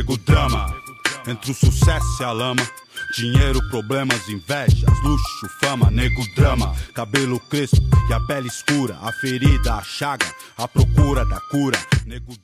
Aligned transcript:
nego 0.00 0.16
drama. 0.16 0.66
Entre 1.26 1.50
o 1.50 1.54
sucesso 1.54 2.22
e 2.22 2.24
a 2.24 2.32
lama. 2.32 2.62
Dinheiro, 3.16 3.60
problemas, 3.68 4.28
invejas, 4.28 4.84
luxo, 5.02 5.48
fama, 5.60 5.90
nego 5.90 6.22
drama, 6.36 6.74
cabelo 6.94 7.40
crespo 7.40 7.80
e 8.08 8.12
a 8.12 8.20
pele 8.20 8.46
escura, 8.46 8.96
a 9.02 9.12
ferida, 9.12 9.74
a 9.74 9.82
chaga, 9.82 10.26
a 10.56 10.68
procura 10.68 11.24
da 11.24 11.40
cura. 11.50 11.78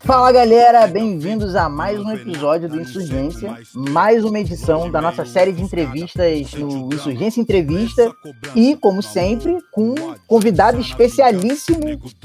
Fala 0.00 0.30
galera, 0.30 0.86
bem-vindos 0.86 1.56
a 1.56 1.68
mais 1.68 1.98
um 1.98 2.12
episódio 2.12 2.68
do 2.68 2.80
Insurgência, 2.80 3.58
mais 3.74 4.24
uma 4.24 4.38
edição 4.38 4.90
da 4.90 5.00
nossa 5.00 5.24
série 5.24 5.52
de 5.52 5.60
entrevistas 5.60 6.52
no 6.54 6.92
Insurgência 6.94 7.40
Entrevista 7.40 8.14
e, 8.54 8.76
como 8.76 9.02
sempre, 9.02 9.58
com 9.72 9.90
um 9.90 10.14
convidado 10.26 10.80
especialíssimo, 10.80 11.80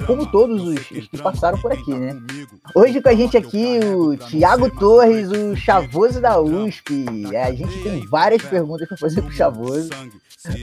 como 0.06 0.30
todos 0.32 0.62
os, 0.62 0.80
que 0.86 1.18
passaram 1.18 1.60
por 1.60 1.72
aqui, 1.72 1.94
né? 1.94 2.16
Hoje 2.76 3.02
com 3.02 3.10
a 3.10 3.16
gente 3.16 3.36
aqui 3.36 3.80
o 3.96 4.16
Tiago 4.16 4.70
Torres, 4.78 5.30
o 5.32 5.56
chavoso 5.56 6.22
da 6.22 6.40
USP. 6.40 7.06
A 7.36 7.52
gente 7.52 7.82
tem 7.82 8.06
várias 8.08 8.44
perguntas 8.44 8.88
para 8.88 8.98
fazer 8.98 9.22
pro 9.22 9.32
chavoso, 9.32 9.90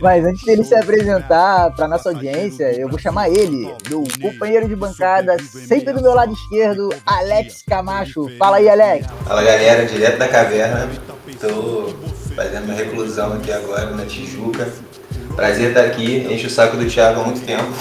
mas 0.01 0.25
antes 0.25 0.43
dele 0.45 0.65
se 0.65 0.75
apresentar 0.75 1.71
para 1.75 1.87
nossa 1.87 2.09
audiência, 2.09 2.73
eu 2.79 2.89
vou 2.89 2.99
chamar 2.99 3.29
ele, 3.29 3.73
meu 3.89 4.03
companheiro 4.21 4.69
de 4.69 4.75
bancada, 4.75 5.37
sempre 5.41 5.93
do 5.93 6.03
meu 6.03 6.15
lado 6.15 6.33
esquerdo, 6.33 6.89
Alex 7.07 7.63
Camacho. 7.69 8.29
Fala 8.39 8.57
aí, 8.57 8.69
Alex. 8.69 9.07
Fala 9.25 9.43
galera, 9.43 9.87
direto 9.87 10.19
da 10.19 10.29
caverna. 10.29 10.89
Tô 11.41 11.95
fazendo 12.35 12.65
minha 12.65 12.77
reclusão 12.77 13.35
aqui 13.35 13.53
agora 13.53 13.93
na 13.93 14.05
Tijuca. 14.05 14.69
Prazer 15.37 15.69
estar 15.69 15.85
aqui, 15.85 16.27
enche 16.29 16.49
o 16.49 16.51
saco 16.51 16.77
do 16.77 16.89
Thiago 16.89 17.21
há 17.21 17.25
muito 17.25 17.47
tempo. 17.47 17.67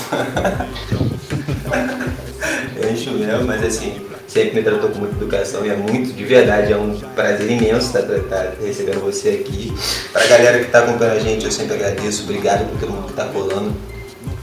eu 2.76 2.92
encho 2.92 3.12
mesmo, 3.12 3.46
mas 3.46 3.64
assim, 3.64 4.06
sempre 4.28 4.56
me 4.56 4.64
tratou 4.64 4.90
com 4.90 5.00
muita 5.00 5.16
educação 5.16 5.66
e 5.66 5.70
é 5.70 5.76
muito, 5.76 6.14
de 6.14 6.24
verdade, 6.26 6.74
é 6.74 6.78
um 6.78 6.98
prazer 7.16 7.50
imenso 7.50 7.88
estar, 7.88 8.02
estar 8.02 8.54
recebendo 8.62 9.00
você 9.00 9.30
aqui. 9.30 9.74
Pra 10.12 10.28
galera 10.28 10.60
que 10.60 10.66
está 10.66 10.80
acompanhando 10.80 11.18
a 11.18 11.20
gente, 11.20 11.46
eu 11.46 11.52
sempre 11.52 11.76
agradeço, 11.76 12.24
obrigado 12.24 12.70
por 12.70 12.80
todo 12.80 12.92
mundo 12.92 13.06
que 13.06 13.12
está 13.12 13.26
colando 13.26 13.74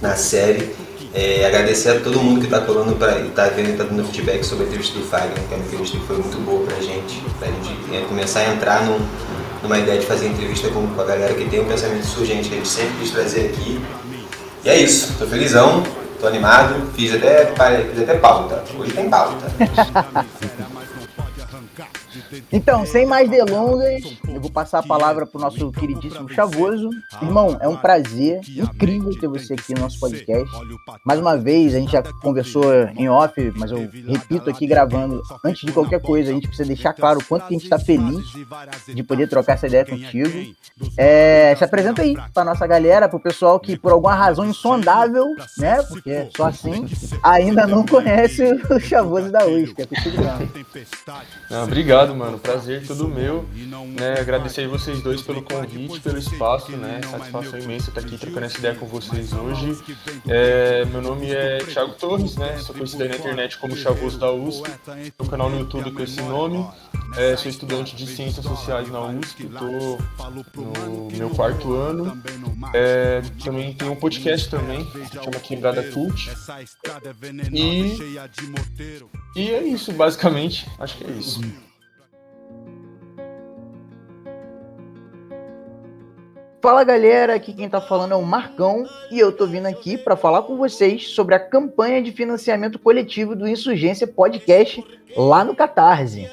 na 0.01 0.17
série. 0.17 0.71
É, 1.17 1.47
agradecer 1.47 1.91
a 1.91 2.01
todo 2.01 2.19
mundo 2.19 2.41
que 2.41 2.47
está 2.47 2.61
colando 2.61 2.97
para 2.97 3.13
tá 3.35 3.47
vendo 3.47 3.69
e 3.69 3.73
está 3.73 3.85
dando 3.85 4.05
feedback 4.05 4.43
sobre 4.43 4.65
a 4.65 4.67
entrevista 4.67 4.99
do 4.99 5.05
Fagner, 5.05 5.39
que 5.49 5.55
é 5.55 5.57
uma 5.57 5.65
entrevista 5.65 5.97
que 5.97 6.07
foi 6.07 6.17
muito 6.17 6.45
boa 6.45 6.67
para 6.67 6.77
a 6.77 6.81
gente, 6.81 7.23
para 7.39 7.49
a 7.49 7.53
gente 7.53 7.95
é, 7.95 8.01
começar 8.09 8.41
a 8.41 8.53
entrar 8.53 8.85
num, 8.85 8.99
numa 9.63 9.79
ideia 9.79 10.01
de 10.01 10.07
fazer 10.07 10.27
entrevista 10.27 10.69
com, 10.71 10.89
com, 10.89 11.01
a 11.01 11.05
galera 11.05 11.33
que 11.35 11.45
tem 11.45 11.61
um 11.61 11.67
pensamento 11.67 12.05
surgente 12.05 12.49
que 12.49 12.55
a 12.55 12.59
gente 12.59 12.69
sempre 12.69 12.95
quis 12.99 13.11
trazer 13.13 13.47
aqui. 13.47 13.81
E 14.65 14.69
é 14.69 14.77
isso, 14.77 15.13
estou 15.13 15.29
felizão, 15.29 15.85
estou 16.25 16.29
animado, 16.29 16.91
fiz 16.95 17.15
até, 17.15 17.47
fiz 17.47 18.03
até 18.03 18.15
pauta, 18.17 18.65
hoje 18.79 18.93
tem 18.93 19.11
pauta. 19.11 19.47
Então, 22.53 22.85
sem 22.87 23.07
mais 23.07 23.29
delongas, 23.29 24.03
eu 24.29 24.41
vou 24.41 24.51
passar 24.51 24.81
a 24.81 24.83
palavra 24.83 25.27
para 25.27 25.39
o 25.39 25.41
nosso 25.41 25.71
queridíssimo 25.73 26.29
Chavoso. 26.29 26.91
Irmão, 27.23 27.57
é 27.61 27.69
um 27.69 27.77
prazer 27.77 28.41
incrível 28.49 29.11
ter 29.19 29.29
você 29.29 29.55
aqui 29.55 29.75
no 29.75 29.81
nosso 29.81 29.99
podcast. 29.99 30.51
Mais 31.05 31.19
uma 31.21 31.37
vez, 31.37 31.75
a 31.75 31.79
gente 31.79 31.93
já 31.93 32.03
conversou 32.03 32.65
em 32.97 33.09
off, 33.09 33.53
mas 33.57 33.71
eu 33.71 33.89
repito 34.09 34.51
aqui 34.51 34.67
gravando. 34.67 35.23
Antes 35.45 35.65
de 35.65 35.73
qualquer 35.73 36.01
coisa, 36.01 36.31
a 36.31 36.35
gente 36.35 36.47
precisa 36.47 36.67
deixar 36.67 36.93
claro 36.93 37.21
o 37.21 37.25
quanto 37.25 37.47
a 37.47 37.51
gente 37.51 37.65
está 37.65 37.79
feliz 37.79 38.25
de 38.89 39.03
poder 39.03 39.29
trocar 39.29 39.55
essa 39.55 39.67
ideia 39.67 39.85
contigo. 39.85 40.55
É, 40.97 41.55
se 41.57 41.65
apresenta 41.65 42.03
aí 42.03 42.17
para 42.33 42.45
nossa 42.45 42.67
galera, 42.67 43.09
para 43.09 43.17
o 43.17 43.21
pessoal 43.21 43.59
que, 43.61 43.77
por 43.77 43.93
alguma 43.93 44.15
razão 44.15 44.45
insondável, 44.45 45.27
né? 45.59 45.83
Porque 45.83 46.11
é 46.11 46.29
só 46.37 46.47
assim, 46.47 46.87
ainda 47.23 47.67
não 47.67 47.85
conhece 47.85 48.43
o 48.71 48.81
Chavoso 48.81 49.31
da 49.31 49.47
USP. 49.47 49.89
É 51.51 51.59
obrigado, 51.59 52.04
mano. 52.13 52.39
Prazer 52.39 52.87
todo 52.87 53.09
meu. 53.09 53.45
Né? 53.99 54.21
Agradecer 54.21 54.67
vocês 54.67 55.01
dois 55.01 55.23
pelo 55.23 55.43
convite, 55.43 56.01
pelo 56.01 56.19
espaço, 56.19 56.73
né? 56.73 57.01
Satisfação 57.09 57.59
imensa 57.59 57.91
estar 57.91 58.01
aqui 58.01 58.19
trocando 58.19 58.47
essa 58.47 58.59
ideia 58.59 58.75
com 58.75 58.87
vocês 58.87 59.33
hoje. 59.33 59.79
É, 60.29 60.85
meu 60.87 61.01
nome 61.01 61.31
é 61.31 61.59
Thiago 61.59 61.95
Torres, 61.95 62.37
né? 62.37 62.59
Sou 62.59 62.75
conhecido 62.75 63.09
na 63.09 63.17
internet 63.17 63.59
como 63.59 63.77
Chavoso 63.77 64.19
da 64.19 64.33
USP. 64.33 64.69
Tenho 64.85 65.31
canal 65.31 65.49
no 65.49 65.61
YouTube 65.61 65.93
com 65.93 66.03
esse 66.03 66.21
nome. 66.23 66.67
É, 67.17 67.37
sou 67.37 67.49
estudante 67.49 67.95
de 67.95 68.07
Ciências 68.09 68.45
Sociais 68.45 68.91
na 68.91 69.01
USP, 69.03 69.45
estou 69.47 69.99
no 70.57 71.09
meu 71.17 71.31
quarto 71.31 71.73
ano. 71.73 72.21
É, 72.73 73.23
também 73.43 73.73
tenho 73.73 73.93
um 73.93 73.97
podcast 73.97 74.51
também, 74.51 74.85
chama 75.13 75.39
Quebrada 75.41 75.83
Cult. 75.93 76.31
E, 77.53 77.97
e 79.37 79.51
é 79.51 79.63
isso, 79.63 79.93
basicamente. 79.93 80.69
Acho 80.79 80.97
que 80.99 81.05
é 81.05 81.11
isso. 81.11 81.41
Fala 86.65 86.83
galera, 86.83 87.35
aqui 87.35 87.53
quem 87.53 87.69
tá 87.69 87.79
falando 87.79 88.13
é 88.13 88.17
o 88.17 88.23
Marcão 88.23 88.87
e 89.11 89.19
eu 89.19 89.31
tô 89.31 89.47
vindo 89.47 89.67
aqui 89.67 89.99
para 89.99 90.17
falar 90.17 90.45
com 90.45 90.57
vocês 90.57 91.09
sobre 91.09 91.35
a 91.35 91.39
campanha 91.39 92.01
de 92.01 92.11
financiamento 92.11 92.79
coletivo 92.79 93.37
do 93.37 93.47
Insurgência 93.47 94.07
Podcast 94.07 94.83
lá 95.15 95.45
no 95.45 95.55
Catarse. 95.55 96.27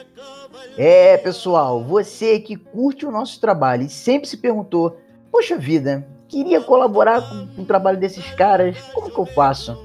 É, 0.78 1.18
pessoal, 1.18 1.84
você 1.84 2.40
que 2.40 2.56
curte 2.56 3.06
o 3.06 3.12
nosso 3.12 3.42
trabalho 3.42 3.84
e 3.84 3.90
sempre 3.90 4.26
se 4.26 4.38
perguntou: 4.38 4.96
Poxa 5.30 5.58
vida, 5.58 6.08
queria 6.30 6.62
colaborar 6.62 7.22
com, 7.28 7.64
o 7.64 7.66
trabalho 7.66 8.00
desses 8.00 8.34
caras, 8.36 8.80
como 8.94 9.12
que 9.12 9.20
eu 9.20 9.26
faço? 9.26 9.78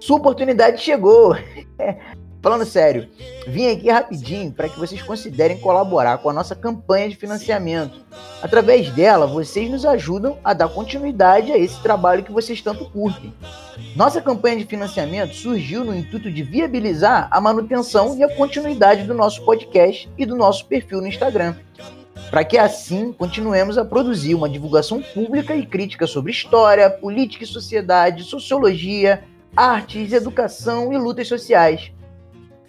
Sua 0.00 0.16
oportunidade 0.16 0.80
chegou! 0.80 1.36
Falando 2.42 2.64
sério, 2.64 3.08
vim 3.46 3.68
aqui 3.68 3.88
rapidinho 3.88 4.50
para 4.50 4.68
que 4.68 4.76
vocês 4.76 5.00
considerem 5.00 5.60
colaborar 5.60 6.18
com 6.18 6.28
a 6.28 6.32
nossa 6.32 6.56
campanha 6.56 7.08
de 7.08 7.14
financiamento. 7.14 8.04
Através 8.42 8.90
dela, 8.90 9.28
vocês 9.28 9.70
nos 9.70 9.86
ajudam 9.86 10.36
a 10.42 10.52
dar 10.52 10.68
continuidade 10.68 11.52
a 11.52 11.56
esse 11.56 11.80
trabalho 11.80 12.24
que 12.24 12.32
vocês 12.32 12.60
tanto 12.60 12.90
curtem. 12.90 13.32
Nossa 13.94 14.20
campanha 14.20 14.56
de 14.56 14.64
financiamento 14.64 15.36
surgiu 15.36 15.84
no 15.84 15.94
intuito 15.94 16.32
de 16.32 16.42
viabilizar 16.42 17.28
a 17.30 17.40
manutenção 17.40 18.18
e 18.18 18.24
a 18.24 18.34
continuidade 18.34 19.04
do 19.04 19.14
nosso 19.14 19.44
podcast 19.44 20.10
e 20.18 20.26
do 20.26 20.34
nosso 20.34 20.66
perfil 20.66 21.00
no 21.00 21.06
Instagram. 21.06 21.54
Para 22.28 22.42
que 22.42 22.58
assim 22.58 23.12
continuemos 23.12 23.78
a 23.78 23.84
produzir 23.84 24.34
uma 24.34 24.48
divulgação 24.48 25.00
pública 25.00 25.54
e 25.54 25.64
crítica 25.64 26.08
sobre 26.08 26.32
história, 26.32 26.90
política 26.90 27.44
e 27.44 27.46
sociedade, 27.46 28.24
sociologia, 28.24 29.22
artes, 29.54 30.12
educação 30.12 30.92
e 30.92 30.98
lutas 30.98 31.28
sociais 31.28 31.92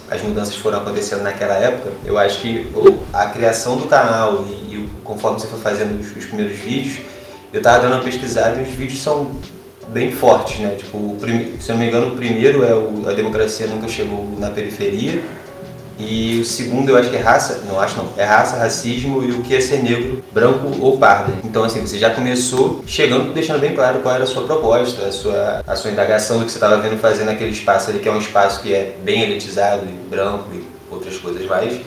as 0.09 0.21
mudanças 0.21 0.55
foram 0.55 0.77
acontecendo 0.77 1.23
naquela 1.23 1.55
época, 1.55 1.91
eu 2.05 2.17
acho 2.17 2.39
que 2.39 2.71
a 3.11 3.25
criação 3.25 3.77
do 3.77 3.88
canal 3.88 4.45
e 4.66 4.66
conforme 5.07 5.39
você 5.39 5.48
foi 5.48 5.59
fazendo 5.59 6.00
os, 6.00 6.15
os 6.15 6.25
primeiros 6.25 6.57
vídeos, 6.59 7.00
eu 7.51 7.62
tava 7.62 7.83
dando 7.83 7.94
uma 7.94 8.04
pesquisada 8.04 8.59
e 8.59 8.63
os 8.63 8.69
vídeos 8.69 9.01
são 9.01 9.31
bem 9.88 10.12
fortes, 10.12 10.59
né? 10.59 10.75
Tipo, 10.77 11.18
se 11.59 11.71
eu 11.71 11.75
não 11.75 11.81
me 11.81 11.88
engano, 11.88 12.13
o 12.13 12.18
primeiro 12.18 12.63
é 12.63 12.75
o 12.75 13.09
A 13.09 13.13
Democracia 13.13 13.68
Nunca 13.68 13.88
Chegou 13.88 14.27
na 14.38 14.50
Periferia. 14.50 15.24
E 16.00 16.42
o 16.42 16.45
segundo 16.45 16.89
eu 16.89 16.98
acho 16.98 17.09
que 17.09 17.15
é 17.15 17.19
raça, 17.19 17.63
não 17.68 17.80
acho 17.80 17.98
não, 17.98 18.07
é 18.18 18.24
raça, 18.24 18.56
racismo 18.56 19.24
e 19.24 19.31
o 19.31 19.42
que 19.42 19.56
é 19.56 19.59
ser 19.59 19.81
negro, 19.81 20.24
branco 20.31 20.71
ou 20.80 20.95
pardo. 21.00 21.33
Então 21.44 21.63
assim, 21.63 21.81
você 21.81 21.98
já 21.98 22.12
começou 22.12 22.83
chegando, 22.86 23.33
deixando 23.33 23.60
bem 23.60 23.74
claro 23.74 24.00
qual 24.01 24.13
era 24.13 24.24
a 24.24 24.27
sua 24.27 24.44
proposta, 24.44 25.07
a 25.07 25.12
sua, 25.12 25.63
a 25.65 25.75
sua 25.75 25.89
indagação 25.89 26.38
do 26.38 26.45
que 26.45 26.51
você 26.51 26.57
estava 26.57 26.77
vendo 26.77 27.00
fazer 27.00 27.24
naquele 27.24 27.50
espaço 27.50 27.89
ali, 27.89 27.98
que 27.98 28.07
é 28.07 28.12
um 28.12 28.19
espaço 28.19 28.62
que 28.62 28.75
é 28.75 28.95
bem 29.03 29.24
elitizado, 29.24 29.88
e 29.88 30.07
branco 30.07 30.45
e 30.53 30.63
outras 30.92 31.18
coisas 31.18 31.44
mais. 31.48 31.81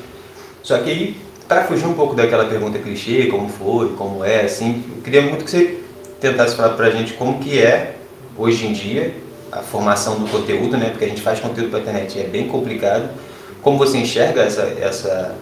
Só 0.61 0.79
que 0.79 0.91
aí, 0.91 1.17
para 1.51 1.65
fugir 1.65 1.85
um 1.85 1.95
pouco 1.95 2.15
daquela 2.15 2.45
pergunta 2.45 2.79
clichê, 2.79 3.27
como 3.27 3.49
foi, 3.49 3.89
como 3.97 4.25
é, 4.25 4.43
assim, 4.43 4.85
eu 4.95 5.03
queria 5.03 5.21
muito 5.21 5.45
que 5.45 5.51
você 5.51 5.81
tentasse 6.21 6.55
falar 6.55 6.77
pra 6.77 6.91
gente 6.91 7.15
como 7.15 7.41
que 7.41 7.59
é, 7.59 7.97
hoje 8.39 8.69
em 8.69 8.73
dia, 8.73 9.17
a 9.51 9.59
formação 9.59 10.21
do 10.21 10.31
conteúdo, 10.31 10.79
né? 10.79 10.91
Porque 10.91 11.07
a 11.07 11.09
gente 11.09 11.21
faz 11.21 11.41
conteúdo 11.41 11.73
para 11.73 11.81
internet 11.81 12.17
e 12.17 12.21
é 12.21 12.25
bem 12.29 12.47
complicado. 12.47 13.11
Como 13.63 13.77
você 13.77 13.99
enxerga 13.99 14.43
essa, 14.43 14.63
essa, 14.63 15.35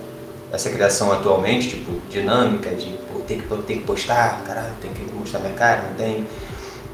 essa 0.50 0.70
criação 0.70 1.12
atualmente, 1.12 1.68
tipo, 1.68 2.00
dinâmica, 2.08 2.70
de 2.70 2.88
pô, 3.12 3.20
ter, 3.20 3.42
que, 3.42 3.56
ter 3.64 3.74
que 3.74 3.84
postar, 3.84 4.42
caralho, 4.46 4.72
tem 4.80 4.90
que 4.90 5.12
mostrar 5.12 5.40
minha 5.40 5.52
cara, 5.52 5.90
não 5.90 5.94
tem? 5.94 6.26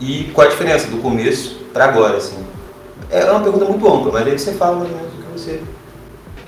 E 0.00 0.24
qual 0.34 0.48
a 0.48 0.50
diferença 0.50 0.88
do 0.88 0.96
começo 1.00 1.60
para 1.72 1.84
agora, 1.84 2.16
assim? 2.16 2.44
É 3.12 3.24
uma 3.30 3.38
pergunta 3.38 3.64
muito 3.66 3.86
ampla, 3.86 4.10
mas 4.10 4.26
aí 4.26 4.36
você 4.36 4.54
fala 4.54 4.78
mais 4.78 4.90
ou 4.90 4.96
menos 4.96 5.12
o 5.14 5.16
que 5.18 5.38
você 5.38 5.62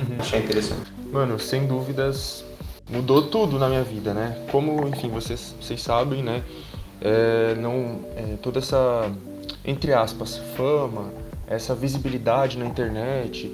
uhum. 0.00 0.16
achar 0.18 0.38
interessante. 0.38 0.92
Mano, 1.12 1.38
sem 1.38 1.64
dúvidas, 1.64 2.44
mudou 2.88 3.22
tudo 3.22 3.58
na 3.58 3.68
minha 3.68 3.82
vida, 3.82 4.14
né? 4.14 4.46
Como, 4.50 4.88
enfim, 4.88 5.08
vocês, 5.08 5.54
vocês 5.60 5.82
sabem, 5.82 6.22
né? 6.22 6.42
É, 7.00 7.54
não, 7.56 8.00
é, 8.16 8.36
toda 8.40 8.58
essa 8.58 9.12
entre 9.66 9.92
aspas, 9.92 10.38
fama, 10.56 11.12
essa 11.46 11.74
visibilidade 11.74 12.56
na 12.56 12.64
internet, 12.64 13.52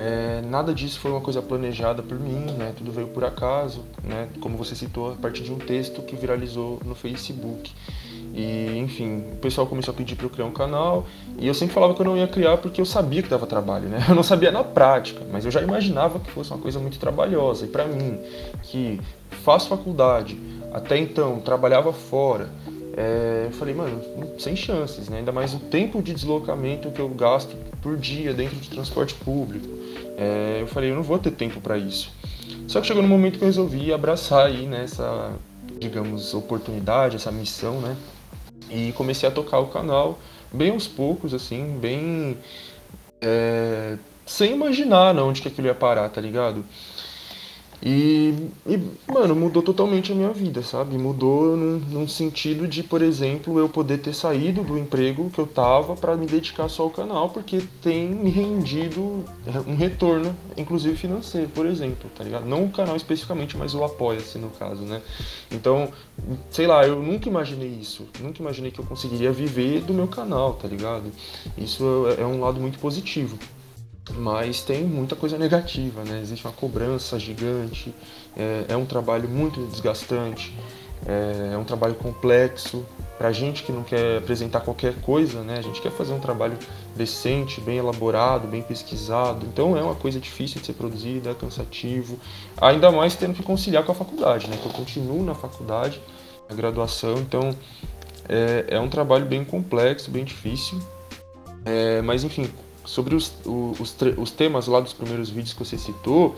é, 0.00 0.40
nada 0.46 0.72
disso 0.72 0.98
foi 0.98 1.10
uma 1.10 1.20
coisa 1.20 1.42
planejada 1.42 2.02
por 2.02 2.18
mim, 2.18 2.46
né? 2.56 2.72
Tudo 2.74 2.90
veio 2.90 3.08
por 3.08 3.22
acaso, 3.22 3.84
né? 4.02 4.30
Como 4.40 4.56
você 4.56 4.74
citou, 4.74 5.12
a 5.12 5.14
partir 5.14 5.42
de 5.42 5.52
um 5.52 5.58
texto 5.58 6.00
que 6.00 6.16
viralizou 6.16 6.80
no 6.86 6.94
Facebook. 6.94 7.70
E, 8.32 8.78
enfim, 8.78 9.24
o 9.32 9.36
pessoal 9.36 9.66
começou 9.66 9.92
a 9.92 9.96
pedir 9.96 10.16
para 10.16 10.24
eu 10.24 10.30
criar 10.30 10.46
um 10.46 10.52
canal 10.52 11.04
e 11.36 11.46
eu 11.46 11.52
sempre 11.52 11.74
falava 11.74 11.92
que 11.94 12.00
eu 12.00 12.06
não 12.06 12.16
ia 12.16 12.28
criar 12.28 12.56
porque 12.56 12.80
eu 12.80 12.86
sabia 12.86 13.22
que 13.22 13.28
dava 13.28 13.46
trabalho, 13.46 13.90
né? 13.90 14.02
Eu 14.08 14.14
não 14.14 14.22
sabia 14.22 14.50
na 14.50 14.64
prática, 14.64 15.20
mas 15.30 15.44
eu 15.44 15.50
já 15.50 15.60
imaginava 15.60 16.18
que 16.18 16.30
fosse 16.30 16.50
uma 16.50 16.60
coisa 16.60 16.78
muito 16.78 16.98
trabalhosa. 16.98 17.66
E 17.66 17.68
para 17.68 17.84
mim, 17.84 18.18
que 18.62 18.98
faço 19.44 19.68
faculdade, 19.68 20.40
até 20.72 20.96
então 20.96 21.40
trabalhava 21.40 21.92
fora, 21.92 22.48
é, 22.96 23.44
eu 23.48 23.52
falei, 23.52 23.74
mano, 23.74 24.00
sem 24.38 24.56
chances, 24.56 25.10
né? 25.10 25.18
Ainda 25.18 25.32
mais 25.32 25.52
o 25.52 25.58
tempo 25.58 26.02
de 26.02 26.14
deslocamento 26.14 26.90
que 26.90 27.00
eu 27.00 27.08
gasto 27.10 27.54
por 27.82 27.98
dia 27.98 28.32
dentro 28.32 28.56
de 28.56 28.70
transporte 28.70 29.14
público. 29.14 29.79
É, 30.20 30.58
eu 30.60 30.66
falei, 30.66 30.90
eu 30.90 30.94
não 30.94 31.02
vou 31.02 31.18
ter 31.18 31.30
tempo 31.30 31.62
para 31.62 31.78
isso. 31.78 32.12
Só 32.68 32.78
que 32.78 32.86
chegou 32.86 33.02
no 33.02 33.08
momento 33.08 33.38
que 33.38 33.42
eu 33.44 33.46
resolvi 33.46 33.90
abraçar 33.90 34.48
aí 34.48 34.66
nessa, 34.66 35.30
né, 35.30 35.34
digamos, 35.78 36.34
oportunidade, 36.34 37.16
essa 37.16 37.32
missão, 37.32 37.80
né? 37.80 37.96
E 38.68 38.92
comecei 38.92 39.26
a 39.26 39.32
tocar 39.32 39.60
o 39.60 39.68
canal 39.68 40.18
bem 40.52 40.72
aos 40.72 40.86
poucos, 40.86 41.32
assim, 41.32 41.78
bem. 41.80 42.36
É, 43.22 43.96
sem 44.26 44.52
imaginar 44.52 45.16
onde 45.16 45.40
que 45.40 45.48
aquilo 45.48 45.68
ia 45.68 45.74
parar, 45.74 46.08
tá 46.10 46.20
ligado? 46.20 46.66
E, 47.82 48.34
e, 48.66 48.78
mano, 49.10 49.34
mudou 49.34 49.62
totalmente 49.62 50.12
a 50.12 50.14
minha 50.14 50.30
vida, 50.30 50.62
sabe? 50.62 50.98
Mudou 50.98 51.56
num, 51.56 51.78
num, 51.78 52.08
sentido 52.08 52.68
de, 52.68 52.82
por 52.82 53.00
exemplo, 53.00 53.58
eu 53.58 53.70
poder 53.70 53.98
ter 53.98 54.14
saído 54.14 54.62
do 54.62 54.76
emprego 54.76 55.30
que 55.30 55.38
eu 55.38 55.46
tava 55.46 55.96
para 55.96 56.14
me 56.14 56.26
dedicar 56.26 56.68
só 56.68 56.82
ao 56.82 56.90
canal, 56.90 57.30
porque 57.30 57.62
tem 57.80 58.08
me 58.08 58.30
rendido 58.30 59.24
um 59.66 59.74
retorno, 59.76 60.36
inclusive 60.58 60.94
financeiro, 60.94 61.48
por 61.48 61.64
exemplo, 61.64 62.10
tá 62.14 62.22
ligado? 62.22 62.44
Não 62.44 62.64
o 62.64 62.70
canal 62.70 62.96
especificamente, 62.96 63.56
mas 63.56 63.74
o 63.74 63.82
apoia-se 63.82 64.36
no 64.36 64.50
caso, 64.50 64.82
né? 64.82 65.00
Então, 65.50 65.88
sei 66.50 66.66
lá, 66.66 66.86
eu 66.86 67.00
nunca 67.00 67.30
imaginei 67.30 67.78
isso. 67.80 68.06
Nunca 68.20 68.42
imaginei 68.42 68.70
que 68.70 68.78
eu 68.78 68.84
conseguiria 68.84 69.32
viver 69.32 69.80
do 69.80 69.94
meu 69.94 70.06
canal, 70.06 70.52
tá 70.54 70.68
ligado? 70.68 71.10
Isso 71.56 71.82
é, 72.18 72.22
é 72.22 72.26
um 72.26 72.40
lado 72.40 72.60
muito 72.60 72.78
positivo 72.78 73.38
mas 74.16 74.62
tem 74.62 74.84
muita 74.84 75.16
coisa 75.16 75.38
negativa, 75.38 76.02
né? 76.04 76.20
Existe 76.20 76.44
uma 76.44 76.52
cobrança 76.52 77.18
gigante, 77.18 77.94
é, 78.36 78.66
é 78.68 78.76
um 78.76 78.84
trabalho 78.84 79.28
muito 79.28 79.64
desgastante, 79.66 80.54
é, 81.06 81.54
é 81.54 81.56
um 81.56 81.64
trabalho 81.64 81.94
complexo. 81.94 82.84
Para 83.18 83.32
gente 83.32 83.62
que 83.64 83.70
não 83.70 83.82
quer 83.82 84.16
apresentar 84.16 84.60
qualquer 84.60 84.94
coisa, 85.02 85.42
né? 85.42 85.58
A 85.58 85.62
gente 85.62 85.80
quer 85.82 85.92
fazer 85.92 86.12
um 86.14 86.20
trabalho 86.20 86.56
decente, 86.96 87.60
bem 87.60 87.76
elaborado, 87.76 88.48
bem 88.48 88.62
pesquisado. 88.62 89.46
Então 89.46 89.76
é 89.76 89.82
uma 89.82 89.94
coisa 89.94 90.18
difícil 90.18 90.58
de 90.58 90.66
ser 90.66 90.72
produzida, 90.72 91.30
é 91.30 91.34
cansativo. 91.34 92.18
Ainda 92.58 92.90
mais 92.90 93.14
tendo 93.16 93.34
que 93.34 93.42
conciliar 93.42 93.84
com 93.84 93.92
a 93.92 93.94
faculdade, 93.94 94.48
né? 94.48 94.56
Que 94.56 94.66
eu 94.66 94.72
continuo 94.72 95.22
na 95.22 95.34
faculdade, 95.34 96.00
a 96.48 96.54
graduação. 96.54 97.18
Então 97.18 97.54
é, 98.26 98.64
é 98.68 98.80
um 98.80 98.88
trabalho 98.88 99.26
bem 99.26 99.44
complexo, 99.44 100.10
bem 100.10 100.24
difícil. 100.24 100.80
É, 101.64 102.00
mas 102.00 102.24
enfim, 102.24 102.48
sobre 102.90 103.14
os, 103.14 103.32
os, 103.46 103.96
os, 104.16 104.30
temas 104.32 104.66
lá 104.66 104.80
dos 104.80 104.92
primeiros 104.92 105.30
vídeos 105.30 105.52
que 105.52 105.64
você 105.64 105.78
citou, 105.78 106.34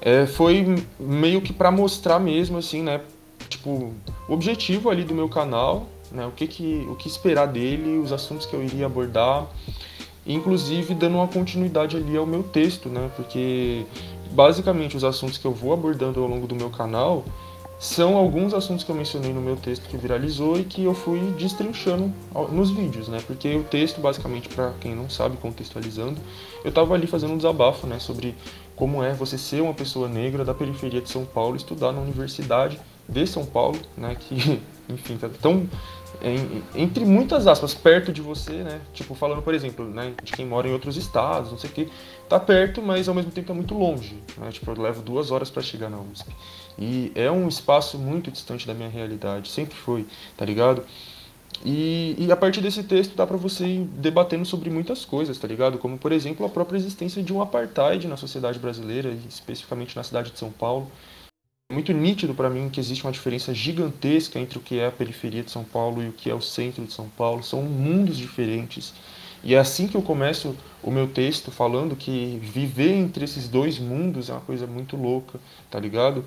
é, 0.00 0.26
foi 0.26 0.84
meio 1.00 1.40
que 1.40 1.54
para 1.54 1.70
mostrar 1.70 2.18
mesmo, 2.18 2.58
assim, 2.58 2.82
né? 2.82 3.00
Tipo, 3.48 3.94
o 4.28 4.32
objetivo 4.32 4.90
ali 4.90 5.04
do 5.04 5.14
meu 5.14 5.28
canal, 5.28 5.86
né? 6.12 6.26
O 6.26 6.32
que, 6.32 6.46
que, 6.46 6.86
o 6.90 6.94
que 6.96 7.08
esperar 7.08 7.46
dele, 7.46 7.96
os 7.96 8.12
assuntos 8.12 8.44
que 8.44 8.54
eu 8.54 8.62
iria 8.62 8.84
abordar, 8.84 9.46
inclusive 10.26 10.94
dando 10.94 11.16
uma 11.16 11.28
continuidade 11.28 11.96
ali 11.96 12.14
ao 12.14 12.26
meu 12.26 12.42
texto, 12.42 12.90
né? 12.90 13.10
Porque 13.16 13.86
basicamente 14.32 14.98
os 14.98 15.04
assuntos 15.04 15.38
que 15.38 15.46
eu 15.46 15.52
vou 15.52 15.72
abordando 15.72 16.22
ao 16.22 16.28
longo 16.28 16.46
do 16.46 16.54
meu 16.54 16.68
canal 16.68 17.24
são 17.78 18.16
alguns 18.16 18.54
assuntos 18.54 18.84
que 18.84 18.90
eu 18.90 18.96
mencionei 18.96 19.32
no 19.32 19.40
meu 19.40 19.56
texto 19.56 19.86
que 19.88 19.96
viralizou 19.96 20.58
e 20.58 20.64
que 20.64 20.84
eu 20.84 20.94
fui 20.94 21.20
destrinchando 21.38 22.12
nos 22.50 22.70
vídeos, 22.70 23.08
né? 23.08 23.18
Porque 23.26 23.54
o 23.54 23.64
texto, 23.64 24.00
basicamente, 24.00 24.48
para 24.48 24.72
quem 24.80 24.94
não 24.94 25.10
sabe, 25.10 25.36
contextualizando, 25.36 26.18
eu 26.64 26.70
estava 26.70 26.94
ali 26.94 27.06
fazendo 27.06 27.34
um 27.34 27.36
desabafo, 27.36 27.86
né, 27.86 27.98
sobre 27.98 28.34
como 28.74 29.02
é 29.02 29.12
você 29.12 29.36
ser 29.36 29.60
uma 29.62 29.74
pessoa 29.74 30.08
negra 30.08 30.44
da 30.44 30.54
periferia 30.54 31.00
de 31.00 31.10
São 31.10 31.24
Paulo, 31.24 31.56
estudar 31.56 31.92
na 31.92 32.00
universidade 32.00 32.80
de 33.08 33.26
São 33.26 33.44
Paulo, 33.44 33.78
né, 33.96 34.16
que, 34.18 34.60
enfim, 34.88 35.16
tá 35.16 35.28
tão 35.40 35.68
entre 36.74 37.04
muitas 37.04 37.46
aspas, 37.46 37.74
perto 37.74 38.12
de 38.12 38.22
você, 38.22 38.52
né? 38.52 38.80
Tipo, 38.92 39.14
falando, 39.14 39.42
por 39.42 39.54
exemplo, 39.54 39.84
né, 39.84 40.14
de 40.22 40.32
quem 40.32 40.46
mora 40.46 40.66
em 40.66 40.72
outros 40.72 40.96
estados, 40.96 41.50
não 41.50 41.58
sei 41.58 41.68
o 41.68 41.72
que, 41.72 41.88
tá 42.28 42.40
perto, 42.40 42.80
mas 42.80 43.08
ao 43.08 43.14
mesmo 43.14 43.30
tempo 43.30 43.52
é 43.52 43.54
muito 43.54 43.74
longe, 43.74 44.16
né? 44.38 44.50
Tipo, 44.50 44.70
eu 44.70 44.82
levo 44.82 45.02
duas 45.02 45.30
horas 45.30 45.50
para 45.50 45.62
chegar 45.62 45.90
na 45.90 45.98
USP. 45.98 46.30
E 46.78 47.10
é 47.14 47.30
um 47.30 47.48
espaço 47.48 47.98
muito 47.98 48.30
distante 48.30 48.66
da 48.66 48.74
minha 48.74 48.88
realidade, 48.88 49.48
sempre 49.48 49.76
foi, 49.76 50.06
tá 50.36 50.44
ligado? 50.44 50.84
E, 51.64 52.14
e 52.18 52.30
a 52.30 52.36
partir 52.36 52.60
desse 52.60 52.82
texto 52.82 53.14
dá 53.14 53.26
para 53.26 53.36
você 53.36 53.66
ir 53.66 53.84
debatendo 53.84 54.44
sobre 54.44 54.68
muitas 54.68 55.04
coisas, 55.04 55.38
tá 55.38 55.48
ligado? 55.48 55.78
Como, 55.78 55.96
por 55.96 56.12
exemplo, 56.12 56.44
a 56.44 56.48
própria 56.48 56.76
existência 56.76 57.22
de 57.22 57.32
um 57.32 57.40
apartheid 57.40 58.06
na 58.06 58.16
sociedade 58.16 58.58
brasileira, 58.58 59.16
especificamente 59.28 59.96
na 59.96 60.02
cidade 60.02 60.30
de 60.30 60.38
São 60.38 60.50
Paulo. 60.50 60.90
É 61.70 61.74
muito 61.74 61.92
nítido 61.92 62.34
para 62.34 62.50
mim 62.50 62.68
que 62.68 62.78
existe 62.78 63.04
uma 63.04 63.12
diferença 63.12 63.52
gigantesca 63.54 64.38
entre 64.38 64.58
o 64.58 64.60
que 64.60 64.78
é 64.78 64.86
a 64.86 64.92
periferia 64.92 65.42
de 65.42 65.50
São 65.50 65.64
Paulo 65.64 66.02
e 66.02 66.08
o 66.08 66.12
que 66.12 66.30
é 66.30 66.34
o 66.34 66.40
centro 66.40 66.84
de 66.84 66.92
São 66.92 67.08
Paulo. 67.08 67.42
São 67.42 67.62
mundos 67.62 68.16
diferentes. 68.16 68.92
E 69.42 69.54
é 69.54 69.58
assim 69.58 69.88
que 69.88 69.96
eu 69.96 70.02
começo 70.02 70.56
o 70.82 70.90
meu 70.90 71.08
texto 71.08 71.50
falando 71.50 71.96
que 71.96 72.38
viver 72.42 72.92
entre 72.92 73.24
esses 73.24 73.48
dois 73.48 73.78
mundos 73.78 74.28
é 74.28 74.32
uma 74.32 74.40
coisa 74.40 74.66
muito 74.66 74.96
louca, 74.96 75.40
tá 75.70 75.80
ligado? 75.80 76.24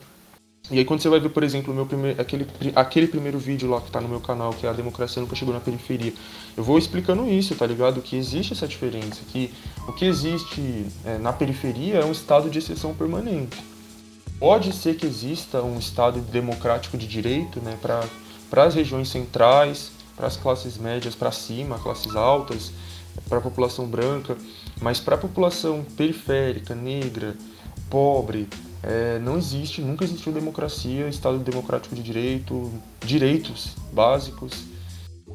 E 0.71 0.77
aí 0.77 0.85
quando 0.85 1.01
você 1.01 1.09
vai 1.09 1.19
ver, 1.19 1.29
por 1.29 1.43
exemplo, 1.43 1.73
meu 1.73 1.85
primeiro, 1.85 2.21
aquele, 2.21 2.47
aquele 2.75 3.07
primeiro 3.07 3.39
vídeo 3.39 3.69
lá 3.69 3.81
que 3.81 3.89
tá 3.89 3.99
no 3.99 4.07
meu 4.07 4.19
canal, 4.19 4.53
que 4.53 4.67
é 4.67 4.69
a 4.69 4.73
democracia 4.73 5.21
nunca 5.21 5.35
chegou 5.35 5.53
na 5.53 5.59
periferia, 5.59 6.13
eu 6.55 6.63
vou 6.63 6.77
explicando 6.77 7.27
isso, 7.27 7.55
tá 7.55 7.65
ligado? 7.65 8.01
Que 8.01 8.15
existe 8.15 8.53
essa 8.53 8.67
diferença, 8.67 9.21
que 9.31 9.51
o 9.87 9.93
que 9.93 10.05
existe 10.05 10.85
é, 11.03 11.17
na 11.17 11.33
periferia 11.33 11.95
é 11.95 12.05
um 12.05 12.11
estado 12.11 12.49
de 12.49 12.59
exceção 12.59 12.93
permanente. 12.93 13.57
Pode 14.39 14.71
ser 14.71 14.95
que 14.95 15.05
exista 15.05 15.61
um 15.63 15.77
estado 15.79 16.21
democrático 16.21 16.97
de 16.97 17.07
direito, 17.07 17.59
né, 17.59 17.77
para 17.81 18.63
as 18.63 18.75
regiões 18.75 19.09
centrais, 19.09 19.91
para 20.15 20.27
as 20.27 20.37
classes 20.37 20.77
médias 20.77 21.15
para 21.15 21.31
cima, 21.31 21.79
classes 21.79 22.15
altas, 22.15 22.71
para 23.27 23.39
a 23.39 23.41
população 23.41 23.87
branca, 23.87 24.37
mas 24.79 24.99
para 24.99 25.15
a 25.15 25.17
população 25.17 25.83
periférica, 25.97 26.75
negra, 26.75 27.35
pobre, 27.89 28.47
é, 28.81 29.19
não 29.19 29.37
existe, 29.37 29.81
nunca 29.81 30.05
existiu 30.05 30.31
democracia, 30.31 31.07
Estado 31.09 31.37
democrático 31.39 31.95
de 31.95 32.01
direito, 32.01 32.71
direitos 33.05 33.75
básicos. 33.91 34.67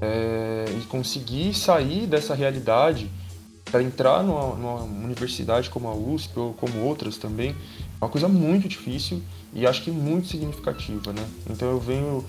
É, 0.01 0.65
e 0.77 0.85
conseguir 0.87 1.55
sair 1.55 2.07
dessa 2.07 2.35
realidade 2.35 3.09
para 3.71 3.81
entrar 3.83 4.25
numa, 4.25 4.55
numa, 4.55 4.83
universidade 4.83 5.71
como 5.71 5.89
a 5.89 5.95
USP 5.95 6.39
ou 6.39 6.53
como 6.53 6.81
outras 6.81 7.17
também 7.17 7.51
é 7.51 8.05
uma 8.05 8.09
coisa 8.09 8.29
muito 8.29 8.69
difícil 8.69 9.23
e 9.53 9.67
acho 9.67 9.83
que 9.83 9.91
muito 9.91 10.27
significativa, 10.27 11.13
né? 11.13 11.25
Então 11.49 11.71
eu 11.71 11.79
venho 11.79 12.25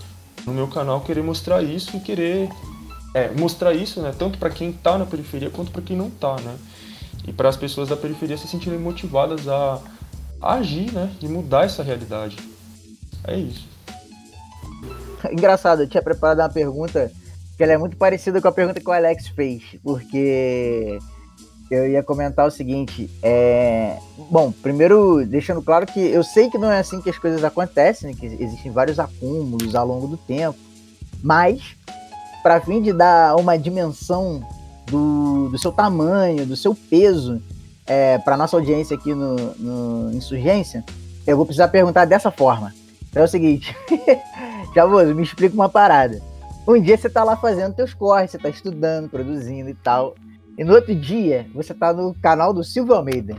no 0.45 0.53
meu 0.53 0.67
canal 0.67 1.01
querer 1.01 1.23
mostrar 1.23 1.63
isso 1.63 1.97
e 1.97 1.99
querer 1.99 2.49
é, 3.13 3.31
mostrar 3.31 3.73
isso, 3.73 3.99
né? 4.01 4.13
Tanto 4.17 4.37
para 4.37 4.49
quem 4.49 4.69
está 4.69 4.97
na 4.97 5.05
periferia 5.05 5.49
quanto 5.49 5.71
para 5.71 5.81
quem 5.81 5.97
não 5.97 6.07
está, 6.07 6.35
né? 6.35 6.55
E 7.27 7.33
para 7.33 7.49
as 7.49 7.57
pessoas 7.57 7.89
da 7.89 7.97
periferia 7.97 8.37
se 8.37 8.47
sentirem 8.47 8.77
motivadas 8.77 9.47
a 9.47 9.81
agir, 10.53 10.91
né? 10.91 11.11
E 11.21 11.27
mudar 11.27 11.65
essa 11.65 11.83
realidade. 11.83 12.37
É 13.27 13.37
isso. 13.37 13.67
Engraçado, 15.31 15.83
eu 15.83 15.87
tinha 15.87 16.03
preparado 16.03 16.39
uma 16.39 16.49
pergunta 16.49 17.11
que 17.57 17.63
ela 17.63 17.73
é 17.73 17.77
muito 17.77 17.97
parecida 17.97 18.41
com 18.41 18.47
a 18.47 18.51
pergunta 18.51 18.79
que 18.79 18.89
o 18.89 18.93
Alex 18.93 19.29
fez, 19.29 19.63
porque 19.81 20.99
eu 21.71 21.87
ia 21.87 22.03
comentar 22.03 22.45
o 22.45 22.51
seguinte, 22.51 23.09
é... 23.23 23.97
bom, 24.29 24.51
primeiro 24.51 25.25
deixando 25.25 25.61
claro 25.61 25.85
que 25.85 25.99
eu 25.99 26.23
sei 26.23 26.49
que 26.49 26.57
não 26.57 26.71
é 26.71 26.79
assim 26.79 27.01
que 27.01 27.09
as 27.09 27.17
coisas 27.17 27.43
acontecem, 27.43 28.11
né, 28.11 28.17
que 28.19 28.25
existem 28.25 28.71
vários 28.71 28.99
acúmulos 28.99 29.73
ao 29.73 29.87
longo 29.87 30.07
do 30.07 30.17
tempo, 30.17 30.57
mas 31.23 31.75
para 32.43 32.61
fim 32.61 32.81
de 32.81 32.93
dar 32.93 33.35
uma 33.37 33.57
dimensão 33.57 34.45
do, 34.85 35.49
do 35.49 35.57
seu 35.57 35.71
tamanho, 35.71 36.45
do 36.45 36.55
seu 36.55 36.75
peso 36.75 37.41
é, 37.85 38.17
para 38.17 38.37
nossa 38.37 38.55
audiência 38.55 38.95
aqui 38.95 39.13
no, 39.13 39.35
no 39.55 40.11
Insurgência, 40.13 40.83
eu 41.25 41.37
vou 41.37 41.45
precisar 41.45 41.67
perguntar 41.67 42.05
dessa 42.05 42.31
forma. 42.31 42.73
Então 43.09 43.21
é 43.21 43.25
o 43.25 43.29
seguinte, 43.29 43.75
Chavoso, 44.73 45.15
me 45.15 45.23
explica 45.23 45.55
uma 45.55 45.69
parada. 45.69 46.21
Um 46.67 46.81
dia 46.81 46.97
você 46.97 47.09
tá 47.09 47.23
lá 47.23 47.37
fazendo 47.37 47.75
teus 47.75 47.93
corres, 47.93 48.31
você 48.31 48.37
tá 48.37 48.49
estudando, 48.49 49.09
produzindo 49.09 49.69
e 49.69 49.73
tal. 49.73 50.15
E 50.57 50.63
no 50.63 50.73
outro 50.73 50.93
dia, 50.95 51.47
você 51.53 51.73
tá 51.73 51.93
no 51.93 52.13
canal 52.15 52.53
do 52.53 52.63
Silvio 52.63 52.95
Almeida. 52.95 53.35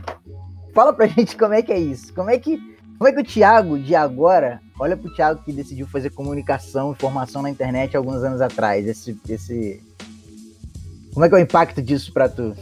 Fala 0.73 0.93
pra 0.93 1.05
gente 1.07 1.35
como 1.37 1.53
é 1.53 1.61
que 1.61 1.71
é 1.71 1.79
isso. 1.79 2.13
Como 2.13 2.29
é 2.29 2.39
que, 2.39 2.57
como 2.97 3.07
é 3.07 3.11
que 3.11 3.19
o 3.19 3.23
Thiago 3.23 3.77
de 3.77 3.93
agora 3.93 4.61
olha 4.79 4.95
pro 4.95 5.13
Thiago 5.13 5.43
que 5.43 5.51
decidiu 5.51 5.87
fazer 5.87 6.09
comunicação, 6.11 6.91
informação 6.91 7.41
na 7.41 7.49
internet 7.49 7.95
alguns 7.95 8.23
anos 8.23 8.41
atrás. 8.41 8.87
Esse, 8.87 9.15
esse... 9.27 9.81
Como 11.13 11.25
é 11.25 11.29
que 11.29 11.35
é 11.35 11.37
o 11.37 11.41
impacto 11.41 11.81
disso 11.81 12.13
pra 12.13 12.29
tu? 12.29 12.55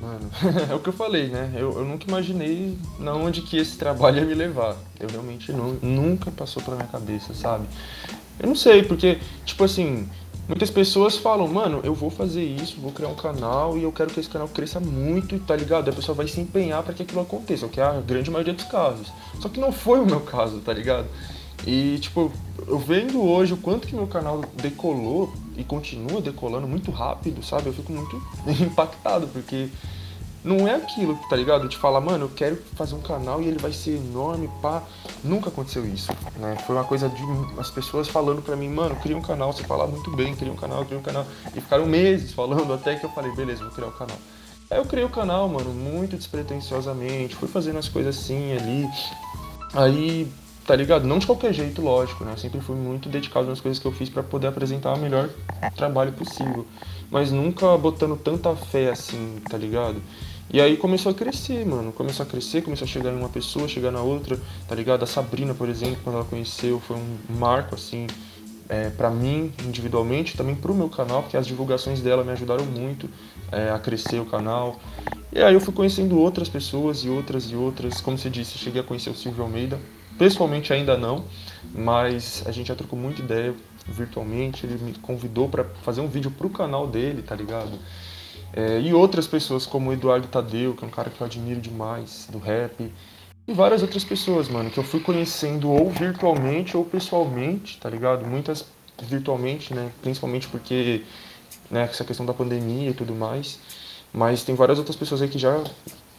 Mano, 0.00 0.30
é 0.70 0.74
o 0.74 0.78
que 0.78 0.88
eu 0.88 0.92
falei, 0.92 1.28
né? 1.28 1.52
Eu, 1.54 1.72
eu 1.72 1.84
nunca 1.84 2.06
imaginei 2.06 2.76
na 2.98 3.14
onde 3.14 3.42
que 3.42 3.56
esse 3.56 3.76
trabalho 3.76 4.18
ia 4.18 4.24
me 4.24 4.34
levar. 4.34 4.76
Eu 5.00 5.08
realmente 5.08 5.52
não, 5.52 5.72
nunca 5.82 6.30
passou 6.30 6.62
pela 6.62 6.76
minha 6.76 6.88
cabeça, 6.88 7.34
sabe? 7.34 7.66
Eu 8.38 8.46
não 8.48 8.54
sei, 8.54 8.82
porque, 8.82 9.18
tipo 9.44 9.64
assim, 9.64 10.06
Muitas 10.48 10.70
pessoas 10.70 11.16
falam, 11.16 11.48
mano, 11.48 11.80
eu 11.82 11.92
vou 11.92 12.08
fazer 12.08 12.44
isso, 12.44 12.80
vou 12.80 12.92
criar 12.92 13.08
um 13.08 13.16
canal 13.16 13.76
e 13.76 13.82
eu 13.82 13.90
quero 13.90 14.10
que 14.10 14.20
esse 14.20 14.28
canal 14.28 14.46
cresça 14.46 14.78
muito, 14.78 15.40
tá 15.40 15.56
ligado? 15.56 15.90
A 15.90 15.92
pessoa 15.92 16.14
vai 16.14 16.28
se 16.28 16.40
empenhar 16.40 16.84
para 16.84 16.94
que 16.94 17.02
aquilo 17.02 17.20
aconteça, 17.20 17.66
que 17.66 17.80
é 17.80 17.82
a 17.82 18.00
grande 18.00 18.30
maioria 18.30 18.54
dos 18.54 18.64
casos. 18.64 19.12
Só 19.40 19.48
que 19.48 19.58
não 19.58 19.72
foi 19.72 19.98
o 19.98 20.06
meu 20.06 20.20
caso, 20.20 20.60
tá 20.60 20.72
ligado? 20.72 21.08
E, 21.66 21.98
tipo, 21.98 22.30
eu 22.64 22.78
vendo 22.78 23.20
hoje 23.20 23.54
o 23.54 23.56
quanto 23.56 23.88
que 23.88 23.94
meu 23.96 24.06
canal 24.06 24.40
decolou 24.54 25.32
e 25.56 25.64
continua 25.64 26.20
decolando 26.20 26.66
muito 26.66 26.90
rápido, 26.90 27.42
sabe? 27.44 27.68
Eu 27.68 27.72
fico 27.72 27.92
muito 27.92 28.22
impactado, 28.62 29.26
porque 29.28 29.68
não 30.46 30.68
é 30.68 30.76
aquilo, 30.76 31.18
tá 31.28 31.34
ligado? 31.34 31.68
De 31.68 31.76
falar, 31.76 32.00
mano, 32.00 32.26
eu 32.26 32.28
quero 32.28 32.56
fazer 32.76 32.94
um 32.94 33.00
canal 33.00 33.42
e 33.42 33.48
ele 33.48 33.58
vai 33.58 33.72
ser 33.72 33.96
enorme, 33.96 34.48
pá. 34.62 34.82
Nunca 35.24 35.48
aconteceu 35.48 35.84
isso, 35.84 36.12
né? 36.36 36.56
Foi 36.66 36.76
uma 36.76 36.84
coisa 36.84 37.08
de 37.08 37.22
as 37.58 37.70
pessoas 37.70 38.06
falando 38.06 38.40
pra 38.40 38.54
mim, 38.54 38.68
mano, 38.68 38.94
cria 38.96 39.16
um 39.16 39.22
canal, 39.22 39.52
você 39.52 39.64
fala 39.64 39.86
muito 39.86 40.10
bem, 40.12 40.36
cria 40.36 40.52
um 40.52 40.56
canal, 40.56 40.84
cria 40.84 40.98
um 40.98 41.02
canal. 41.02 41.26
E 41.54 41.60
ficaram 41.60 41.86
meses 41.86 42.32
falando 42.32 42.72
até 42.72 42.94
que 42.94 43.04
eu 43.04 43.10
falei, 43.10 43.32
beleza, 43.34 43.64
vou 43.64 43.72
criar 43.72 43.88
o 43.88 43.90
um 43.90 43.94
canal. 43.94 44.16
Aí 44.70 44.78
eu 44.78 44.84
criei 44.84 45.04
o 45.04 45.10
canal, 45.10 45.48
mano, 45.48 45.70
muito 45.70 46.16
despretensiosamente, 46.16 47.34
fui 47.34 47.48
fazendo 47.48 47.78
as 47.78 47.88
coisas 47.88 48.16
assim 48.16 48.52
ali. 48.52 48.88
Aí, 49.74 50.28
tá 50.66 50.74
ligado? 50.74 51.06
Não 51.06 51.18
de 51.18 51.26
qualquer 51.26 51.52
jeito, 51.52 51.80
lógico, 51.80 52.24
né? 52.24 52.32
Eu 52.32 52.38
sempre 52.38 52.60
fui 52.60 52.74
muito 52.74 53.08
dedicado 53.08 53.46
nas 53.46 53.60
coisas 53.60 53.80
que 53.80 53.86
eu 53.86 53.92
fiz 53.92 54.08
para 54.08 54.22
poder 54.22 54.48
apresentar 54.48 54.94
o 54.94 54.98
melhor 54.98 55.30
trabalho 55.76 56.12
possível. 56.12 56.66
Mas 57.10 57.30
nunca 57.30 57.76
botando 57.78 58.16
tanta 58.16 58.54
fé 58.56 58.90
assim, 58.90 59.36
tá 59.48 59.56
ligado? 59.56 60.02
E 60.52 60.60
aí 60.60 60.76
começou 60.76 61.12
a 61.12 61.14
crescer, 61.14 61.64
mano. 61.64 61.92
Começou 61.92 62.24
a 62.24 62.28
crescer, 62.28 62.62
começou 62.62 62.84
a 62.84 62.88
chegar 62.88 63.12
em 63.12 63.16
uma 63.16 63.28
pessoa, 63.28 63.68
chegar 63.68 63.92
na 63.92 64.00
outra, 64.00 64.38
tá 64.68 64.74
ligado? 64.74 65.04
A 65.04 65.06
Sabrina, 65.06 65.54
por 65.54 65.68
exemplo, 65.68 65.98
quando 66.02 66.16
ela 66.16 66.24
conheceu, 66.24 66.80
foi 66.80 66.96
um 66.96 67.16
marco, 67.38 67.76
assim, 67.76 68.08
é, 68.68 68.90
para 68.90 69.10
mim, 69.10 69.52
individualmente, 69.64 70.36
também 70.36 70.56
pro 70.56 70.74
meu 70.74 70.88
canal, 70.88 71.22
porque 71.22 71.36
as 71.36 71.46
divulgações 71.46 72.00
dela 72.00 72.24
me 72.24 72.32
ajudaram 72.32 72.64
muito 72.64 73.08
é, 73.52 73.70
a 73.70 73.78
crescer 73.78 74.20
o 74.20 74.26
canal. 74.26 74.80
E 75.32 75.40
aí 75.40 75.54
eu 75.54 75.60
fui 75.60 75.72
conhecendo 75.72 76.18
outras 76.18 76.48
pessoas 76.48 76.98
e 77.04 77.08
outras 77.08 77.44
e 77.44 77.54
outras. 77.54 78.00
Como 78.00 78.18
você 78.18 78.30
disse, 78.30 78.58
cheguei 78.58 78.80
a 78.80 78.84
conhecer 78.84 79.10
o 79.10 79.14
Silvio 79.14 79.44
Almeida. 79.44 79.78
Pessoalmente 80.18 80.72
ainda 80.72 80.96
não, 80.96 81.24
mas 81.74 82.42
a 82.46 82.52
gente 82.52 82.68
já 82.68 82.74
trocou 82.74 82.98
muita 82.98 83.20
ideia 83.20 83.54
virtualmente. 83.86 84.64
Ele 84.64 84.82
me 84.82 84.92
convidou 84.94 85.48
para 85.48 85.64
fazer 85.82 86.00
um 86.00 86.08
vídeo 86.08 86.30
pro 86.30 86.48
canal 86.48 86.86
dele, 86.86 87.22
tá 87.22 87.34
ligado? 87.34 87.78
É, 88.52 88.80
e 88.80 88.94
outras 88.94 89.26
pessoas 89.26 89.66
como 89.66 89.90
o 89.90 89.92
Eduardo 89.92 90.26
Tadeu, 90.28 90.74
que 90.74 90.84
é 90.84 90.86
um 90.86 90.90
cara 90.90 91.10
que 91.10 91.20
eu 91.20 91.26
admiro 91.26 91.60
demais, 91.60 92.26
do 92.30 92.38
rap. 92.38 92.90
E 93.46 93.52
várias 93.52 93.82
outras 93.82 94.02
pessoas, 94.02 94.48
mano, 94.48 94.70
que 94.70 94.78
eu 94.78 94.84
fui 94.84 95.00
conhecendo 95.00 95.70
ou 95.70 95.90
virtualmente 95.90 96.76
ou 96.76 96.84
pessoalmente, 96.84 97.78
tá 97.78 97.88
ligado? 97.88 98.26
Muitas 98.26 98.64
virtualmente, 99.02 99.74
né? 99.74 99.90
Principalmente 100.00 100.48
porque, 100.48 101.04
né, 101.70 101.82
essa 101.82 102.04
questão 102.04 102.24
da 102.24 102.32
pandemia 102.32 102.90
e 102.90 102.94
tudo 102.94 103.14
mais. 103.14 103.60
Mas 104.12 104.42
tem 104.42 104.54
várias 104.54 104.78
outras 104.78 104.96
pessoas 104.96 105.20
aí 105.20 105.28
que 105.28 105.38
já 105.38 105.62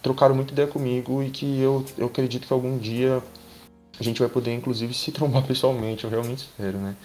trocaram 0.01 0.35
muita 0.35 0.53
ideia 0.53 0.67
comigo 0.67 1.23
e 1.23 1.29
que 1.29 1.59
eu, 1.59 1.83
eu 1.97 2.05
acredito 2.05 2.47
que 2.47 2.53
algum 2.53 2.77
dia 2.77 3.21
a 3.99 4.03
gente 4.03 4.19
vai 4.19 4.29
poder, 4.29 4.53
inclusive, 4.53 4.93
se 4.93 5.11
trombar 5.11 5.43
pessoalmente. 5.47 6.03
Eu 6.03 6.09
realmente 6.09 6.39
espero, 6.39 6.77
né? 6.77 6.95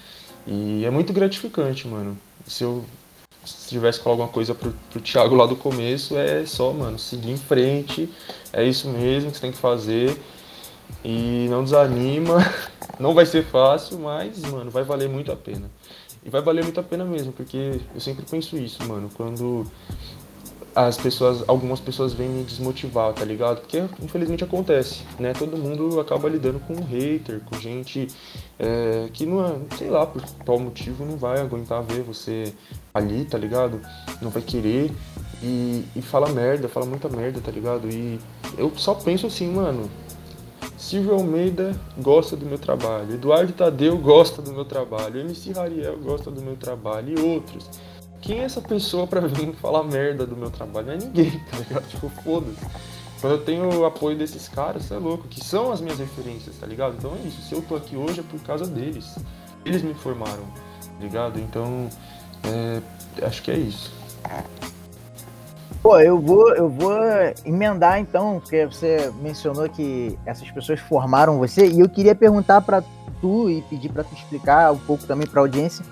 E 0.47 0.85
é 0.85 0.91
muito 0.91 1.13
gratificante, 1.13 1.87
mano. 1.87 2.19
Se 2.47 2.65
eu 2.65 2.85
se 3.45 3.71
tivesse 3.71 3.99
falar 3.99 4.15
alguma 4.15 4.29
coisa 4.29 4.55
pro, 4.55 4.73
pro 4.91 5.01
Thiago 5.01 5.35
lá 5.35 5.47
do 5.47 5.57
começo, 5.57 6.17
é 6.17 6.47
só, 6.47 6.73
mano, 6.73 6.99
seguir 6.99 7.33
em 7.33 7.37
frente, 7.37 8.09
é 8.53 8.65
isso 8.65 8.89
mesmo 8.89 9.31
que 9.31 9.37
você 9.37 9.43
tem 9.43 9.53
que 9.53 9.59
fazer. 9.59 10.17
E 11.05 11.49
não 11.51 11.65
desanima, 11.65 12.39
não 13.01 13.15
vai 13.15 13.27
ser 13.27 13.45
fácil, 13.45 13.99
mas, 13.99 14.41
mano, 14.43 14.71
vai 14.71 14.85
valer 14.85 15.09
muito 15.09 15.33
a 15.33 15.37
pena. 15.37 15.71
E 16.25 16.31
vai 16.31 16.41
valer 16.41 16.63
muito 16.63 16.79
a 16.79 16.83
pena 16.83 17.05
mesmo, 17.05 17.33
porque 17.33 17.81
eu 17.93 18.01
sempre 18.01 18.25
penso 18.25 18.57
isso, 18.57 18.85
mano, 18.85 19.11
quando 19.15 19.67
as 20.75 20.97
pessoas, 20.97 21.45
algumas 21.47 21.81
pessoas 21.81 22.13
vêm 22.13 22.29
me 22.29 22.45
desmotivar, 22.45 23.13
tá 23.13 23.25
ligado? 23.25 23.61
Porque 23.61 23.79
infelizmente 24.03 24.43
acontece, 24.43 25.03
né? 25.19 25.33
Todo 25.33 25.57
mundo 25.57 26.01
acaba 26.01 26.29
lidando 26.29 26.59
com 26.61 26.75
um 26.75 26.83
hater, 26.83 27.41
com 27.41 27.59
gente 27.59 28.09
é, 28.59 29.09
que 29.13 29.27
não 29.27 29.45
é, 29.45 29.55
sei 29.77 29.91
lá, 29.91 30.07
por 30.07 30.23
qual 30.45 30.59
motivo 30.59 31.05
não 31.05 31.17
vai 31.17 31.41
aguentar 31.41 31.83
ver 31.83 32.03
você 32.03 32.55
ali, 32.95 33.25
tá 33.25 33.37
ligado? 33.37 33.81
Não 34.21 34.31
vai 34.31 34.43
querer 34.43 34.91
e, 35.43 35.85
e 35.95 36.01
fala 36.01 36.29
merda, 36.31 36.69
fala 36.69 36.87
muita 36.87 37.09
merda, 37.09 37.41
tá 37.41 37.51
ligado? 37.51 37.89
E 37.91 38.19
eu 38.57 38.73
só 38.77 38.95
penso 38.95 39.27
assim, 39.27 39.53
mano. 39.53 39.91
Silvio 40.79 41.15
Almeida 41.15 41.79
gosta 41.99 42.35
do 42.35 42.45
meu 42.45 42.59
trabalho, 42.59 43.15
Eduardo 43.15 43.53
Tadeu 43.53 43.97
gosta 43.99 44.43
do 44.43 44.53
meu 44.53 44.65
trabalho, 44.65 45.21
MC 45.21 45.53
Rariel 45.53 45.97
gosta 45.99 46.29
do 46.29 46.43
meu 46.43 46.57
trabalho 46.57 47.17
e 47.17 47.23
outros 47.23 47.71
quem 48.23 48.41
é 48.41 48.45
essa 48.45 48.61
pessoa 48.61 49.07
pra 49.07 49.21
vir 49.21 49.53
falar 49.61 49.83
merda 49.83 50.27
do 50.27 50.37
meu 50.37 50.51
trabalho? 50.51 50.87
Não 50.87 50.95
é 50.95 50.97
ninguém, 50.97 51.31
tá 51.51 51.59
ligado? 51.59 51.87
Tipo, 51.89 52.09
foda-se. 52.09 52.65
Quando 53.21 53.35
eu 53.35 53.45
tenho 53.45 53.81
o 53.81 53.85
apoio 53.85 54.17
desses 54.17 54.49
caras, 54.49 54.91
é 54.91 54.97
louco, 54.97 55.29
que 55.29 55.45
são 55.45 55.71
as 55.71 55.81
minhas 55.81 55.99
referências, 55.99 56.57
tá 56.57 56.67
ligado? 56.67 56.95
Então 56.99 57.13
é 57.15 57.29
isso, 57.29 57.41
se 57.43 57.55
eu 57.55 57.63
tô 57.63 57.77
aqui 57.77 57.97
hoje 57.97 58.21
é 58.21 58.23
por 58.23 58.41
causa 58.41 58.67
deles. 58.67 59.17
Eles 59.65 59.83
me 59.83 59.95
formaram, 59.95 60.43
tá 60.81 60.99
ligado? 61.01 61.39
Então, 61.39 61.89
é, 62.45 62.81
acho 63.25 63.43
que 63.43 63.51
é 63.53 63.57
isso. 63.57 63.93
Pô, 65.81 66.01
eu 66.01 66.21
vou, 66.21 66.53
eu 66.55 66.69
vou 66.69 66.93
emendar 67.45 68.01
então, 68.01 68.41
porque 68.41 68.67
você 68.67 69.13
mencionou 69.21 69.69
que 69.69 70.19
essas 70.27 70.51
pessoas 70.51 70.81
formaram 70.81 71.39
você, 71.39 71.69
e 71.69 71.79
eu 71.79 71.89
queria 71.89 72.15
perguntar 72.15 72.61
para 72.61 72.83
tu 73.21 73.49
e 73.49 73.63
pedir 73.63 73.89
para 73.89 74.03
tu 74.03 74.15
explicar 74.15 74.73
um 74.73 74.79
pouco 74.79 75.05
também 75.05 75.29
para 75.29 75.41
a 75.41 75.45
audiência 75.45 75.85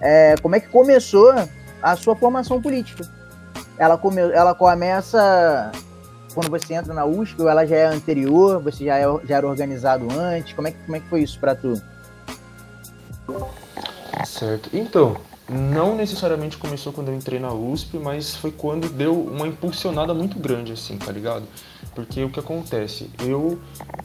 é, 0.00 0.36
como 0.40 0.54
é 0.54 0.60
que 0.60 0.68
começou 0.68 1.34
a 1.82 1.96
sua 1.96 2.14
formação 2.16 2.60
política. 2.60 3.08
Ela, 3.78 3.96
come, 3.96 4.20
ela 4.20 4.54
começa 4.54 5.72
quando 6.34 6.50
você 6.50 6.74
entra 6.74 6.94
na 6.94 7.04
USP 7.04 7.42
ou 7.42 7.48
ela 7.48 7.66
já 7.66 7.76
é 7.76 7.86
anterior, 7.86 8.62
você 8.62 8.84
já, 8.84 8.98
é, 8.98 9.04
já 9.26 9.36
era 9.36 9.46
organizado 9.46 10.06
antes? 10.16 10.52
Como 10.52 10.68
é, 10.68 10.72
que, 10.72 10.78
como 10.84 10.96
é 10.96 11.00
que 11.00 11.08
foi 11.08 11.22
isso 11.22 11.38
para 11.38 11.54
tu? 11.54 11.80
Certo. 14.24 14.70
Então, 14.72 15.16
não 15.48 15.96
necessariamente 15.96 16.58
começou 16.58 16.92
quando 16.92 17.08
eu 17.08 17.14
entrei 17.14 17.40
na 17.40 17.52
USP, 17.52 17.98
mas 17.98 18.36
foi 18.36 18.52
quando 18.52 18.88
deu 18.88 19.18
uma 19.18 19.48
impulsionada 19.48 20.12
muito 20.12 20.38
grande, 20.38 20.72
assim, 20.72 20.98
tá 20.98 21.10
ligado? 21.10 21.44
Porque 21.94 22.22
o 22.22 22.30
que 22.30 22.38
acontece? 22.38 23.10
Eu 23.18 23.58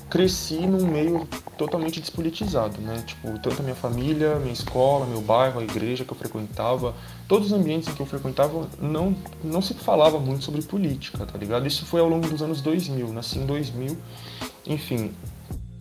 cresci 0.10 0.66
num 0.66 0.88
meio 0.88 1.28
totalmente 1.58 2.00
despolitizado, 2.00 2.82
né? 2.82 3.04
Tipo, 3.06 3.38
tanto 3.40 3.60
a 3.60 3.64
minha 3.64 3.76
família, 3.76 4.40
minha 4.40 4.54
escola, 4.54 5.06
meu 5.06 5.22
bairro, 5.22 5.60
a 5.60 5.64
igreja 5.64 6.06
que 6.06 6.12
eu 6.12 6.18
frequentava, 6.18 6.96
todos 7.28 7.48
os 7.48 7.54
ambientes 7.54 7.94
que 7.94 8.00
eu 8.00 8.06
frequentava 8.06 8.68
não, 8.82 9.16
não 9.44 9.62
se 9.62 9.74
falava 9.74 10.20
muito 10.20 10.44
sobre 10.44 10.62
política, 10.62 11.26
tá 11.26 11.38
ligado? 11.38 11.66
Isso 11.68 11.86
foi 11.86 12.02
ao 12.02 12.10
longo 12.10 12.28
dos 12.28 12.42
anos 12.42 12.62
2000, 12.62 13.14
nasci 13.14 13.40
em 13.40 13.46
2000, 13.46 13.98
enfim, 14.68 15.12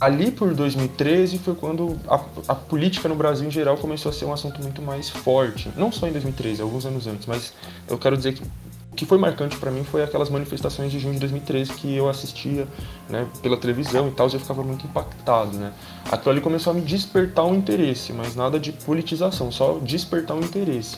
ali 0.02 0.32
por 0.32 0.52
2013 0.52 1.38
foi 1.38 1.54
quando 1.54 1.96
a, 2.08 2.20
a, 2.49 2.54
política 2.56 3.08
no 3.08 3.14
Brasil 3.14 3.46
em 3.46 3.50
geral 3.50 3.76
começou 3.76 4.11
a 4.11 4.12
ser 4.12 4.25
um 4.25 4.32
assunto 4.32 4.61
muito 4.61 4.82
mais 4.82 5.08
forte. 5.08 5.70
Não 5.76 5.92
só 5.92 6.08
em 6.08 6.12
2013, 6.12 6.61
alguns 6.61 6.84
anos 6.84 7.06
antes, 7.06 7.25
mas 7.26 7.52
eu 7.88 7.96
quero 7.96 8.16
dizer 8.16 8.34
que 8.34 8.42
o 8.42 8.94
que 8.94 9.06
foi 9.06 9.16
marcante 9.16 9.56
para 9.56 9.70
mim 9.70 9.84
foi 9.84 10.02
aquelas 10.02 10.28
manifestações 10.28 10.90
de 10.90 10.99
junho 10.99 11.14
de 11.14 11.20
2013 11.20 11.72
que 11.75 11.96
eu 11.96 12.08
assistia 12.08 12.66
né, 13.08 13.26
pela 13.40 13.56
televisão 13.56 14.08
e 14.08 14.11
tal, 14.11 14.28
e 14.28 14.34
eu 14.34 14.40
ficava 14.40 14.62
muito 14.62 14.84
impactado. 14.87 15.56
Né? 15.56 15.72
Aquilo 16.11 16.32
ali 16.32 16.40
começou 16.40 16.72
a 16.72 16.75
me 16.75 16.82
despertar 16.82 17.46
um 17.46 17.54
interesse, 17.54 18.12
mas 18.12 18.34
nada 18.34 18.58
de 18.58 18.72
politização, 18.72 19.52
só 19.52 19.78
despertar 19.78 20.37
um 20.37 20.40
interesse. 20.40 20.96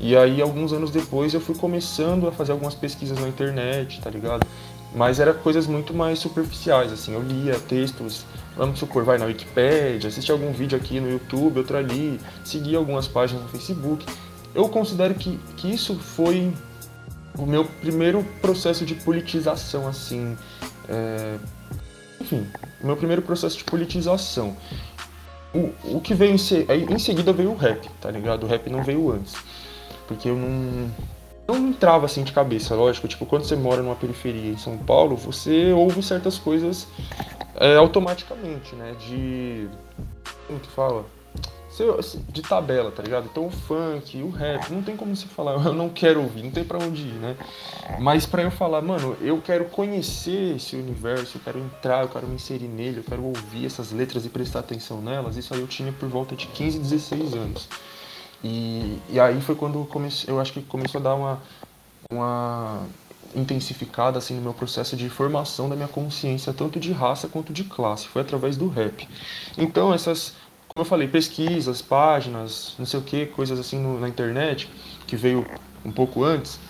E 0.00 0.16
aí, 0.16 0.40
alguns 0.40 0.72
anos 0.72 0.90
depois, 0.90 1.34
eu 1.34 1.40
fui 1.40 1.54
começando 1.54 2.26
a 2.26 2.32
fazer 2.32 2.52
algumas 2.52 2.74
pesquisas 2.74 3.18
na 3.20 3.28
internet, 3.28 4.00
tá 4.00 4.08
ligado? 4.08 4.46
Mas 4.94 5.20
era 5.20 5.34
coisas 5.34 5.66
muito 5.66 5.92
mais 5.92 6.18
superficiais, 6.18 6.90
assim, 6.90 7.12
eu 7.12 7.22
lia 7.22 7.60
textos, 7.60 8.24
vamos 8.56 8.78
supor, 8.78 9.04
vai 9.04 9.18
na 9.18 9.26
Wikipedia, 9.26 10.08
assistia 10.08 10.34
algum 10.34 10.52
vídeo 10.52 10.76
aqui 10.76 10.98
no 10.98 11.10
YouTube, 11.10 11.58
outro 11.58 11.76
ali, 11.76 12.18
seguia 12.42 12.78
algumas 12.78 13.06
páginas 13.06 13.42
no 13.42 13.48
Facebook. 13.50 14.04
Eu 14.54 14.68
considero 14.68 15.14
que, 15.14 15.38
que 15.56 15.70
isso 15.70 15.94
foi 15.94 16.52
o 17.38 17.46
meu 17.46 17.64
primeiro 17.64 18.24
processo 18.40 18.84
de 18.84 18.94
politização, 18.94 19.86
assim. 19.86 20.36
É... 20.88 21.36
Enfim, 22.20 22.46
o 22.82 22.86
meu 22.86 22.96
primeiro 22.96 23.22
processo 23.22 23.56
de 23.58 23.64
politização. 23.64 24.56
O, 25.54 25.96
o 25.96 26.00
que 26.00 26.14
veio 26.14 26.32
em, 26.32 26.38
se... 26.38 26.66
em 26.68 26.98
seguida 26.98 27.32
veio 27.32 27.50
o 27.50 27.56
rap, 27.56 27.88
tá 28.00 28.10
ligado? 28.10 28.44
O 28.44 28.46
rap 28.46 28.68
não 28.68 28.82
veio 28.82 29.12
antes. 29.12 29.34
Porque 30.10 30.28
eu 30.28 30.34
não. 30.34 30.90
Não 31.46 31.68
entrava 31.68 32.06
assim 32.06 32.24
de 32.24 32.32
cabeça, 32.32 32.74
lógico. 32.74 33.06
Tipo, 33.06 33.26
quando 33.26 33.44
você 33.44 33.54
mora 33.54 33.80
numa 33.80 33.94
periferia 33.94 34.50
em 34.50 34.56
São 34.56 34.76
Paulo, 34.76 35.16
você 35.16 35.72
ouve 35.72 36.02
certas 36.02 36.36
coisas 36.36 36.88
é, 37.54 37.76
automaticamente, 37.76 38.74
né? 38.74 38.94
De. 39.06 39.68
Como 40.48 40.58
que 40.58 40.68
fala? 40.68 41.04
de 42.28 42.42
tabela, 42.42 42.90
tá 42.90 43.02
ligado? 43.02 43.28
Então 43.30 43.46
o 43.46 43.50
funk, 43.50 44.20
o 44.22 44.28
rap, 44.28 44.70
não 44.70 44.82
tem 44.82 44.96
como 44.96 45.14
se 45.16 45.26
falar, 45.26 45.52
eu 45.64 45.72
não 45.72 45.88
quero 45.88 46.20
ouvir, 46.20 46.42
não 46.42 46.50
tem 46.50 46.64
para 46.64 46.78
onde 46.78 47.02
ir, 47.02 47.14
né? 47.14 47.36
Mas 47.98 48.26
para 48.26 48.42
eu 48.42 48.50
falar, 48.50 48.82
mano, 48.82 49.16
eu 49.20 49.40
quero 49.40 49.64
conhecer 49.66 50.56
esse 50.56 50.76
universo, 50.76 51.38
eu 51.38 51.42
quero 51.42 51.58
entrar, 51.58 52.02
eu 52.02 52.08
quero 52.08 52.26
me 52.26 52.34
inserir 52.34 52.68
nele, 52.68 52.98
eu 52.98 53.04
quero 53.04 53.24
ouvir 53.24 53.64
essas 53.64 53.92
letras 53.92 54.26
e 54.26 54.28
prestar 54.28 54.58
atenção 54.58 55.00
nelas, 55.00 55.36
isso 55.36 55.54
aí 55.54 55.60
eu 55.60 55.66
tinha 55.66 55.92
por 55.92 56.08
volta 56.08 56.36
de 56.36 56.46
15, 56.48 56.80
16 56.80 57.34
anos. 57.34 57.68
E, 58.42 58.98
e 59.10 59.20
aí 59.20 59.40
foi 59.40 59.54
quando 59.54 59.84
comecei, 59.86 60.32
eu 60.32 60.40
acho 60.40 60.52
que 60.52 60.62
começou 60.62 61.00
a 61.00 61.04
dar 61.04 61.14
uma, 61.14 61.42
uma 62.10 62.86
intensificada 63.34 64.18
assim 64.18 64.34
no 64.34 64.42
meu 64.42 64.54
processo 64.54 64.96
de 64.96 65.08
formação 65.10 65.68
da 65.68 65.76
minha 65.76 65.88
consciência 65.88 66.52
tanto 66.52 66.80
de 66.80 66.90
raça 66.90 67.28
quanto 67.28 67.52
de 67.52 67.64
classe 67.64 68.08
foi 68.08 68.22
através 68.22 68.56
do 68.56 68.66
rap 68.68 69.06
então 69.56 69.92
essas 69.94 70.34
como 70.72 70.84
eu 70.84 70.88
falei, 70.88 71.08
pesquisas, 71.08 71.82
páginas, 71.82 72.76
não 72.78 72.86
sei 72.86 73.00
o 73.00 73.02
que, 73.02 73.26
coisas 73.26 73.58
assim 73.58 73.76
no, 73.76 73.98
na 73.98 74.08
internet, 74.08 74.70
que 75.04 75.16
veio 75.16 75.44
um 75.84 75.90
pouco 75.90 76.22
antes, 76.22 76.60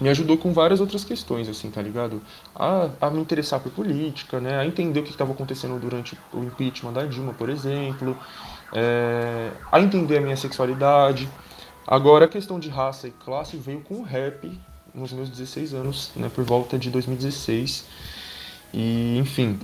me 0.00 0.08
ajudou 0.08 0.38
com 0.38 0.52
várias 0.52 0.80
outras 0.80 1.04
questões, 1.04 1.48
assim, 1.48 1.68
tá 1.68 1.82
ligado? 1.82 2.22
A, 2.54 2.90
a 3.00 3.10
me 3.10 3.20
interessar 3.20 3.58
por 3.58 3.72
política, 3.72 4.40
né? 4.40 4.58
A 4.58 4.66
entender 4.66 5.00
o 5.00 5.02
que 5.02 5.10
estava 5.10 5.32
acontecendo 5.32 5.78
durante 5.80 6.16
o 6.32 6.44
impeachment 6.44 6.92
da 6.92 7.04
Dilma, 7.06 7.34
por 7.34 7.48
exemplo, 7.48 8.16
é, 8.74 9.50
a 9.70 9.80
entender 9.80 10.18
a 10.18 10.20
minha 10.20 10.36
sexualidade. 10.36 11.28
Agora, 11.86 12.24
a 12.24 12.28
questão 12.28 12.58
de 12.58 12.68
raça 12.68 13.08
e 13.08 13.10
classe 13.10 13.56
veio 13.56 13.80
com 13.80 13.96
o 13.96 14.02
rap 14.02 14.50
nos 14.94 15.12
meus 15.12 15.28
16 15.28 15.74
anos, 15.74 16.10
né? 16.16 16.30
Por 16.34 16.44
volta 16.44 16.78
de 16.78 16.90
2016. 16.90 17.86
E, 18.72 19.16
enfim, 19.18 19.58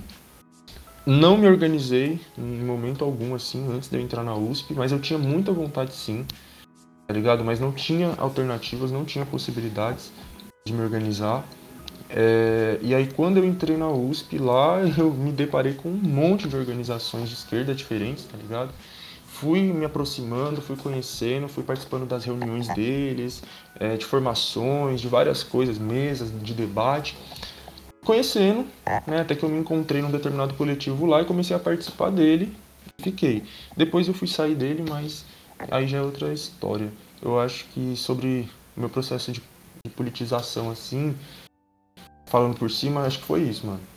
não 1.05 1.37
me 1.37 1.47
organizei 1.47 2.19
em 2.37 2.63
momento 2.63 3.03
algum, 3.03 3.35
assim, 3.35 3.67
antes 3.73 3.89
de 3.89 3.97
eu 3.97 4.01
entrar 4.01 4.23
na 4.23 4.35
USP, 4.35 4.73
mas 4.73 4.91
eu 4.91 4.99
tinha 4.99 5.19
muita 5.19 5.51
vontade 5.51 5.93
sim, 5.93 6.25
tá 7.07 7.13
ligado? 7.13 7.43
Mas 7.43 7.59
não 7.59 7.71
tinha 7.71 8.13
alternativas, 8.17 8.91
não 8.91 9.03
tinha 9.03 9.25
possibilidades 9.25 10.11
de 10.65 10.73
me 10.73 10.81
organizar. 10.81 11.43
É, 12.07 12.77
e 12.81 12.93
aí 12.93 13.09
quando 13.13 13.37
eu 13.37 13.45
entrei 13.45 13.77
na 13.77 13.89
USP 13.89 14.37
lá, 14.37 14.79
eu 14.97 15.11
me 15.11 15.31
deparei 15.31 15.73
com 15.73 15.89
um 15.89 15.97
monte 15.97 16.47
de 16.47 16.55
organizações 16.55 17.29
de 17.29 17.35
esquerda 17.35 17.73
diferentes, 17.73 18.25
tá 18.25 18.37
ligado? 18.37 18.71
Fui 19.41 19.73
me 19.73 19.85
aproximando, 19.85 20.61
fui 20.61 20.75
conhecendo, 20.75 21.47
fui 21.47 21.63
participando 21.63 22.05
das 22.05 22.23
reuniões 22.25 22.67
deles, 22.75 23.41
é, 23.79 23.97
de 23.97 24.05
formações, 24.05 25.01
de 25.01 25.07
várias 25.07 25.41
coisas, 25.41 25.79
mesas 25.79 26.31
de 26.43 26.53
debate 26.53 27.17
conhecendo, 28.03 28.67
né, 29.07 29.21
até 29.21 29.35
que 29.35 29.43
eu 29.43 29.49
me 29.49 29.59
encontrei 29.59 30.01
num 30.01 30.11
determinado 30.11 30.53
coletivo 30.55 31.05
lá 31.05 31.21
e 31.21 31.25
comecei 31.25 31.55
a 31.55 31.59
participar 31.59 32.11
dele. 32.11 32.55
Fiquei. 32.99 33.43
Depois 33.75 34.07
eu 34.07 34.13
fui 34.13 34.27
sair 34.27 34.53
dele, 34.53 34.83
mas 34.87 35.25
aí 35.71 35.87
já 35.87 35.97
é 35.99 36.01
outra 36.01 36.31
história. 36.31 36.91
Eu 37.19 37.39
acho 37.39 37.65
que 37.65 37.95
sobre 37.95 38.47
o 38.77 38.79
meu 38.79 38.89
processo 38.89 39.31
de, 39.31 39.41
de 39.83 39.91
politização 39.91 40.69
assim, 40.69 41.15
falando 42.25 42.57
por 42.57 42.69
cima, 42.69 43.05
acho 43.05 43.19
que 43.19 43.25
foi 43.25 43.41
isso, 43.41 43.65
mano. 43.65 43.90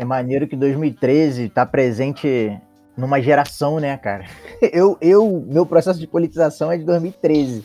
É 0.00 0.04
maneiro 0.04 0.48
que 0.48 0.56
2013 0.56 1.50
tá 1.50 1.66
presente 1.66 2.58
numa 2.96 3.20
geração, 3.20 3.78
né, 3.78 3.98
cara? 3.98 4.24
Eu, 4.72 4.96
eu, 4.98 5.44
meu 5.46 5.66
processo 5.66 5.98
de 5.98 6.06
politização 6.06 6.72
é 6.72 6.78
de 6.78 6.84
2013. 6.84 7.62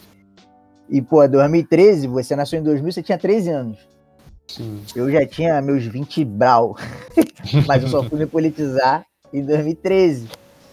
E, 0.89 1.01
pô, 1.01 1.25
2013, 1.25 2.07
você 2.07 2.35
nasceu 2.35 2.59
em 2.59 2.63
2000, 2.63 2.91
você 2.91 3.01
tinha 3.01 3.17
13 3.17 3.49
anos. 3.49 3.79
Sim. 4.49 4.81
Eu 4.93 5.09
já 5.09 5.25
tinha 5.25 5.61
meus 5.61 5.85
20 5.85 6.25
brau. 6.25 6.75
Mas 7.65 7.83
eu 7.83 7.89
só 7.89 8.03
fui 8.03 8.19
me 8.19 8.25
politizar 8.25 9.05
em 9.33 9.41
2013. 9.41 10.27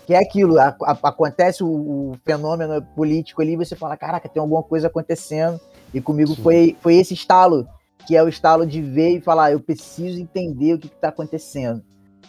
Que 0.04 0.14
é 0.14 0.18
aquilo, 0.18 0.58
a, 0.58 0.76
a, 0.82 0.98
acontece 1.04 1.62
o, 1.62 1.68
o, 1.68 2.16
fenômeno 2.24 2.82
político 2.96 3.40
ali, 3.40 3.56
você 3.56 3.76
fala, 3.76 3.96
caraca, 3.96 4.28
tem 4.28 4.40
alguma 4.40 4.64
coisa 4.64 4.88
acontecendo. 4.88 5.60
E 5.94 6.00
comigo 6.00 6.34
foi, 6.34 6.76
foi 6.80 6.96
esse 6.96 7.14
estalo, 7.14 7.68
que 8.06 8.16
é 8.16 8.22
o 8.22 8.28
estalo 8.28 8.66
de 8.66 8.80
ver 8.82 9.16
e 9.16 9.20
falar, 9.20 9.52
eu 9.52 9.60
preciso 9.60 10.20
entender 10.20 10.74
o 10.74 10.78
que 10.78 10.86
está 10.86 11.08
acontecendo. 11.08 11.82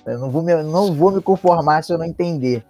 Eu 0.05 0.19
não 0.19 0.29
vou, 0.29 0.41
me, 0.41 0.53
não 0.63 0.93
vou 0.93 1.11
me 1.11 1.21
conformar 1.21 1.83
se 1.83 1.93
eu 1.93 1.97
não 1.97 2.05
entender. 2.05 2.63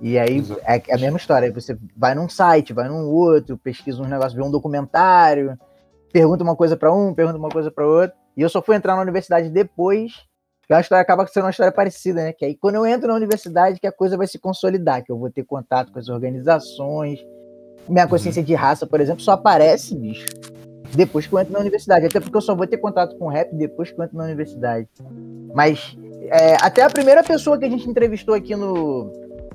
E 0.00 0.18
aí 0.18 0.44
é, 0.64 0.82
é 0.88 0.94
a 0.94 0.98
mesma 0.98 1.16
história. 1.16 1.52
Você 1.52 1.78
vai 1.96 2.14
num 2.14 2.28
site, 2.28 2.72
vai 2.72 2.88
num 2.88 3.08
outro, 3.08 3.56
pesquisa 3.56 4.02
uns 4.02 4.08
negócios, 4.08 4.34
vê 4.34 4.42
um 4.42 4.50
documentário, 4.50 5.56
pergunta 6.12 6.42
uma 6.42 6.56
coisa 6.56 6.76
para 6.76 6.92
um, 6.92 7.14
pergunta 7.14 7.38
uma 7.38 7.48
coisa 7.48 7.70
para 7.70 7.86
outro. 7.86 8.16
E 8.36 8.42
eu 8.42 8.48
só 8.48 8.60
fui 8.60 8.74
entrar 8.74 8.96
na 8.96 9.02
universidade 9.02 9.48
depois, 9.48 10.12
que 10.66 10.74
a 10.74 10.80
história 10.80 11.02
acaba 11.02 11.26
sendo 11.26 11.44
uma 11.44 11.50
história 11.50 11.72
parecida, 11.72 12.24
né? 12.24 12.32
Que 12.32 12.44
aí 12.44 12.56
quando 12.56 12.76
eu 12.76 12.86
entro 12.86 13.08
na 13.08 13.14
universidade 13.14 13.78
que 13.78 13.86
a 13.86 13.92
coisa 13.92 14.16
vai 14.16 14.26
se 14.26 14.38
consolidar, 14.38 15.04
que 15.04 15.12
eu 15.12 15.18
vou 15.18 15.30
ter 15.30 15.44
contato 15.44 15.92
com 15.92 15.98
as 15.98 16.08
organizações. 16.08 17.20
Minha 17.88 18.06
consciência 18.06 18.42
de 18.42 18.54
raça, 18.54 18.86
por 18.86 19.00
exemplo, 19.00 19.22
só 19.22 19.32
aparece, 19.32 19.96
bicho, 19.96 20.26
depois 20.94 21.26
que 21.26 21.32
eu 21.32 21.38
entro 21.38 21.52
na 21.52 21.60
universidade. 21.60 22.06
Até 22.06 22.20
porque 22.20 22.36
eu 22.36 22.40
só 22.40 22.54
vou 22.54 22.66
ter 22.66 22.78
contato 22.78 23.16
com 23.16 23.28
rap 23.28 23.54
depois 23.54 23.90
que 23.90 24.00
eu 24.00 24.04
entro 24.04 24.16
na 24.16 24.24
universidade. 24.24 24.88
Mas 25.54 25.96
é, 26.28 26.56
até 26.60 26.82
a 26.82 26.90
primeira 26.90 27.22
pessoa 27.22 27.58
que 27.58 27.64
a 27.64 27.70
gente 27.70 27.88
entrevistou 27.88 28.34
aqui 28.34 28.54
no, 28.54 29.10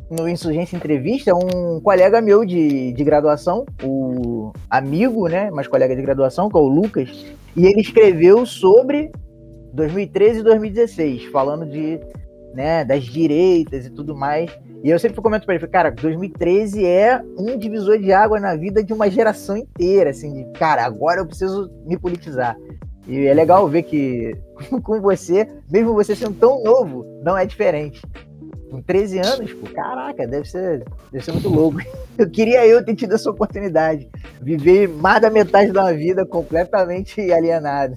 no 0.09 0.27
Insurgência 0.27 0.75
Entrevista 0.75 1.33
um 1.33 1.79
colega 1.81 2.21
meu 2.21 2.45
de, 2.45 2.91
de 2.93 3.03
graduação, 3.03 3.65
o 3.83 4.51
amigo, 4.69 5.27
né, 5.27 5.49
mas 5.51 5.67
colega 5.67 5.95
de 5.95 6.01
graduação, 6.01 6.49
que 6.49 6.57
é 6.57 6.59
o 6.59 6.67
Lucas, 6.67 7.25
e 7.55 7.65
ele 7.65 7.81
escreveu 7.81 8.45
sobre 8.45 9.11
2013 9.73 10.39
e 10.39 10.43
2016, 10.43 11.25
falando 11.25 11.65
de, 11.65 11.99
né, 12.53 12.85
das 12.85 13.03
direitas 13.03 13.85
e 13.85 13.89
tudo 13.89 14.15
mais. 14.15 14.51
E 14.83 14.89
eu 14.89 14.99
sempre 14.99 15.21
comento 15.21 15.45
para 15.45 15.55
ele, 15.55 15.67
cara, 15.67 15.89
2013 15.89 16.85
é 16.85 17.21
um 17.37 17.57
divisor 17.57 17.97
de 17.97 18.11
água 18.13 18.39
na 18.39 18.55
vida 18.55 18.83
de 18.83 18.93
uma 18.93 19.09
geração 19.09 19.57
inteira, 19.57 20.11
assim, 20.11 20.33
de, 20.33 20.59
cara, 20.59 20.85
agora 20.85 21.21
eu 21.21 21.25
preciso 21.25 21.69
me 21.85 21.97
politizar. 21.97 22.55
E 23.07 23.25
é 23.25 23.33
legal 23.33 23.67
ver 23.67 23.83
que 23.83 24.35
com 24.83 25.01
você, 25.01 25.47
mesmo 25.71 25.93
você 25.93 26.15
sendo 26.15 26.35
tão 26.35 26.63
novo, 26.63 27.05
não 27.23 27.37
é 27.37 27.45
diferente 27.45 28.01
com 28.69 28.81
13 28.81 29.19
anos, 29.19 29.53
pô, 29.53 29.67
caraca, 29.73 30.27
deve 30.27 30.47
ser, 30.47 30.83
deve 31.11 31.23
ser 31.23 31.31
muito 31.31 31.49
louco. 31.49 31.79
Eu 32.17 32.29
queria 32.29 32.65
eu 32.65 32.83
ter 32.83 32.95
tido 32.95 33.13
essa 33.13 33.29
oportunidade. 33.29 34.09
Viver 34.41 34.89
mais 34.89 35.21
da 35.21 35.29
metade 35.29 35.71
da 35.71 35.91
vida 35.93 36.25
completamente 36.25 37.31
alienado. 37.31 37.95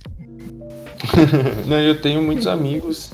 Não, 1.67 1.81
eu 1.81 1.99
tenho 1.99 2.21
muitos 2.23 2.47
amigos 2.47 3.11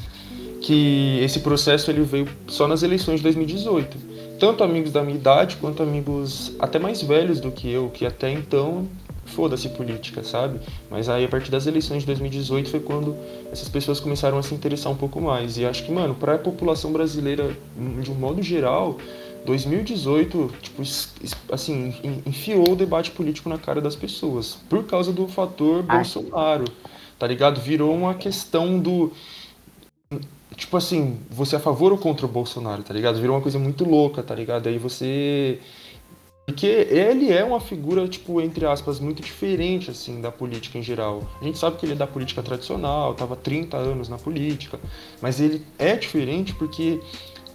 que 0.66 1.20
esse 1.22 1.38
processo 1.38 1.92
ele 1.92 2.02
veio 2.02 2.28
só 2.48 2.66
nas 2.66 2.82
eleições 2.82 3.18
de 3.18 3.22
2018. 3.22 3.96
Tanto 4.40 4.64
amigos 4.64 4.90
da 4.90 5.00
minha 5.00 5.16
idade 5.16 5.56
quanto 5.58 5.80
amigos 5.80 6.56
até 6.58 6.76
mais 6.76 7.00
velhos 7.00 7.38
do 7.38 7.52
que 7.52 7.70
eu, 7.70 7.88
que 7.88 8.04
até 8.04 8.32
então 8.32 8.88
foda-se 9.26 9.68
política, 9.68 10.24
sabe? 10.24 10.58
Mas 10.90 11.08
aí 11.08 11.24
a 11.24 11.28
partir 11.28 11.52
das 11.52 11.68
eleições 11.68 12.00
de 12.00 12.06
2018 12.06 12.68
foi 12.68 12.80
quando 12.80 13.16
essas 13.52 13.68
pessoas 13.68 14.00
começaram 14.00 14.38
a 14.38 14.42
se 14.42 14.54
interessar 14.54 14.90
um 14.90 14.96
pouco 14.96 15.20
mais. 15.20 15.56
E 15.56 15.64
acho 15.64 15.84
que, 15.84 15.92
mano, 15.92 16.16
para 16.16 16.34
a 16.34 16.38
população 16.38 16.92
brasileira 16.92 17.56
de 18.02 18.10
um 18.10 18.14
modo 18.14 18.42
geral, 18.42 18.98
2018, 19.44 20.52
tipo, 20.60 20.82
assim, 21.52 21.94
enfiou 22.26 22.72
o 22.72 22.76
debate 22.76 23.12
político 23.12 23.48
na 23.48 23.56
cara 23.56 23.80
das 23.80 23.94
pessoas 23.94 24.58
por 24.68 24.82
causa 24.82 25.12
do 25.12 25.28
fator 25.28 25.84
Bolsonaro. 25.84 26.64
Tá 27.16 27.26
ligado? 27.28 27.60
Virou 27.60 27.94
uma 27.94 28.14
questão 28.14 28.80
do 28.80 29.12
tipo 30.56 30.76
assim, 30.76 31.18
você 31.30 31.54
é 31.56 31.58
a 31.58 31.60
favor 31.60 31.92
ou 31.92 31.98
contra 31.98 32.26
o 32.26 32.28
Bolsonaro, 32.28 32.82
tá 32.82 32.94
ligado? 32.94 33.20
Virou 33.20 33.36
uma 33.36 33.42
coisa 33.42 33.58
muito 33.58 33.84
louca, 33.84 34.22
tá 34.22 34.34
ligado? 34.34 34.68
Aí 34.68 34.78
você 34.78 35.60
Porque 36.46 36.66
ele 36.66 37.32
é 37.32 37.44
uma 37.44 37.60
figura, 37.60 38.06
tipo, 38.08 38.40
entre 38.40 38.64
aspas, 38.66 39.00
muito 39.00 39.20
diferente, 39.22 39.90
assim, 39.90 40.20
da 40.20 40.30
política 40.30 40.78
em 40.78 40.82
geral. 40.82 41.22
A 41.40 41.44
gente 41.44 41.58
sabe 41.58 41.76
que 41.76 41.84
ele 41.84 41.92
é 41.94 41.96
da 41.96 42.06
política 42.06 42.42
tradicional, 42.42 43.12
estava 43.12 43.34
30 43.36 43.76
anos 43.76 44.08
na 44.08 44.16
política, 44.16 44.78
mas 45.20 45.40
ele 45.40 45.64
é 45.78 45.96
diferente 45.96 46.54
porque 46.54 47.00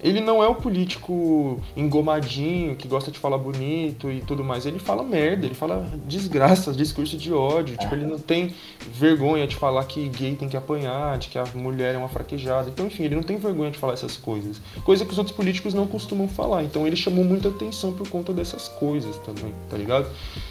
ele 0.02 0.20
não 0.20 0.44
é 0.44 0.48
o 0.48 0.56
político 0.56 1.62
engomadinho, 1.76 2.76
que 2.76 2.88
gosta 2.88 3.12
de 3.12 3.20
falar 3.20 3.38
bonito 3.38 4.12
e 4.12 4.22
tudo 4.22 4.44
mais. 4.44 4.66
Ele 4.66 4.80
fala 4.80 5.04
merda, 5.04 5.46
ele 5.46 5.54
fala 5.54 5.88
desgraça, 6.08 6.74
discurso 6.74 7.18
de 7.18 7.32
ódio. 7.32 7.78
Tipo, 7.78 7.94
ele 7.94 8.06
não 8.06 8.18
tem 8.18 8.54
vergonha 8.92 9.46
de 9.46 9.56
falar 9.56 9.86
que 9.86 10.10
gay 10.10 10.36
tem 10.36 10.50
que 10.50 10.58
apanhar, 10.58 11.20
de 11.20 11.30
que 11.30 11.38
a 11.38 11.46
mulher 11.54 11.94
é 11.94 11.98
uma 11.98 12.10
fraquejada. 12.10 12.70
Então, 12.70 12.88
enfim, 12.88 13.04
ele 13.04 13.16
não 13.16 13.24
tem 13.24 13.38
vergonha 13.38 13.70
de 13.70 13.78
falar 13.78 13.94
essas 13.94 14.18
coisas. 14.18 14.60
Coisa 14.84 15.06
que 15.06 15.12
os 15.12 15.18
outros 15.18 15.36
políticos 15.36 15.74
não 15.74 15.86
costumam 15.86 16.28
falar. 16.28 16.64
Então, 16.64 16.88
ele 16.88 16.96
chamou 16.96 17.24
muita 17.24 17.50
atenção 17.50 17.94
por 17.94 18.10
conta 18.10 18.34
dessas 18.34 18.68
coisas 18.68 19.18
também, 19.20 19.54
tá 19.70 19.78
ligado? 19.78 20.08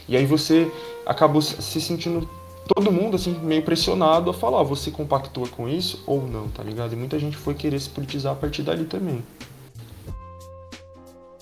E 0.08 0.16
aí 0.16 0.26
você 0.26 0.70
acabou 1.04 1.42
se 1.42 1.80
sentindo 1.80 2.28
todo 2.66 2.92
mundo 2.92 3.16
assim 3.16 3.38
meio 3.42 3.62
pressionado 3.62 4.30
a 4.30 4.34
falar, 4.34 4.62
você 4.62 4.90
compactua 4.90 5.48
com 5.48 5.68
isso 5.68 6.02
ou 6.06 6.26
não, 6.26 6.48
tá 6.48 6.62
ligado? 6.62 6.92
E 6.92 6.96
muita 6.96 7.18
gente 7.18 7.36
foi 7.36 7.54
querer 7.54 7.80
se 7.80 7.90
politizar 7.90 8.32
a 8.32 8.36
partir 8.36 8.62
dali 8.62 8.84
também. 8.84 9.22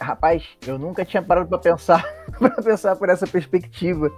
Rapaz, 0.00 0.44
eu 0.66 0.78
nunca 0.78 1.04
tinha 1.04 1.20
parado 1.20 1.48
para 1.48 1.58
pensar, 1.58 2.04
para 2.38 2.62
pensar 2.62 2.94
por 2.96 3.08
essa 3.08 3.26
perspectiva, 3.26 4.10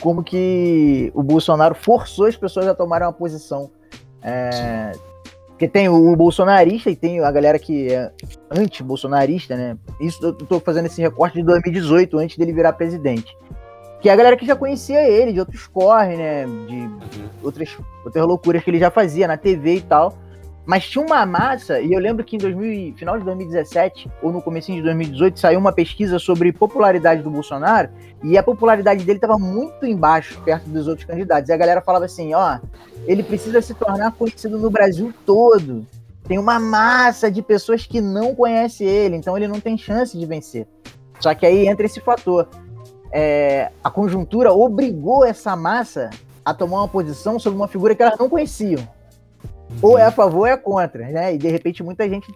como 0.00 0.24
que 0.24 1.12
o 1.14 1.22
Bolsonaro 1.22 1.74
forçou 1.74 2.26
as 2.26 2.36
pessoas 2.36 2.66
a 2.66 2.74
tomarem 2.74 3.06
uma 3.06 3.12
posição. 3.12 3.70
É, 4.20 4.92
porque 5.58 5.66
tem 5.66 5.88
o 5.88 6.14
bolsonarista 6.14 6.88
e 6.88 6.94
tem 6.94 7.18
a 7.18 7.30
galera 7.32 7.58
que 7.58 7.92
é 7.92 8.12
anti-bolsonarista, 8.48 9.56
né? 9.56 9.76
Isso 10.00 10.24
eu 10.24 10.32
tô 10.32 10.60
fazendo 10.60 10.86
esse 10.86 11.00
recorte 11.00 11.38
de 11.38 11.42
2018, 11.42 12.16
antes 12.16 12.36
dele 12.36 12.52
virar 12.52 12.74
presidente. 12.74 13.36
Que 14.00 14.08
é 14.08 14.12
a 14.12 14.16
galera 14.16 14.36
que 14.36 14.46
já 14.46 14.54
conhecia 14.54 15.02
ele, 15.08 15.32
de 15.32 15.40
outros 15.40 15.66
corre, 15.66 16.16
né? 16.16 16.44
De 16.44 16.74
uhum. 16.76 17.00
outras, 17.42 17.76
outras 18.04 18.26
loucuras 18.26 18.62
que 18.62 18.70
ele 18.70 18.78
já 18.78 18.90
fazia 18.90 19.26
na 19.26 19.36
TV 19.36 19.76
e 19.76 19.80
tal. 19.80 20.16
Mas 20.68 20.86
tinha 20.86 21.02
uma 21.02 21.24
massa, 21.24 21.80
e 21.80 21.90
eu 21.94 21.98
lembro 21.98 22.22
que 22.22 22.36
em 22.36 22.38
2000, 22.38 22.94
final 22.94 23.18
de 23.18 23.24
2017 23.24 24.10
ou 24.22 24.30
no 24.30 24.42
começo 24.42 24.70
de 24.70 24.82
2018 24.82 25.40
saiu 25.40 25.58
uma 25.58 25.72
pesquisa 25.72 26.18
sobre 26.18 26.52
popularidade 26.52 27.22
do 27.22 27.30
Bolsonaro 27.30 27.88
e 28.22 28.36
a 28.36 28.42
popularidade 28.42 29.02
dele 29.02 29.16
estava 29.16 29.38
muito 29.38 29.86
embaixo, 29.86 30.38
perto 30.42 30.68
dos 30.68 30.86
outros 30.86 31.06
candidatos. 31.06 31.48
E 31.48 31.54
a 31.54 31.56
galera 31.56 31.80
falava 31.80 32.04
assim: 32.04 32.34
ó, 32.34 32.58
ele 33.06 33.22
precisa 33.22 33.62
se 33.62 33.72
tornar 33.72 34.12
conhecido 34.12 34.58
no 34.58 34.68
Brasil 34.68 35.10
todo. 35.24 35.86
Tem 36.24 36.38
uma 36.38 36.60
massa 36.60 37.30
de 37.30 37.40
pessoas 37.40 37.86
que 37.86 38.02
não 38.02 38.34
conhece 38.34 38.84
ele, 38.84 39.16
então 39.16 39.34
ele 39.38 39.48
não 39.48 39.60
tem 39.60 39.78
chance 39.78 40.18
de 40.18 40.26
vencer. 40.26 40.66
Só 41.18 41.34
que 41.34 41.46
aí 41.46 41.66
entra 41.66 41.86
esse 41.86 41.98
fator. 41.98 42.46
É, 43.10 43.70
a 43.82 43.90
conjuntura 43.90 44.52
obrigou 44.52 45.24
essa 45.24 45.56
massa 45.56 46.10
a 46.44 46.54
tomar 46.54 46.78
uma 46.78 46.88
posição 46.88 47.38
sobre 47.38 47.58
uma 47.58 47.68
figura 47.68 47.94
que 47.94 48.02
elas 48.02 48.18
não 48.18 48.28
conheciam. 48.28 48.86
Ou 49.82 49.98
é 49.98 50.04
a 50.04 50.10
favor 50.10 50.40
ou 50.40 50.46
é 50.46 50.56
contra, 50.56 51.06
né? 51.08 51.34
E 51.34 51.38
de 51.38 51.48
repente 51.48 51.82
muita 51.82 52.08
gente 52.08 52.32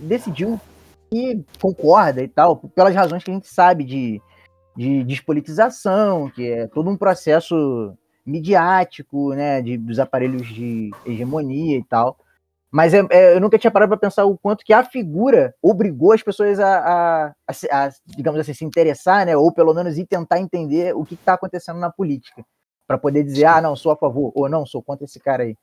decidiu 0.00 0.60
e 1.12 1.42
concorda 1.60 2.22
e 2.22 2.28
tal, 2.28 2.56
pelas 2.56 2.94
razões 2.94 3.22
que 3.22 3.30
a 3.30 3.34
gente 3.34 3.48
sabe 3.48 3.84
de, 3.84 4.20
de 4.76 5.04
despolitização, 5.04 6.30
que 6.30 6.50
é 6.50 6.66
todo 6.66 6.90
um 6.90 6.96
processo 6.96 7.94
midiático, 8.24 9.34
né, 9.34 9.60
de, 9.60 9.76
dos 9.76 9.98
aparelhos 9.98 10.46
de 10.46 10.90
hegemonia 11.04 11.78
e 11.78 11.84
tal. 11.84 12.16
Mas 12.70 12.94
é, 12.94 13.04
é, 13.10 13.34
eu 13.34 13.40
nunca 13.40 13.58
tinha 13.58 13.70
parado 13.70 13.90
para 13.90 14.08
pensar 14.08 14.24
o 14.24 14.38
quanto 14.38 14.64
que 14.64 14.72
a 14.72 14.84
figura 14.84 15.54
obrigou 15.60 16.12
as 16.12 16.22
pessoas 16.22 16.60
a, 16.60 16.78
a, 16.78 17.34
a, 17.48 17.86
a, 17.86 17.90
digamos 18.06 18.40
assim, 18.40 18.54
se 18.54 18.64
interessar, 18.64 19.26
né, 19.26 19.36
ou 19.36 19.52
pelo 19.52 19.74
menos 19.74 19.98
ir 19.98 20.06
tentar 20.06 20.38
entender 20.38 20.94
o 20.94 21.04
que 21.04 21.14
está 21.14 21.34
acontecendo 21.34 21.80
na 21.80 21.90
política, 21.90 22.44
para 22.86 22.96
poder 22.96 23.24
dizer, 23.24 23.46
ah, 23.46 23.60
não, 23.60 23.74
sou 23.74 23.90
a 23.90 23.96
favor, 23.96 24.30
ou 24.34 24.48
não, 24.48 24.64
sou 24.64 24.82
contra 24.82 25.04
esse 25.04 25.18
cara 25.18 25.42
aí 25.42 25.56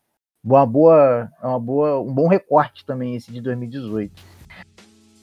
uma 0.44 0.66
boa, 0.66 1.30
uma 1.44 1.60
boa, 1.60 2.00
um 2.00 2.14
bom 2.14 2.28
recorte 2.28 2.86
também 2.86 3.16
esse 3.16 3.32
de 3.32 3.42
2018. 3.42 4.12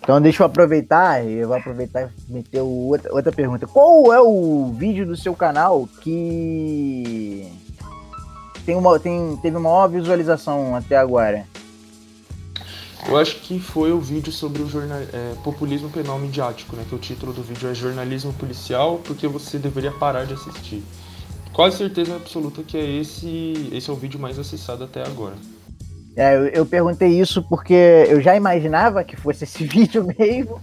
Então 0.01 0.21
deixa 0.21 0.43
eu 0.43 0.47
aproveitar, 0.47 1.25
eu 1.25 1.49
vou 1.49 1.57
aproveitar 1.57 2.11
e 2.29 2.33
meter 2.33 2.61
outra, 2.61 3.13
outra 3.13 3.33
pergunta. 3.33 3.67
Qual 3.67 4.13
é 4.13 4.21
o 4.21 4.71
vídeo 4.77 5.07
do 5.07 5.17
seu 5.17 5.35
canal 5.35 5.89
que 6.03 7.51
tem 8.67 8.77
uma, 8.77 9.01
tem, 9.01 9.39
teve 9.39 9.59
maior 9.59 9.89
visualização 9.89 10.77
até 10.77 10.97
agora? 10.97 11.47
Eu 13.07 13.19
acho 13.19 13.41
que 13.41 13.61
foi 13.61 13.93
o 13.93 14.01
vídeo 14.01 14.33
sobre 14.33 14.63
o 14.63 14.69
jornal, 14.69 14.99
é, 14.99 15.35
populismo 15.45 15.91
penal 15.91 16.19
midiático, 16.19 16.75
né? 16.75 16.85
Que 16.89 16.95
o 16.95 16.99
título 16.99 17.33
do 17.33 17.43
vídeo 17.43 17.69
é 17.69 17.75
Jornalismo 17.75 18.33
Policial, 18.33 18.99
porque 19.05 19.29
você 19.29 19.59
deveria 19.59 19.93
parar 19.93 20.25
de 20.25 20.33
assistir 20.33 20.83
quase 21.53 21.77
certeza 21.77 22.17
absoluta 22.17 22.63
que 22.63 22.77
é 22.77 22.85
esse, 22.85 23.71
esse 23.73 23.89
é 23.89 23.93
o 23.93 23.97
vídeo 23.97 24.19
mais 24.19 24.39
acessado 24.39 24.85
até 24.85 25.03
agora. 25.03 25.35
É, 26.17 26.37
eu, 26.37 26.47
eu 26.47 26.67
perguntei 26.67 27.09
isso 27.21 27.43
porque 27.43 28.07
eu 28.09 28.21
já 28.21 28.37
imaginava 28.37 29.05
que 29.05 29.17
fosse 29.17 29.45
esse 29.45 29.65
vídeo 29.69 30.07
mesmo, 30.19 30.61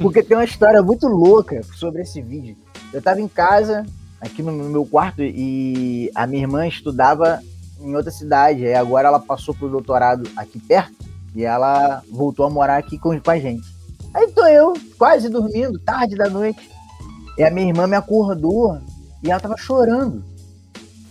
porque 0.00 0.22
tem 0.22 0.36
uma 0.36 0.44
história 0.44 0.82
muito 0.82 1.06
louca 1.06 1.62
sobre 1.74 2.02
esse 2.02 2.22
vídeo. 2.22 2.56
Eu 2.92 3.00
estava 3.00 3.20
em 3.20 3.28
casa, 3.28 3.84
aqui 4.20 4.42
no, 4.42 4.52
no, 4.52 4.70
meu 4.70 4.86
quarto, 4.86 5.22
e 5.22 6.10
a 6.14 6.26
minha 6.26 6.42
irmã 6.42 6.66
estudava 6.66 7.40
em 7.80 7.94
outra 7.94 8.10
cidade, 8.10 8.62
e 8.62 8.74
agora 8.74 9.08
ela 9.08 9.20
passou 9.20 9.54
pro 9.54 9.68
doutorado 9.68 10.28
aqui 10.36 10.58
perto, 10.58 11.13
e 11.34 11.44
ela 11.44 12.02
voltou 12.10 12.46
a 12.46 12.50
morar 12.50 12.76
aqui 12.76 12.98
com, 12.98 13.18
com 13.18 13.30
a 13.30 13.38
gente. 13.38 13.64
Aí 14.12 14.28
tô 14.28 14.46
eu, 14.46 14.74
quase 14.96 15.28
dormindo, 15.28 15.78
tarde 15.78 16.16
da 16.16 16.30
noite, 16.30 16.70
e 17.36 17.42
a 17.42 17.50
minha 17.50 17.68
irmã 17.68 17.86
me 17.86 17.96
acordou 17.96 18.78
e 19.22 19.30
ela 19.30 19.40
tava 19.40 19.56
chorando. 19.56 20.24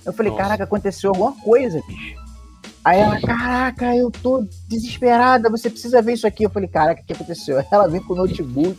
Eu 0.06 0.14
falei, 0.14 0.32
Nossa. 0.32 0.44
caraca, 0.44 0.64
aconteceu 0.64 1.10
alguma 1.10 1.34
coisa, 1.34 1.82
bicho. 1.88 2.24
Aí 2.84 3.00
ela, 3.00 3.20
caraca, 3.20 3.96
eu 3.96 4.12
tô 4.12 4.46
desesperada, 4.68 5.50
você 5.50 5.70
precisa 5.70 6.02
ver 6.02 6.14
isso 6.14 6.28
aqui. 6.28 6.44
Eu 6.44 6.50
falei, 6.50 6.68
caraca, 6.68 7.02
o 7.02 7.06
que 7.06 7.14
aconteceu? 7.14 7.64
Ela 7.72 7.88
vem 7.88 8.02
com 8.02 8.14
o 8.14 8.18
notebook 8.18 8.78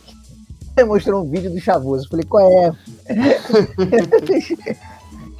e 0.77 0.83
mostrou 0.83 1.23
um 1.23 1.29
vídeo 1.29 1.49
do 1.49 1.59
Chavoso. 1.59 2.05
Eu 2.05 2.09
falei, 2.09 2.25
qual 2.25 2.51
é? 2.51 2.71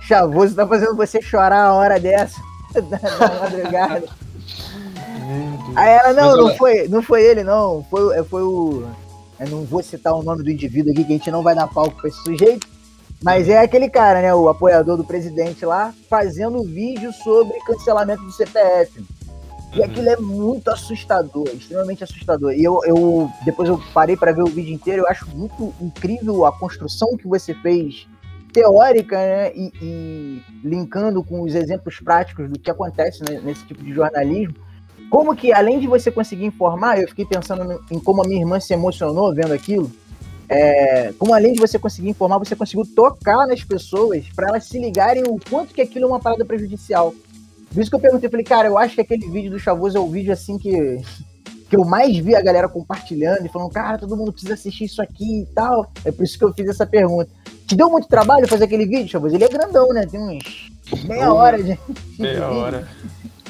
Chavoso 0.02 0.56
tá 0.56 0.66
fazendo 0.66 0.96
você 0.96 1.22
chorar 1.22 1.66
a 1.66 1.74
hora 1.74 2.00
dessa, 2.00 2.42
da, 2.74 3.40
madrugada. 3.40 4.08
Aí 5.76 5.92
ela, 5.92 6.14
não, 6.14 6.38
não 6.38 6.56
foi, 6.56 6.88
não 6.88 7.02
foi 7.02 7.24
ele, 7.24 7.44
não. 7.44 7.84
Foi, 7.90 8.24
foi 8.24 8.44
o. 8.44 8.84
Eu 9.40 9.50
não 9.50 9.64
vou 9.66 9.84
citar 9.84 10.14
o 10.14 10.24
nome 10.24 10.44
do 10.44 10.50
indivíduo 10.50 10.92
aqui, 10.92 11.04
que 11.04 11.14
a 11.14 11.18
gente 11.18 11.32
não 11.32 11.44
vai 11.44 11.54
dar 11.54 11.68
palco 11.68 12.00
pra 12.00 12.10
esse 12.10 12.22
sujeito. 12.24 12.68
Mas 13.22 13.50
é 13.50 13.60
aquele 13.60 13.90
cara, 13.90 14.22
né? 14.22 14.34
O 14.34 14.48
apoiador 14.50 14.98
do 14.98 15.04
presidente 15.04 15.66
lá, 15.66 15.94
fazendo 16.10 16.64
vídeo 16.64 17.12
sobre 17.12 17.58
cancelamento 17.66 18.24
do 18.24 18.32
CPF. 18.32 19.04
E 19.74 19.80
uhum. 19.80 19.86
aquilo 19.86 20.10
é 20.10 20.18
muito 20.18 20.70
assustador, 20.70 21.48
extremamente 21.54 22.04
assustador. 22.04 22.54
E 22.54 22.64
eu, 22.64 22.80
eu 22.86 23.30
depois 23.44 23.68
eu 23.68 23.82
parei 23.94 24.16
para 24.16 24.32
ver 24.32 24.44
o 24.44 24.48
vídeo 24.48 24.74
inteiro, 24.74 25.02
eu 25.02 25.08
acho 25.08 25.28
muito 25.36 25.74
incrível 25.82 26.46
a 26.46 26.58
construção 26.58 27.18
que 27.18 27.28
você 27.28 27.54
fez 27.56 28.08
teórica, 28.54 29.18
né? 29.18 29.52
E, 29.54 29.72
e 29.82 30.44
linkando 30.64 31.22
com 31.22 31.42
os 31.42 31.54
exemplos 31.54 32.00
práticos 32.00 32.50
do 32.50 32.58
que 32.58 32.72
acontece 32.72 33.22
né, 33.30 33.42
nesse 33.44 33.66
tipo 33.66 33.84
de 33.84 33.94
jornalismo. 33.94 34.56
Como 35.10 35.36
que, 35.36 35.54
além 35.54 35.80
de 35.80 35.88
você 35.88 36.12
conseguir 36.12 36.46
informar, 36.46 37.02
eu 37.02 37.08
fiquei 37.08 37.26
pensando 37.26 37.80
em 37.92 38.00
como 38.00 38.24
a 38.24 38.28
minha 38.28 38.42
irmã 38.42 38.60
se 38.60 38.74
emocionou 38.74 39.34
vendo 39.34 39.54
aquilo 39.54 39.92
é, 40.48 41.12
como 41.18 41.34
além 41.34 41.54
de 41.54 41.60
você 41.60 41.80
conseguir 41.80 42.10
informar, 42.10 42.38
você 42.38 42.56
conseguiu 42.56 42.86
tocar 42.96 43.48
nas 43.48 43.64
pessoas 43.64 44.26
para 44.36 44.50
elas 44.50 44.66
se 44.66 44.80
ligarem 44.80 45.24
o 45.24 45.40
quanto 45.50 45.74
que 45.74 45.82
aquilo 45.82 46.06
é 46.06 46.08
uma 46.08 46.20
parada 46.20 46.46
prejudicial. 46.46 47.14
Por 47.74 47.82
isso 47.82 47.90
que 47.90 47.96
eu 47.96 48.00
perguntei, 48.00 48.30
falei, 48.30 48.46
cara, 48.46 48.68
eu 48.68 48.78
acho 48.78 48.96
que 48.96 49.02
aquele 49.02 49.28
vídeo 49.28 49.52
do 49.52 49.60
Chavoso 49.60 49.98
é 49.98 50.00
o 50.00 50.10
vídeo 50.10 50.32
assim 50.32 50.58
que, 50.58 51.02
que 51.70 51.76
eu 51.76 51.84
mais 51.84 52.16
vi 52.18 52.36
a 52.36 52.42
galera 52.42 52.70
compartilhando 52.70 53.46
e 53.46 53.50
falando, 53.50 53.72
cara, 53.72 53.98
todo 53.98 54.16
mundo 54.16 54.32
precisa 54.32 54.54
assistir 54.54 54.86
isso 54.86 55.02
aqui 55.02 55.42
e 55.42 55.46
tal. 55.48 55.92
É 56.06 56.12
por 56.12 56.24
isso 56.24 56.38
que 56.38 56.46
eu 56.46 56.54
fiz 56.54 56.70
essa 56.70 56.86
pergunta. 56.86 57.30
Te 57.68 57.76
deu 57.76 57.90
muito 57.90 58.08
trabalho 58.08 58.48
fazer 58.48 58.66
aquele 58.66 58.86
vídeo, 58.86 59.10
Chavoso? 59.10 59.36
Ele 59.36 59.44
é 59.44 59.50
grandão, 59.50 59.90
né? 59.90 60.06
Tem 60.06 60.20
uns 60.20 60.72
meia 61.06 61.34
hora 61.34 61.62
de. 61.62 61.78
Meia 62.20 62.48
hora. 62.48 62.88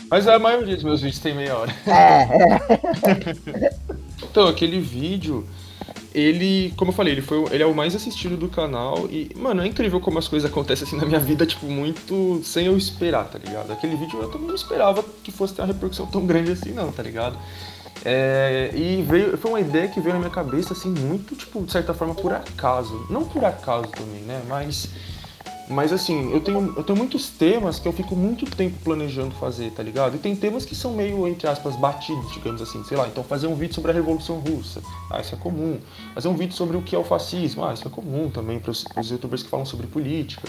Mas 0.09 0.27
a 0.27 0.37
maioria 0.39 0.75
dos 0.75 0.83
meus 0.83 1.01
vídeos 1.01 1.19
tem 1.19 1.35
meia 1.35 1.57
hora. 1.57 1.75
É, 1.87 2.23
é. 3.61 3.73
então, 4.23 4.47
aquele 4.47 4.79
vídeo 4.79 5.47
ele, 6.15 6.73
como 6.77 6.91
eu 6.91 6.95
falei, 6.95 7.13
ele, 7.13 7.21
foi, 7.21 7.43
ele 7.51 7.61
é 7.61 7.65
o 7.65 7.75
mais 7.75 7.93
assistido 7.93 8.37
do 8.37 8.47
canal 8.47 9.05
e, 9.11 9.29
mano, 9.35 9.61
é 9.61 9.67
incrível 9.67 9.99
como 9.99 10.17
as 10.17 10.29
coisas 10.29 10.49
acontecem 10.49 10.87
assim 10.87 10.95
na 10.95 11.05
minha 11.05 11.19
vida, 11.19 11.45
tipo, 11.45 11.65
muito 11.65 12.41
sem 12.41 12.67
eu 12.67 12.77
esperar, 12.77 13.25
tá 13.25 13.37
ligado? 13.37 13.73
Aquele 13.73 13.97
vídeo 13.97 14.21
eu 14.21 14.29
também 14.29 14.47
não 14.47 14.55
esperava 14.55 15.03
que 15.21 15.29
fosse 15.29 15.53
ter 15.53 15.61
uma 15.61 15.67
repercussão 15.67 16.05
tão 16.05 16.25
grande 16.25 16.53
assim, 16.53 16.71
não, 16.71 16.89
tá 16.89 17.03
ligado? 17.03 17.37
É, 18.05 18.71
e 18.73 19.01
veio, 19.01 19.37
foi 19.37 19.51
uma 19.51 19.59
ideia 19.59 19.89
que 19.89 19.99
veio 19.99 20.13
na 20.13 20.19
minha 20.19 20.31
cabeça, 20.31 20.71
assim, 20.71 20.89
muito, 20.89 21.35
tipo, 21.35 21.61
de 21.61 21.71
certa 21.71 21.93
forma, 21.93 22.15
por 22.15 22.31
acaso. 22.31 23.05
Não 23.09 23.25
por 23.25 23.43
acaso 23.43 23.87
também, 23.87 24.21
né? 24.21 24.41
Mas 24.47 24.87
Mas 25.67 25.91
assim, 25.91 26.31
eu 26.31 26.39
tenho, 26.39 26.73
eu 26.77 26.83
tenho 26.83 26.97
muitos 26.97 27.29
temas 27.29 27.79
que 27.79 27.87
eu 27.87 27.93
fico 27.93 28.15
muito 28.15 28.45
tempo 28.45 28.77
planejando 28.83 29.33
fazer, 29.35 29.71
tá 29.71 29.81
ligado? 29.81 30.15
E 30.15 30.19
tem 30.19 30.35
temas 30.35 30.63
que 30.63 30.75
são 30.75 30.93
meio, 30.93 31.27
entre 31.27 31.47
aspas, 31.47 31.75
batidos, 31.75 32.31
digamos 32.33 32.61
assim, 32.61 32.83
sei 32.83 32.95
lá. 32.95 33.07
Então 33.07 33.23
fazer 33.23 33.47
um 33.47 33.55
vídeo 33.55 33.73
sobre 33.73 33.91
a 33.91 33.93
Revolução 33.93 34.39
Russa, 34.39 34.81
ah, 35.09 35.19
isso 35.19 35.33
é 35.33 35.37
comum. 35.37 35.79
Fazer 36.13 36.27
um 36.27 36.35
vídeo 36.35 36.53
sobre 36.53 36.77
o 36.77 36.81
que 36.83 36.95
é 36.95 36.99
o 36.99 37.03
fascismo, 37.03 37.65
ah, 37.65 37.73
isso 37.73 37.87
é 37.87 37.89
comum 37.89 38.29
também 38.29 38.59
para 38.59 38.71
os 38.71 39.09
youtubers 39.09 39.41
que 39.41 39.49
falam 39.49 39.65
sobre 39.65 39.87
política. 39.87 40.47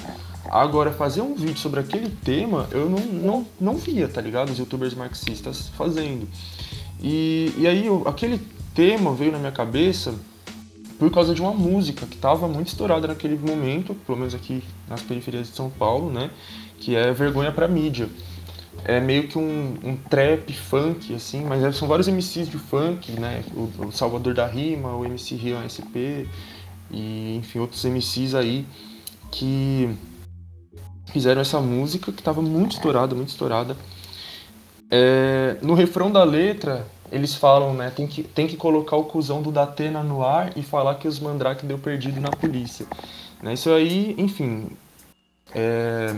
Agora, 0.50 0.92
fazer 0.92 1.22
um 1.22 1.34
vídeo 1.34 1.58
sobre 1.58 1.80
aquele 1.80 2.10
tema, 2.10 2.68
eu 2.70 2.88
não, 2.88 3.00
não, 3.00 3.46
não 3.58 3.76
via, 3.76 4.08
tá 4.08 4.20
ligado? 4.20 4.50
Os 4.50 4.58
youtubers 4.58 4.94
marxistas 4.94 5.68
fazendo. 5.68 6.28
E, 7.00 7.52
e 7.56 7.66
aí, 7.66 7.86
aquele 8.04 8.38
tema 8.74 9.14
veio 9.14 9.32
na 9.32 9.38
minha 9.38 9.52
cabeça 9.52 10.14
por 10.98 11.10
causa 11.10 11.34
de 11.34 11.40
uma 11.40 11.52
música 11.52 12.06
que 12.06 12.14
estava 12.14 12.48
muito 12.48 12.68
estourada 12.68 13.06
naquele 13.06 13.36
momento, 13.36 13.94
pelo 14.06 14.18
menos 14.18 14.34
aqui 14.34 14.62
nas 14.88 15.02
periferias 15.02 15.48
de 15.48 15.56
São 15.56 15.70
Paulo, 15.70 16.10
né? 16.10 16.30
Que 16.78 16.96
é 16.96 17.12
Vergonha 17.12 17.52
pra 17.52 17.68
Mídia. 17.68 18.08
É 18.84 19.00
meio 19.00 19.26
que 19.26 19.38
um, 19.38 19.74
um 19.82 19.96
trap 19.96 20.52
funk, 20.52 21.14
assim, 21.14 21.44
mas 21.44 21.62
é, 21.62 21.72
são 21.72 21.88
vários 21.88 22.08
MCs 22.08 22.48
de 22.48 22.58
funk, 22.58 23.12
né? 23.12 23.42
O, 23.54 23.86
o 23.86 23.92
Salvador 23.92 24.34
da 24.34 24.46
Rima, 24.46 24.94
o 24.94 25.04
MC 25.04 25.34
Rio 25.34 25.56
SP 25.64 26.26
e, 26.90 27.36
enfim, 27.36 27.58
outros 27.58 27.84
MCs 27.84 28.34
aí 28.34 28.66
que 29.30 29.90
fizeram 31.12 31.40
essa 31.40 31.60
música 31.60 32.12
que 32.12 32.20
estava 32.20 32.40
muito 32.40 32.76
estourada, 32.76 33.14
muito 33.14 33.30
estourada. 33.30 33.76
É, 34.90 35.56
no 35.62 35.74
refrão 35.74 36.10
da 36.10 36.22
letra, 36.22 36.86
eles 37.10 37.34
falam, 37.34 37.74
né, 37.74 37.90
tem 37.90 38.06
que, 38.06 38.22
tem 38.22 38.46
que 38.46 38.56
colocar 38.56 38.96
o 38.96 39.04
cuzão 39.04 39.42
do 39.42 39.52
Datena 39.52 40.02
no 40.02 40.24
ar 40.24 40.56
e 40.56 40.62
falar 40.62 40.96
que 40.96 41.06
os 41.06 41.18
Mandrake 41.18 41.64
deu 41.64 41.78
perdido 41.78 42.20
na 42.20 42.30
polícia. 42.30 42.86
Né, 43.42 43.54
isso 43.54 43.70
aí, 43.70 44.14
enfim, 44.18 44.70
é, 45.54 46.14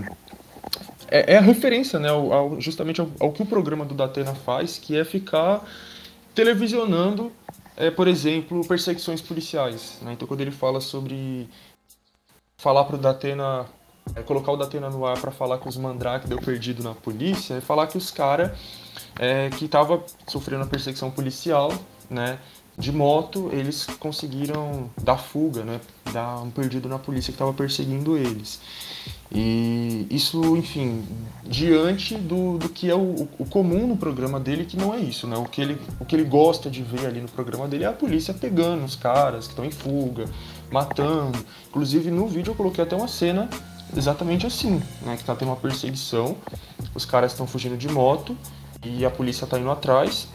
é, 1.11 1.35
é 1.35 1.38
a 1.38 1.40
referência, 1.40 1.98
né, 1.98 2.09
ao, 2.09 2.33
ao, 2.33 2.61
justamente 2.61 3.01
ao, 3.01 3.09
ao, 3.20 3.33
que 3.33 3.42
o 3.42 3.46
programa 3.46 3.85
do 3.85 3.94
Datena 3.94 4.35
faz, 4.35 4.79
que 4.79 4.96
é 4.96 5.05
ficar 5.05 5.62
televisionando, 6.35 7.33
é, 7.77 7.90
por 7.90 8.09
exemplo, 8.09 8.66
perseguições 8.66 9.20
policiais. 9.20 9.98
Né, 10.03 10.12
então, 10.12 10.27
quando 10.27 10.40
ele 10.40 10.51
fala 10.51 10.81
sobre 10.81 11.48
falar 12.57 12.85
para 12.85 12.96
o 12.96 12.98
Datena, 12.98 13.66
é, 14.14 14.22
colocar 14.22 14.53
o 14.53 14.57
Datena 14.57 14.88
no 14.88 15.05
ar 15.05 15.20
para 15.20 15.31
falar 15.31 15.59
que 15.59 15.68
os 15.68 15.77
Mandrake 15.77 16.27
deu 16.27 16.38
perdido 16.38 16.83
na 16.83 16.94
polícia, 16.94 17.55
é 17.55 17.61
falar 17.61 17.87
que 17.87 17.98
os 17.98 18.11
caras 18.11 18.53
é, 19.18 19.50
que 19.50 19.64
estava 19.64 20.02
sofrendo 20.26 20.62
a 20.62 20.66
perseguição 20.66 21.11
policial, 21.11 21.72
né? 22.09 22.38
De 22.76 22.92
moto, 22.92 23.50
eles 23.52 23.85
conseguiram 23.98 24.88
dar 25.02 25.16
fuga, 25.16 25.64
né? 25.64 25.81
Dar 26.12 26.38
um 26.40 26.50
perdido 26.50 26.88
na 26.88 26.98
polícia 26.98 27.33
que 27.33 27.35
estava 27.35 27.52
perseguindo 27.52 28.16
eles. 28.16 28.61
E 29.33 30.07
isso, 30.09 30.57
enfim, 30.57 31.04
diante 31.44 32.14
do, 32.14 32.57
do 32.57 32.68
que 32.68 32.88
é 32.88 32.94
o, 32.94 33.28
o, 33.38 33.44
comum 33.44 33.87
no 33.87 33.96
programa 33.96 34.38
dele, 34.38 34.64
que 34.64 34.76
não 34.76 34.94
é 34.94 34.98
isso, 34.98 35.26
né? 35.26 35.37
O 35.37 35.44
que, 35.44 35.61
ele, 35.61 35.78
o 36.00 36.04
que 36.04 36.14
ele 36.14 36.24
gosta 36.24 36.70
de 36.70 36.83
ver 36.83 37.07
ali 37.07 37.20
no 37.20 37.28
programa 37.28 37.66
dele 37.66 37.85
é 37.85 37.88
a 37.88 37.92
polícia 37.92 38.33
pegando 38.33 38.85
os 38.85 38.94
caras 38.94 39.46
que 39.46 39.52
estão 39.52 39.64
em 39.64 39.72
fuga, 39.72 40.26
matando. 40.70 41.38
Inclusive, 41.68 42.12
no 42.12 42.28
vídeo 42.28 42.52
eu 42.52 42.54
coloquei 42.54 42.85
até 42.85 42.94
uma 42.94 43.09
cena 43.09 43.50
exatamente 43.94 44.46
assim, 44.46 44.81
né? 45.02 45.16
Que 45.16 45.24
tá 45.24 45.35
tendo 45.35 45.48
uma 45.48 45.57
perseguição, 45.57 46.37
os 46.94 47.04
caras 47.04 47.33
estão 47.33 47.46
fugindo 47.46 47.76
de 47.76 47.88
moto 47.88 48.37
e 48.84 49.04
a 49.04 49.10
polícia 49.10 49.46
tá 49.46 49.58
indo 49.58 49.70
atrás 49.70 50.28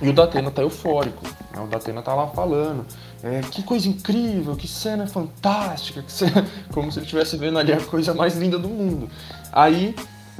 e 0.00 0.08
o 0.08 0.12
Datena 0.12 0.50
tá 0.50 0.62
eufórico. 0.62 1.24
Né? 1.52 1.62
O 1.62 1.66
Datena 1.66 2.02
tá 2.02 2.14
lá 2.14 2.26
falando. 2.28 2.86
É, 3.22 3.40
que 3.40 3.62
coisa 3.62 3.88
incrível, 3.88 4.54
que 4.54 4.68
cena 4.68 5.06
fantástica, 5.06 6.02
que 6.02 6.12
cena... 6.12 6.46
como 6.72 6.92
se 6.92 6.98
ele 6.98 7.06
estivesse 7.06 7.36
vendo 7.36 7.58
ali 7.58 7.72
a 7.72 7.80
coisa 7.80 8.14
mais 8.14 8.36
linda 8.36 8.58
do 8.58 8.68
mundo. 8.68 9.10
Aí, 9.52 9.94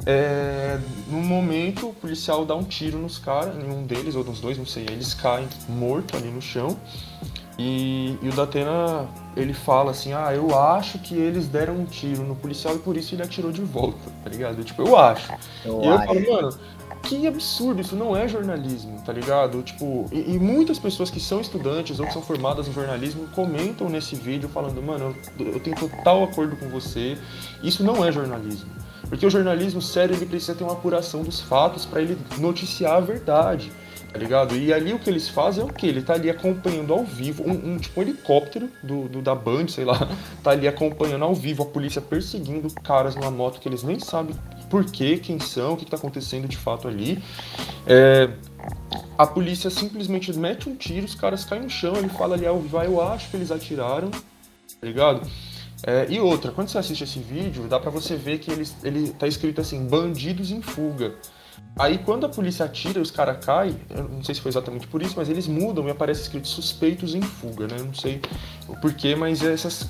é, 0.05 0.79
no 1.07 1.19
momento, 1.21 1.89
o 1.89 1.93
policial 1.93 2.45
dá 2.45 2.55
um 2.55 2.63
tiro 2.63 2.97
nos 2.97 3.17
caras, 3.17 3.55
nenhum 3.55 3.83
deles, 3.83 4.15
ou 4.15 4.23
nos 4.23 4.39
dois, 4.39 4.57
não 4.57 4.65
sei, 4.65 4.83
eles 4.83 5.13
caem 5.13 5.47
morto 5.67 6.15
ali 6.15 6.29
no 6.29 6.41
chão. 6.41 6.77
E, 7.57 8.17
e, 8.21 8.29
o 8.29 8.31
Datena, 8.31 9.05
ele 9.35 9.53
fala 9.53 9.91
assim, 9.91 10.13
ah, 10.13 10.33
eu 10.33 10.57
acho 10.57 10.97
que 10.99 11.13
eles 11.13 11.49
deram 11.49 11.75
um 11.75 11.83
tiro 11.83 12.23
no 12.23 12.33
policial 12.33 12.73
e 12.75 12.79
por 12.79 12.95
isso 12.95 13.13
ele 13.13 13.21
atirou 13.21 13.51
de 13.51 13.61
volta, 13.61 14.09
tá 14.23 14.29
ligado? 14.29 14.63
Tipo, 14.63 14.83
eu 14.83 14.97
acho. 14.97 15.33
Eu 15.65 15.83
e 15.83 15.87
acho. 15.89 16.01
eu 16.03 16.07
falo, 16.07 16.31
mano, 16.31 16.59
que 17.03 17.25
absurdo, 17.27 17.81
isso 17.81 17.95
não 17.95 18.15
é 18.15 18.27
jornalismo, 18.27 19.01
tá 19.05 19.13
ligado? 19.13 19.61
Tipo, 19.61 20.05
e, 20.11 20.35
e, 20.35 20.39
muitas 20.39 20.77
pessoas 20.77 21.09
que 21.09 21.19
são 21.19 21.41
estudantes 21.41 21.99
ou 21.99 22.05
que 22.05 22.13
são 22.13 22.21
formadas 22.21 22.67
em 22.67 22.73
jornalismo 22.73 23.27
comentam 23.33 23.89
nesse 23.89 24.15
vídeo 24.15 24.49
falando, 24.49 24.81
mano, 24.81 25.15
eu, 25.39 25.53
eu 25.53 25.59
tenho 25.59 25.75
total 25.75 26.23
acordo 26.23 26.55
com 26.57 26.67
você, 26.69 27.17
isso 27.63 27.83
não 27.83 28.05
é 28.05 28.11
jornalismo. 28.11 28.69
Porque 29.07 29.25
o 29.25 29.29
jornalismo 29.29 29.81
sério, 29.81 30.15
ele 30.15 30.25
precisa 30.25 30.53
ter 30.53 30.63
uma 30.63 30.73
apuração 30.73 31.23
dos 31.23 31.39
fatos 31.39 31.85
para 31.85 32.01
ele 32.01 32.17
noticiar 32.37 32.97
a 32.97 32.99
verdade, 32.99 33.71
tá 34.11 34.17
ligado? 34.17 34.55
E 34.55 34.73
ali 34.73 34.93
o 34.93 34.99
que 34.99 35.09
eles 35.09 35.29
fazem 35.29 35.63
é 35.63 35.65
o 35.65 35.71
que? 35.71 35.87
Ele 35.87 36.01
tá 36.01 36.13
ali 36.13 36.29
acompanhando 36.29 36.93
ao 36.93 37.03
vivo, 37.03 37.43
um, 37.43 37.73
um 37.73 37.77
tipo 37.77 37.99
um 37.99 38.03
helicóptero 38.03 38.69
do, 38.81 39.07
do, 39.07 39.21
da 39.21 39.35
Band, 39.35 39.67
sei 39.67 39.85
lá, 39.85 40.09
tá 40.43 40.51
ali 40.51 40.67
acompanhando 40.67 41.23
ao 41.23 41.35
vivo 41.35 41.63
a 41.63 41.65
polícia 41.65 42.01
perseguindo 42.01 42.73
caras 42.81 43.15
numa 43.15 43.31
moto 43.31 43.59
que 43.59 43.69
eles 43.69 43.83
nem 43.83 43.99
sabem 43.99 44.35
por 44.69 44.85
quê, 44.85 45.17
quem 45.17 45.39
são, 45.39 45.73
o 45.73 45.77
que 45.77 45.83
está 45.83 45.97
acontecendo 45.97 46.47
de 46.47 46.57
fato 46.57 46.87
ali. 46.87 47.21
É, 47.87 48.29
a 49.17 49.25
polícia 49.25 49.69
simplesmente 49.69 50.31
mete 50.33 50.69
um 50.69 50.75
tiro, 50.75 51.05
os 51.05 51.15
caras 51.15 51.43
caem 51.43 51.63
no 51.63 51.69
chão, 51.69 51.95
ele 51.95 52.09
fala 52.09 52.35
ali 52.35 52.45
ao 52.45 52.59
vivo, 52.59 52.81
eu 52.81 53.01
acho 53.01 53.29
que 53.29 53.37
eles 53.37 53.51
atiraram, 53.51 54.11
tá 54.11 54.19
ligado? 54.83 55.27
É, 55.83 56.05
e 56.09 56.19
outra, 56.19 56.51
quando 56.51 56.67
você 56.67 56.77
assiste 56.77 57.03
esse 57.03 57.19
vídeo, 57.19 57.67
dá 57.67 57.79
pra 57.79 57.89
você 57.89 58.15
ver 58.15 58.39
que 58.39 58.51
ele, 58.51 58.67
ele 58.83 59.09
tá 59.11 59.27
escrito 59.27 59.61
assim, 59.61 59.87
bandidos 59.87 60.51
em 60.51 60.61
fuga. 60.61 61.13
Aí 61.79 61.97
quando 61.97 62.25
a 62.25 62.29
polícia 62.29 62.65
atira 62.65 62.99
e 62.99 63.01
os 63.01 63.09
caras 63.09 63.43
caem, 63.43 63.73
eu 63.89 64.03
não 64.03 64.21
sei 64.21 64.35
se 64.35 64.41
foi 64.41 64.49
exatamente 64.49 64.85
por 64.85 65.01
isso, 65.01 65.13
mas 65.15 65.29
eles 65.29 65.47
mudam 65.47 65.87
e 65.87 65.91
aparece 65.91 66.23
escrito 66.23 66.45
suspeitos 66.45 67.15
em 67.15 67.21
fuga, 67.21 67.67
né? 67.67 67.77
Não 67.79 67.93
sei 67.93 68.19
o 68.67 68.75
porquê, 68.75 69.15
mas 69.15 69.41
essas. 69.41 69.89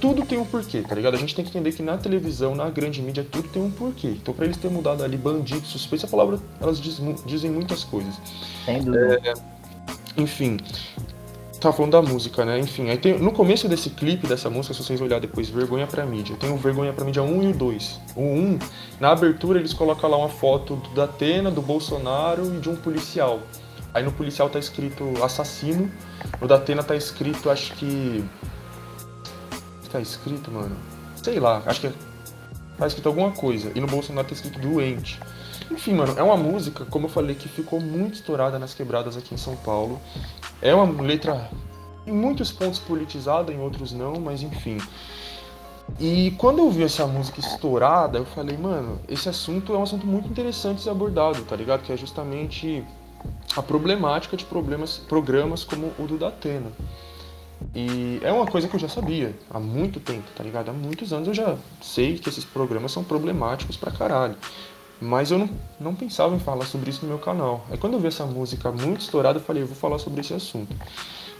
Tudo 0.00 0.24
tem 0.24 0.38
um 0.38 0.46
porquê, 0.46 0.80
tá 0.80 0.94
ligado? 0.94 1.14
A 1.14 1.18
gente 1.18 1.34
tem 1.34 1.44
que 1.44 1.50
entender 1.50 1.72
que 1.72 1.82
na 1.82 1.98
televisão, 1.98 2.54
na 2.54 2.70
grande 2.70 3.02
mídia, 3.02 3.22
tudo 3.22 3.48
tem 3.48 3.62
um 3.62 3.70
porquê. 3.70 4.08
Então 4.08 4.32
pra 4.32 4.46
eles 4.46 4.56
terem 4.56 4.74
mudado 4.74 5.04
ali 5.04 5.18
bandido, 5.18 5.66
suspeito, 5.66 6.06
essa 6.06 6.10
palavra, 6.10 6.38
elas 6.58 6.80
diz, 6.80 6.98
dizem 7.26 7.50
muitas 7.50 7.84
coisas. 7.84 8.14
Sem 8.64 8.82
dúvida. 8.82 9.20
É, 9.22 9.34
enfim, 10.16 10.56
Tava 11.66 11.76
falando 11.76 11.92
da 11.94 12.02
música, 12.02 12.44
né? 12.44 12.60
Enfim, 12.60 12.90
aí 12.90 12.96
tem, 12.96 13.18
no 13.18 13.32
começo 13.32 13.66
desse 13.66 13.90
clipe, 13.90 14.28
dessa 14.28 14.48
música, 14.48 14.72
se 14.72 14.84
vocês 14.84 15.00
olharem 15.00 15.22
depois, 15.22 15.48
Vergonha 15.48 15.84
pra 15.84 16.06
Mídia, 16.06 16.36
tem 16.36 16.48
o 16.48 16.56
Vergonha 16.56 16.92
pra 16.92 17.04
Mídia 17.04 17.24
1 17.24 17.42
e 17.42 17.46
o 17.48 17.54
2. 17.54 18.00
O 18.14 18.22
1, 18.22 18.58
na 19.00 19.10
abertura 19.10 19.58
eles 19.58 19.74
colocam 19.74 20.08
lá 20.08 20.16
uma 20.16 20.28
foto 20.28 20.76
da 20.94 21.02
Atena, 21.02 21.50
do 21.50 21.60
Bolsonaro 21.60 22.54
e 22.54 22.60
de 22.60 22.70
um 22.70 22.76
policial. 22.76 23.40
Aí 23.92 24.04
no 24.04 24.12
policial 24.12 24.48
tá 24.48 24.60
escrito 24.60 25.12
assassino, 25.24 25.90
no 26.40 26.46
da 26.46 26.54
Atena 26.54 26.84
tá 26.84 26.94
escrito, 26.94 27.50
acho 27.50 27.74
que. 27.74 28.24
Tá 29.90 30.00
escrito, 30.00 30.52
mano? 30.52 30.76
Sei 31.20 31.40
lá, 31.40 31.64
acho 31.66 31.80
que 31.80 31.88
é... 31.88 31.92
tá 32.78 32.86
escrito 32.86 33.08
alguma 33.08 33.32
coisa. 33.32 33.72
E 33.74 33.80
no 33.80 33.88
Bolsonaro 33.88 34.28
tá 34.28 34.34
escrito 34.34 34.60
doente. 34.60 35.18
Enfim, 35.70 35.94
mano, 35.94 36.14
é 36.16 36.22
uma 36.22 36.36
música, 36.36 36.84
como 36.84 37.06
eu 37.06 37.10
falei, 37.10 37.34
que 37.34 37.48
ficou 37.48 37.80
muito 37.80 38.14
estourada 38.14 38.58
nas 38.58 38.72
quebradas 38.72 39.16
aqui 39.16 39.34
em 39.34 39.38
São 39.38 39.56
Paulo. 39.56 40.00
É 40.62 40.74
uma 40.74 41.02
letra 41.02 41.50
em 42.06 42.12
muitos 42.12 42.52
pontos 42.52 42.78
politizada, 42.78 43.52
em 43.52 43.58
outros 43.58 43.92
não, 43.92 44.14
mas 44.14 44.42
enfim. 44.42 44.78
E 46.00 46.32
quando 46.38 46.58
eu 46.58 46.70
vi 46.70 46.82
essa 46.82 47.06
música 47.06 47.40
estourada, 47.40 48.18
eu 48.18 48.24
falei, 48.24 48.56
mano, 48.56 49.00
esse 49.08 49.28
assunto 49.28 49.72
é 49.72 49.78
um 49.78 49.82
assunto 49.82 50.06
muito 50.06 50.28
interessante 50.28 50.78
de 50.78 50.82
ser 50.82 50.90
abordado, 50.90 51.42
tá 51.42 51.56
ligado? 51.56 51.82
Que 51.82 51.92
é 51.92 51.96
justamente 51.96 52.84
a 53.56 53.62
problemática 53.62 54.36
de 54.36 54.44
problemas, 54.44 54.98
programas 54.98 55.64
como 55.64 55.92
o 55.98 56.06
do 56.06 56.18
Datena. 56.18 56.70
E 57.74 58.20
é 58.22 58.32
uma 58.32 58.46
coisa 58.46 58.68
que 58.68 58.76
eu 58.76 58.80
já 58.80 58.88
sabia 58.88 59.34
há 59.50 59.58
muito 59.58 59.98
tempo, 59.98 60.28
tá 60.34 60.44
ligado? 60.44 60.68
Há 60.68 60.72
muitos 60.72 61.12
anos 61.12 61.28
eu 61.28 61.34
já 61.34 61.56
sei 61.80 62.18
que 62.18 62.28
esses 62.28 62.44
programas 62.44 62.92
são 62.92 63.02
problemáticos 63.02 63.76
pra 63.76 63.90
caralho. 63.90 64.36
Mas 65.00 65.30
eu 65.30 65.38
não, 65.38 65.50
não 65.78 65.94
pensava 65.94 66.34
em 66.34 66.38
falar 66.38 66.64
sobre 66.64 66.90
isso 66.90 67.02
no 67.02 67.08
meu 67.08 67.18
canal. 67.18 67.66
Aí 67.70 67.76
quando 67.76 67.94
eu 67.94 68.00
vi 68.00 68.08
essa 68.08 68.24
música 68.24 68.72
muito 68.72 69.00
estourada, 69.00 69.38
eu 69.38 69.42
falei, 69.42 69.62
eu 69.62 69.66
vou 69.66 69.76
falar 69.76 69.98
sobre 69.98 70.20
esse 70.20 70.32
assunto. 70.32 70.74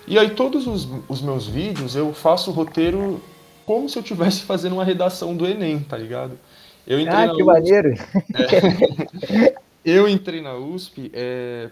E 0.07 0.19
aí 0.19 0.31
todos 0.31 0.67
os, 0.67 0.89
os 1.09 1.21
meus 1.21 1.47
vídeos 1.47 1.97
eu 1.97 2.13
faço 2.13 2.51
o 2.51 2.55
roteiro 2.55 3.21
como 3.65 3.89
se 3.89 3.99
eu 3.99 4.03
estivesse 4.03 4.43
fazendo 4.47 4.75
uma 4.75 4.85
redação 4.85 5.35
do 5.37 5.47
Enem, 5.47 5.81
tá 5.81 5.97
ligado? 5.97 6.39
Eu 6.87 7.01
entrei 7.01 7.25
ah, 7.25 7.29
que 7.29 7.43
USP, 7.43 7.45
maneiro! 7.45 7.95
É, 8.35 9.55
eu 9.85 10.09
entrei 10.09 10.41
na 10.41 10.55
USP 10.55 11.11
é, 11.13 11.71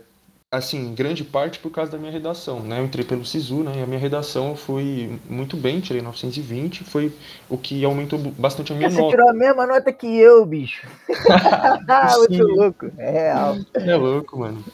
assim, 0.56 0.94
grande 0.94 1.24
parte 1.24 1.58
por 1.58 1.70
causa 1.70 1.92
da 1.92 1.98
minha 1.98 2.12
redação, 2.12 2.60
né? 2.60 2.80
Eu 2.80 2.84
entrei 2.84 3.04
pelo 3.04 3.24
SISU, 3.24 3.62
né? 3.62 3.72
E 3.78 3.82
a 3.82 3.86
minha 3.86 3.98
redação 3.98 4.56
foi 4.56 5.18
muito 5.28 5.56
bem, 5.56 5.80
tirei 5.80 6.02
920, 6.02 6.84
foi 6.84 7.12
o 7.48 7.58
que 7.58 7.84
aumentou 7.84 8.18
bastante 8.18 8.72
a 8.72 8.76
minha 8.76 8.90
Você 8.90 8.96
nota. 8.96 9.10
Você 9.10 9.16
tirou 9.16 9.30
a 9.30 9.34
mesma 9.34 9.66
nota 9.66 9.92
que 9.92 10.06
eu, 10.06 10.44
bicho. 10.46 10.86
muito 12.18 12.46
louco, 12.46 12.90
é 12.98 13.10
real. 13.10 13.56
É 13.74 13.96
louco, 13.96 14.38
mano. 14.38 14.64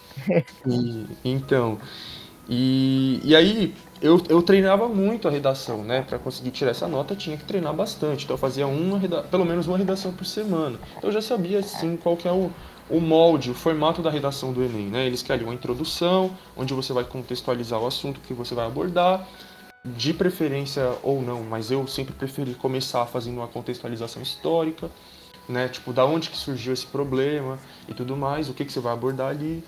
E, 0.67 1.07
então, 1.25 1.79
e, 2.49 3.21
e 3.23 3.37
aí, 3.37 3.75
eu, 4.03 4.21
eu 4.29 4.43
treinava 4.43 4.89
muito 4.89 5.29
a 5.29 5.31
redação, 5.31 5.85
né? 5.85 6.03
Para 6.03 6.19
conseguir 6.19 6.51
tirar 6.51 6.71
essa 6.71 6.89
nota, 6.89 7.15
tinha 7.15 7.37
que 7.37 7.45
treinar 7.45 7.73
bastante. 7.75 8.25
Então 8.25 8.35
eu 8.35 8.39
fazia 8.39 8.67
uma 8.67 8.99
pelo 9.31 9.45
menos 9.45 9.67
uma 9.67 9.77
redação 9.77 10.13
por 10.13 10.25
semana. 10.25 10.79
Então 10.97 11.11
eu 11.11 11.13
já 11.13 11.23
sabia 11.23 11.59
assim 11.59 11.97
qual 11.97 12.17
que 12.17 12.27
é 12.27 12.33
o, 12.33 12.51
o 12.91 13.01
molde, 13.01 13.51
o 13.51 13.55
formato 13.55 14.03
da 14.03 14.11
redação 14.11 14.53
do 14.53 14.63
Enem, 14.63 14.89
né? 14.89 15.07
Eles 15.07 15.23
querem 15.23 15.45
uma 15.45 15.55
introdução, 15.55 16.37
onde 16.57 16.75
você 16.75 16.93
vai 16.93 17.05
contextualizar 17.05 17.81
o 17.81 17.87
assunto 17.87 18.21
que 18.21 18.35
você 18.35 18.55
vai 18.55 18.67
abordar, 18.67 19.27
de 19.85 20.13
preferência 20.13 20.93
ou 21.03 21.23
não, 21.23 21.43
mas 21.43 21.71
eu 21.71 21.87
sempre 21.87 22.13
preferi 22.13 22.55
começar 22.55 23.07
fazendo 23.07 23.39
uma 23.39 23.49
contextualização 23.49 24.21
histórica, 24.21 24.91
né? 25.49 25.69
Tipo, 25.69 25.93
da 25.93 26.05
onde 26.05 26.29
que 26.29 26.37
surgiu 26.37 26.73
esse 26.73 26.87
problema 26.87 27.59
e 27.89 27.95
tudo 27.95 28.17
mais, 28.17 28.49
o 28.49 28.55
que 28.55 28.65
que 28.65 28.73
você 28.73 28.81
vai 28.81 28.93
abordar 28.93 29.29
ali. 29.29 29.65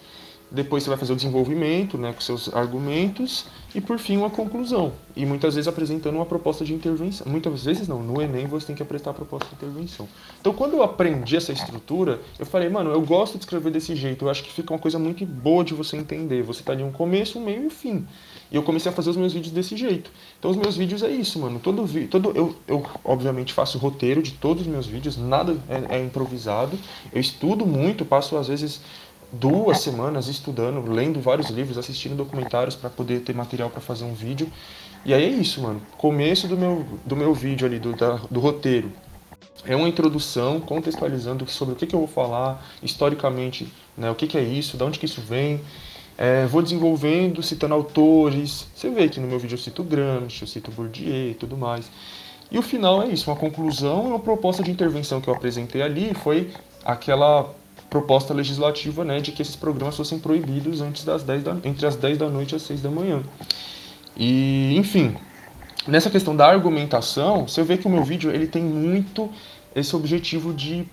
Depois 0.51 0.83
você 0.83 0.91
vai 0.91 0.99
fazer 0.99 1.15
o 1.15 1.17
desenvolvimento, 1.17 1.97
né, 1.97 2.13
com 2.13 2.21
seus 2.21 2.53
argumentos 2.53 3.47
e 3.75 3.81
por 3.81 3.99
fim 3.99 4.17
uma 4.17 4.31
conclusão. 4.31 4.93
E 5.15 5.27
muitas 5.27 5.55
vezes 5.55 5.69
apresentando 5.69 6.17
uma 6.17 6.27
proposta 6.27 6.65
de 6.65 6.75
intervenção. 6.75 7.27
Muitas 7.31 7.65
vezes 7.65 7.89
não, 7.89 8.03
no 8.03 8.21
ENEM 8.21 8.47
você 8.47 8.67
tem 8.67 8.77
que 8.77 8.83
apresentar 8.83 9.11
a 9.11 9.15
proposta 9.15 9.49
de 9.49 9.55
intervenção. 9.55 10.09
Então 10.41 10.53
quando 10.53 10.75
eu 10.75 10.83
aprendi 10.83 11.37
essa 11.37 11.53
estrutura, 11.53 12.21
eu 12.39 12.47
falei, 12.47 12.69
mano, 12.69 12.91
eu 12.91 13.01
gosto 13.01 13.35
de 13.39 13.45
escrever 13.45 13.71
desse 13.71 13.95
jeito. 13.95 14.25
Eu 14.25 14.31
acho 14.31 14.43
que 14.43 14.53
fica 14.53 14.73
uma 14.73 14.79
coisa 14.79 14.99
muito 14.99 15.25
boa 15.25 15.65
de 15.65 15.75
você 15.75 15.97
entender. 15.97 16.43
Você 16.43 16.63
tá 16.63 16.73
ali 16.73 16.83
um 16.83 16.93
começo, 16.93 17.39
um 17.39 17.45
meio 17.45 17.63
e 17.63 17.67
um 17.67 17.71
fim. 17.71 18.07
E 18.51 18.57
eu 18.57 18.63
comecei 18.63 18.91
a 18.91 18.95
fazer 18.95 19.11
os 19.11 19.17
meus 19.17 19.33
vídeos 19.33 19.53
desse 19.53 19.77
jeito. 19.77 20.11
Então 20.39 20.51
os 20.51 20.57
meus 20.57 20.77
vídeos 20.77 21.03
é 21.03 21.11
isso, 21.11 21.39
mano. 21.39 21.59
Todo 21.59 21.89
todo 22.09 22.33
eu, 22.35 22.55
eu 22.69 22.85
obviamente 23.05 23.53
faço 23.53 23.79
roteiro 23.79 24.23
de 24.23 24.33
todos 24.33 24.63
os 24.63 24.69
meus 24.69 24.87
vídeos, 24.87 25.17
nada 25.17 25.57
é, 25.69 25.97
é 25.97 26.05
improvisado. 26.05 26.79
Eu 27.13 27.21
estudo 27.21 27.65
muito, 27.65 28.05
passo 28.05 28.37
às 28.37 28.49
vezes 28.49 28.81
duas 29.33 29.79
semanas 29.81 30.29
estudando, 30.29 30.91
lendo 30.91 31.21
vários 31.21 31.49
livros, 31.49 31.79
assistindo 31.79 32.15
documentários 32.15 32.77
para 32.77 32.91
poder 32.91 33.21
ter 33.21 33.35
material 33.35 33.71
para 33.71 33.81
fazer 33.81 34.05
um 34.05 34.13
vídeo. 34.13 34.53
E 35.05 35.15
aí 35.15 35.25
é 35.25 35.29
isso, 35.29 35.63
mano. 35.63 35.81
Começo 35.97 36.47
do 36.47 36.57
meu, 36.57 36.87
do 37.05 37.17
meu 37.17 37.33
vídeo 37.35 37.67
ali, 37.67 37.79
do, 37.79 37.95
da, 37.95 38.21
do 38.31 38.39
roteiro. 38.39 38.93
É 39.65 39.75
uma 39.75 39.89
introdução 39.89 40.61
contextualizando 40.61 41.49
sobre 41.49 41.75
o 41.75 41.77
que, 41.77 41.87
que 41.87 41.95
eu 41.95 42.01
vou 42.01 42.09
falar, 42.09 42.65
historicamente, 42.83 43.73
né, 43.97 44.11
o 44.11 44.15
que, 44.15 44.27
que 44.27 44.37
é 44.37 44.43
isso, 44.43 44.77
de 44.77 44.85
onde 44.85 44.99
que 44.99 45.07
isso 45.07 45.21
vem. 45.21 45.61
É, 46.19 46.47
vou 46.47 46.63
desenvolvendo, 46.63 47.43
citando 47.43 47.75
autores. 47.75 48.67
Você 48.75 48.91
vê 48.91 49.09
que 49.09 49.19
no 49.19 49.27
meu 49.27 49.39
vídeo 49.39 49.55
eu 49.55 49.59
cito 49.59 49.83
Gramsci, 49.83 50.43
eu 50.43 50.49
cito 50.49 50.71
Bourdieu 50.71 51.31
e 51.31 51.35
tudo 51.35 51.57
mais. 51.57 51.91
E 52.51 52.59
o 52.59 52.63
final 52.63 53.03
é 53.03 53.09
isso, 53.09 53.31
uma 53.31 53.37
conclusão 53.37 54.05
e 54.05 54.07
uma 54.09 54.19
proposta 54.19 54.63
de 54.63 54.71
intervenção 54.71 55.21
que 55.21 55.29
eu 55.29 55.35
apresentei 55.35 55.81
ali 55.81 56.13
foi 56.13 56.51
aquela 56.85 57.51
proposta 57.93 58.33
legislativa 58.33 59.05
né, 59.05 59.21
de 59.21 59.33
que 59.33 59.43
esses 59.43 59.55
programas 59.55 59.99
fossem 59.99 60.19
proibidos 60.19 60.81
antes 60.81 61.05
das 61.05 61.23
10 61.23 61.43
da, 61.43 61.57
entre 61.63 61.87
as 61.87 61.95
10 61.95 62.17
da 62.17 62.31
noite 62.31 62.53
e 62.53 62.57
as 62.57 62.63
6 62.63 62.81
da 62.81 62.91
manhã. 62.91 63.23
E, 64.17 64.75
enfim, 64.79 65.15
nessa 65.87 66.09
questão 66.09 66.35
da 66.35 66.47
argumentação, 66.47 67.47
você 67.47 67.63
vê 67.63 67.77
que 67.77 67.87
o 67.87 67.91
meu 67.91 68.03
vídeo 68.03 68.31
ele 68.31 68.47
tem 68.47 68.63
muito 68.63 69.29
esse 69.77 69.95
objetivo 69.95 70.55
de 70.55 70.87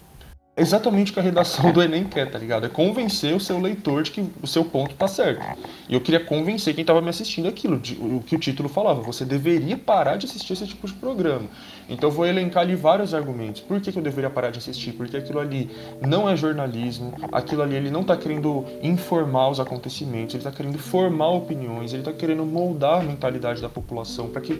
exatamente 0.57 1.11
o 1.11 1.13
que 1.13 1.21
a 1.21 1.23
redação 1.23 1.71
do 1.71 1.81
Enem 1.81 2.03
quer, 2.03 2.29
tá 2.29 2.37
ligado? 2.37 2.65
É 2.65 2.69
convencer 2.69 3.33
o 3.33 3.39
seu 3.39 3.61
leitor 3.61 4.03
de 4.03 4.11
que 4.11 4.29
o 4.43 4.47
seu 4.47 4.65
ponto 4.65 4.93
tá 4.95 5.07
certo. 5.07 5.41
E 5.87 5.93
eu 5.93 6.01
queria 6.01 6.19
convencer 6.19 6.75
quem 6.75 6.81
estava 6.81 7.01
me 7.01 7.07
assistindo 7.07 7.47
aquilo, 7.47 7.79
de, 7.79 7.93
o 7.93 8.21
que 8.25 8.35
o 8.35 8.39
título 8.39 8.67
falava. 8.67 9.01
Você 9.03 9.23
deveria 9.23 9.77
parar 9.77 10.17
de 10.17 10.25
assistir 10.25 10.51
esse 10.51 10.67
tipo 10.67 10.85
de 10.85 10.93
programa. 10.93 11.47
Então 11.89 12.09
eu 12.09 12.13
vou 12.13 12.25
elencar 12.25 12.63
ali 12.63 12.75
vários 12.75 13.13
argumentos. 13.13 13.61
Por 13.61 13.81
que, 13.81 13.91
que 13.91 13.97
eu 13.97 14.03
deveria 14.03 14.29
parar 14.29 14.51
de 14.51 14.59
assistir? 14.59 14.93
Porque 14.93 15.17
aquilo 15.17 15.39
ali 15.39 15.69
não 15.99 16.29
é 16.29 16.35
jornalismo, 16.35 17.13
aquilo 17.31 17.63
ali 17.63 17.75
ele 17.75 17.89
não 17.89 18.01
está 18.01 18.15
querendo 18.15 18.63
informar 18.83 19.49
os 19.49 19.59
acontecimentos, 19.59 20.35
ele 20.35 20.41
está 20.41 20.51
querendo 20.51 20.77
formar 20.77 21.29
opiniões, 21.29 21.91
ele 21.91 22.01
está 22.01 22.13
querendo 22.13 22.45
moldar 22.45 22.99
a 22.99 23.03
mentalidade 23.03 23.61
da 23.61 23.69
população 23.69 24.29
para 24.29 24.41
que, 24.41 24.55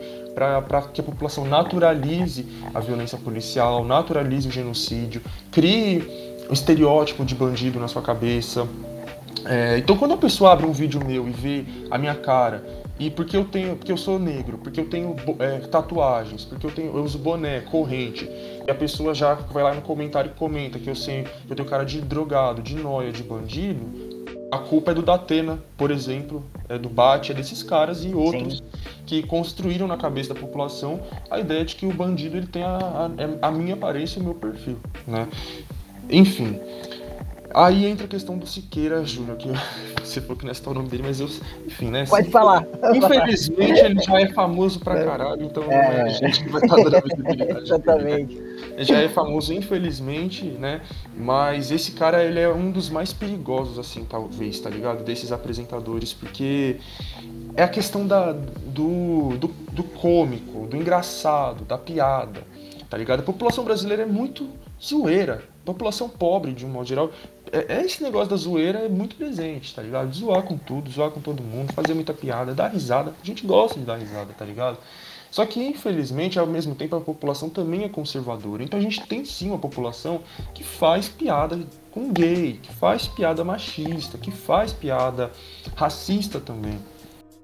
que 0.94 1.02
a 1.02 1.04
população 1.04 1.46
naturalize 1.46 2.46
a 2.74 2.80
violência 2.80 3.18
policial, 3.18 3.86
naturalize 3.86 4.48
o 4.48 4.52
genocídio, 4.52 5.22
crie 5.52 6.30
um 6.50 6.54
estereótipo 6.54 7.24
de 7.24 7.36
bandido 7.36 7.80
na 7.80 7.88
sua 7.88 8.02
cabeça. 8.02 8.68
É, 9.46 9.78
então 9.78 9.96
quando 9.96 10.14
a 10.14 10.18
pessoa 10.18 10.52
abre 10.52 10.66
um 10.66 10.72
vídeo 10.72 11.04
meu 11.06 11.28
e 11.28 11.32
vê 11.32 11.66
a 11.90 11.98
minha 11.98 12.16
cara 12.16 12.64
e 13.00 13.10
porque 13.10 13.38
eu 13.38 13.46
tenho, 13.46 13.78
porque 13.78 13.92
eu 13.92 13.98
sou 13.98 14.20
negro, 14.20 14.58
porque 14.58 14.80
eu 14.80 14.90
tenho 14.90 15.16
é, 15.40 15.60
tatuagens, 15.60 16.44
porque 16.44 16.68
eu 16.68 16.72
tenho, 16.72 16.96
eu 16.96 17.04
uso 17.04 17.18
boné, 17.18 17.62
corrente, 17.62 18.30
e 18.68 18.70
a 18.70 18.76
pessoa 18.76 19.14
já 19.16 19.34
vai 19.34 19.64
lá 19.64 19.74
no 19.74 19.82
comentário 19.82 20.32
e 20.32 20.38
comenta 20.38 20.78
que 20.78 20.90
eu 20.90 20.96
sei, 20.96 21.26
eu 21.50 21.56
tenho 21.56 21.68
cara 21.68 21.86
de 21.86 22.02
drogado, 22.02 22.62
de 22.62 22.76
noia, 22.76 23.12
de 23.12 23.24
bandido, 23.24 24.20
a 24.52 24.58
culpa 24.58 24.92
é 24.92 24.94
do 24.94 25.02
Datena, 25.02 25.60
por 25.78 25.92
exemplo, 25.92 26.44
é 26.68 26.78
do 26.78 26.90
Bate, 26.90 27.32
é 27.32 27.36
desses 27.36 27.62
caras 27.62 28.04
e 28.04 28.14
outros 28.14 28.58
Sim. 28.58 28.64
que 29.06 29.24
construíram 29.24 29.88
na 29.88 29.96
cabeça 29.96 30.34
da 30.34 30.40
população 30.40 31.00
a 31.30 31.40
ideia 31.40 31.64
de 31.64 31.76
que 31.76 31.86
o 31.86 31.94
bandido 31.94 32.36
ele 32.36 32.48
tem 32.48 32.64
a, 32.64 33.10
a, 33.42 33.48
a 33.48 33.52
minha 33.52 33.76
aparência 33.76 34.20
e 34.20 34.22
o 34.22 34.26
meu 34.26 34.34
perfil, 34.34 34.78
né? 35.08 35.28
Enfim, 36.10 36.60
Aí 37.54 37.86
entra 37.86 38.06
a 38.06 38.10
questão 38.10 38.38
do 38.38 38.46
Siqueira 38.46 39.04
Júnior, 39.04 39.38
que 39.38 39.50
você 40.04 40.22
falou 40.22 40.38
que 40.38 40.46
não 40.46 40.52
é 40.52 40.56
o 40.70 40.74
nome 40.74 40.90
dele, 40.90 41.04
mas 41.06 41.20
eu. 41.20 41.28
Enfim, 41.66 41.90
né? 41.90 42.06
Pode 42.06 42.30
falar. 42.30 42.66
Infelizmente 42.94 43.80
ele 43.80 44.02
já 44.02 44.22
é 44.22 44.28
famoso 44.30 44.80
pra 44.80 45.04
caralho, 45.04 45.44
então 45.44 45.64
é. 45.64 46.02
a 46.04 46.10
gente 46.10 46.48
vai 46.50 46.62
estar 46.62 46.76
dando 46.76 47.02
visibilidade. 47.02 47.64
Exatamente. 47.64 48.38
Ele 48.74 48.84
já 48.84 49.00
é 49.00 49.10
famoso, 49.10 49.54
infelizmente, 49.54 50.46
né? 50.46 50.82
Mas 51.16 51.72
esse 51.72 51.92
cara, 51.92 52.24
ele 52.24 52.40
é 52.40 52.50
um 52.50 52.72
dos 52.72 52.90
mais 52.90 53.12
perigosos, 53.12 53.80
assim, 53.80 54.06
talvez, 54.06 54.60
tá 54.60 54.70
ligado? 54.70 55.04
Desses 55.04 55.32
apresentadores, 55.32 56.14
porque 56.14 56.78
é 57.56 57.64
a 57.64 57.68
questão 57.68 58.06
da, 58.06 58.32
do, 58.32 59.38
do, 59.38 59.48
do 59.48 59.84
cômico, 59.84 60.68
do 60.68 60.78
engraçado, 60.78 61.66
da 61.66 61.78
piada, 61.78 62.42
tá 62.90 62.98
ligado? 62.98 63.20
A 63.20 63.24
população 63.24 63.64
brasileira 63.64 64.04
é 64.04 64.06
muito 64.06 64.48
zoeira. 64.82 65.44
População 65.74 66.10
pobre, 66.10 66.54
de 66.54 66.66
um 66.66 66.70
modo 66.70 66.88
geral, 66.88 67.12
é, 67.52 67.76
é, 67.78 67.86
esse 67.86 68.02
negócio 68.02 68.30
da 68.30 68.36
zoeira 68.36 68.80
é 68.80 68.90
muito 68.90 69.16
presente, 69.16 69.74
tá 69.74 69.82
ligado? 69.82 70.14
Zoar 70.14 70.44
com 70.44 70.58
tudo, 70.58 70.90
zoar 70.90 71.12
com 71.12 71.20
todo 71.20 71.44
mundo, 71.44 71.74
fazer 71.74 71.94
muita 71.94 72.14
piada, 72.14 72.54
dar 72.54 72.68
risada. 72.68 73.14
A 73.22 73.26
gente 73.26 73.46
gosta 73.46 73.80
de 73.80 73.86
dar 73.86 73.98
risada, 73.98 74.34
tá 74.34 74.46
ligado? 74.46 74.78
Só 75.32 75.46
que, 75.46 75.64
infelizmente, 75.64 76.40
ao 76.40 76.48
mesmo 76.48 76.74
tempo, 76.74 76.96
a 76.96 77.02
população 77.02 77.50
também 77.50 77.84
é 77.84 77.90
conservadora. 77.90 78.64
Então 78.64 78.80
a 78.80 78.82
gente 78.82 79.06
tem 79.06 79.24
sim 79.24 79.50
uma 79.50 79.60
população 79.60 80.22
que 80.54 80.64
faz 80.64 81.08
piada 81.08 81.60
com 81.92 82.12
gay, 82.12 82.60
que 82.62 82.74
faz 82.74 83.08
piada 83.08 83.44
machista, 83.44 84.18
que 84.18 84.32
faz 84.32 84.74
piada 84.74 85.32
racista 85.76 86.40
também. 86.40 86.80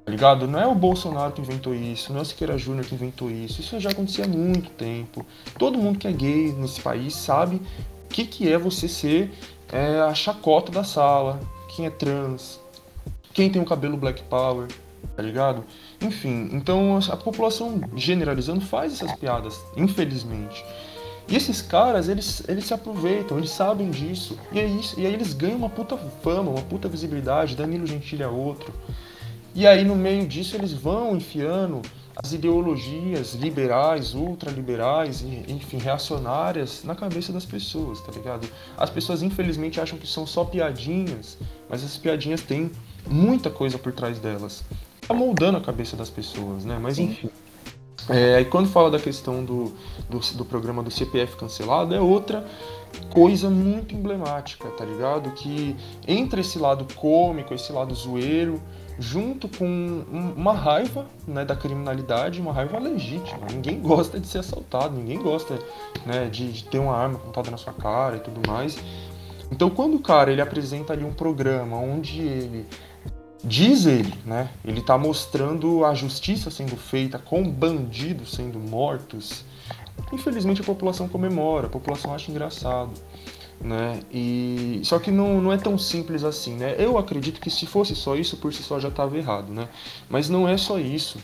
Tá 0.04 0.12
ligado? 0.12 0.48
Não 0.48 0.60
é 0.60 0.68
o 0.68 0.76
Bolsonaro 0.76 1.32
que 1.32 1.42
inventou 1.42 1.74
isso, 1.74 2.12
não 2.12 2.20
é 2.20 2.22
o 2.22 2.26
Siqueira 2.26 2.58
Júnior 2.58 2.86
que 2.86 2.94
inventou 2.94 3.30
isso. 3.30 3.62
Isso 3.62 3.80
já 3.80 3.90
acontecia 3.90 4.26
há 4.26 4.28
muito 4.28 4.70
tempo. 4.72 5.26
Todo 5.58 5.80
mundo 5.80 5.98
que 5.98 6.08
é 6.08 6.12
gay 6.12 6.54
nesse 6.54 6.80
país 6.80 7.16
sabe 7.16 7.60
que, 8.16 8.26
que 8.26 8.50
é 8.52 8.58
você 8.58 8.88
ser 8.88 9.30
é 9.70 10.00
a 10.00 10.14
chacota 10.14 10.72
da 10.72 10.86
sala, 10.86 11.38
quem 11.76 11.86
é 11.86 11.90
trans, 11.90 12.62
quem 13.34 13.50
tem 13.50 13.62
o 13.62 13.66
cabelo 13.66 13.98
black 13.98 14.24
power, 14.24 14.70
tá 15.18 15.22
ligado? 15.22 15.66
Enfim, 16.00 16.50
então 16.54 16.98
a 17.12 17.18
população 17.18 17.82
generalizando 17.94 18.62
faz 18.62 18.94
essas 18.94 19.12
piadas, 19.18 19.60
infelizmente. 19.76 20.64
E 21.28 21.36
esses 21.36 21.62
caras, 21.62 22.08
eles, 22.08 22.42
eles 22.48 22.66
se 22.66 22.74
aproveitam, 22.74 23.38
eles 23.38 23.50
sabem 23.50 23.90
disso. 23.90 24.40
E, 24.52 24.60
é 24.60 24.66
isso, 24.66 24.98
e 24.98 25.06
aí 25.06 25.14
eles 25.14 25.34
ganham 25.34 25.58
uma 25.58 25.70
puta 25.70 25.98
fama, 26.24 26.52
uma 26.52 26.62
puta 26.62 26.88
visibilidade. 26.88 27.56
Danilo 27.56 27.86
Gentili 27.86 28.24
é 28.24 28.28
outro. 28.28 28.74
E 29.54 29.68
aí 29.68 29.84
no 29.84 29.96
meio 29.96 30.26
disso 30.26 30.56
eles 30.56 30.72
vão 30.72 31.18
enfiando 31.18 31.82
as 32.16 32.32
ideologias 32.32 33.34
liberais, 33.34 34.14
ultraliberais, 34.14 35.22
enfim, 35.48 35.78
reacionárias 35.78 36.84
na 36.84 36.96
cabeça 36.96 37.34
das 37.34 37.46
pessoas, 37.46 38.00
tá 38.02 38.12
ligado? 38.12 38.48
As 38.78 38.90
pessoas 38.90 39.22
infelizmente 39.22 39.82
acham 39.82 39.98
que 40.00 40.08
são 40.08 40.26
só 40.26 40.46
piadinhas, 40.46 41.38
mas 41.70 41.84
essas 41.84 41.98
piadinhas 41.98 42.42
têm 42.42 42.72
muita 43.06 43.50
coisa 43.50 43.78
por 43.78 43.92
trás 43.92 44.18
delas. 44.18 44.64
Tá 45.06 45.14
moldando 45.14 45.58
a 45.58 45.62
cabeça 45.62 45.96
das 45.96 46.10
pessoas, 46.10 46.64
né? 46.64 46.80
Mas 46.82 46.98
enfim. 46.98 47.30
É, 48.08 48.40
e 48.40 48.46
quando 48.46 48.70
fala 48.70 48.92
da 48.92 49.00
questão 49.00 49.44
do, 49.44 49.74
do, 50.10 50.20
do 50.20 50.46
programa 50.46 50.84
do 50.84 50.92
CPF 50.92 51.36
cancelado, 51.36 51.94
é 51.94 52.00
outra 52.00 52.46
coisa 53.12 53.50
muito 53.50 53.96
emblemática, 53.96 54.70
tá 54.70 54.86
ligado? 54.86 55.32
Que 55.32 55.76
entre 56.08 56.42
esse 56.42 56.60
lado 56.60 56.86
cômico, 56.96 57.54
esse 57.54 57.72
lado 57.72 57.94
zoeiro, 57.94 58.62
junto 58.98 59.48
com 59.48 60.04
uma 60.36 60.54
raiva 60.54 61.06
né, 61.28 61.44
da 61.44 61.56
criminalidade, 61.56 62.40
uma 62.40 62.54
raiva 62.54 62.80
legítima. 62.80 63.48
Ninguém 63.52 63.80
gosta 63.82 64.20
de 64.20 64.28
ser 64.28 64.40
assaltado, 64.40 64.96
ninguém 64.96 65.22
gosta 65.22 65.60
né, 66.06 66.28
de, 66.30 66.52
de, 66.52 66.64
ter 66.66 66.80
uma 66.80 66.96
arma 66.96 67.16
apontada 67.16 67.52
na 67.52 67.58
sua 67.58 67.74
cara 67.74 68.18
e 68.18 68.20
tudo 68.20 68.48
mais. 68.48 68.78
Então, 69.52 69.70
quando 69.70 69.96
o 69.96 70.00
cara 70.00 70.32
ele 70.32 70.42
apresenta 70.42 70.94
ali 70.94 71.04
um 71.04 71.14
programa 71.14 71.78
onde 71.78 72.22
ele 72.22 72.66
diz 73.44 73.86
ele, 73.86 74.14
né, 74.26 74.50
ele 74.64 74.80
está 74.80 74.98
mostrando 74.98 75.86
a 75.86 75.94
justiça 75.94 76.50
sendo 76.50 76.76
feita 76.76 77.20
com 77.20 77.48
bandidos 77.48 78.32
sendo 78.32 78.58
mortos, 78.58 79.46
infelizmente 80.12 80.62
a 80.62 80.64
população 80.64 81.08
comemora, 81.08 81.68
a 81.68 81.70
população 81.70 82.14
acha 82.14 82.32
engraçado 82.32 82.92
né? 83.62 84.00
E 84.12 84.82
só 84.84 85.00
que 85.00 85.12
não, 85.12 85.42
não 85.42 85.52
é 85.52 85.58
tão 85.58 85.78
simples 85.78 86.24
assim, 86.24 86.56
né? 86.56 86.76
Eu 86.78 86.98
acredito 86.98 87.40
que 87.40 87.50
se 87.50 87.66
fosse 87.66 87.96
só 87.96 88.16
isso 88.16 88.38
por 88.38 88.54
si 88.54 88.64
só 88.64 88.80
já 88.80 88.90
estava 88.90 89.18
errado, 89.18 89.52
né? 89.52 89.68
Mas 90.10 90.30
não 90.30 90.48
é 90.48 90.58
só 90.58 90.80
isso. 90.80 91.20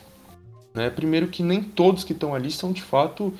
Né? 0.73 0.89
Primeiro 0.89 1.27
que 1.27 1.43
nem 1.43 1.61
todos 1.61 2.03
que 2.03 2.13
estão 2.13 2.33
ali 2.33 2.51
são 2.51 2.71
de 2.71 2.81
fato 2.81 3.33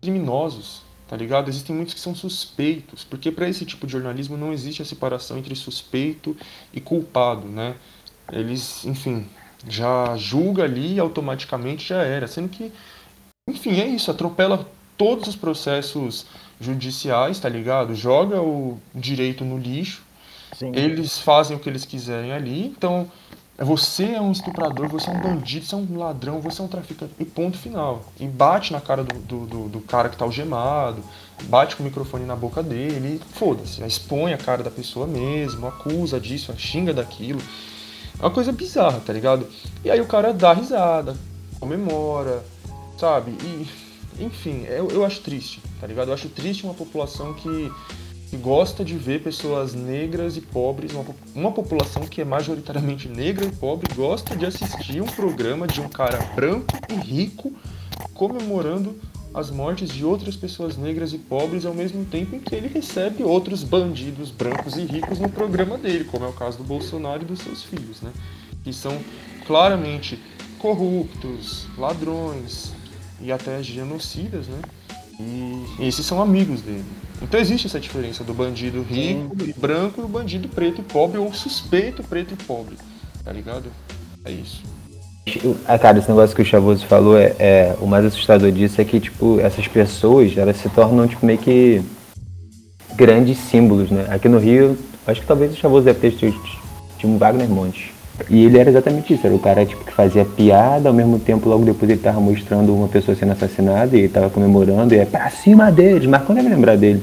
criminosos, 0.00 0.82
tá 1.06 1.16
ligado? 1.16 1.48
Existem 1.48 1.76
muitos 1.76 1.94
que 1.94 2.00
são 2.00 2.14
suspeitos, 2.14 3.04
porque 3.04 3.30
para 3.30 3.48
esse 3.48 3.66
tipo 3.66 3.86
de 3.86 3.92
jornalismo 3.92 4.36
não 4.36 4.52
existe 4.52 4.80
a 4.80 4.84
separação 4.84 5.36
entre 5.36 5.54
suspeito 5.54 6.36
e 6.72 6.80
culpado, 6.80 7.46
né? 7.46 7.76
Eles, 8.32 8.84
enfim, 8.86 9.26
já 9.68 10.16
julga 10.16 10.64
ali 10.64 10.98
automaticamente 10.98 11.88
já 11.88 12.02
era, 12.02 12.26
sendo 12.26 12.48
que, 12.48 12.72
enfim, 13.48 13.78
é 13.80 13.86
isso, 13.86 14.10
atropela 14.10 14.66
todos 14.96 15.28
os 15.28 15.36
processos 15.36 16.26
judiciais, 16.60 17.38
tá 17.38 17.48
ligado? 17.48 17.94
Joga 17.94 18.40
o 18.40 18.78
direito 18.94 19.44
no 19.44 19.58
lixo, 19.58 20.02
Sim. 20.56 20.72
eles 20.74 21.18
fazem 21.18 21.56
o 21.56 21.60
que 21.60 21.68
eles 21.68 21.84
quiserem 21.84 22.32
ali, 22.32 22.66
então 22.66 23.10
você 23.62 24.12
é 24.12 24.20
um 24.20 24.32
estuprador, 24.32 24.88
você 24.88 25.10
é 25.10 25.12
um 25.12 25.20
bandido, 25.20 25.66
você 25.66 25.74
é 25.74 25.78
um 25.78 25.98
ladrão, 25.98 26.40
você 26.40 26.62
é 26.62 26.64
um 26.64 26.68
traficante. 26.68 27.12
E 27.18 27.26
ponto 27.26 27.58
final. 27.58 28.04
E 28.18 28.26
bate 28.26 28.72
na 28.72 28.80
cara 28.80 29.04
do, 29.04 29.18
do, 29.18 29.46
do, 29.46 29.68
do 29.68 29.80
cara 29.80 30.08
que 30.08 30.16
tá 30.16 30.24
algemado, 30.24 31.04
bate 31.44 31.76
com 31.76 31.82
o 31.82 31.86
microfone 31.86 32.24
na 32.24 32.34
boca 32.34 32.62
dele, 32.62 33.20
foda-se, 33.34 33.82
expõe 33.84 34.32
a 34.32 34.38
cara 34.38 34.62
da 34.62 34.70
pessoa 34.70 35.06
mesmo, 35.06 35.66
acusa 35.66 36.18
disso, 36.18 36.54
xinga 36.56 36.94
daquilo. 36.94 37.40
É 38.18 38.22
uma 38.22 38.30
coisa 38.30 38.50
bizarra, 38.50 39.00
tá 39.00 39.12
ligado? 39.12 39.46
E 39.84 39.90
aí 39.90 40.00
o 40.00 40.06
cara 40.06 40.32
dá 40.32 40.54
risada, 40.54 41.14
comemora, 41.58 42.42
sabe? 42.98 43.32
E, 43.42 43.66
enfim, 44.20 44.64
eu, 44.64 44.88
eu 44.90 45.04
acho 45.04 45.20
triste, 45.20 45.60
tá 45.80 45.86
ligado? 45.86 46.08
Eu 46.08 46.14
acho 46.14 46.28
triste 46.28 46.64
uma 46.64 46.74
população 46.74 47.34
que 47.34 47.70
que 48.30 48.36
gosta 48.36 48.84
de 48.84 48.96
ver 48.96 49.24
pessoas 49.24 49.74
negras 49.74 50.36
e 50.36 50.40
pobres, 50.40 50.92
uma, 50.92 51.04
uma 51.34 51.50
população 51.50 52.06
que 52.06 52.20
é 52.20 52.24
majoritariamente 52.24 53.08
negra 53.08 53.44
e 53.44 53.50
pobre, 53.50 53.92
gosta 53.92 54.36
de 54.36 54.46
assistir 54.46 55.02
um 55.02 55.06
programa 55.06 55.66
de 55.66 55.80
um 55.80 55.88
cara 55.88 56.16
branco 56.36 56.78
e 56.88 56.94
rico 56.94 57.52
comemorando 58.14 58.94
as 59.34 59.50
mortes 59.50 59.90
de 59.90 60.04
outras 60.04 60.36
pessoas 60.36 60.76
negras 60.76 61.12
e 61.12 61.18
pobres 61.18 61.66
ao 61.66 61.74
mesmo 61.74 62.04
tempo 62.04 62.36
em 62.36 62.38
que 62.38 62.54
ele 62.54 62.68
recebe 62.68 63.24
outros 63.24 63.64
bandidos 63.64 64.30
brancos 64.30 64.76
e 64.76 64.82
ricos 64.82 65.18
no 65.18 65.28
programa 65.28 65.76
dele, 65.76 66.04
como 66.04 66.24
é 66.24 66.28
o 66.28 66.32
caso 66.32 66.58
do 66.58 66.64
Bolsonaro 66.64 67.22
e 67.22 67.24
dos 67.26 67.40
seus 67.40 67.64
filhos, 67.64 68.00
né? 68.00 68.12
Que 68.62 68.72
são 68.72 68.96
claramente 69.44 70.20
corruptos, 70.58 71.66
ladrões 71.76 72.72
e 73.20 73.30
até 73.30 73.62
genocidas, 73.62 74.46
né? 74.46 74.60
E 75.18 75.86
esses 75.86 76.06
são 76.06 76.20
amigos 76.20 76.62
dele. 76.62 76.84
Então 77.22 77.38
existe 77.38 77.66
essa 77.66 77.78
diferença 77.78 78.24
do 78.24 78.32
bandido 78.32 78.82
rico 78.82 79.36
e 79.44 79.52
branco 79.52 80.00
e 80.00 80.04
o 80.04 80.08
bandido 80.08 80.48
preto 80.48 80.80
e 80.80 80.84
pobre, 80.84 81.18
ou 81.18 81.32
suspeito 81.34 82.02
preto 82.02 82.32
e 82.32 82.36
pobre. 82.44 82.76
Tá 83.22 83.32
ligado? 83.32 83.66
É 84.24 84.30
isso. 84.30 84.62
Ah, 85.66 85.78
cara, 85.78 85.98
esse 85.98 86.08
negócio 86.08 86.34
que 86.34 86.42
o 86.42 86.44
Chavoso 86.44 86.86
falou 86.86 87.16
é, 87.16 87.36
é, 87.38 87.76
o 87.80 87.86
mais 87.86 88.04
assustador 88.04 88.50
disso 88.50 88.80
é 88.80 88.84
que, 88.84 88.98
tipo, 88.98 89.38
essas 89.38 89.68
pessoas, 89.68 90.36
elas 90.36 90.56
se 90.56 90.68
tornam, 90.70 91.06
tipo, 91.06 91.24
meio 91.24 91.38
que 91.38 91.82
grandes 92.96 93.38
símbolos, 93.38 93.90
né? 93.90 94.06
Aqui 94.10 94.28
no 94.28 94.38
Rio, 94.38 94.76
acho 95.06 95.20
que 95.20 95.26
talvez 95.26 95.52
o 95.52 95.56
Chavoso 95.56 95.84
deve 95.84 96.00
ter 96.00 96.16
tido 96.16 96.34
um 97.04 97.18
Wagner 97.18 97.48
Montes. 97.48 97.90
E 98.28 98.44
ele 98.44 98.58
era 98.58 98.68
exatamente 98.68 99.14
isso, 99.14 99.26
era 99.26 99.34
o 99.34 99.38
cara 99.38 99.64
tipo, 99.64 99.84
que 99.84 99.92
fazia 99.92 100.24
piada, 100.24 100.88
ao 100.88 100.94
mesmo 100.94 101.18
tempo 101.18 101.48
logo 101.48 101.64
depois 101.64 101.90
ele 101.90 101.98
estava 101.98 102.20
mostrando 102.20 102.74
uma 102.74 102.88
pessoa 102.88 103.16
sendo 103.16 103.32
assassinada 103.32 103.96
e 103.96 104.00
ele 104.00 104.06
estava 104.06 104.28
comemorando, 104.28 104.94
e 104.94 104.98
é 104.98 105.04
pra 105.04 105.30
cima 105.30 105.70
deles, 105.70 106.06
mas 106.06 106.22
quando 106.22 106.38
deve 106.38 106.50
lembrar 106.50 106.76
dele. 106.76 107.02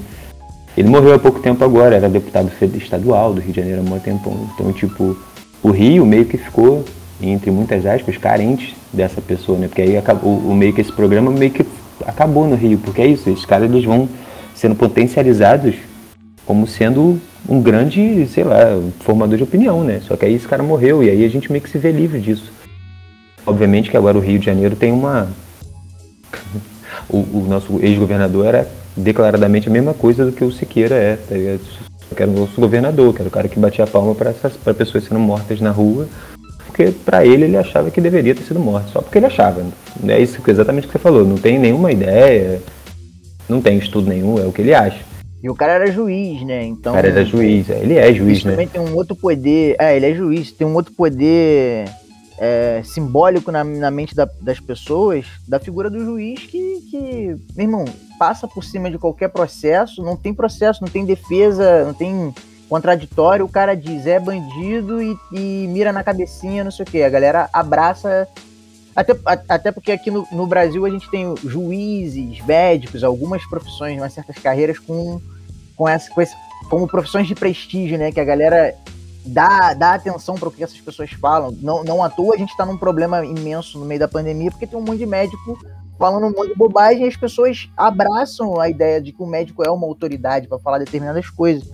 Ele 0.77 0.89
morreu 0.89 1.15
há 1.15 1.19
pouco 1.19 1.39
tempo 1.39 1.63
agora, 1.63 1.95
era 1.95 2.07
deputado 2.07 2.51
estadual 2.75 3.33
do 3.33 3.41
Rio 3.41 3.51
de 3.51 3.59
Janeiro 3.61 3.81
há 3.81 3.83
muito 3.83 4.03
tempo. 4.03 4.47
Então, 4.53 4.71
tipo, 4.71 5.17
o 5.63 5.71
Rio 5.71 6.05
meio 6.05 6.25
que 6.25 6.37
ficou, 6.37 6.85
entre 7.19 7.49
muitas 7.49 7.83
aspas, 7.83 8.15
carente 8.15 8.77
dessa 8.93 9.19
pessoa, 9.19 9.57
né? 9.57 9.67
Porque 9.67 9.81
aí 9.81 9.97
acabou, 9.97 10.37
o 10.37 10.53
meio 10.53 10.71
que 10.73 10.81
esse 10.81 10.91
programa 10.91 11.31
meio 11.31 11.49
que 11.49 11.65
acabou 12.05 12.47
no 12.47 12.55
Rio, 12.55 12.77
porque 12.77 13.01
é 13.01 13.07
isso, 13.07 13.27
esses 13.27 13.43
caras 13.43 13.67
eles 13.69 13.83
vão 13.83 14.07
sendo 14.53 14.75
potencializados 14.75 15.73
como 16.47 16.65
sendo 16.65 17.19
um 17.47 17.61
grande, 17.61 18.25
sei 18.27 18.45
lá, 18.45 18.81
formador 19.01 19.37
de 19.37 19.43
opinião, 19.43 19.83
né? 19.83 20.01
Só 20.07 20.15
que 20.15 20.25
aí 20.25 20.33
esse 20.33 20.47
cara 20.47 20.63
morreu 20.63 21.03
e 21.03 21.09
aí 21.09 21.25
a 21.25 21.29
gente 21.29 21.51
meio 21.51 21.61
que 21.61 21.69
se 21.69 21.77
vê 21.77 21.91
livre 21.91 22.21
disso. 22.21 22.51
Obviamente 23.45 23.91
que 23.91 23.97
agora 23.97 24.17
o 24.17 24.21
Rio 24.21 24.39
de 24.39 24.45
Janeiro 24.45 24.75
tem 24.75 24.91
uma. 24.91 25.27
o, 27.09 27.17
o 27.17 27.45
nosso 27.47 27.79
ex-governador 27.83 28.45
era 28.45 28.67
declaradamente 28.95 29.67
a 29.67 29.71
mesma 29.71 29.93
coisa 29.93 30.25
do 30.25 30.31
que 30.31 30.43
o 30.43 30.51
Siqueira 30.51 30.95
é, 30.95 31.17
tá 31.17 31.35
ligado? 31.35 31.59
Eu 32.17 32.27
o 32.27 32.31
nosso 32.31 32.59
governador, 32.59 33.13
quero 33.13 33.27
o 33.27 33.31
cara 33.31 33.49
que 33.49 33.59
batia 33.59 33.83
a 33.83 33.87
palma 33.87 34.15
para 34.15 34.73
pessoas 34.73 35.03
sendo 35.03 35.19
mortas 35.19 35.59
na 35.59 35.71
rua, 35.71 36.07
porque 36.65 36.91
para 36.91 37.25
ele 37.25 37.43
ele 37.43 37.57
achava 37.57 37.91
que 37.91 37.99
deveria 37.99 38.33
ter 38.33 38.43
sido 38.43 38.59
morto, 38.59 38.89
só 38.91 39.01
porque 39.01 39.17
ele 39.17 39.25
achava. 39.25 39.63
É 40.07 40.19
isso 40.19 40.41
exatamente 40.47 40.85
o 40.85 40.87
que 40.87 40.93
você 40.93 40.99
falou, 40.99 41.25
não 41.25 41.37
tem 41.37 41.59
nenhuma 41.59 41.91
ideia, 41.91 42.61
não 43.49 43.61
tem 43.61 43.77
estudo 43.77 44.07
nenhum, 44.07 44.39
é 44.39 44.45
o 44.45 44.53
que 44.53 44.61
ele 44.61 44.73
acha. 44.73 44.99
E 45.41 45.49
o 45.49 45.55
cara 45.55 45.73
era 45.73 45.91
juiz, 45.91 46.41
né? 46.43 46.63
Então. 46.65 46.93
O 46.93 46.95
cara 46.95 47.07
era 47.07 47.23
juiz, 47.23 47.69
é, 47.69 47.79
ele 47.79 47.95
é 47.95 48.13
juiz, 48.13 48.43
né? 48.43 48.51
Também 48.51 48.67
tem 48.67 48.81
um 48.81 48.95
outro 48.95 49.15
poder. 49.15 49.75
É, 49.79 49.95
ele 49.95 50.07
é 50.07 50.13
juiz, 50.13 50.51
tem 50.51 50.65
um 50.65 50.73
outro 50.73 50.93
poder 50.93 51.85
é, 52.37 52.81
simbólico 52.83 53.51
na, 53.51 53.63
na 53.63 53.91
mente 53.91 54.15
da, 54.15 54.27
das 54.41 54.59
pessoas 54.59 55.25
da 55.47 55.59
figura 55.59 55.89
do 55.89 55.99
juiz 55.99 56.41
que, 56.45 56.81
que, 56.89 57.35
meu 57.55 57.65
irmão, 57.65 57.85
passa 58.17 58.47
por 58.47 58.63
cima 58.63 58.89
de 58.89 58.97
qualquer 58.97 59.29
processo, 59.29 60.03
não 60.03 60.15
tem 60.15 60.33
processo, 60.33 60.81
não 60.81 60.89
tem 60.89 61.05
defesa, 61.05 61.85
não 61.85 61.93
tem 61.93 62.33
contraditório, 62.69 63.45
o 63.45 63.49
cara 63.49 63.75
diz 63.75 64.05
é 64.05 64.19
bandido 64.19 65.01
e, 65.01 65.17
e 65.31 65.67
mira 65.69 65.91
na 65.91 66.03
cabecinha, 66.03 66.63
não 66.63 66.71
sei 66.71 66.83
o 66.83 66.87
que. 66.87 67.01
A 67.01 67.09
galera 67.09 67.49
abraça 67.53 68.27
até, 68.97 69.15
até 69.47 69.71
porque 69.71 69.91
aqui 69.91 70.09
no, 70.09 70.27
no, 70.31 70.47
Brasil 70.47 70.83
a 70.83 70.89
gente 70.89 71.07
tem 71.11 71.35
juízes, 71.43 72.43
médicos, 72.43 73.03
algumas 73.03 73.45
profissões, 73.45 73.95
umas 73.95 74.11
certas 74.11 74.39
carreiras 74.39 74.79
com, 74.79 75.21
com, 75.75 75.87
essa, 75.87 76.09
com 76.09 76.19
esse, 76.19 76.35
como 76.67 76.87
profissões 76.87 77.27
de 77.27 77.35
prestígio, 77.35 77.95
né? 77.95 78.11
Que 78.11 78.19
a 78.19 78.25
galera 78.25 78.73
dá, 79.23 79.75
dá 79.75 79.93
atenção 79.93 80.33
para 80.33 80.49
o 80.49 80.51
que 80.51 80.63
essas 80.63 80.81
pessoas 80.81 81.11
falam. 81.11 81.55
Não, 81.61 81.83
não 81.83 82.03
à 82.03 82.09
toa 82.09 82.33
a 82.33 82.37
gente 82.39 82.49
está 82.49 82.65
num 82.65 82.75
problema 82.75 83.23
imenso 83.23 83.77
no 83.77 83.85
meio 83.85 83.99
da 83.99 84.07
pandemia, 84.07 84.49
porque 84.49 84.65
tem 84.65 84.79
um 84.79 84.81
monte 84.81 84.97
de 84.97 85.05
médico 85.05 85.59
falando 85.99 86.25
um 86.25 86.31
monte 86.31 86.47
de 86.47 86.55
bobagem 86.55 87.05
e 87.05 87.07
as 87.07 87.15
pessoas 87.15 87.69
abraçam 87.77 88.59
a 88.59 88.67
ideia 88.67 88.99
de 88.99 89.11
que 89.11 89.21
o 89.21 89.27
médico 89.27 89.63
é 89.63 89.69
uma 89.69 89.85
autoridade 89.85 90.47
para 90.47 90.57
falar 90.57 90.79
determinadas 90.79 91.29
coisas. 91.29 91.69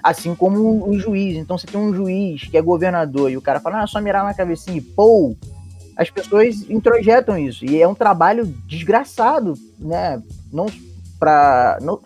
Assim 0.00 0.32
como 0.32 0.88
o 0.88 0.96
juiz. 0.96 1.36
Então 1.38 1.58
você 1.58 1.66
tem 1.66 1.80
um 1.80 1.92
juiz 1.92 2.44
que 2.44 2.56
é 2.56 2.62
governador 2.62 3.32
e 3.32 3.36
o 3.36 3.42
cara 3.42 3.58
fala, 3.58 3.82
ah, 3.82 3.86
só 3.88 4.00
mirar 4.00 4.22
na 4.22 4.32
cabecinha 4.32 4.76
e 4.76 4.80
pô, 4.80 5.34
as 5.98 6.08
pessoas 6.08 6.64
introjetam 6.70 7.36
isso. 7.36 7.64
E 7.64 7.82
é 7.82 7.88
um 7.88 7.94
trabalho 7.94 8.46
desgraçado, 8.66 9.54
né? 9.76 10.22
Não 10.52 10.66
para 11.18 11.78
não, 11.82 11.98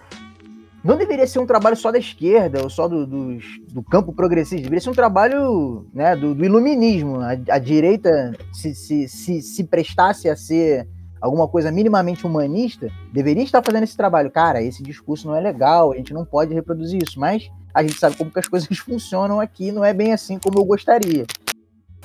não 0.82 0.97
deveria 0.97 1.26
ser 1.26 1.38
um 1.38 1.47
trabalho 1.47 1.76
só 1.76 1.93
da 1.93 1.99
esquerda 1.99 2.62
ou 2.62 2.70
só 2.70 2.88
do, 2.88 3.07
do, 3.07 3.38
do 3.70 3.82
campo 3.82 4.11
progressista, 4.11 4.62
deveria 4.62 4.80
ser 4.80 4.88
um 4.88 4.95
trabalho 4.95 5.86
né, 5.93 6.16
do, 6.16 6.34
do 6.34 6.43
iluminismo. 6.43 7.20
A, 7.20 7.32
a, 7.51 7.59
direita, 7.59 8.34
se, 8.51 8.74
se, 8.74 9.07
se, 9.07 9.43
se 9.43 9.64
prestasse 9.64 10.30
a 10.30 10.34
ser 10.34 10.88
alguma 11.20 11.47
coisa 11.47 11.70
minimamente 11.70 12.26
humanista, 12.26 12.88
deveria 13.12 13.45
estar 13.45 13.62
fazendo 13.62 13.84
esse 13.84 13.97
trabalho. 13.97 14.30
Cara, 14.30 14.62
esse 14.62 14.82
discurso 14.82 15.28
não 15.28 15.36
é 15.36 15.40
legal, 15.40 15.93
a 15.93 15.97
gente 15.97 16.14
não 16.14 16.24
pode 16.24 16.55
reproduzir 16.55 17.03
isso, 17.03 17.20
mas 17.20 17.51
a 17.74 17.82
gente 17.82 17.99
sabe 17.99 18.16
como 18.16 18.30
que 18.30 18.38
as 18.38 18.49
coisas 18.49 18.66
funcionam 18.78 19.38
aqui, 19.38 19.70
não 19.70 19.84
é 19.84 19.93
bem 19.93 20.14
assim 20.14 20.38
como 20.38 20.59
eu 20.59 20.64
gostaria. 20.64 21.26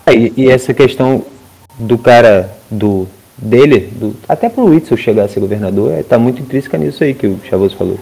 É, 0.05 0.13
e, 0.13 0.49
essa 0.49 0.73
questão 0.73 1.25
do 1.77 1.97
cara 1.97 2.51
do 2.69 3.07
dele, 3.37 3.91
do, 3.91 4.15
até 4.27 4.49
pro 4.49 4.65
Whitson 4.65 4.97
chegar 4.97 5.25
a 5.25 5.27
ser 5.27 5.39
governador, 5.39 5.91
é, 5.91 6.01
tá 6.01 6.17
muito 6.17 6.41
intrínseca 6.41 6.77
nisso 6.77 7.03
aí 7.03 7.13
que 7.13 7.27
o 7.27 7.39
Chavoso 7.43 7.75
falou. 7.75 7.99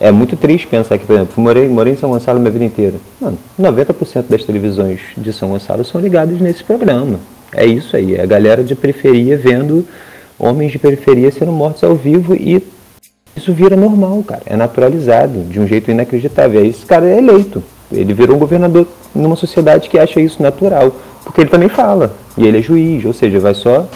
É 0.00 0.10
muito 0.10 0.36
triste 0.36 0.66
pensar 0.66 0.98
que, 0.98 1.06
por 1.06 1.14
exemplo, 1.14 1.40
morei, 1.40 1.68
morei 1.68 1.92
em 1.92 1.96
São 1.96 2.10
Gonçalo 2.10 2.40
minha 2.40 2.50
vida 2.50 2.64
inteira. 2.64 2.96
Mano, 3.20 3.38
90% 3.60 4.24
das 4.28 4.42
televisões 4.42 5.00
de 5.16 5.32
São 5.32 5.50
Gonçalo 5.50 5.84
são 5.84 6.00
ligadas 6.00 6.40
nesse 6.40 6.64
programa. 6.64 7.20
É 7.54 7.64
isso 7.64 7.94
aí, 7.94 8.16
é 8.16 8.22
a 8.22 8.26
galera 8.26 8.64
de 8.64 8.74
periferia 8.74 9.36
vendo 9.36 9.86
homens 10.38 10.72
de 10.72 10.78
periferia 10.78 11.30
sendo 11.30 11.52
mortos 11.52 11.84
ao 11.84 11.94
vivo 11.94 12.34
e 12.34 12.66
isso 13.36 13.52
vira 13.52 13.76
normal, 13.76 14.22
cara. 14.24 14.42
É 14.46 14.56
naturalizado 14.56 15.44
de 15.44 15.60
um 15.60 15.66
jeito 15.66 15.90
inacreditável. 15.90 16.60
Aí 16.60 16.68
esse 16.68 16.84
cara 16.84 17.06
é 17.06 17.18
eleito. 17.18 17.62
Ele 17.90 18.12
virou 18.12 18.36
um 18.36 18.38
governador 18.38 18.86
numa 19.14 19.36
sociedade 19.36 19.88
que 19.88 19.98
acha 19.98 20.20
isso 20.20 20.42
natural. 20.42 20.92
Porque 21.24 21.40
ele 21.42 21.50
também 21.50 21.68
fala. 21.68 22.14
E 22.36 22.46
ele 22.46 22.58
é 22.58 22.62
juiz, 22.62 23.04
ou 23.04 23.12
seja, 23.12 23.38
vai 23.38 23.54
só 23.54 23.88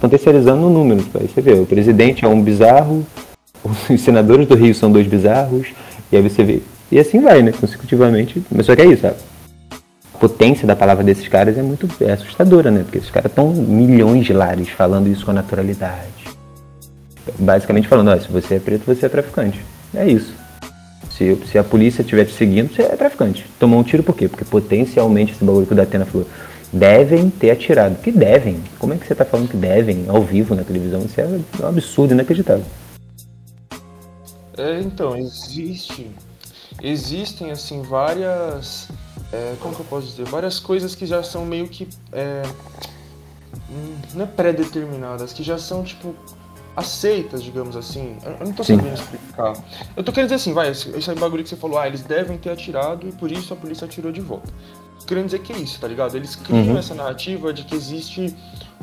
potencializando 0.00 0.62
no 0.62 0.70
número. 0.70 1.04
Aí 1.14 1.28
você 1.28 1.40
vê, 1.40 1.52
o 1.52 1.66
presidente 1.66 2.24
é 2.24 2.28
um 2.28 2.42
bizarro, 2.42 3.06
os 3.90 4.00
senadores 4.00 4.46
do 4.46 4.54
Rio 4.54 4.74
são 4.74 4.90
dois 4.90 5.06
bizarros, 5.06 5.68
e 6.10 6.16
aí 6.16 6.22
você 6.22 6.42
vê. 6.42 6.62
E 6.90 6.98
assim 6.98 7.20
vai, 7.20 7.42
né? 7.42 7.52
Consecutivamente. 7.52 8.42
Mas 8.50 8.66
só 8.66 8.74
que 8.74 8.82
é 8.82 8.86
isso, 8.86 9.02
sabe? 9.02 9.16
A 10.14 10.18
potência 10.18 10.66
da 10.66 10.74
palavra 10.74 11.04
desses 11.04 11.28
caras 11.28 11.56
é 11.56 11.62
muito 11.62 11.88
é 12.00 12.12
assustadora, 12.12 12.70
né? 12.70 12.82
Porque 12.82 12.98
esses 12.98 13.10
caras 13.10 13.30
estão 13.30 13.48
milhões 13.52 14.26
de 14.26 14.32
lares 14.32 14.68
falando 14.70 15.08
isso 15.08 15.24
com 15.24 15.32
naturalidade. 15.32 16.08
Basicamente 17.38 17.86
falando, 17.86 18.08
ó, 18.08 18.18
se 18.18 18.30
você 18.30 18.56
é 18.56 18.58
preto, 18.58 18.82
você 18.86 19.06
é 19.06 19.08
traficante. 19.08 19.64
É 19.94 20.06
isso. 20.06 20.34
Se, 21.20 21.36
se 21.48 21.58
a 21.58 21.62
polícia 21.62 22.00
estiver 22.00 22.24
te 22.24 22.32
seguindo, 22.32 22.74
você 22.74 22.80
é 22.80 22.96
traficante. 22.96 23.44
Tomou 23.58 23.78
um 23.78 23.82
tiro 23.82 24.02
por 24.02 24.16
quê? 24.16 24.26
Porque 24.26 24.42
potencialmente 24.42 25.32
esse 25.32 25.44
bagulho 25.44 25.66
que 25.66 25.72
o 25.74 25.76
Datena 25.76 26.06
falou 26.06 26.26
devem 26.72 27.28
ter 27.28 27.50
atirado. 27.50 27.96
Que 27.96 28.10
devem? 28.10 28.64
Como 28.78 28.94
é 28.94 28.96
que 28.96 29.06
você 29.06 29.12
está 29.12 29.26
falando 29.26 29.50
que 29.50 29.56
devem 29.58 30.06
ao 30.08 30.22
vivo 30.22 30.54
na 30.54 30.64
televisão? 30.64 31.02
Isso 31.04 31.20
é 31.20 31.26
um 31.26 31.66
absurdo, 31.66 32.14
inacreditável. 32.14 32.64
É, 34.56 34.80
então, 34.80 35.14
existe. 35.14 36.10
Existem, 36.82 37.50
assim, 37.50 37.82
várias. 37.82 38.88
É, 39.30 39.56
como 39.60 39.74
que 39.74 39.82
eu 39.82 39.86
posso 39.90 40.06
dizer? 40.06 40.24
Várias 40.24 40.58
coisas 40.58 40.94
que 40.94 41.04
já 41.04 41.22
são 41.22 41.44
meio 41.44 41.68
que. 41.68 41.86
É, 42.12 42.40
hum, 43.70 43.94
não 44.14 44.24
é 44.24 44.26
pré-determinadas, 44.26 45.34
que 45.34 45.42
já 45.42 45.58
são, 45.58 45.84
tipo, 45.84 46.14
aceitas, 46.80 47.42
digamos 47.42 47.76
assim. 47.76 48.16
Eu 48.24 48.46
não 48.46 48.52
tô 48.52 48.64
Sim. 48.64 48.76
sabendo 48.76 48.94
explicar. 48.94 49.52
Eu 49.96 50.02
tô 50.02 50.12
querendo 50.12 50.28
dizer 50.28 50.36
assim, 50.36 50.52
vai, 50.52 50.70
esse, 50.70 50.90
esse 50.90 51.14
bagulho 51.14 51.42
que 51.42 51.48
você 51.48 51.56
falou, 51.56 51.78
ah, 51.78 51.86
eles 51.86 52.02
devem 52.02 52.36
ter 52.36 52.50
atirado 52.50 53.08
e 53.08 53.12
por 53.12 53.30
isso 53.30 53.52
a 53.52 53.56
polícia 53.56 53.84
atirou 53.84 54.10
de 54.10 54.20
volta. 54.20 54.52
Querendo 55.06 55.26
dizer 55.26 55.40
que 55.40 55.52
é 55.52 55.56
isso, 55.56 55.80
tá 55.80 55.88
ligado? 55.88 56.16
Eles 56.16 56.36
criam 56.36 56.68
uhum. 56.68 56.78
essa 56.78 56.94
narrativa 56.94 57.52
de 57.52 57.64
que 57.64 57.74
existe 57.74 58.34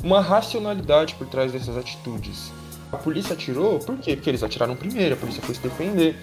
uma 0.03 0.21
racionalidade 0.21 1.15
por 1.15 1.27
trás 1.27 1.51
dessas 1.51 1.77
atitudes. 1.77 2.51
A 2.91 2.97
polícia 2.97 3.33
atirou, 3.33 3.79
por 3.79 3.97
quê? 3.97 4.15
Porque 4.15 4.29
eles 4.29 4.43
atiraram 4.43 4.75
primeiro, 4.75 5.15
a 5.15 5.17
polícia 5.17 5.41
foi 5.41 5.53
se 5.53 5.61
defender. 5.61 6.15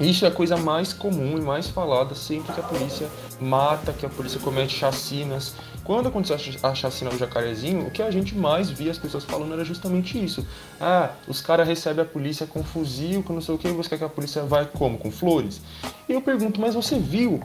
Isso 0.00 0.24
é 0.24 0.28
a 0.28 0.30
coisa 0.30 0.56
mais 0.56 0.92
comum 0.92 1.36
e 1.36 1.40
mais 1.40 1.68
falada 1.68 2.14
sempre 2.14 2.52
que 2.52 2.60
a 2.60 2.62
polícia 2.62 3.08
mata, 3.40 3.92
que 3.92 4.06
a 4.06 4.08
polícia 4.08 4.40
comete 4.40 4.76
chacinas. 4.76 5.54
Quando 5.84 6.08
aconteceu 6.08 6.36
a 6.62 6.74
chacina 6.74 7.10
do 7.10 7.18
Jacarezinho, 7.18 7.86
o 7.86 7.90
que 7.90 8.02
a 8.02 8.10
gente 8.10 8.36
mais 8.36 8.70
via 8.70 8.90
as 8.90 8.98
pessoas 8.98 9.24
falando 9.24 9.52
era 9.52 9.64
justamente 9.64 10.22
isso. 10.22 10.46
Ah, 10.80 11.10
os 11.26 11.40
caras 11.40 11.66
recebem 11.66 12.04
a 12.04 12.06
polícia 12.06 12.46
com 12.46 12.62
fuzil, 12.62 13.22
com 13.22 13.32
não 13.32 13.40
sei 13.40 13.54
o 13.54 13.58
que, 13.58 13.68
você 13.68 13.90
quer 13.90 13.98
que 13.98 14.04
a 14.04 14.08
polícia 14.08 14.42
vai 14.44 14.64
como? 14.64 14.96
Com 14.96 15.10
flores? 15.10 15.60
E 16.08 16.12
eu 16.12 16.22
pergunto, 16.22 16.60
mas 16.60 16.74
você 16.74 16.98
viu 16.98 17.40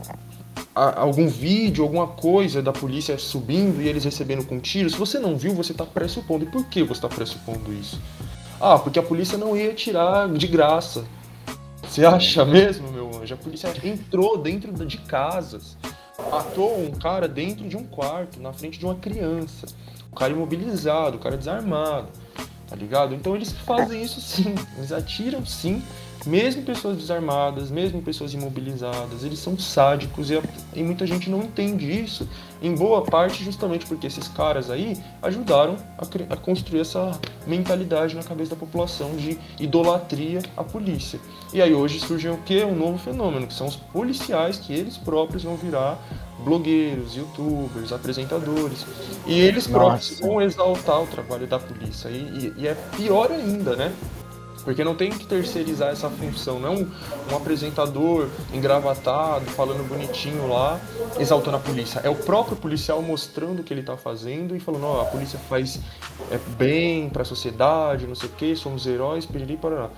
algum 0.76 1.28
vídeo, 1.28 1.84
alguma 1.84 2.06
coisa 2.06 2.62
da 2.62 2.72
polícia 2.72 3.18
subindo 3.18 3.82
e 3.82 3.88
eles 3.88 4.04
recebendo 4.04 4.46
com 4.46 4.60
tiros? 4.60 4.94
Se 4.94 5.00
você 5.00 5.18
não 5.18 5.36
viu, 5.36 5.54
você 5.56 5.72
está 5.72 5.86
pressupondo. 5.86 6.46
E 6.46 6.48
por 6.48 6.66
que 6.66 6.84
você 6.84 6.94
está 6.94 7.10
pressupondo 7.10 7.74
isso? 7.74 8.00
Ah, 8.62 8.78
porque 8.78 9.00
a 9.00 9.04
polícia 9.04 9.38
não 9.38 9.58
ia 9.58 9.74
tirar 9.74 10.30
de 10.30 10.46
graça. 10.46 11.06
Você 11.82 12.06
acha 12.06 12.46
mesmo, 12.46 12.92
meu 12.92 13.10
anjo? 13.20 13.34
A 13.34 13.38
polícia 13.38 13.74
entrou 13.84 14.38
dentro 14.38 14.72
de 14.86 14.98
casas, 15.00 15.76
matou 16.30 16.80
um 16.80 16.92
cara 16.92 17.28
dentro 17.28 17.68
de 17.68 17.78
um 17.78 17.84
quarto, 17.84 18.40
na 18.40 18.54
frente 18.54 18.80
de 18.80 18.86
uma 18.86 18.96
criança. 18.96 19.68
O 20.12 20.16
cara 20.16 20.34
imobilizado, 20.34 21.18
o 21.18 21.20
cara 21.20 21.38
desarmado, 21.38 22.08
tá 22.68 22.76
ligado? 22.76 23.14
Então 23.14 23.36
eles 23.36 23.52
fazem 23.52 24.02
isso 24.04 24.20
sim, 24.20 24.56
eles 24.78 24.92
atiram 24.92 25.46
sim 25.46 25.82
mesmo 26.26 26.64
pessoas 26.64 26.98
desarmadas, 26.98 27.70
mesmo 27.70 28.02
pessoas 28.02 28.34
imobilizadas, 28.34 29.24
eles 29.24 29.40
são 29.40 29.58
sádicos 29.58 30.30
e, 30.32 30.42
e, 30.74 30.84
muita 30.84 31.06
gente 31.06 31.30
não 31.30 31.42
entende 31.44 31.90
isso, 31.90 32.28
em 32.62 32.74
boa 32.76 33.04
parte 33.04 33.44
justamente 33.44 33.86
porque 33.86 34.08
esses 34.08 34.28
caras 34.28 34.70
aí 34.70 34.98
ajudaram 35.22 35.76
a, 35.98 36.34
a, 36.34 36.38
construir 36.38 36.82
essa 36.82 37.12
mentalidade 37.46 38.16
na 38.16 38.24
cabeça 38.24 38.52
da 38.52 38.56
população 38.56 39.16
de 39.16 39.38
idolatria 39.60 40.42
à 40.56 40.64
polícia. 40.64 41.20
E 41.54 41.62
aí 41.62 41.74
hoje 41.74 42.00
surge 42.00 42.30
o 42.30 42.38
que? 42.38 42.64
Um 42.64 42.76
novo 42.76 42.98
fenômeno, 42.98 43.48
que 43.48 43.54
são 43.54 43.68
os 43.68 43.76
policiais 43.76 44.58
que 44.58 44.74
eles 44.74 44.98
próprios 44.98 45.44
vão 45.44 45.56
virar 45.56 45.98
blogueiros, 46.44 47.16
youtubers, 47.16 47.92
apresentadores. 47.92 48.86
E 49.26 49.40
eles 49.40 49.68
próprios 49.68 50.20
vão 50.20 50.42
exaltar 50.42 51.02
o 51.02 51.08
trabalho 51.08 51.48
da 51.48 51.60
polícia. 51.60 52.10
E, 52.10 52.54
e, 52.58 52.62
e 52.62 52.68
é 52.68 52.76
pior 52.96 53.32
ainda, 53.32 53.76
né? 53.76 53.94
Porque 54.68 54.84
não 54.84 54.96
tem 54.96 55.10
que 55.10 55.26
terceirizar 55.26 55.94
essa 55.94 56.10
função, 56.10 56.60
não 56.60 56.76
um, 56.76 57.36
apresentador 57.38 58.28
engravatado, 58.54 59.46
falando 59.46 59.88
bonitinho 59.88 60.46
lá, 60.50 60.78
exaltando 61.18 61.56
a 61.56 61.60
polícia. 61.62 62.02
É 62.04 62.10
o 62.10 62.16
próprio 62.16 62.58
policial 62.58 63.02
mostrando 63.02 63.62
o 63.62 63.64
que 63.64 63.74
ele 63.74 63.80
está 63.80 63.96
fazendo 63.96 64.58
e 64.58 64.60
falando, 64.60 64.84
ó, 64.84 65.04
a 65.04 65.06
polícia 65.06 65.40
faz 65.40 65.80
é, 66.30 66.38
bem 66.58 67.10
para 67.10 67.22
a 67.22 67.26
sociedade, 67.26 68.06
não 68.06 68.14
sei 68.14 68.28
o 68.28 68.32
que, 68.34 68.58
somos 68.58 68.86
heróis, 68.86 69.26
piriri, 69.26 69.56
parará. 69.56 69.90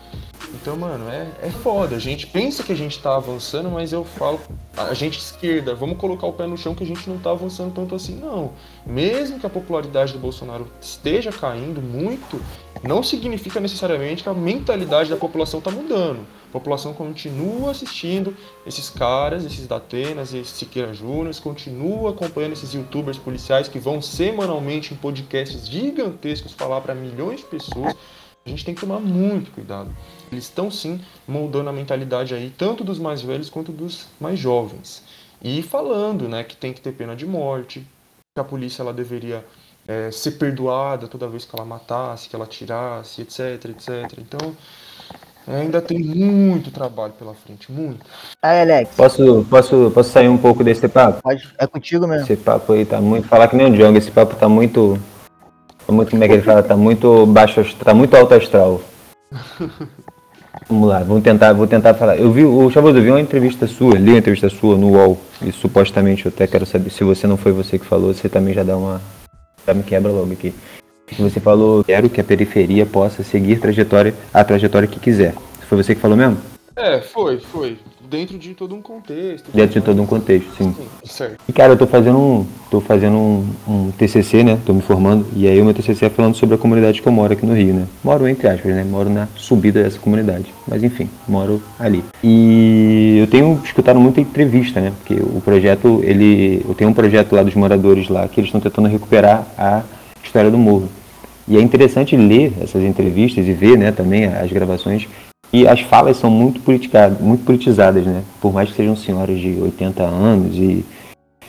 Então, 0.54 0.76
mano, 0.76 1.10
é, 1.10 1.32
é 1.42 1.50
foda. 1.50 1.96
A 1.96 2.00
gente 2.00 2.26
pensa 2.28 2.64
que 2.64 2.72
a 2.72 2.76
gente 2.76 3.00
tá 3.00 3.16
avançando, 3.16 3.70
mas 3.70 3.94
eu 3.94 4.04
falo, 4.04 4.40
a 4.76 4.94
gente 4.94 5.20
esquerda, 5.20 5.76
vamos 5.76 5.98
colocar 5.98 6.26
o 6.28 6.34
pé 6.34 6.48
no 6.48 6.58
chão 6.58 6.74
que 6.74 6.84
a 6.84 6.88
gente 6.88 7.10
não 7.10 7.18
tá 7.18 7.32
avançando 7.32 7.74
tanto 7.74 7.96
assim, 7.96 8.16
não. 8.16 8.54
Mesmo 8.86 9.40
que 9.40 9.46
a 9.46 9.50
popularidade 9.50 10.14
do 10.14 10.20
Bolsonaro 10.20 10.68
esteja 10.82 11.32
caindo 11.32 11.82
muito, 11.82 12.42
não 12.84 13.04
significa 13.04 13.60
necessariamente 13.60 14.24
que 14.24 14.30
a 14.30 14.34
mentalidade 14.34 15.10
da 15.10 15.18
população 15.18 15.60
está 15.60 15.70
mudando. 15.70 16.26
A 16.50 16.52
população 16.52 16.94
continua 16.94 17.72
assistindo 17.72 18.36
esses 18.66 18.90
caras, 18.90 19.46
esses 19.46 19.68
Datenas, 19.68 20.34
esses 20.34 20.54
Siqueira 20.54 20.94
Júnior, 20.94 21.36
continua 21.42 22.10
acompanhando 22.10 22.54
esses 22.54 22.74
youtubers 22.74 23.18
policiais 23.18 23.68
que 23.68 23.78
vão 23.78 24.02
semanalmente 24.02 24.94
em 24.94 24.98
podcasts 24.98 25.68
gigantescos 25.68 26.54
falar 26.54 26.82
para 26.82 26.96
milhões 26.96 27.42
de 27.42 27.46
pessoas. 27.46 27.96
A 28.46 28.50
gente 28.50 28.66
tem 28.66 28.74
que 28.74 28.82
tomar 28.82 29.00
muito 29.00 29.52
cuidado. 29.52 29.96
Eles 30.32 30.46
estão 30.46 30.70
sim 30.70 31.02
moldando 31.28 31.70
a 31.70 31.74
mentalidade 31.74 32.34
aí, 32.34 32.54
tanto 32.56 32.84
dos 32.84 33.00
mais 33.00 33.22
velhos 33.22 33.50
quanto 33.50 33.72
dos 33.72 34.08
mais 34.20 34.38
jovens. 34.40 35.04
E 35.42 35.62
falando 35.62 36.28
né, 36.28 36.44
que 36.44 36.56
tem 36.56 36.74
que 36.74 36.82
ter 36.82 36.92
pena 36.92 37.16
de 37.16 37.26
morte, 37.26 37.86
que 38.36 38.42
a 38.42 38.44
polícia 38.44 38.82
ela 38.82 38.94
deveria 38.94 39.44
é, 39.88 40.12
ser 40.12 40.32
perdoada 40.32 41.08
toda 41.08 41.28
vez 41.28 41.46
que 41.46 41.56
ela 41.56 41.66
matasse, 41.66 42.30
que 42.30 42.36
ela 42.36 42.46
tirasse, 42.46 43.22
etc, 43.22 43.66
etc. 43.70 44.20
Então, 44.20 44.56
ainda 45.48 45.82
tem 45.82 45.98
muito 46.00 46.70
trabalho 46.72 47.14
pela 47.14 47.34
frente, 47.34 47.72
muito. 47.72 48.06
Aí, 48.42 48.62
Alex. 48.62 48.96
Posso, 48.96 49.46
posso, 49.50 49.92
posso 49.92 50.12
sair 50.12 50.28
um 50.28 50.38
pouco 50.38 50.64
desse 50.64 50.88
papo? 50.88 51.22
Pode, 51.24 51.50
é 51.58 51.66
contigo 51.66 52.06
mesmo. 52.06 52.24
Esse 52.24 52.38
papo 52.38 52.74
aí 52.74 52.86
tá 52.86 53.02
muito. 53.02 53.28
Falar 53.28 53.48
que 53.48 53.56
nem 53.56 53.68
o 53.68 53.72
Django, 53.72 53.98
esse 53.98 54.12
papo 54.12 54.36
tá 54.36 54.48
muito. 54.48 55.00
Tá 55.88 55.94
muito, 55.94 56.12
como 56.12 56.24
é 56.24 56.28
que 56.28 56.34
ele 56.34 56.44
fala? 56.44 56.62
Tá 56.62 56.78
muito 56.78 57.26
baixo, 57.26 57.64
tá 57.78 57.94
muito 57.94 58.16
alto 58.16 58.36
astral. 58.36 58.82
Vamos 60.70 60.88
lá, 60.88 61.00
vamos 61.00 61.24
tentar, 61.24 61.52
vou 61.52 61.66
tentar 61.66 61.96
falar. 61.96 62.18
Eu 62.18 62.32
vi, 62.32 62.46
o 62.46 62.70
Chavoso, 62.70 63.00
eu 63.00 63.02
vi 63.02 63.10
uma 63.10 63.20
entrevista 63.20 63.66
sua, 63.66 63.98
li 63.98 64.12
uma 64.12 64.20
entrevista 64.20 64.50
sua 64.50 64.78
no 64.78 64.92
UOL, 64.92 65.20
e 65.42 65.52
supostamente 65.52 66.28
eu 66.28 66.32
até 66.34 66.46
quero 66.46 66.64
saber 66.64 66.92
se 66.92 67.04
você 67.04 67.26
não 67.26 67.38
foi 67.38 67.52
você 67.52 67.80
que 67.80 67.86
falou, 67.86 68.14
você 68.14 68.30
também 68.30 68.54
já 68.54 68.62
dá 68.62 68.78
uma, 68.78 69.02
já 69.66 69.74
me 69.74 69.82
quebra 69.82 70.12
logo 70.12 70.32
aqui. 70.32 70.54
Você 71.18 71.40
falou, 71.40 71.84
quero 71.84 72.08
que 72.08 72.22
a 72.22 72.24
periferia 72.24 72.86
possa 72.86 73.24
seguir 73.24 73.60
trajetória, 73.60 74.14
a 74.32 74.44
trajetória 74.44 74.88
que 74.88 75.00
quiser. 75.00 75.34
Foi 75.68 75.76
você 75.76 75.96
que 75.96 76.02
falou 76.02 76.16
mesmo? 76.16 76.38
É, 76.80 77.02
foi, 77.02 77.38
foi 77.40 77.78
dentro 78.10 78.38
de 78.38 78.54
todo 78.54 78.74
um 78.74 78.82
contexto. 78.82 79.52
Dentro 79.54 79.82
de 79.82 79.86
todo 79.86 80.02
um 80.02 80.06
contexto, 80.06 80.50
sim. 80.58 80.74
sim 80.74 80.88
certo. 81.04 81.38
E 81.46 81.52
cara, 81.52 81.74
eu 81.74 81.78
tô 81.78 81.86
fazendo 81.86 82.18
um, 82.18 82.46
tô 82.72 82.80
fazendo 82.80 83.18
um, 83.18 83.50
um, 83.68 83.92
TCC, 83.92 84.46
né? 84.46 84.58
Tô 84.66 84.74
me 84.74 84.82
formando 84.82 85.26
e 85.36 85.46
aí 85.46 85.62
o 85.62 85.66
meu 85.66 85.74
TCC 85.74 86.06
é 86.06 86.10
falando 86.10 86.36
sobre 86.36 86.56
a 86.56 86.58
comunidade 86.58 87.02
que 87.02 87.08
eu 87.08 87.12
moro 87.12 87.34
aqui 87.34 87.46
no 87.46 87.54
Rio, 87.54 87.74
né? 87.74 87.86
Moro 88.02 88.26
entre 88.30 88.48
aspas, 88.48 88.74
né? 88.74 88.86
Moro 88.86 89.10
na 89.10 89.28
subida 89.36 89.84
dessa 89.84 90.00
comunidade, 90.00 90.54
mas 90.66 90.82
enfim, 90.82 91.10
moro 91.28 91.62
ali. 91.78 92.02
E 92.24 93.18
eu 93.20 93.28
tenho 93.28 93.62
escutado 93.62 94.00
muita 94.00 94.22
entrevista, 94.22 94.80
né? 94.80 94.94
Porque 95.00 95.22
o 95.22 95.42
projeto, 95.42 96.00
ele, 96.02 96.64
eu 96.66 96.74
tenho 96.74 96.90
um 96.90 96.94
projeto 96.94 97.36
lá 97.36 97.44
dos 97.44 97.56
moradores 97.56 98.08
lá 98.08 98.26
que 98.30 98.40
eles 98.40 98.48
estão 98.48 98.62
tentando 98.62 98.88
recuperar 98.88 99.46
a 99.58 99.84
história 100.24 100.50
do 100.50 100.58
morro. 100.58 100.88
E 101.46 101.58
é 101.58 101.62
interessante 101.62 102.16
ler 102.16 102.54
essas 102.62 102.84
entrevistas 102.84 103.46
e 103.46 103.52
ver, 103.54 103.76
né, 103.76 103.92
também 103.92 104.26
as 104.26 104.52
gravações 104.52 105.08
e 105.52 105.68
as 105.68 105.82
falas 105.82 106.18
são 106.18 106.30
muito, 106.30 106.62
muito 107.20 107.44
politizadas, 107.44 108.06
né? 108.06 108.22
Por 108.40 108.54
mais 108.54 108.70
que 108.70 108.76
sejam 108.76 108.96
senhoras 108.96 109.40
de 109.40 109.58
80 109.60 110.04
anos 110.04 110.56
e, 110.56 110.86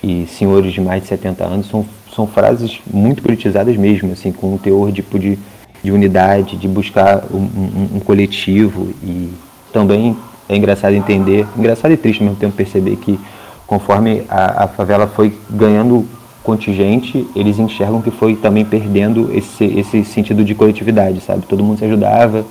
e 0.02 0.26
senhores 0.26 0.72
de 0.72 0.80
mais 0.80 1.02
de 1.02 1.08
70 1.08 1.44
anos, 1.44 1.68
são, 1.68 1.84
são 2.14 2.26
frases 2.26 2.80
muito 2.92 3.22
politizadas 3.22 3.76
mesmo, 3.76 4.12
assim, 4.12 4.32
com 4.32 4.54
um 4.54 4.58
teor 4.58 4.90
tipo 4.90 5.18
de, 5.18 5.38
de 5.82 5.92
unidade, 5.92 6.56
de 6.56 6.66
buscar 6.66 7.24
um, 7.30 7.36
um, 7.36 7.96
um 7.96 8.00
coletivo. 8.00 8.88
E 9.02 9.28
também 9.70 10.16
é 10.48 10.56
engraçado 10.56 10.94
entender, 10.94 11.46
engraçado 11.56 11.92
e 11.92 11.96
triste 11.96 12.20
ao 12.20 12.24
mesmo 12.24 12.40
tempo 12.40 12.56
perceber 12.56 12.96
que 12.96 13.20
conforme 13.66 14.22
a, 14.30 14.64
a 14.64 14.68
favela 14.68 15.06
foi 15.06 15.32
ganhando 15.48 16.08
contingente, 16.42 17.28
eles 17.36 17.58
enxergam 17.58 18.00
que 18.00 18.10
foi 18.10 18.34
também 18.34 18.64
perdendo 18.64 19.30
esse, 19.32 19.64
esse 19.64 20.04
sentido 20.06 20.42
de 20.42 20.54
coletividade, 20.54 21.20
sabe? 21.20 21.46
Todo 21.46 21.62
mundo 21.62 21.78
se 21.78 21.84
ajudava, 21.84 22.46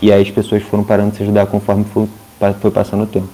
e 0.00 0.12
aí 0.12 0.22
as 0.22 0.30
pessoas 0.30 0.62
foram 0.62 0.84
parando 0.84 1.10
de 1.10 1.16
se 1.16 1.22
ajudar 1.22 1.46
conforme 1.46 1.84
foi, 1.84 2.06
foi 2.60 2.70
passando 2.70 3.04
o 3.04 3.06
tempo. 3.06 3.28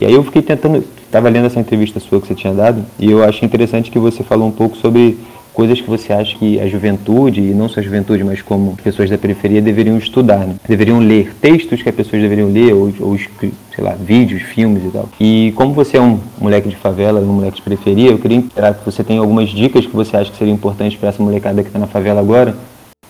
E 0.00 0.06
aí 0.06 0.12
eu 0.12 0.24
fiquei 0.24 0.40
tentando, 0.40 0.82
estava 1.04 1.28
lendo 1.28 1.46
essa 1.46 1.60
entrevista 1.60 2.00
sua 2.00 2.20
que 2.20 2.28
você 2.28 2.34
tinha 2.34 2.54
dado, 2.54 2.84
e 2.98 3.10
eu 3.10 3.22
achei 3.22 3.46
interessante 3.46 3.90
que 3.90 3.98
você 3.98 4.22
falou 4.22 4.48
um 4.48 4.52
pouco 4.52 4.76
sobre 4.76 5.18
coisas 5.52 5.80
que 5.80 5.90
você 5.90 6.12
acha 6.12 6.38
que 6.38 6.58
a 6.58 6.66
juventude, 6.66 7.40
e 7.40 7.52
não 7.52 7.68
só 7.68 7.80
a 7.80 7.82
juventude, 7.82 8.24
mas 8.24 8.40
como 8.40 8.76
pessoas 8.82 9.10
da 9.10 9.18
periferia 9.18 9.60
deveriam 9.60 9.98
estudar, 9.98 10.46
né? 10.46 10.54
deveriam 10.66 11.00
ler 11.00 11.34
textos 11.40 11.82
que 11.82 11.88
as 11.88 11.94
pessoas 11.94 12.22
deveriam 12.22 12.48
ler, 12.48 12.72
ou, 12.72 12.92
ou 13.00 13.18
sei 13.18 13.52
lá, 13.84 13.92
vídeos, 13.92 14.42
filmes 14.42 14.84
e 14.84 14.88
tal. 14.88 15.08
E 15.20 15.52
como 15.54 15.74
você 15.74 15.96
é 15.96 16.00
um 16.00 16.18
moleque 16.40 16.68
de 16.68 16.76
favela, 16.76 17.20
um 17.20 17.34
moleque 17.34 17.56
de 17.56 17.62
periferia, 17.62 18.10
eu 18.10 18.18
queria 18.18 18.38
esperar 18.38 18.74
que 18.74 18.84
você 18.84 19.04
tenha 19.04 19.20
algumas 19.20 19.50
dicas 19.50 19.84
que 19.84 19.94
você 19.94 20.16
acha 20.16 20.30
que 20.30 20.38
seriam 20.38 20.54
importantes 20.54 20.98
para 20.98 21.10
essa 21.10 21.22
molecada 21.22 21.62
que 21.62 21.68
está 21.68 21.78
na 21.78 21.86
favela 21.86 22.20
agora, 22.20 22.56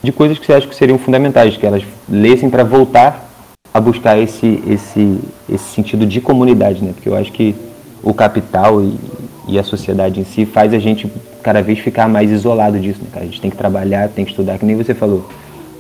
de 0.02 0.12
coisas 0.12 0.38
que 0.38 0.46
você 0.46 0.52
acha 0.52 0.66
que 0.66 0.74
seriam 0.74 0.98
fundamentais, 0.98 1.56
que 1.56 1.66
elas 1.66 1.82
lessem 2.08 2.48
para 2.48 2.64
voltar 2.64 3.28
a 3.72 3.80
buscar 3.80 4.18
esse, 4.18 4.62
esse, 4.66 5.20
esse 5.48 5.64
sentido 5.74 6.06
de 6.06 6.20
comunidade, 6.20 6.82
né? 6.82 6.92
Porque 6.94 7.08
eu 7.08 7.16
acho 7.16 7.30
que 7.32 7.54
o 8.02 8.12
capital 8.12 8.82
e, 8.82 8.98
e, 9.46 9.58
a 9.58 9.62
sociedade 9.62 10.20
em 10.20 10.24
si 10.24 10.44
faz 10.44 10.72
a 10.72 10.78
gente 10.78 11.10
cada 11.42 11.62
vez 11.62 11.78
ficar 11.78 12.08
mais 12.08 12.30
isolado 12.30 12.78
disso, 12.80 13.00
né? 13.02 13.08
A 13.20 13.24
gente 13.24 13.40
tem 13.40 13.50
que 13.50 13.56
trabalhar, 13.56 14.08
tem 14.08 14.24
que 14.24 14.30
estudar, 14.32 14.58
que 14.58 14.64
nem 14.64 14.76
você 14.76 14.94
falou. 14.94 15.28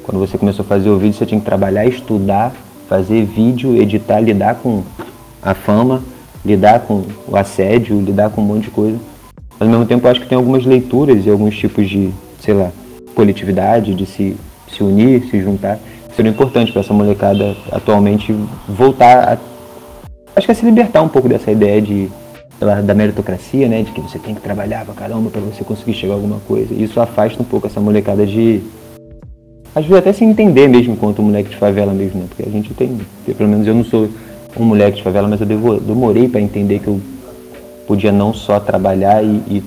Quando 0.04 0.18
você 0.18 0.38
começou 0.38 0.64
a 0.64 0.68
fazer 0.68 0.90
o 0.90 0.98
vídeo, 0.98 1.14
você 1.14 1.26
tinha 1.26 1.40
que 1.40 1.46
trabalhar, 1.46 1.86
estudar, 1.86 2.52
fazer 2.88 3.24
vídeo, 3.24 3.76
editar, 3.76 4.20
lidar 4.20 4.56
com 4.56 4.82
a 5.42 5.54
fama, 5.54 6.02
lidar 6.44 6.80
com 6.80 7.04
o 7.26 7.36
assédio, 7.36 8.00
lidar 8.00 8.30
com 8.30 8.40
um 8.42 8.44
monte 8.44 8.64
de 8.64 8.70
coisa. 8.70 8.98
Mas 9.58 9.68
ao 9.68 9.68
mesmo 9.68 9.86
tempo 9.86 10.06
eu 10.06 10.10
acho 10.10 10.20
que 10.20 10.26
tem 10.26 10.36
algumas 10.36 10.64
leituras 10.64 11.26
e 11.26 11.30
alguns 11.30 11.56
tipos 11.56 11.88
de, 11.88 12.10
sei 12.40 12.54
lá, 12.54 12.70
coletividade, 13.14 13.94
de 13.94 14.06
se, 14.06 14.36
se 14.68 14.82
unir, 14.82 15.24
se 15.30 15.40
juntar, 15.40 15.78
que 16.08 16.16
seriam 16.16 16.32
importantes 16.32 16.72
para 16.72 16.80
essa 16.80 16.94
molecada 16.94 17.56
atualmente 17.72 18.34
voltar 18.68 19.34
a. 19.34 19.38
Acho 20.36 20.46
que 20.46 20.54
se 20.54 20.64
libertar 20.64 21.02
um 21.02 21.08
pouco 21.08 21.28
dessa 21.28 21.50
ideia 21.50 21.80
de 21.80 22.10
da 22.84 22.94
meritocracia, 22.94 23.66
né, 23.66 23.82
de 23.82 23.90
que 23.90 24.02
você 24.02 24.18
tem 24.18 24.34
que 24.34 24.40
trabalhar 24.42 24.84
pra 24.84 24.92
caramba 24.92 25.30
para 25.30 25.40
você 25.40 25.64
conseguir 25.64 25.94
chegar 25.94 26.12
a 26.12 26.16
alguma 26.16 26.40
coisa. 26.40 26.74
Isso 26.74 27.00
afasta 27.00 27.42
um 27.42 27.44
pouco 27.44 27.66
essa 27.66 27.80
molecada 27.80 28.26
de 28.26 28.60
às 29.74 29.84
vezes 29.84 29.98
até 29.98 30.12
se 30.12 30.24
entender 30.24 30.68
mesmo 30.68 30.94
enquanto 30.94 31.22
moleque 31.22 31.50
de 31.50 31.56
favela 31.56 31.92
mesmo, 31.92 32.20
né? 32.20 32.26
Porque 32.28 32.42
a 32.46 32.52
gente 32.52 32.74
tem, 32.74 32.98
pelo 33.36 33.48
menos 33.48 33.66
eu 33.66 33.74
não 33.74 33.84
sou 33.84 34.08
um 34.58 34.64
moleque 34.64 34.96
de 34.96 35.02
favela, 35.02 35.28
mas 35.28 35.40
eu 35.40 35.46
demorei 35.46 36.28
para 36.28 36.40
entender 36.40 36.80
que 36.80 36.88
eu 36.88 37.00
podia 37.86 38.10
não 38.10 38.34
só 38.34 38.58
trabalhar 38.58 39.22
e, 39.22 39.42
e, 39.48 39.62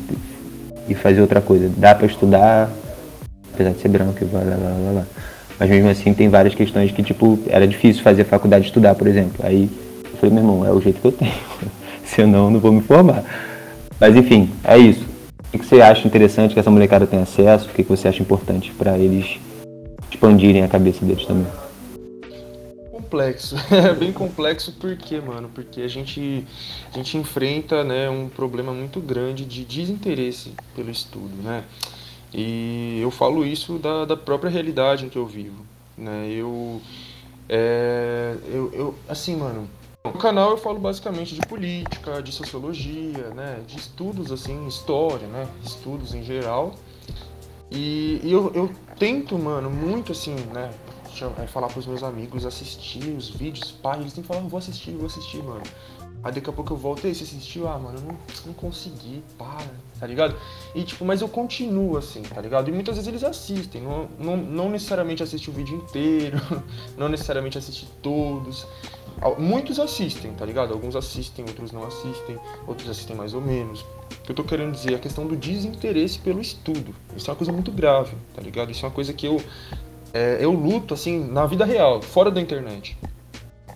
e 0.89 0.93
fazer 0.93 1.21
outra 1.21 1.39
coisa. 1.39 1.71
Dá 1.77 1.95
para 1.95 2.05
estudar, 2.05 2.69
apesar 3.53 3.71
de 3.71 3.79
ser 3.79 3.87
branco, 3.87 4.17
lá, 4.31 4.39
lá, 4.39 4.55
lá, 4.55 4.91
lá. 4.91 5.05
Mas 5.59 5.69
mesmo 5.69 5.89
assim 5.89 6.13
tem 6.13 6.29
várias 6.29 6.55
questões 6.55 6.91
que, 6.91 7.03
tipo, 7.03 7.39
era 7.47 7.67
difícil 7.67 8.03
fazer 8.03 8.23
faculdade 8.23 8.65
estudar, 8.65 8.95
por 8.95 9.07
exemplo. 9.07 9.45
Aí 9.45 9.69
eu 10.03 10.17
falei, 10.17 10.35
meu 10.35 10.43
irmão, 10.43 10.65
é 10.65 10.71
o 10.71 10.81
jeito 10.81 10.99
que 10.99 11.07
eu 11.07 11.11
tenho. 11.11 11.33
Senão 12.03 12.45
eu 12.45 12.51
não 12.51 12.59
vou 12.59 12.71
me 12.71 12.81
formar. 12.81 13.23
Mas 13.99 14.15
enfim, 14.15 14.49
é 14.63 14.77
isso. 14.77 15.05
O 15.53 15.57
que 15.57 15.65
você 15.65 15.81
acha 15.81 16.07
interessante 16.07 16.53
que 16.53 16.59
essa 16.59 16.71
molecada 16.71 17.05
tenha 17.05 17.23
acesso? 17.23 17.69
O 17.69 17.73
que 17.73 17.83
você 17.83 18.07
acha 18.07 18.21
importante 18.21 18.71
para 18.71 18.97
eles 18.97 19.37
expandirem 20.11 20.63
a 20.63 20.67
cabeça 20.67 21.05
deles 21.05 21.25
também? 21.25 21.45
complexo. 23.13 23.55
É 23.71 23.93
bem 23.93 24.11
complexo 24.11 24.73
porque, 24.79 25.19
mano, 25.19 25.49
porque 25.53 25.81
a 25.81 25.87
gente, 25.87 26.45
a 26.91 26.97
gente 26.97 27.17
enfrenta, 27.17 27.83
né, 27.83 28.09
um 28.09 28.27
problema 28.27 28.73
muito 28.73 28.99
grande 28.99 29.45
de 29.45 29.63
desinteresse 29.63 30.53
pelo 30.75 30.89
estudo, 30.89 31.35
né? 31.43 31.63
E 32.33 32.99
eu 33.01 33.11
falo 33.11 33.45
isso 33.45 33.77
da, 33.77 34.05
da 34.05 34.17
própria 34.17 34.49
realidade 34.49 35.05
em 35.05 35.09
que 35.09 35.17
eu 35.17 35.25
vivo, 35.25 35.63
né? 35.97 36.27
Eu, 36.29 36.81
é, 37.47 38.35
eu, 38.47 38.71
eu, 38.73 38.95
assim, 39.07 39.35
mano, 39.35 39.69
no 40.03 40.13
canal 40.13 40.51
eu 40.51 40.57
falo 40.57 40.79
basicamente 40.79 41.35
de 41.35 41.41
política, 41.47 42.21
de 42.21 42.31
sociologia, 42.31 43.29
né, 43.29 43.61
de 43.67 43.77
estudos 43.77 44.31
assim, 44.31 44.67
história, 44.67 45.27
né, 45.27 45.47
estudos 45.63 46.13
em 46.13 46.23
geral. 46.23 46.75
E, 47.71 48.19
e 48.23 48.31
eu, 48.31 48.51
eu 48.53 48.71
tento, 48.97 49.37
mano, 49.37 49.69
muito 49.69 50.11
assim, 50.11 50.35
né, 50.53 50.71
é, 51.39 51.47
falar 51.47 51.67
pros 51.67 51.85
meus 51.85 52.03
amigos, 52.03 52.45
assistir 52.45 53.15
os 53.15 53.29
vídeos, 53.29 53.71
pai, 53.71 53.99
eles 53.99 54.13
têm 54.13 54.23
que 54.23 54.27
falar, 54.27 54.41
vou 54.41 54.57
assistir, 54.57 54.91
vou 54.91 55.05
assistir, 55.05 55.41
mano. 55.43 55.63
Aí 56.23 56.31
daqui 56.31 56.49
a 56.49 56.53
pouco 56.53 56.71
eu 56.71 56.77
volto, 56.77 57.05
e 57.05 57.13
você 57.13 57.23
assistiu? 57.23 57.67
Ah, 57.67 57.77
mano, 57.77 57.97
eu 57.97 58.01
não, 58.03 58.17
não 58.45 58.53
consegui, 58.53 59.21
para, 59.37 59.67
tá 59.99 60.07
ligado? 60.07 60.35
E 60.73 60.83
tipo, 60.83 61.03
mas 61.03 61.21
eu 61.21 61.27
continuo 61.27 61.97
assim, 61.97 62.21
tá 62.21 62.39
ligado? 62.39 62.69
E 62.69 62.71
muitas 62.71 62.95
vezes 62.95 63.07
eles 63.09 63.23
assistem, 63.23 63.81
não, 63.81 64.07
não, 64.17 64.37
não 64.37 64.69
necessariamente 64.69 65.21
assistir 65.21 65.49
o 65.49 65.53
vídeo 65.53 65.75
inteiro, 65.75 66.39
não 66.97 67.09
necessariamente 67.09 67.57
assistir 67.57 67.87
todos. 68.01 68.65
Muitos 69.37 69.79
assistem, 69.79 70.33
tá 70.33 70.45
ligado? 70.45 70.73
Alguns 70.73 70.95
assistem, 70.95 71.45
outros 71.45 71.71
não 71.71 71.85
assistem, 71.85 72.37
outros 72.67 72.89
assistem 72.89 73.15
mais 73.15 73.33
ou 73.33 73.41
menos. 73.41 73.81
O 73.81 74.23
que 74.23 74.31
eu 74.31 74.35
tô 74.35 74.43
querendo 74.43 74.71
dizer 74.71 74.93
é 74.93 74.95
a 74.95 74.99
questão 74.99 75.27
do 75.27 75.35
desinteresse 75.35 76.19
pelo 76.19 76.41
estudo. 76.41 76.95
Isso 77.15 77.29
é 77.29 77.31
uma 77.31 77.37
coisa 77.37 77.51
muito 77.51 77.71
grave, 77.71 78.15
tá 78.33 78.41
ligado? 78.41 78.71
Isso 78.71 78.85
é 78.85 78.89
uma 78.89 78.95
coisa 78.95 79.13
que 79.13 79.25
eu 79.25 79.41
é, 80.13 80.37
eu 80.39 80.51
luto 80.51 80.93
assim 80.93 81.25
na 81.25 81.45
vida 81.45 81.65
real, 81.65 82.01
fora 82.01 82.29
da 82.29 82.39
internet. 82.39 82.95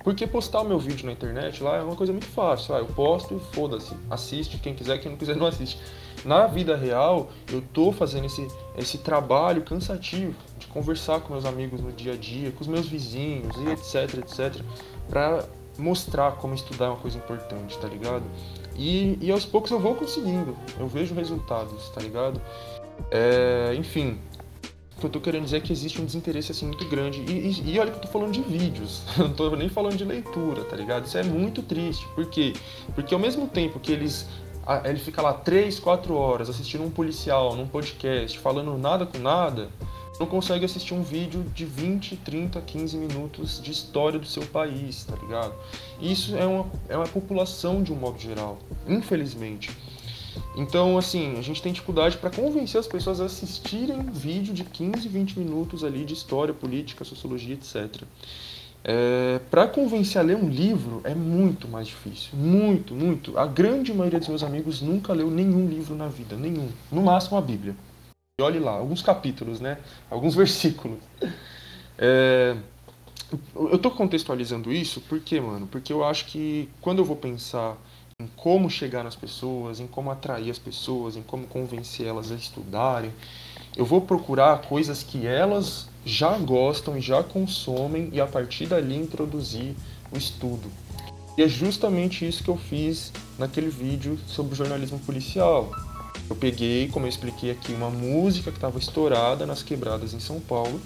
Porque 0.08 0.26
postar 0.26 0.62
o 0.62 0.64
meu 0.64 0.80
vídeo 0.80 1.05
na 1.05 1.12
internet 1.12 1.62
lá 1.62 1.76
é 1.76 1.82
uma 1.82 1.93
coisa 1.97 2.14
muito 2.14 2.28
fácil. 2.28 2.74
Ah, 2.74 2.80
eu 2.80 2.86
posto 2.86 3.36
e 3.36 3.53
foda-se. 3.53 3.93
Assiste, 4.10 4.58
quem 4.58 4.74
quiser, 4.74 4.99
quem 4.99 5.12
não 5.12 5.18
quiser 5.18 5.36
não 5.36 5.45
assiste. 5.45 5.78
Na 6.24 6.47
vida 6.47 6.78
real, 6.78 7.30
eu 7.51 7.62
tô 7.74 7.91
fazendo 7.91 8.24
esse, 8.24 8.47
esse 8.78 8.99
trabalho 8.99 9.64
cansativo 9.64 10.34
de 10.58 10.66
conversar 10.68 11.20
com 11.20 11.34
meus 11.34 11.43
amigos 11.43 11.82
no 11.82 11.91
dia 11.91 12.14
a 12.14 12.16
dia, 12.16 12.53
com 12.53 12.62
os 12.62 12.68
meus 12.68 12.88
vizinhos 12.88 13.53
e 13.58 13.70
etc, 13.70 14.18
etc, 14.20 14.62
pra 15.10 15.43
mostrar 15.78 16.38
como 16.38 16.53
estudar 16.53 16.86
é 16.86 16.89
uma 16.91 16.99
coisa 16.99 17.18
importante, 17.18 17.78
tá 17.78 17.89
ligado? 17.89 18.24
E, 18.78 19.18
e 19.20 19.30
aos 19.30 19.45
poucos 19.45 19.72
eu 19.72 19.80
vou 19.80 19.93
conseguindo, 19.93 20.55
eu 20.80 20.88
vejo 20.88 21.14
resultados, 21.14 21.89
tá 21.89 21.99
ligado? 21.99 22.41
É, 23.12 23.76
enfim, 23.76 24.22
que 25.00 25.06
eu 25.06 25.10
tô 25.10 25.20
querendo 25.20 25.43
dizer 25.43 25.58
é 25.58 25.60
que 25.60 25.72
existe 25.72 26.02
um 26.02 26.06
desinteresse 26.06 26.52
assim 26.52 26.66
muito 26.66 26.86
grande. 26.88 27.20
E, 27.22 27.32
e, 27.32 27.74
e 27.74 27.80
olha 27.80 27.91
que 27.91 27.98
eu 27.98 28.02
tô 28.02 28.08
falando 28.08 28.32
de 28.32 28.41
vídeos, 28.41 29.04
não 29.18 29.32
tô 29.32 29.56
nem 29.56 29.70
falando 29.70 29.95
de 29.95 30.04
leitura, 30.04 30.64
tá 30.64 30.76
ligado? 30.76 31.06
Isso 31.06 31.18
é 31.18 31.24
muito 31.24 31.62
triste. 31.62 32.08
Por 32.16 32.26
quê? 32.26 32.54
Porque 32.95 33.14
ao 33.14 33.20
mesmo 33.20 33.48
tempo 33.48 33.80
que 33.80 33.91
eles 33.91 34.28
ele 34.84 35.00
fica 35.00 35.22
lá 35.22 35.34
3, 35.34 35.80
4 35.80 36.14
horas 36.14 36.50
assistindo 36.50 36.84
um 36.84 36.89
policial 36.89 37.56
num 37.56 37.66
podcast, 37.66 38.38
falando 38.38 38.78
nada 38.78 39.06
com 39.06 39.18
nada, 39.18 39.70
não 40.20 40.28
consegue 40.28 40.66
assistir 40.66 40.93
um 40.93 41.04
vídeo 41.04 41.43
de 41.54 41.64
20, 41.64 42.18
30, 42.18 42.60
15 42.60 42.98
minutos 42.98 43.62
de 43.62 43.72
história 43.72 44.20
do 44.20 44.26
seu 44.26 44.43
país, 44.48 45.06
tá 45.06 45.16
ligado? 45.16 45.54
Isso 46.02 46.36
é 46.36 46.45
uma, 46.45 46.66
é 46.89 46.98
uma 46.98 47.08
população 47.08 47.82
de 47.82 47.93
um 47.93 47.95
modo 47.95 48.20
geral, 48.20 48.58
infelizmente. 48.88 49.70
Então, 50.55 50.97
assim, 50.97 51.38
a 51.38 51.41
gente 51.41 51.61
tem 51.61 51.71
dificuldade 51.71 52.17
para 52.17 52.29
convencer 52.29 52.79
as 52.79 52.88
pessoas 52.88 53.21
a 53.21 53.25
assistirem 53.25 54.01
vídeo 54.11 54.53
de 54.53 54.63
15, 54.63 55.07
20 55.07 55.39
minutos 55.39 55.83
ali 55.83 56.05
de 56.05 56.13
história, 56.13 56.53
política, 56.53 57.03
sociologia, 57.03 57.55
etc. 57.55 58.03
É, 58.83 59.39
para 59.51 59.67
convencer 59.67 60.21
a 60.21 60.23
ler 60.23 60.38
um 60.38 60.49
livro 60.49 61.01
é 61.03 61.13
muito 61.13 61.67
mais 61.67 61.88
difícil. 61.88 62.29
Muito, 62.33 62.93
muito. 62.93 63.38
A 63.38 63.45
grande 63.45 63.93
maioria 63.93 64.19
dos 64.19 64.29
meus 64.29 64.43
amigos 64.43 64.81
nunca 64.81 65.13
leu 65.13 65.29
nenhum 65.29 65.67
livro 65.67 65.95
na 65.95 66.07
vida, 66.07 66.35
nenhum. 66.35 66.69
No 66.91 67.01
máximo 67.01 67.38
a 67.38 67.41
Bíblia. 67.41 67.75
E 68.39 68.43
olhe 68.43 68.59
lá, 68.59 68.71
alguns 68.71 69.01
capítulos, 69.01 69.59
né? 69.59 69.77
Alguns 70.09 70.35
versículos. 70.35 70.99
É, 71.97 72.55
eu 73.55 73.77
tô 73.77 73.91
contextualizando 73.91 74.71
isso 74.71 75.01
porque, 75.01 75.41
mano, 75.41 75.67
porque 75.67 75.91
eu 75.91 76.03
acho 76.03 76.25
que 76.27 76.69
quando 76.79 76.99
eu 76.99 77.05
vou 77.05 77.17
pensar 77.17 77.77
em 78.20 78.26
como 78.36 78.68
chegar 78.68 79.03
nas 79.03 79.15
pessoas, 79.15 79.80
em 79.80 79.86
como 79.86 80.09
atrair 80.09 80.49
as 80.49 80.57
pessoas, 80.57 81.15
em 81.15 81.22
como 81.22 81.45
convencer 81.45 82.07
elas 82.07 82.32
a 82.32 82.36
estudarem. 82.36 83.13
Eu 83.76 83.86
vou 83.86 84.01
procurar 84.01 84.63
coisas 84.63 85.03
que 85.03 85.28
elas 85.28 85.88
já 86.03 86.36
gostam 86.39 86.97
e 86.97 87.01
já 87.01 87.22
consomem 87.22 88.09
e 88.11 88.20
a 88.20 88.26
partir 88.26 88.65
dali 88.65 88.97
introduzir 88.97 89.76
o 90.11 90.18
estudo. 90.18 90.68
E 91.38 91.43
é 91.43 91.47
justamente 91.47 92.28
isso 92.28 92.43
que 92.43 92.49
eu 92.49 92.57
fiz 92.57 93.13
naquele 93.38 93.70
vídeo 93.70 94.18
sobre 94.26 94.55
jornalismo 94.55 94.97
policial. 94.97 95.70
Eu 96.28 96.36
peguei, 96.36 96.88
como 96.88 97.05
eu 97.05 97.09
expliquei 97.09 97.51
aqui, 97.51 97.72
uma 97.72 97.91
música 97.91 98.49
que 98.49 98.57
estava 98.57 98.80
estourada 98.80 99.45
nas 99.45 99.61
quebradas 99.61 100.15
em 100.15 100.20
São 100.20 100.39
Paulo 100.39 100.82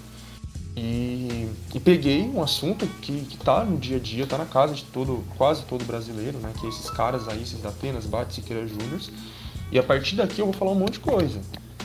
e, 0.74 1.50
e, 1.74 1.80
peguei 1.80 2.22
um 2.22 2.42
assunto 2.42 2.86
que, 3.02 3.22
que 3.22 3.36
tá 3.36 3.62
no 3.62 3.76
dia 3.76 3.98
a 3.98 4.00
dia, 4.00 4.26
tá 4.26 4.38
na 4.38 4.46
casa 4.46 4.74
de 4.74 4.84
todo, 4.84 5.22
quase 5.36 5.62
todo 5.64 5.84
brasileiro, 5.84 6.38
né? 6.38 6.50
Que 6.58 6.66
é 6.66 6.68
esses 6.68 6.88
caras 6.88 7.28
aí, 7.28 7.42
esses 7.42 7.64
Atenas, 7.64 8.06
Bate, 8.06 8.34
Siqueira 8.34 8.66
Júnior. 8.66 9.00
E 9.70 9.78
a 9.78 9.82
partir 9.82 10.16
daqui 10.16 10.40
eu 10.40 10.46
vou 10.46 10.54
falar 10.54 10.70
um 10.70 10.76
monte 10.76 10.94
de 10.94 11.00
coisa, 11.00 11.40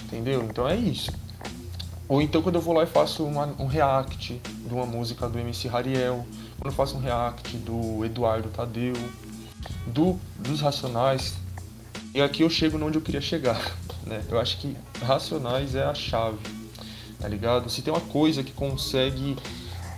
entendeu? 0.06 0.44
Então 0.44 0.68
é 0.68 0.76
isso. 0.76 1.12
Ou 2.08 2.22
então 2.22 2.42
quando 2.42 2.56
eu 2.56 2.62
vou 2.62 2.74
lá 2.74 2.84
e 2.84 2.88
faço 2.88 3.26
uma, 3.26 3.54
um 3.60 3.66
react 3.66 4.42
de 4.66 4.74
uma 4.74 4.86
música 4.86 5.28
do 5.28 5.38
MC 5.38 5.68
Rariel, 5.68 6.26
quando 6.58 6.72
eu 6.72 6.76
faço 6.76 6.96
um 6.96 7.02
react 7.02 7.58
do 7.58 8.06
Eduardo 8.06 8.48
Tadeu, 8.50 8.96
do, 9.86 10.18
dos 10.40 10.62
Racionais, 10.62 11.34
e 12.14 12.22
aqui 12.22 12.42
eu 12.42 12.50
chego 12.50 12.82
onde 12.82 12.98
eu 12.98 13.02
queria 13.02 13.22
chegar, 13.22 13.60
né? 14.08 14.24
Eu 14.30 14.40
acho 14.40 14.58
que 14.60 14.78
Racionais 15.02 15.76
é 15.76 15.84
a 15.84 15.94
chave 15.94 16.57
tá 17.20 17.28
ligado? 17.28 17.70
Se 17.70 17.82
tem 17.82 17.94
uma 17.94 18.02
coisa 18.02 18.44
que 18.44 18.52
consegue, 18.52 19.36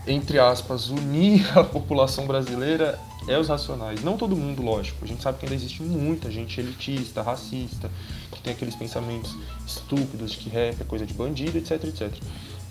entre 0.08 0.40
aspas, 0.40 0.90
unir 0.90 1.46
a 1.58 1.64
população 1.64 2.26
brasileira 2.26 3.00
é 3.28 3.38
os 3.38 3.48
racionais. 3.48 4.04
Não 4.04 4.18
todo 4.18 4.36
mundo, 4.36 4.62
lógico. 4.62 5.04
A 5.04 5.08
gente 5.08 5.22
sabe 5.22 5.38
que 5.38 5.46
ainda 5.46 5.56
existe 5.56 5.84
muita 5.84 6.32
gente 6.32 6.60
elitista, 6.60 7.22
racista, 7.22 7.92
que 8.32 8.42
tem 8.42 8.54
aqueles 8.54 8.76
pensamentos 8.76 9.36
estúpidos 9.68 10.32
de 10.32 10.38
que 10.38 10.50
rap 10.50 10.80
é 10.80 10.84
coisa 10.84 11.06
de 11.06 11.14
bandido, 11.14 11.58
etc, 11.58 11.84
etc. 11.84 12.12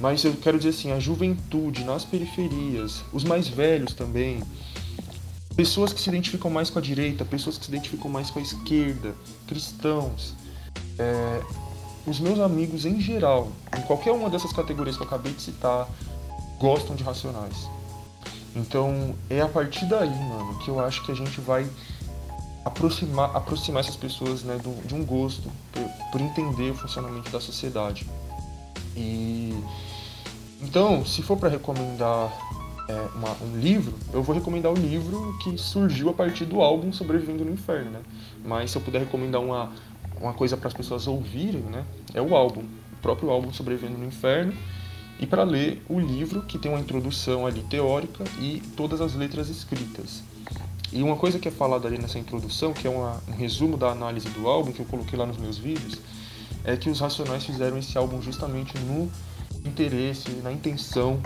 Mas 0.00 0.24
eu 0.24 0.34
quero 0.34 0.58
dizer 0.58 0.70
assim, 0.70 0.92
a 0.92 0.98
juventude 0.98 1.84
nas 1.84 2.04
periferias, 2.04 3.02
os 3.12 3.24
mais 3.24 3.48
velhos 3.48 3.94
também, 3.94 4.42
pessoas 5.56 5.92
que 5.92 6.00
se 6.00 6.08
identificam 6.08 6.50
mais 6.50 6.70
com 6.70 6.78
a 6.78 6.82
direita, 6.82 7.24
pessoas 7.24 7.58
que 7.58 7.64
se 7.64 7.70
identificam 7.70 8.08
mais 8.08 8.30
com 8.30 8.38
a 8.38 8.42
esquerda, 8.42 9.12
cristãos, 9.46 10.34
é, 10.98 11.40
os 12.06 12.20
meus 12.20 12.38
amigos 12.40 12.84
em 12.84 13.00
geral, 13.00 13.52
em 13.76 13.82
qualquer 13.82 14.12
uma 14.12 14.30
dessas 14.30 14.52
categorias 14.52 14.96
que 14.96 15.02
eu 15.02 15.06
acabei 15.06 15.32
de 15.32 15.42
citar, 15.42 15.88
gostam 16.58 16.96
de 16.96 17.02
Racionais. 17.02 17.68
Então 18.56 19.14
é 19.28 19.40
a 19.40 19.48
partir 19.48 19.86
daí, 19.86 20.08
mano, 20.08 20.58
que 20.58 20.68
eu 20.70 20.80
acho 20.80 21.04
que 21.04 21.12
a 21.12 21.14
gente 21.14 21.40
vai 21.40 21.68
aproximar, 22.64 23.34
aproximar 23.36 23.80
essas 23.80 23.96
pessoas 23.96 24.42
né, 24.42 24.58
do, 24.62 24.86
de 24.86 24.94
um 24.94 25.04
gosto 25.04 25.50
por 26.10 26.20
entender 26.20 26.70
o 26.70 26.74
funcionamento 26.74 27.30
da 27.30 27.40
sociedade. 27.40 28.06
E 28.96 29.54
então, 30.60 31.04
se 31.06 31.22
for 31.22 31.36
para 31.36 31.48
recomendar 31.48 32.32
é, 32.88 33.08
uma, 33.14 33.30
um 33.42 33.60
livro, 33.60 33.94
eu 34.12 34.22
vou 34.22 34.34
recomendar 34.34 34.72
o 34.72 34.74
livro 34.74 35.36
que 35.42 35.56
surgiu 35.56 36.10
a 36.10 36.12
partir 36.12 36.46
do 36.46 36.60
álbum 36.60 36.92
Sobrevivendo 36.92 37.44
no 37.44 37.52
Inferno, 37.52 37.92
né? 37.92 38.00
Mas 38.44 38.72
se 38.72 38.76
eu 38.76 38.82
puder 38.82 38.98
recomendar 39.00 39.40
uma, 39.40 39.70
uma 40.20 40.32
coisa 40.32 40.56
para 40.56 40.68
as 40.68 40.74
pessoas 40.74 41.06
ouvirem, 41.06 41.62
né? 41.62 41.84
É 42.14 42.20
o 42.20 42.34
álbum, 42.34 42.62
o 42.62 42.96
próprio 43.02 43.30
álbum 43.30 43.52
Sobrevivendo 43.52 43.98
no 43.98 44.06
Inferno, 44.06 44.52
e 45.20 45.26
para 45.26 45.42
ler 45.42 45.82
o 45.88 45.98
livro 45.98 46.42
que 46.42 46.58
tem 46.58 46.70
uma 46.70 46.80
introdução 46.80 47.46
ali 47.46 47.62
teórica 47.62 48.24
e 48.38 48.62
todas 48.76 49.00
as 49.00 49.14
letras 49.14 49.48
escritas. 49.48 50.22
E 50.92 51.02
uma 51.02 51.16
coisa 51.16 51.38
que 51.38 51.48
é 51.48 51.50
falada 51.50 51.86
ali 51.86 51.98
nessa 51.98 52.18
introdução, 52.18 52.72
que 52.72 52.86
é 52.86 52.90
uma, 52.90 53.20
um 53.28 53.32
resumo 53.32 53.76
da 53.76 53.90
análise 53.90 54.28
do 54.30 54.48
álbum 54.48 54.72
que 54.72 54.80
eu 54.80 54.86
coloquei 54.86 55.18
lá 55.18 55.26
nos 55.26 55.36
meus 55.36 55.58
vídeos, 55.58 55.98
é 56.64 56.76
que 56.76 56.88
os 56.88 57.00
Racionais 57.00 57.44
fizeram 57.44 57.76
esse 57.78 57.96
álbum 57.98 58.22
justamente 58.22 58.76
no 58.78 59.10
interesse, 59.64 60.30
na 60.42 60.52
intenção 60.52 61.20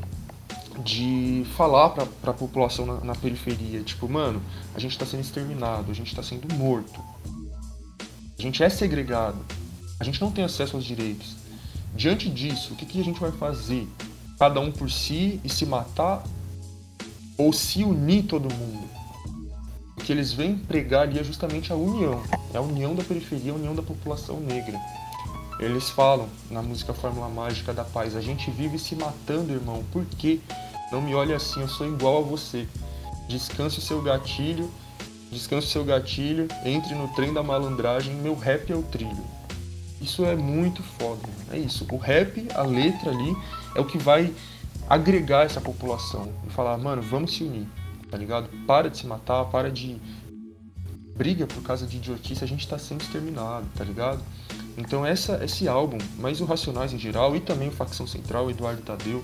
de 0.84 1.44
falar 1.56 1.90
para 1.90 2.30
a 2.30 2.34
população 2.34 2.86
na, 2.86 3.00
na, 3.00 3.14
periferia, 3.14 3.82
tipo, 3.82 4.08
mano, 4.08 4.40
a 4.74 4.80
gente 4.80 4.92
está 4.92 5.04
sendo 5.04 5.20
exterminado, 5.20 5.90
a 5.90 5.94
gente 5.94 6.08
está 6.08 6.22
sendo 6.22 6.52
morto, 6.54 6.98
a 8.42 8.44
gente 8.44 8.60
é 8.60 8.68
segregado, 8.68 9.38
a 10.00 10.02
gente 10.02 10.20
não 10.20 10.32
tem 10.32 10.42
acesso 10.42 10.74
aos 10.74 10.84
direitos. 10.84 11.36
Diante 11.94 12.28
disso, 12.28 12.72
o 12.72 12.76
que, 12.76 12.84
que 12.84 13.00
a 13.00 13.04
gente 13.04 13.20
vai 13.20 13.30
fazer? 13.30 13.86
Cada 14.36 14.58
um 14.58 14.72
por 14.72 14.90
si 14.90 15.40
e 15.44 15.48
se 15.48 15.64
matar? 15.64 16.24
Ou 17.38 17.52
se 17.52 17.84
unir 17.84 18.24
todo 18.24 18.52
mundo? 18.52 18.88
O 19.96 20.00
que 20.00 20.10
eles 20.10 20.32
vêm 20.32 20.58
pregar 20.58 21.02
ali 21.02 21.20
é 21.20 21.22
justamente 21.22 21.72
a 21.72 21.76
união, 21.76 22.20
é 22.52 22.58
a 22.58 22.60
união 22.60 22.96
da 22.96 23.04
periferia, 23.04 23.52
a 23.52 23.54
união 23.54 23.76
da 23.76 23.82
população 23.82 24.40
negra. 24.40 24.76
Eles 25.60 25.88
falam 25.90 26.28
na 26.50 26.62
música 26.62 26.92
Fórmula 26.92 27.28
Mágica 27.28 27.72
da 27.72 27.84
Paz: 27.84 28.16
A 28.16 28.20
gente 28.20 28.50
vive 28.50 28.76
se 28.76 28.96
matando, 28.96 29.52
irmão, 29.52 29.84
por 29.92 30.04
quê? 30.04 30.40
Não 30.90 31.00
me 31.00 31.14
olhe 31.14 31.32
assim, 31.32 31.60
eu 31.60 31.68
sou 31.68 31.86
igual 31.86 32.18
a 32.18 32.26
você. 32.26 32.66
Descanse 33.28 33.78
o 33.78 33.82
seu 33.82 34.02
gatilho, 34.02 34.68
descanse 35.32 35.68
seu 35.68 35.84
gatilho, 35.84 36.46
entre 36.64 36.94
no 36.94 37.08
trem 37.08 37.32
da 37.32 37.42
malandragem, 37.42 38.14
meu 38.14 38.34
rap 38.34 38.70
é 38.70 38.76
o 38.76 38.82
trilho. 38.82 39.24
Isso 40.00 40.24
é 40.24 40.36
muito 40.36 40.82
foda, 40.82 41.26
é 41.50 41.58
isso. 41.58 41.86
O 41.90 41.96
rap, 41.96 42.46
a 42.54 42.62
letra 42.62 43.10
ali, 43.10 43.34
é 43.74 43.80
o 43.80 43.84
que 43.84 43.96
vai 43.96 44.32
agregar 44.88 45.44
essa 45.44 45.60
população 45.60 46.30
e 46.46 46.50
falar, 46.50 46.76
mano, 46.76 47.00
vamos 47.00 47.34
se 47.34 47.44
unir, 47.44 47.66
tá 48.10 48.18
ligado? 48.18 48.48
Para 48.66 48.90
de 48.90 48.98
se 48.98 49.06
matar, 49.06 49.46
para 49.46 49.70
de 49.70 49.96
briga 51.16 51.46
por 51.46 51.62
causa 51.62 51.86
de 51.86 51.96
idiotice, 51.96 52.44
a 52.44 52.48
gente 52.48 52.68
tá 52.68 52.78
sendo 52.78 53.00
exterminado, 53.00 53.66
tá 53.74 53.84
ligado? 53.84 54.20
Então 54.76 55.04
essa, 55.04 55.42
esse 55.44 55.68
álbum, 55.68 55.98
mas 56.18 56.40
o 56.40 56.44
Racionais 56.44 56.92
em 56.92 56.98
geral 56.98 57.36
e 57.36 57.40
também 57.40 57.68
o 57.68 57.72
Facção 57.72 58.06
Central, 58.06 58.50
Eduardo 58.50 58.82
Tadeu, 58.82 59.22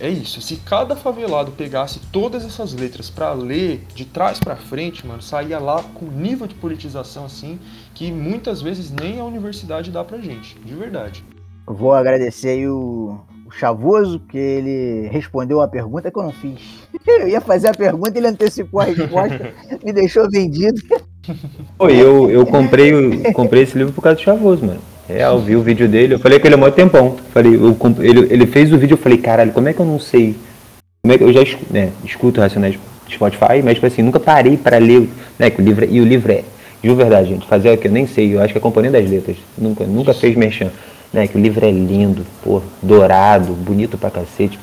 é 0.00 0.08
isso. 0.08 0.40
Se 0.40 0.56
cada 0.56 0.96
favelado 0.96 1.52
pegasse 1.52 2.00
todas 2.10 2.44
essas 2.44 2.72
letras 2.72 3.10
para 3.10 3.32
ler 3.32 3.84
de 3.94 4.04
trás 4.04 4.40
para 4.40 4.56
frente, 4.56 5.06
mano, 5.06 5.20
saía 5.20 5.58
lá 5.58 5.82
com 5.94 6.06
nível 6.06 6.46
de 6.46 6.54
politização 6.54 7.26
assim 7.26 7.58
que 7.94 8.10
muitas 8.10 8.62
vezes 8.62 8.90
nem 8.90 9.20
a 9.20 9.24
universidade 9.24 9.90
dá 9.90 10.02
pra 10.02 10.18
gente, 10.18 10.58
de 10.58 10.74
verdade. 10.74 11.22
Vou 11.66 11.92
agradecer 11.92 12.48
aí 12.48 12.66
o, 12.66 13.20
o 13.46 13.50
Chavoso, 13.50 14.18
que 14.20 14.38
ele 14.38 15.08
respondeu 15.08 15.60
a 15.60 15.68
pergunta 15.68 16.10
que 16.10 16.18
eu 16.18 16.22
não 16.22 16.32
fiz. 16.32 16.60
Eu 17.06 17.28
ia 17.28 17.40
fazer 17.40 17.68
a 17.68 17.74
pergunta, 17.74 18.16
ele 18.16 18.26
antecipou 18.26 18.80
a 18.80 18.84
resposta, 18.84 19.52
me 19.84 19.92
deixou 19.92 20.30
vendido. 20.30 20.80
Oi, 21.78 22.00
eu, 22.00 22.30
eu 22.30 22.46
comprei, 22.46 22.92
comprei 23.32 23.62
esse 23.62 23.76
livro 23.76 23.92
por 23.92 24.02
causa 24.02 24.16
do 24.16 24.22
Chavoso, 24.22 24.64
mano. 24.64 24.80
Real, 25.12 25.38
vi 25.40 25.56
o 25.56 25.62
vídeo 25.62 25.88
dele, 25.88 26.14
eu 26.14 26.18
falei 26.18 26.38
com 26.38 26.46
ele 26.46 26.54
há 26.54 26.58
muito 26.58 26.74
tempão. 26.74 27.16
Falei, 27.32 27.54
eu, 27.54 27.76
ele, 27.98 28.32
ele 28.32 28.46
fez 28.46 28.72
o 28.72 28.78
vídeo, 28.78 28.94
eu 28.94 28.98
falei, 28.98 29.18
caralho, 29.18 29.52
como 29.52 29.68
é 29.68 29.72
que 29.72 29.80
eu 29.80 29.86
não 29.86 29.98
sei? 29.98 30.36
Como 31.02 31.14
é 31.14 31.18
que 31.18 31.24
eu 31.24 31.32
já 31.32 31.40
né, 31.70 31.90
escuto 32.04 32.40
Racionais 32.40 32.78
Spotify, 33.08 33.62
mas 33.64 33.74
tipo 33.74 33.86
assim, 33.86 34.02
nunca 34.02 34.20
parei 34.20 34.56
para 34.56 34.78
ler, 34.78 35.08
né, 35.38 35.50
que 35.50 35.60
o 35.60 35.64
livro, 35.64 35.84
e 35.84 36.00
o 36.00 36.04
livro 36.04 36.30
é, 36.30 36.44
de 36.82 36.94
verdade, 36.94 37.30
gente, 37.30 37.46
fazer 37.46 37.72
o 37.72 37.76
que 37.76 37.88
eu 37.88 37.92
nem 37.92 38.06
sei, 38.06 38.34
eu 38.34 38.40
acho 38.40 38.52
que 38.52 38.58
é 38.58 38.60
componente 38.60 38.92
das 38.92 39.10
letras, 39.10 39.36
nunca, 39.58 39.84
nunca 39.84 40.14
fez 40.14 40.36
merchan, 40.36 40.70
né, 41.12 41.26
que 41.26 41.36
o 41.36 41.40
livro 41.40 41.64
é 41.66 41.70
lindo, 41.70 42.24
pô, 42.42 42.62
dourado, 42.80 43.52
bonito 43.52 43.98
pra 43.98 44.10
cacete. 44.10 44.58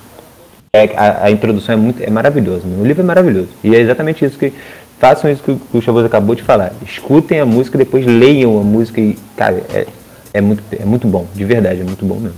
É, 0.74 0.84
a, 0.96 1.26
a 1.26 1.32
introdução 1.32 1.74
é 1.74 1.78
muito, 1.78 2.02
é 2.02 2.10
maravilhosa, 2.10 2.64
o 2.66 2.86
livro 2.86 3.02
é 3.02 3.06
maravilhoso, 3.06 3.50
e 3.64 3.76
é 3.76 3.80
exatamente 3.80 4.24
isso 4.24 4.38
que 4.38 4.54
façam 5.00 5.30
isso 5.30 5.44
que 5.44 5.78
o 5.78 5.82
Chavoso 5.82 6.06
acabou 6.06 6.36
de 6.36 6.44
falar. 6.44 6.72
Escutem 6.86 7.40
a 7.40 7.46
música, 7.46 7.78
depois 7.78 8.06
leiam 8.06 8.60
a 8.60 8.64
música 8.64 9.00
e, 9.00 9.18
cara, 9.36 9.64
é, 9.74 9.86
é, 10.34 10.42
muito, 10.42 10.64
é 10.72 10.86
muito 10.86 11.08
bom, 11.08 11.28
de 11.34 11.46
verdade, 11.46 11.82
é 11.82 11.84
muito 11.84 12.06
bom 12.06 12.20
mesmo. 12.20 12.38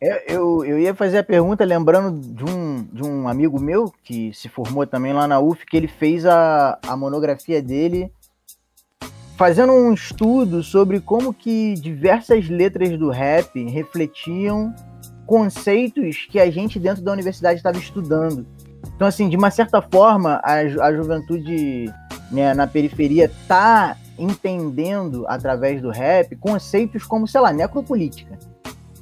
Eu, 0.00 0.16
eu, 0.26 0.64
eu, 0.64 0.78
ia 0.78 0.94
fazer 0.94 1.18
a 1.18 1.22
pergunta 1.22 1.62
lembrando 1.62 2.18
de 2.18 2.44
um, 2.44 2.84
de 2.90 3.02
um 3.02 3.28
amigo 3.28 3.60
meu 3.60 3.92
que 4.02 4.32
se 4.32 4.48
formou 4.48 4.86
também 4.86 5.12
lá 5.12 5.28
na 5.28 5.38
UF, 5.38 5.66
que 5.66 5.76
ele 5.76 5.88
fez 5.88 6.24
a, 6.24 6.78
a 6.86 6.96
monografia 6.96 7.60
dele 7.60 8.10
fazendo 9.36 9.72
um 9.72 9.94
estudo 9.94 10.62
sobre 10.62 11.00
como 11.00 11.32
que 11.32 11.74
diversas 11.74 12.48
letras 12.48 12.98
do 12.98 13.08
rap 13.08 13.62
refletiam 13.64 14.74
conceitos 15.26 16.26
que 16.30 16.38
a 16.38 16.50
gente 16.50 16.78
dentro 16.78 17.02
da 17.02 17.10
universidade 17.10 17.56
estava 17.56 17.78
estudando. 17.78 18.46
Então, 18.94 19.06
assim, 19.06 19.30
de 19.30 19.36
uma 19.36 19.50
certa 19.50 19.80
forma, 19.80 20.42
a, 20.44 20.56
a 20.56 20.92
juventude 20.94 21.90
né, 22.30 22.52
na 22.52 22.66
periferia 22.66 23.30
tá 23.48 23.96
entendendo 24.20 25.24
através 25.26 25.80
do 25.80 25.90
rap 25.90 26.36
conceitos 26.36 27.04
como, 27.04 27.26
sei 27.26 27.40
lá, 27.40 27.52
necropolítica. 27.52 28.38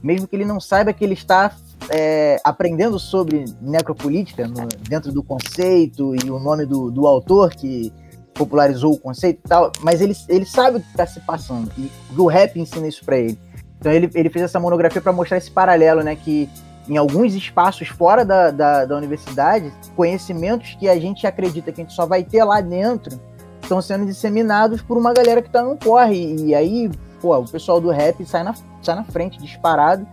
Mesmo 0.02 0.28
que 0.28 0.36
ele 0.36 0.44
não 0.44 0.60
saiba 0.60 0.92
que 0.92 1.04
ele 1.04 1.14
está 1.14 1.52
é, 1.90 2.40
aprendendo 2.44 2.98
sobre 2.98 3.44
necropolítica 3.60 4.46
no, 4.46 4.68
dentro 4.88 5.12
do 5.12 5.22
conceito 5.22 6.14
e 6.14 6.30
o 6.30 6.38
nome 6.38 6.64
do, 6.64 6.90
do 6.90 7.06
autor 7.06 7.50
que 7.50 7.92
popularizou 8.32 8.92
o 8.92 8.98
conceito 8.98 9.40
e 9.44 9.48
tal, 9.48 9.72
mas 9.80 10.00
ele, 10.00 10.14
ele 10.28 10.46
sabe 10.46 10.76
o 10.76 10.80
que 10.80 10.88
está 10.90 11.04
se 11.04 11.18
passando 11.20 11.72
e 11.76 11.90
o 12.16 12.26
rap 12.26 12.58
ensina 12.58 12.86
isso 12.86 13.04
para 13.04 13.18
ele. 13.18 13.36
Então 13.80 13.90
ele, 13.90 14.08
ele 14.14 14.30
fez 14.30 14.44
essa 14.44 14.60
monografia 14.60 15.02
para 15.02 15.12
mostrar 15.12 15.38
esse 15.38 15.50
paralelo, 15.50 16.02
né, 16.02 16.14
que 16.14 16.48
em 16.88 16.96
alguns 16.96 17.34
espaços 17.34 17.88
fora 17.88 18.24
da, 18.24 18.52
da, 18.52 18.84
da, 18.84 18.96
universidade, 18.96 19.72
conhecimentos 19.96 20.76
que 20.78 20.88
a 20.88 20.98
gente 20.98 21.26
acredita 21.26 21.72
que 21.72 21.80
a 21.80 21.84
gente 21.84 21.94
só 21.94 22.06
vai 22.06 22.22
ter 22.22 22.44
lá 22.44 22.60
dentro 22.60 23.20
estão 23.68 23.82
sendo 23.82 24.06
disseminados 24.06 24.80
por 24.80 24.96
uma 24.96 25.12
galera 25.12 25.42
que 25.42 25.48
está 25.48 25.62
no 25.62 25.76
corre. 25.76 26.36
E 26.46 26.54
aí, 26.54 26.90
pô, 27.20 27.36
o 27.36 27.46
pessoal 27.46 27.80
do 27.80 27.90
rap 27.90 28.24
sai 28.24 28.42
na, 28.42 28.54
sai 28.82 28.96
na 28.96 29.04
frente, 29.04 29.38
disparado. 29.38 30.06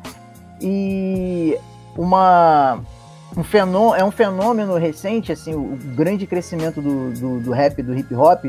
E 0.61 1.57
uma, 1.97 2.81
um 3.35 3.43
fenômeno, 3.43 3.95
é 3.95 4.03
um 4.03 4.11
fenômeno 4.11 4.77
recente, 4.77 5.31
assim, 5.31 5.55
o, 5.55 5.77
grande 5.95 6.27
crescimento 6.27 6.81
do, 6.81 7.11
do, 7.13 7.39
do, 7.39 7.51
rap, 7.51 7.81
do 7.81 7.97
hip 7.97 8.13
hop, 8.13 8.43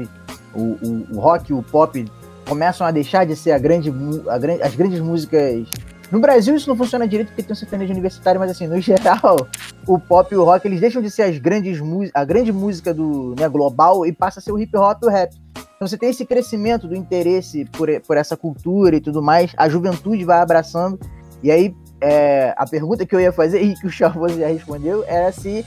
o, 0.53 0.61
o, 0.61 1.07
o 1.15 1.21
rock, 1.21 1.53
o 1.53 1.63
pop 1.63 2.05
começam 2.49 2.87
a 2.87 2.91
deixar 2.91 3.25
de 3.25 3.37
ser 3.37 3.53
a 3.53 3.59
grande, 3.59 3.93
a, 4.29 4.67
as 4.67 4.75
grandes 4.75 5.01
músicas 5.01 5.69
no 6.11 6.21
Brasil 6.21 6.55
isso 6.55 6.69
não 6.69 6.77
funciona 6.77 7.07
direito 7.07 7.29
porque 7.29 7.43
tem 7.43 7.53
um 7.53 7.57
sertanejo 7.57 7.93
universitário, 7.93 8.41
mas 8.41 8.51
assim, 8.51 8.67
no 8.67 8.81
geral, 8.81 9.49
o 9.87 9.99
pop 9.99 10.33
e 10.33 10.37
o 10.37 10.45
rock, 10.45 10.67
eles 10.67 10.81
deixam 10.81 11.03
de 11.03 11.11
ser 11.11 11.23
as 11.23 11.39
grandes 11.39 11.81
a 12.15 12.25
grande 12.25 12.53
música 12.53 12.95
do 12.95 13.35
né, 13.39 13.49
global 13.49 14.07
e 14.07 14.13
passa 14.13 14.39
a 14.39 14.43
ser 14.43 14.53
o 14.53 14.59
hip 14.59 14.77
hop 14.77 15.03
e 15.03 15.07
o 15.07 15.11
rap. 15.11 15.35
Então 15.77 15.87
você 15.87 15.99
tem 15.99 16.11
esse 16.11 16.25
crescimento 16.25 16.87
do 16.87 16.95
interesse 16.95 17.65
por, 17.67 17.89
por 18.03 18.17
essa 18.17 18.37
cultura 18.37 18.97
e 18.97 19.01
tudo 19.01 19.23
mais, 19.23 19.53
a 19.57 19.69
juventude 19.69 20.25
vai 20.25 20.39
abraçando. 20.39 20.99
E 21.43 21.51
aí, 21.51 21.75
é, 22.01 22.55
a 22.57 22.67
pergunta 22.67 23.05
que 23.05 23.15
eu 23.15 23.21
ia 23.21 23.33
fazer 23.33 23.61
e 23.63 23.75
que 23.75 23.87
o 23.87 23.91
Chavoso 23.91 24.39
já 24.39 24.47
respondeu 24.47 25.05
era 25.07 25.31
se 25.33 25.65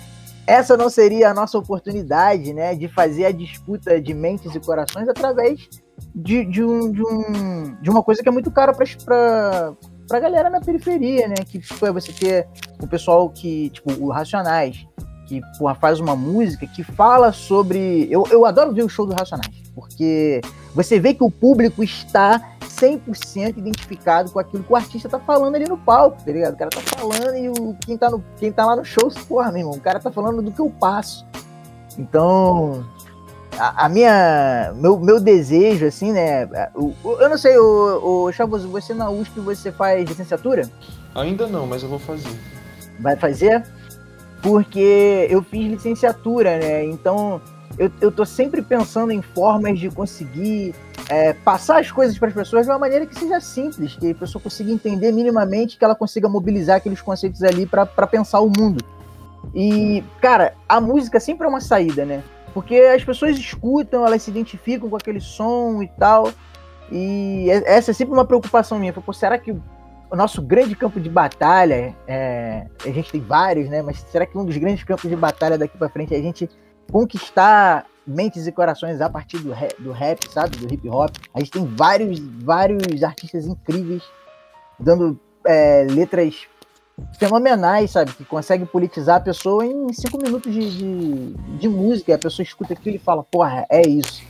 essa 0.47 0.75
não 0.75 0.89
seria 0.89 1.29
a 1.29 1.33
nossa 1.33 1.59
oportunidade, 1.59 2.53
né, 2.53 2.73
de 2.73 2.87
fazer 2.87 3.25
a 3.25 3.31
disputa 3.31 4.01
de 4.01 4.15
mentes 4.15 4.55
e 4.55 4.59
corações 4.59 5.07
através 5.07 5.69
de, 6.15 6.43
de, 6.45 6.63
um, 6.63 6.91
de, 6.91 7.03
um, 7.03 7.75
de 7.79 7.89
uma 7.89 8.01
coisa 8.01 8.23
que 8.23 8.29
é 8.29 8.31
muito 8.31 8.49
cara 8.49 8.73
para 8.73 9.73
pra 10.09 10.19
galera 10.19 10.49
na 10.49 10.59
periferia, 10.59 11.27
né? 11.27 11.35
Que 11.45 11.59
tipo, 11.59 11.85
é 11.85 11.91
você 11.91 12.11
ter 12.11 12.47
o 12.81 12.87
pessoal 12.87 13.29
que, 13.29 13.69
tipo, 13.69 13.91
o 14.03 14.09
Racionais, 14.09 14.85
que 15.27 15.39
porra, 15.57 15.75
faz 15.75 15.99
uma 15.99 16.15
música 16.15 16.65
que 16.65 16.83
fala 16.83 17.31
sobre. 17.31 18.07
Eu, 18.11 18.25
eu 18.31 18.45
adoro 18.45 18.73
ver 18.73 18.83
o 18.83 18.89
show 18.89 19.05
do 19.05 19.13
Racionais, 19.13 19.53
porque 19.75 20.41
você 20.73 20.99
vê 20.99 21.13
que 21.13 21.23
o 21.23 21.29
público 21.29 21.83
está 21.83 22.41
100% 22.61 23.57
identificado 23.57 24.31
com 24.31 24.39
aquilo 24.39 24.63
que 24.63 24.73
o 24.73 24.75
artista 24.75 25.07
tá 25.07 25.19
falando 25.19 25.55
ali 25.55 25.65
no 25.65 25.77
palco, 25.77 26.23
tá 26.23 26.31
ligado? 26.31 26.55
O 26.55 26.57
cara 26.57 26.71
tá 26.71 26.81
falando 26.81 27.35
e 27.35 27.49
o, 27.49 27.75
quem, 27.85 27.97
tá 27.97 28.09
no, 28.09 28.23
quem 28.37 28.51
tá 28.51 28.65
lá 28.65 28.75
no 28.75 28.83
show, 28.83 29.11
porra, 29.27 29.51
meu 29.51 29.61
irmão, 29.61 29.75
o 29.75 29.81
cara 29.81 29.99
tá 29.99 30.11
falando 30.11 30.41
do 30.41 30.51
que 30.51 30.59
eu 30.59 30.69
passo. 30.69 31.25
Então, 31.97 32.85
a, 33.57 33.85
a, 33.85 33.89
minha 33.89 34.73
meu, 34.75 34.99
meu 34.99 35.19
desejo 35.19 35.85
assim 35.85 36.11
né 36.11 36.47
o, 36.75 36.93
eu 37.19 37.29
não 37.29 37.37
sei 37.37 37.57
o, 37.57 38.25
o 38.25 38.31
Chavos, 38.31 38.63
você 38.63 38.93
na 38.93 39.09
USP 39.09 39.39
você 39.39 39.71
faz 39.71 40.07
licenciatura 40.07 40.69
ainda 41.15 41.47
não 41.47 41.65
mas 41.65 41.83
eu 41.83 41.89
vou 41.89 41.99
fazer 41.99 42.29
vai 42.99 43.15
fazer 43.15 43.63
porque 44.41 45.27
eu 45.29 45.41
fiz 45.41 45.71
licenciatura 45.71 46.57
né 46.57 46.85
então 46.85 47.41
eu, 47.77 47.91
eu 48.01 48.11
tô 48.11 48.25
sempre 48.25 48.61
pensando 48.61 49.11
em 49.11 49.21
formas 49.21 49.79
de 49.79 49.89
conseguir 49.89 50.75
é, 51.09 51.33
passar 51.33 51.79
as 51.79 51.91
coisas 51.91 52.17
para 52.17 52.27
as 52.27 52.33
pessoas 52.33 52.65
de 52.65 52.71
uma 52.71 52.77
maneira 52.77 53.05
que 53.05 53.17
seja 53.17 53.39
simples, 53.39 53.95
que 53.95 54.11
a 54.11 54.15
pessoa 54.15 54.41
consiga 54.41 54.71
entender 54.71 55.11
minimamente, 55.11 55.77
que 55.77 55.83
ela 55.83 55.95
consiga 55.95 56.29
mobilizar 56.29 56.77
aqueles 56.77 57.01
conceitos 57.01 57.41
ali 57.41 57.65
para 57.65 57.85
pensar 58.05 58.41
o 58.41 58.49
mundo. 58.49 58.83
E, 59.53 60.03
cara, 60.21 60.53
a 60.67 60.79
música 60.79 61.19
sempre 61.19 61.47
é 61.47 61.49
uma 61.49 61.61
saída, 61.61 62.05
né? 62.05 62.23
Porque 62.53 62.75
as 62.75 63.03
pessoas 63.03 63.37
escutam, 63.37 64.05
elas 64.05 64.23
se 64.23 64.31
identificam 64.31 64.89
com 64.89 64.95
aquele 64.95 65.21
som 65.21 65.81
e 65.81 65.87
tal. 65.87 66.31
E 66.91 67.47
essa 67.49 67.91
é 67.91 67.93
sempre 67.93 68.13
uma 68.13 68.25
preocupação 68.25 68.79
minha. 68.79 68.91
Pô, 68.93 69.13
será 69.13 69.37
que 69.37 69.51
o 69.51 70.15
nosso 70.15 70.41
grande 70.41 70.75
campo 70.75 70.99
de 70.99 71.09
batalha, 71.09 71.95
é, 72.07 72.65
a 72.83 72.89
gente 72.89 73.11
tem 73.11 73.21
vários, 73.21 73.69
né? 73.69 73.81
Mas 73.81 73.99
será 74.11 74.25
que 74.25 74.37
um 74.37 74.43
dos 74.43 74.57
grandes 74.57 74.83
campos 74.83 75.09
de 75.09 75.15
batalha 75.15 75.57
daqui 75.57 75.77
para 75.77 75.89
frente 75.89 76.13
é 76.13 76.17
a 76.17 76.21
gente 76.21 76.49
conquistar 76.91 77.85
mentes 78.05 78.47
e 78.47 78.51
corações 78.51 78.99
a 79.01 79.09
partir 79.09 79.37
do 79.37 79.51
rap, 79.51 79.79
do 79.79 79.91
rap, 79.91 80.27
sabe? 80.31 80.57
Do 80.57 80.73
hip 80.73 80.89
hop. 80.89 81.15
A 81.33 81.39
gente 81.39 81.51
tem 81.51 81.63
vários, 81.63 82.19
vários 82.19 83.03
artistas 83.03 83.45
incríveis 83.45 84.03
dando 84.79 85.19
é, 85.45 85.85
letras 85.87 86.47
fenomenais, 87.17 87.91
sabe? 87.91 88.13
Que 88.13 88.25
conseguem 88.25 88.65
politizar 88.65 89.17
a 89.17 89.21
pessoa 89.21 89.65
em 89.65 89.91
cinco 89.93 90.17
minutos 90.21 90.53
de, 90.53 90.77
de, 90.77 91.33
de 91.59 91.69
música. 91.69 92.11
E 92.11 92.15
a 92.15 92.19
pessoa 92.19 92.43
escuta 92.43 92.73
aquilo 92.73 92.95
e 92.95 92.99
fala, 92.99 93.23
porra, 93.23 93.65
é 93.69 93.87
isso. 93.87 94.23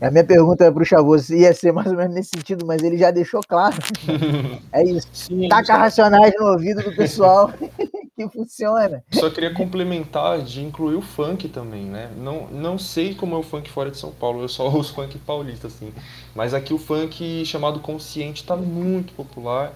A 0.00 0.10
minha 0.10 0.24
pergunta 0.24 0.70
para 0.70 0.82
o 0.82 0.84
Chavoso 0.84 1.34
ia 1.34 1.52
ser 1.54 1.72
mais 1.72 1.86
ou 1.86 1.96
menos 1.96 2.14
nesse 2.14 2.30
sentido, 2.34 2.66
mas 2.66 2.82
ele 2.82 2.98
já 2.98 3.10
deixou 3.10 3.40
claro. 3.46 3.76
é 4.72 4.84
isso. 4.84 5.08
Sim, 5.12 5.48
Taca 5.48 5.76
racionais 5.76 6.32
no 6.38 6.52
ouvido 6.52 6.82
do 6.82 6.94
pessoal 6.94 7.50
que 8.16 8.28
funciona. 8.28 9.02
Só 9.10 9.30
queria 9.30 9.52
complementar 9.52 10.42
de 10.42 10.62
incluir 10.62 10.96
o 10.96 11.02
funk 11.02 11.48
também, 11.48 11.84
né? 11.84 12.10
Não, 12.16 12.46
não 12.48 12.78
sei 12.78 13.14
como 13.14 13.34
é 13.34 13.38
o 13.38 13.42
funk 13.42 13.70
fora 13.70 13.90
de 13.90 13.98
São 13.98 14.10
Paulo, 14.10 14.42
eu 14.42 14.48
só 14.48 14.68
ouço 14.68 14.94
funk 14.94 15.18
paulista, 15.18 15.66
assim. 15.66 15.92
Mas 16.34 16.54
aqui 16.54 16.74
o 16.74 16.78
funk 16.78 17.44
chamado 17.46 17.80
consciente 17.80 18.42
está 18.42 18.56
muito 18.56 19.12
popular. 19.14 19.72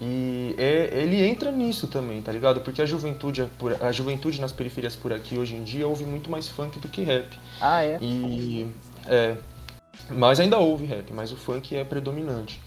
E 0.00 0.54
é, 0.58 1.02
ele 1.02 1.26
entra 1.26 1.50
nisso 1.50 1.88
também, 1.88 2.22
tá 2.22 2.30
ligado? 2.30 2.60
Porque 2.60 2.80
a 2.80 2.86
juventude, 2.86 3.48
a 3.80 3.92
juventude 3.92 4.40
nas 4.40 4.52
periferias 4.52 4.94
por 4.94 5.12
aqui 5.12 5.36
hoje 5.36 5.56
em 5.56 5.64
dia 5.64 5.88
ouve 5.88 6.04
muito 6.04 6.30
mais 6.30 6.48
funk 6.48 6.78
do 6.78 6.88
que 6.88 7.02
rap. 7.02 7.36
Ah, 7.60 7.82
é? 7.84 7.98
E 8.00 8.66
é, 9.06 9.36
mas 10.10 10.40
ainda 10.40 10.58
houve 10.58 10.86
rap, 10.86 11.12
mas 11.12 11.32
o 11.32 11.36
funk 11.36 11.74
é 11.74 11.84
predominante. 11.84 12.60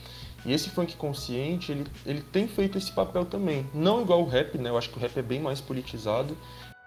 E 0.45 0.53
esse 0.53 0.69
funk 0.69 0.95
consciente, 0.95 1.71
ele, 1.71 1.85
ele 2.05 2.21
tem 2.21 2.47
feito 2.47 2.77
esse 2.77 2.91
papel 2.91 3.25
também. 3.25 3.65
Não 3.73 4.01
igual 4.01 4.21
o 4.21 4.27
rap, 4.27 4.57
né? 4.57 4.69
Eu 4.69 4.77
acho 4.77 4.89
que 4.89 4.97
o 4.97 4.99
rap 4.99 5.17
é 5.17 5.21
bem 5.21 5.39
mais 5.39 5.61
politizado. 5.61 6.35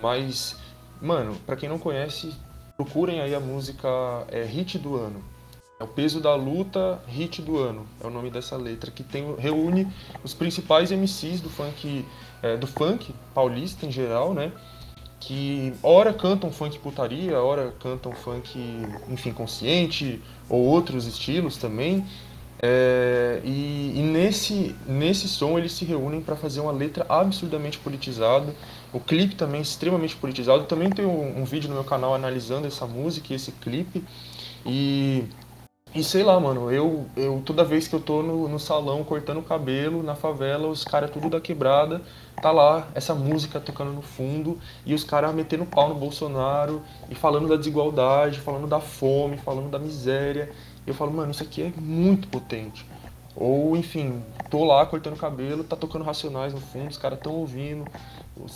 Mas, 0.00 0.56
mano, 1.00 1.36
para 1.46 1.56
quem 1.56 1.68
não 1.68 1.78
conhece, 1.78 2.34
procurem 2.76 3.20
aí 3.20 3.34
a 3.34 3.40
música 3.40 3.88
é, 4.28 4.42
Hit 4.42 4.78
do 4.78 4.96
Ano. 4.96 5.24
É 5.78 5.84
o 5.84 5.88
Peso 5.88 6.20
da 6.20 6.34
Luta, 6.34 7.02
Hit 7.06 7.42
do 7.42 7.58
Ano. 7.58 7.86
É 8.02 8.06
o 8.06 8.10
nome 8.10 8.30
dessa 8.30 8.56
letra, 8.56 8.90
que 8.90 9.02
tem, 9.02 9.34
reúne 9.36 9.86
os 10.22 10.32
principais 10.32 10.90
MCs 10.90 11.40
do 11.40 11.50
funk, 11.50 12.04
é, 12.42 12.56
do 12.56 12.66
funk 12.66 13.12
paulista 13.34 13.84
em 13.84 13.90
geral, 13.90 14.32
né? 14.32 14.52
que 15.26 15.72
ora 15.82 16.12
cantam 16.12 16.52
funk 16.52 16.78
putaria, 16.78 17.40
ora 17.40 17.72
cantam 17.80 18.12
funk, 18.12 18.58
enfim, 19.08 19.32
consciente, 19.32 20.20
ou 20.48 20.62
outros 20.62 21.06
estilos 21.06 21.56
também. 21.56 22.04
É, 22.60 23.40
e, 23.42 23.92
e, 23.96 24.02
nesse, 24.02 24.74
nesse 24.86 25.26
som 25.28 25.58
eles 25.58 25.72
se 25.72 25.84
reúnem 25.84 26.20
para 26.20 26.36
fazer 26.36 26.60
uma 26.60 26.72
letra 26.72 27.06
absurdamente 27.08 27.78
politizada. 27.78 28.54
O 28.92 29.00
clipe 29.00 29.34
também 29.34 29.60
é 29.60 29.62
extremamente 29.62 30.14
politizado. 30.14 30.64
Também 30.64 30.90
tem 30.90 31.04
um, 31.04 31.40
um 31.40 31.44
vídeo 31.44 31.68
no 31.68 31.74
meu 31.74 31.84
canal 31.84 32.14
analisando 32.14 32.66
essa 32.66 32.86
música 32.86 33.32
e 33.32 33.36
esse 33.36 33.50
clipe. 33.52 34.04
E 34.66 35.24
e 35.94 36.02
sei 36.02 36.24
lá, 36.24 36.40
mano, 36.40 36.72
eu, 36.72 37.06
eu 37.16 37.40
toda 37.44 37.64
vez 37.64 37.86
que 37.86 37.94
eu 37.94 38.00
tô 38.00 38.20
no, 38.22 38.48
no 38.48 38.58
salão 38.58 39.04
cortando 39.04 39.38
o 39.38 39.42
cabelo, 39.42 40.02
na 40.02 40.16
favela, 40.16 40.66
os 40.66 40.84
caras 40.84 41.10
tudo 41.10 41.30
da 41.30 41.40
quebrada, 41.40 42.02
tá 42.42 42.50
lá 42.50 42.88
essa 42.94 43.14
música 43.14 43.60
tocando 43.60 43.92
no 43.92 44.02
fundo 44.02 44.58
e 44.84 44.92
os 44.92 45.04
caras 45.04 45.32
metendo 45.32 45.64
pau 45.64 45.88
no 45.88 45.94
Bolsonaro 45.94 46.82
e 47.08 47.14
falando 47.14 47.48
da 47.48 47.56
desigualdade, 47.56 48.40
falando 48.40 48.66
da 48.66 48.80
fome, 48.80 49.36
falando 49.36 49.70
da 49.70 49.78
miséria. 49.78 50.50
Eu 50.84 50.94
falo, 50.94 51.12
mano, 51.12 51.30
isso 51.30 51.44
aqui 51.44 51.62
é 51.62 51.72
muito 51.80 52.26
potente. 52.26 52.84
Ou, 53.36 53.76
enfim, 53.76 54.22
tô 54.48 54.64
lá 54.64 54.86
cortando 54.86 55.16
cabelo, 55.16 55.64
tá 55.64 55.74
tocando 55.74 56.04
Racionais 56.04 56.52
no 56.52 56.60
fundo, 56.60 56.90
os 56.90 56.98
caras 56.98 57.18
tão 57.18 57.34
ouvindo, 57.34 57.84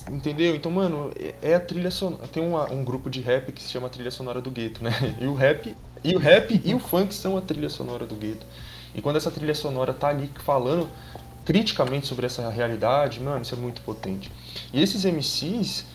entendeu? 0.09 0.55
Então, 0.55 0.70
mano, 0.70 1.11
é, 1.18 1.34
é 1.43 1.55
a 1.55 1.61
trilha 1.61 1.91
sonora. 1.91 2.28
Tem 2.28 2.43
uma, 2.43 2.70
um 2.72 2.84
grupo 2.84 3.11
de 3.11 3.20
rap 3.20 3.51
que 3.51 3.61
se 3.62 3.70
chama 3.70 3.89
Trilha 3.89 4.11
Sonora 4.11 4.41
do 4.41 4.51
Gueto, 4.51 4.82
né? 4.82 4.93
E 5.20 5.26
o 5.26 5.34
rap 5.34 5.74
e 6.05 6.14
o 6.14 6.18
rap 6.18 6.61
e 6.64 6.74
o 6.74 6.78
funk 6.78 7.14
são 7.14 7.36
a 7.36 7.40
trilha 7.40 7.68
sonora 7.68 8.07
do 8.07 8.14
gueto. 8.14 8.46
E 8.94 9.03
quando 9.03 9.16
essa 9.16 9.30
trilha 9.30 9.55
sonora 9.55 9.92
tá 9.92 10.09
ali 10.09 10.30
falando 10.44 10.88
criticamente 11.44 12.07
sobre 12.07 12.26
essa 12.26 12.49
realidade, 12.51 13.20
mano, 13.20 13.42
isso 13.42 13.55
é 13.55 13.59
muito 13.59 13.80
potente. 13.82 14.30
E 14.72 14.82
esses 14.82 15.05
MCs, 15.05 15.86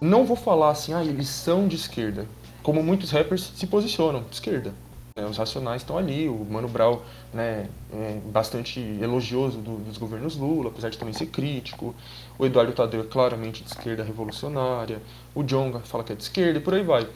não 0.00 0.24
vou 0.24 0.36
falar 0.36 0.70
assim, 0.70 0.92
ah, 0.92 1.04
eles 1.04 1.28
são 1.28 1.68
de 1.68 1.76
esquerda. 1.76 2.26
Como 2.62 2.82
muitos 2.82 3.10
rappers 3.10 3.52
se 3.54 3.66
posicionam 3.66 4.22
de 4.22 4.34
esquerda. 4.34 4.74
Né? 5.16 5.24
Os 5.26 5.36
Racionais 5.36 5.82
estão 5.82 5.96
ali, 5.96 6.28
o 6.28 6.44
Mano 6.44 6.66
Brown 6.66 6.98
né, 7.32 7.68
é 7.92 8.18
bastante 8.26 8.80
elogioso 9.00 9.58
do, 9.58 9.76
dos 9.76 9.96
governos 9.96 10.36
Lula, 10.36 10.70
apesar 10.70 10.88
de 10.88 10.98
também 10.98 11.14
ser 11.14 11.26
crítico. 11.26 11.94
O 12.36 12.44
Eduardo 12.44 12.72
Tadeu 12.72 13.02
é 13.02 13.04
claramente 13.04 13.62
de 13.62 13.68
esquerda 13.68 14.02
revolucionária. 14.02 15.00
O 15.32 15.44
Jonga 15.44 15.78
fala 15.80 16.02
que 16.02 16.12
é 16.12 16.16
de 16.16 16.22
esquerda 16.24 16.58
e 16.58 16.60
por 16.60 16.74
aí 16.74 16.82
vai. 16.82 17.06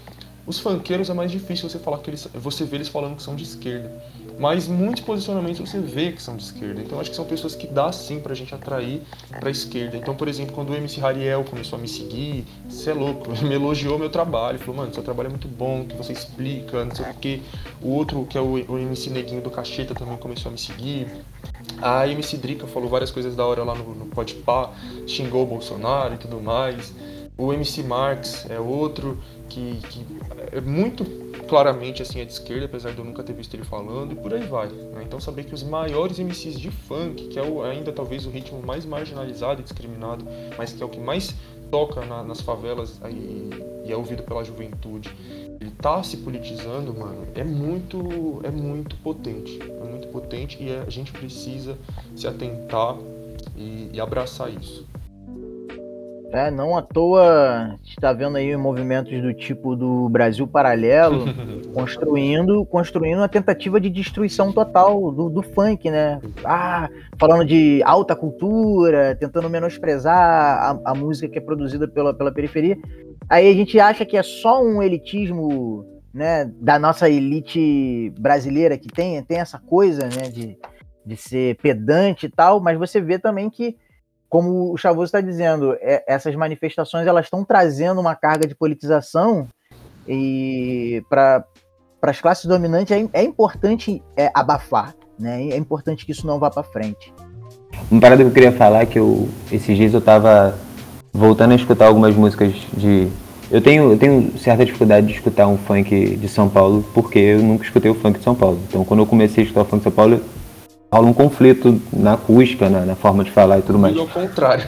Os 0.49 0.59
funkeiros 0.59 1.11
é 1.11 1.12
mais 1.12 1.30
difícil 1.30 1.68
você 1.68 1.78
falar 1.78 1.99
que 1.99 2.09
eles, 2.09 2.26
você 2.32 2.64
vê 2.64 2.76
eles 2.76 2.88
falando 2.88 3.16
que 3.16 3.22
são 3.22 3.36
de 3.36 3.44
esquerda. 3.44 3.92
Mas 4.38 4.66
muitos 4.66 5.03
posicionamentos 5.03 5.61
você 5.61 5.78
vê 5.78 6.11
que 6.11 6.22
são 6.22 6.38
de 6.38 6.42
esquerda. 6.42 6.80
Então 6.80 6.99
acho 6.99 7.11
que 7.11 7.16
são 7.16 7.26
pessoas 7.26 7.55
que 7.55 7.66
dá 7.66 7.92
sim 7.92 8.18
pra 8.18 8.34
gente 8.34 8.55
atrair 8.55 9.03
pra 9.28 9.51
esquerda. 9.51 9.99
Então, 9.99 10.14
por 10.14 10.26
exemplo, 10.26 10.55
quando 10.55 10.70
o 10.70 10.74
MC 10.74 11.01
Rariel 11.01 11.44
começou 11.44 11.78
a 11.78 11.82
me 11.82 11.86
seguir, 11.86 12.46
você 12.66 12.92
é 12.92 12.94
louco, 12.94 13.30
me 13.44 13.57
elogiou 13.57 13.99
meu 13.99 14.09
trabalho, 14.09 14.59
falou, 14.59 14.76
mano, 14.76 14.94
seu 14.94 15.03
trabalho 15.03 15.26
é 15.26 15.30
muito 15.30 15.49
bom, 15.49 15.84
que 15.84 15.94
você 15.94 16.14
explica, 16.14 16.82
não 16.82 16.96
sei 16.96 17.05
o 17.05 17.14
quê. 17.14 17.42
O 17.82 17.90
outro, 17.90 18.24
que 18.24 18.38
é 18.38 18.40
o, 18.40 18.55
o 18.55 18.78
MC 18.78 19.11
Neguinho 19.11 19.42
do 19.42 19.51
Cacheta, 19.51 19.94
também 19.94 20.16
começou 20.16 20.49
a 20.49 20.53
me 20.53 20.59
seguir. 20.59 21.09
A 21.82 22.09
MC 22.09 22.38
Drica 22.38 22.66
falou 22.66 22.88
várias 22.88 23.11
coisas 23.11 23.36
da 23.36 23.44
hora 23.44 23.62
lá 23.64 23.74
no, 23.74 23.94
no 23.94 24.07
Podpah, 24.07 24.70
xingou 25.07 25.42
o 25.42 25.46
Bolsonaro 25.46 26.14
e 26.14 26.16
tudo 26.16 26.40
mais. 26.40 26.94
O 27.36 27.53
MC 27.53 27.84
Marx 27.84 28.46
é 28.51 28.59
outro 28.59 29.16
que, 29.49 29.78
que 29.88 30.05
é 30.53 30.61
muito 30.61 31.05
claramente 31.49 32.03
assim 32.03 32.20
é 32.20 32.24
de 32.24 32.32
esquerda, 32.32 32.66
apesar 32.66 32.92
de 32.92 32.99
eu 32.99 33.05
nunca 33.05 33.22
ter 33.22 33.32
visto 33.32 33.55
ele 33.55 33.64
falando, 33.64 34.12
e 34.12 34.14
por 34.14 34.32
aí 34.34 34.42
vai. 34.42 34.68
Né? 34.68 35.03
Então 35.05 35.18
saber 35.18 35.44
que 35.44 35.55
os 35.55 35.62
maiores 35.62 36.18
MCs 36.18 36.59
de 36.61 36.70
funk, 36.70 37.28
que 37.28 37.38
é 37.38 37.42
o, 37.42 37.62
ainda 37.62 37.92
talvez 37.92 38.26
o 38.26 38.30
ritmo 38.30 38.62
mais 38.62 38.84
marginalizado 38.84 39.61
e 39.61 39.64
discriminado, 39.64 40.26
mas 40.57 40.72
que 40.72 40.82
é 40.82 40.86
o 40.86 40.88
que 40.88 41.01
mais 41.01 41.34
toca 41.70 42.05
na, 42.05 42.22
nas 42.22 42.40
favelas 42.40 43.01
e, 43.11 43.86
e, 43.86 43.92
é 43.92 43.96
ouvido 43.96 44.22
pela 44.22 44.44
juventude, 44.44 45.11
ele 45.61 45.70
tá 45.70 46.03
se 46.03 46.18
politizando, 46.18 46.94
mano, 46.94 47.26
é 47.34 47.44
muito, 47.44 48.40
é 48.44 48.51
muito 48.51 48.96
potente. 48.96 49.59
É 49.61 49.84
muito 49.84 50.09
potente 50.09 50.62
e 50.62 50.70
a 50.70 50.88
gente 50.90 51.12
precisa 51.12 51.76
se 52.14 52.26
atentar 52.26 52.96
e, 53.57 53.90
e 53.92 54.01
abraçar 54.01 54.51
isso. 54.51 54.86
É, 56.30 56.50
não 56.50 56.76
à 56.76 56.82
toa 56.82 57.78
está 57.86 58.12
vendo 58.12 58.36
aí 58.36 58.54
movimentos 58.54 59.20
do 59.22 59.32
tipo 59.32 59.74
do 59.74 60.10
Brasil 60.10 60.46
Paralelo 60.46 61.24
construindo, 61.72 62.66
construindo 62.66 63.18
uma 63.18 63.28
tentativa 63.28 63.80
de 63.80 63.88
destruição 63.88 64.52
total 64.52 65.10
do, 65.10 65.30
do 65.30 65.42
funk, 65.42 65.90
né? 65.90 66.20
Ah, 66.44 66.90
falando 67.18 67.46
de 67.46 67.82
alta 67.82 68.14
cultura, 68.14 69.16
tentando 69.18 69.48
menosprezar 69.48 70.14
a, 70.14 70.80
a 70.84 70.94
música 70.94 71.28
que 71.28 71.38
é 71.38 71.40
produzida 71.40 71.88
pela, 71.88 72.12
pela 72.12 72.32
periferia. 72.32 72.76
Aí 73.28 73.50
a 73.50 73.54
gente 73.54 73.80
acha 73.80 74.04
que 74.04 74.16
é 74.16 74.22
só 74.22 74.62
um 74.62 74.82
elitismo 74.82 75.86
né, 76.12 76.50
da 76.60 76.78
nossa 76.78 77.08
elite 77.08 78.12
brasileira 78.18 78.76
que 78.76 78.88
tem, 78.88 79.22
tem 79.22 79.38
essa 79.38 79.58
coisa 79.58 80.04
né, 80.04 80.28
de, 80.30 80.58
de 81.06 81.16
ser 81.16 81.56
pedante 81.56 82.26
e 82.26 82.30
tal, 82.30 82.60
mas 82.60 82.78
você 82.78 83.00
vê 83.00 83.18
também 83.18 83.48
que 83.48 83.76
como 84.28 84.72
o 84.72 84.76
Chavoso 84.76 85.06
está 85.06 85.20
dizendo, 85.20 85.74
é, 85.80 86.04
essas 86.06 86.34
manifestações 86.34 87.06
elas 87.06 87.26
estão 87.26 87.44
trazendo 87.44 88.00
uma 88.00 88.14
carga 88.14 88.46
de 88.46 88.54
politização 88.54 89.48
e 90.06 91.02
para 91.08 91.44
as 92.02 92.20
classes 92.20 92.44
dominantes 92.44 92.96
é, 92.96 93.08
é 93.12 93.22
importante 93.22 94.02
é, 94.16 94.30
abafar, 94.34 94.94
né? 95.18 95.48
É 95.48 95.56
importante 95.56 96.04
que 96.04 96.12
isso 96.12 96.26
não 96.26 96.38
vá 96.38 96.50
para 96.50 96.62
frente. 96.62 97.12
Uma 97.90 98.00
parada 98.00 98.22
que 98.22 98.28
eu 98.28 98.34
queria 98.34 98.52
falar 98.52 98.82
é 98.82 98.86
que 98.86 98.98
eu, 98.98 99.28
esses 99.50 99.76
dias 99.76 99.92
eu 99.92 100.00
estava 100.00 100.58
voltando 101.12 101.52
a 101.52 101.56
escutar 101.56 101.86
algumas 101.86 102.14
músicas 102.14 102.52
de 102.74 103.08
eu 103.50 103.62
tenho, 103.62 103.92
eu 103.92 103.98
tenho 103.98 104.38
certa 104.38 104.64
dificuldade 104.64 105.06
de 105.06 105.14
escutar 105.14 105.46
um 105.46 105.56
funk 105.56 106.16
de 106.16 106.28
São 106.28 106.50
Paulo 106.50 106.84
porque 106.92 107.18
eu 107.18 107.42
nunca 107.42 107.64
escutei 107.64 107.90
o 107.90 107.94
funk 107.94 108.18
de 108.18 108.24
São 108.24 108.34
Paulo. 108.34 108.60
Então, 108.68 108.84
quando 108.84 109.00
eu 109.00 109.06
comecei 109.06 109.42
a 109.42 109.46
escutar 109.46 109.62
o 109.62 109.64
funk 109.64 109.78
de 109.78 109.84
São 109.84 109.92
Paulo, 109.92 110.20
rola 110.93 111.07
um 111.07 111.12
conflito 111.12 111.80
na 111.93 112.14
acústica, 112.14 112.68
na, 112.68 112.84
na 112.84 112.97
forma 112.97 113.24
de 113.24 113.30
falar 113.30 113.59
e 113.59 113.62
tudo 113.62 113.78
mais. 113.78 113.95
Tudo 113.95 114.03
ao 114.03 114.09
contrário. 114.09 114.64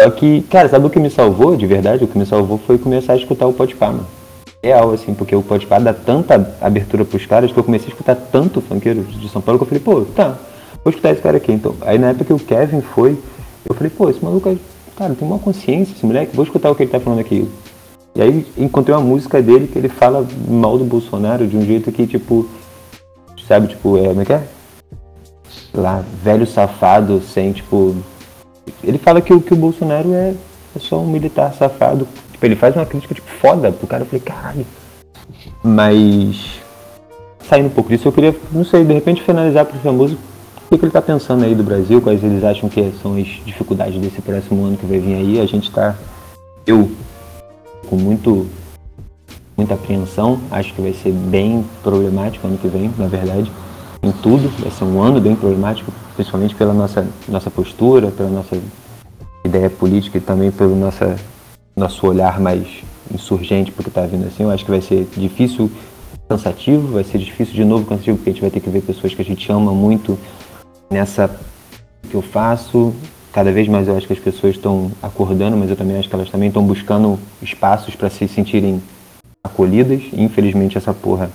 Só 0.00 0.10
que, 0.10 0.42
cara, 0.42 0.68
sabe 0.68 0.86
o 0.86 0.90
que 0.90 1.00
me 1.00 1.10
salvou 1.10 1.56
de 1.56 1.66
verdade? 1.66 2.04
O 2.04 2.08
que 2.08 2.16
me 2.16 2.24
salvou 2.24 2.58
foi 2.58 2.78
começar 2.78 3.14
a 3.14 3.16
escutar 3.16 3.46
o 3.46 3.52
Podpah, 3.52 3.88
mano. 3.88 4.06
real, 4.62 4.92
assim, 4.92 5.14
porque 5.14 5.34
o 5.34 5.42
Podpah 5.42 5.78
dá 5.78 5.92
tanta 5.92 6.56
abertura 6.60 7.04
pros 7.04 7.26
caras 7.26 7.50
que 7.50 7.58
eu 7.58 7.64
comecei 7.64 7.88
a 7.88 7.90
escutar 7.90 8.14
tanto 8.14 8.60
funkeiro 8.60 9.02
de 9.02 9.28
São 9.28 9.42
Paulo 9.42 9.58
que 9.58 9.64
eu 9.64 9.68
falei, 9.68 9.82
pô, 9.82 10.02
tá, 10.14 10.36
vou 10.84 10.90
escutar 10.90 11.10
esse 11.12 11.22
cara 11.22 11.36
aqui. 11.36 11.52
Então, 11.52 11.74
aí 11.82 11.98
na 11.98 12.10
época 12.10 12.26
que 12.26 12.32
o 12.32 12.38
Kevin 12.38 12.80
foi, 12.80 13.18
eu 13.68 13.74
falei, 13.74 13.90
pô, 13.90 14.08
esse 14.08 14.24
maluco, 14.24 14.56
cara, 14.96 15.14
tem 15.14 15.26
uma 15.26 15.38
consciência, 15.38 15.92
esse 15.94 16.06
moleque, 16.06 16.36
vou 16.36 16.44
escutar 16.44 16.70
o 16.70 16.74
que 16.74 16.84
ele 16.84 16.90
tá 16.90 17.00
falando 17.00 17.20
aqui. 17.20 17.48
E 18.14 18.22
aí 18.22 18.46
encontrei 18.56 18.94
uma 18.94 19.02
música 19.02 19.40
dele 19.42 19.68
que 19.68 19.78
ele 19.78 19.88
fala 19.88 20.26
mal 20.48 20.78
do 20.78 20.84
Bolsonaro 20.84 21.46
de 21.46 21.56
um 21.56 21.64
jeito 21.64 21.90
que, 21.90 22.06
tipo, 22.06 22.48
sabe, 23.46 23.68
tipo, 23.68 23.96
é, 23.96 24.08
como 24.08 24.22
é 24.22 24.24
que 24.24 24.32
é? 24.32 24.42
Lá, 25.74 26.02
velho 26.22 26.46
safado, 26.46 27.20
sem, 27.22 27.52
tipo. 27.52 27.96
Ele 28.82 28.98
fala 28.98 29.20
que, 29.20 29.38
que 29.40 29.52
o 29.52 29.56
Bolsonaro 29.56 30.12
é, 30.12 30.34
é 30.76 30.78
só 30.78 31.00
um 31.00 31.06
militar 31.06 31.52
safado. 31.54 32.06
Tipo, 32.32 32.46
ele 32.46 32.56
faz 32.56 32.74
uma 32.74 32.86
crítica, 32.86 33.14
tipo, 33.14 33.28
foda 33.40 33.70
pro 33.72 33.86
cara. 33.86 34.02
Eu 34.02 34.06
falei, 34.06 34.20
caralho. 34.20 34.66
Mas. 35.62 36.60
Saindo 37.48 37.66
um 37.66 37.70
pouco 37.70 37.88
disso, 37.88 38.06
eu 38.06 38.12
queria, 38.12 38.36
não 38.52 38.64
sei, 38.64 38.84
de 38.84 38.92
repente 38.92 39.22
finalizar 39.22 39.64
pro 39.64 39.78
famoso 39.78 40.18
o 40.70 40.76
que 40.76 40.84
ele 40.84 40.88
está 40.88 41.00
pensando 41.00 41.44
aí 41.44 41.54
do 41.54 41.62
Brasil, 41.62 42.00
quais 42.02 42.22
eles 42.22 42.44
acham 42.44 42.68
que 42.68 42.92
são 43.02 43.16
as 43.16 43.26
dificuldades 43.44 43.98
desse 43.98 44.20
próximo 44.20 44.66
ano 44.66 44.76
que 44.76 44.84
vai 44.84 44.98
vir 44.98 45.14
aí. 45.14 45.40
A 45.40 45.46
gente 45.46 45.68
está, 45.68 45.96
eu, 46.66 46.90
com 47.88 47.96
muito, 47.96 48.46
muita 49.56 49.74
apreensão, 49.74 50.38
acho 50.50 50.74
que 50.74 50.82
vai 50.82 50.92
ser 50.92 51.10
bem 51.10 51.64
problemático 51.82 52.46
ano 52.46 52.58
que 52.58 52.68
vem, 52.68 52.92
na 52.98 53.06
verdade, 53.06 53.50
em 54.02 54.12
tudo. 54.12 54.48
Vai 54.60 54.70
ser 54.70 54.84
um 54.84 55.00
ano 55.00 55.20
bem 55.20 55.34
problemático, 55.34 55.92
principalmente 56.14 56.54
pela 56.54 56.72
nossa, 56.72 57.06
nossa 57.28 57.50
postura, 57.50 58.10
pela 58.10 58.28
nossa 58.28 58.58
ideia 59.44 59.70
política 59.70 60.18
e 60.18 60.20
também 60.20 60.50
pelo 60.50 60.76
nossa, 60.76 61.16
nosso 61.76 62.06
olhar 62.06 62.40
mais 62.40 62.66
insurgente 63.12 63.72
porque 63.72 63.90
está 63.90 64.02
vindo 64.02 64.26
assim. 64.26 64.42
Eu 64.42 64.50
acho 64.50 64.64
que 64.64 64.70
vai 64.70 64.80
ser 64.80 65.08
difícil, 65.16 65.70
cansativo, 66.28 66.92
vai 66.92 67.04
ser 67.04 67.18
difícil 67.18 67.54
de 67.54 67.64
novo 67.64 67.84
cansativo 67.84 68.16
porque 68.16 68.30
a 68.30 68.32
gente 68.32 68.42
vai 68.42 68.50
ter 68.50 68.60
que 68.60 68.70
ver 68.70 68.82
pessoas 68.82 69.14
que 69.14 69.22
a 69.22 69.24
gente 69.24 69.50
ama 69.50 69.72
muito 69.72 70.18
nessa 70.90 71.30
que 72.08 72.14
eu 72.14 72.22
faço. 72.22 72.94
Cada 73.32 73.52
vez 73.52 73.68
mais 73.68 73.86
eu 73.86 73.96
acho 73.96 74.06
que 74.06 74.12
as 74.12 74.18
pessoas 74.18 74.56
estão 74.56 74.90
acordando, 75.02 75.56
mas 75.56 75.70
eu 75.70 75.76
também 75.76 75.96
acho 75.98 76.08
que 76.08 76.14
elas 76.14 76.30
também 76.30 76.48
estão 76.48 76.64
buscando 76.64 77.18
espaços 77.42 77.94
para 77.94 78.10
se 78.10 78.26
sentirem 78.26 78.82
acolhidas. 79.44 80.02
Infelizmente 80.12 80.76
essa 80.76 80.92
porra 80.92 81.30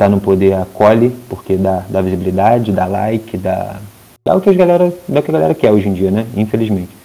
está 0.00 0.08
no 0.08 0.18
poder 0.18 0.54
acolhe, 0.54 1.14
porque 1.28 1.56
dá, 1.56 1.84
dá 1.86 2.00
visibilidade, 2.00 2.72
dá 2.72 2.86
like, 2.86 3.36
dá, 3.36 3.76
dá 4.24 4.34
o 4.34 4.40
que, 4.40 4.48
as 4.48 4.56
galera, 4.56 4.90
dá 5.06 5.20
o 5.20 5.22
que 5.22 5.30
a 5.30 5.34
galera 5.34 5.54
quer 5.54 5.70
hoje 5.70 5.90
em 5.90 5.92
dia, 5.92 6.10
né? 6.10 6.26
Infelizmente. 6.34 6.96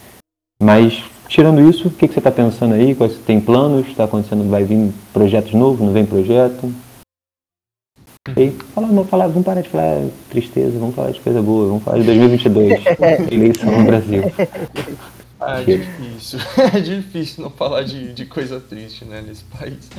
Mas 0.64 1.04
tirando 1.28 1.60
isso, 1.70 1.90
o 1.90 1.92
que, 1.92 2.08
que 2.08 2.14
você 2.14 2.22
está 2.22 2.32
pensando 2.32 2.74
aí? 2.74 2.96
Quais, 2.96 3.18
tem 3.18 3.42
planos? 3.42 3.86
Está 3.88 4.06
acontecendo? 4.06 4.50
Vai 4.50 4.64
vir 4.64 4.94
projetos 5.12 5.54
novos? 5.54 5.82
Não 5.82 5.92
vem 5.92 6.06
projeto? 6.06 6.74
E 8.38 8.52
fala, 8.74 8.88
vamos, 8.88 9.10
falar, 9.10 9.28
vamos 9.28 9.44
parar 9.44 9.62
de 9.62 9.70
falar 9.70 10.08
tristeza, 10.30 10.80
vamos 10.80 10.96
falar 10.96 11.12
de 11.12 11.20
coisa 11.20 11.42
boa, 11.42 11.68
vamos 11.68 11.84
falar 11.84 12.00
de 12.00 12.06
2022, 12.06 12.82
eleição 13.30 13.78
no 13.78 13.86
Brasil. 13.86 14.24
Ah, 15.40 15.62
é 15.62 15.64
difícil. 15.64 16.40
É 16.74 16.80
difícil 16.80 17.44
não 17.44 17.50
falar 17.50 17.84
de, 17.84 18.14
de 18.14 18.26
coisa 18.26 18.60
triste, 18.60 19.06
né, 19.06 19.22
nesse 19.22 19.44
país. 19.44 19.90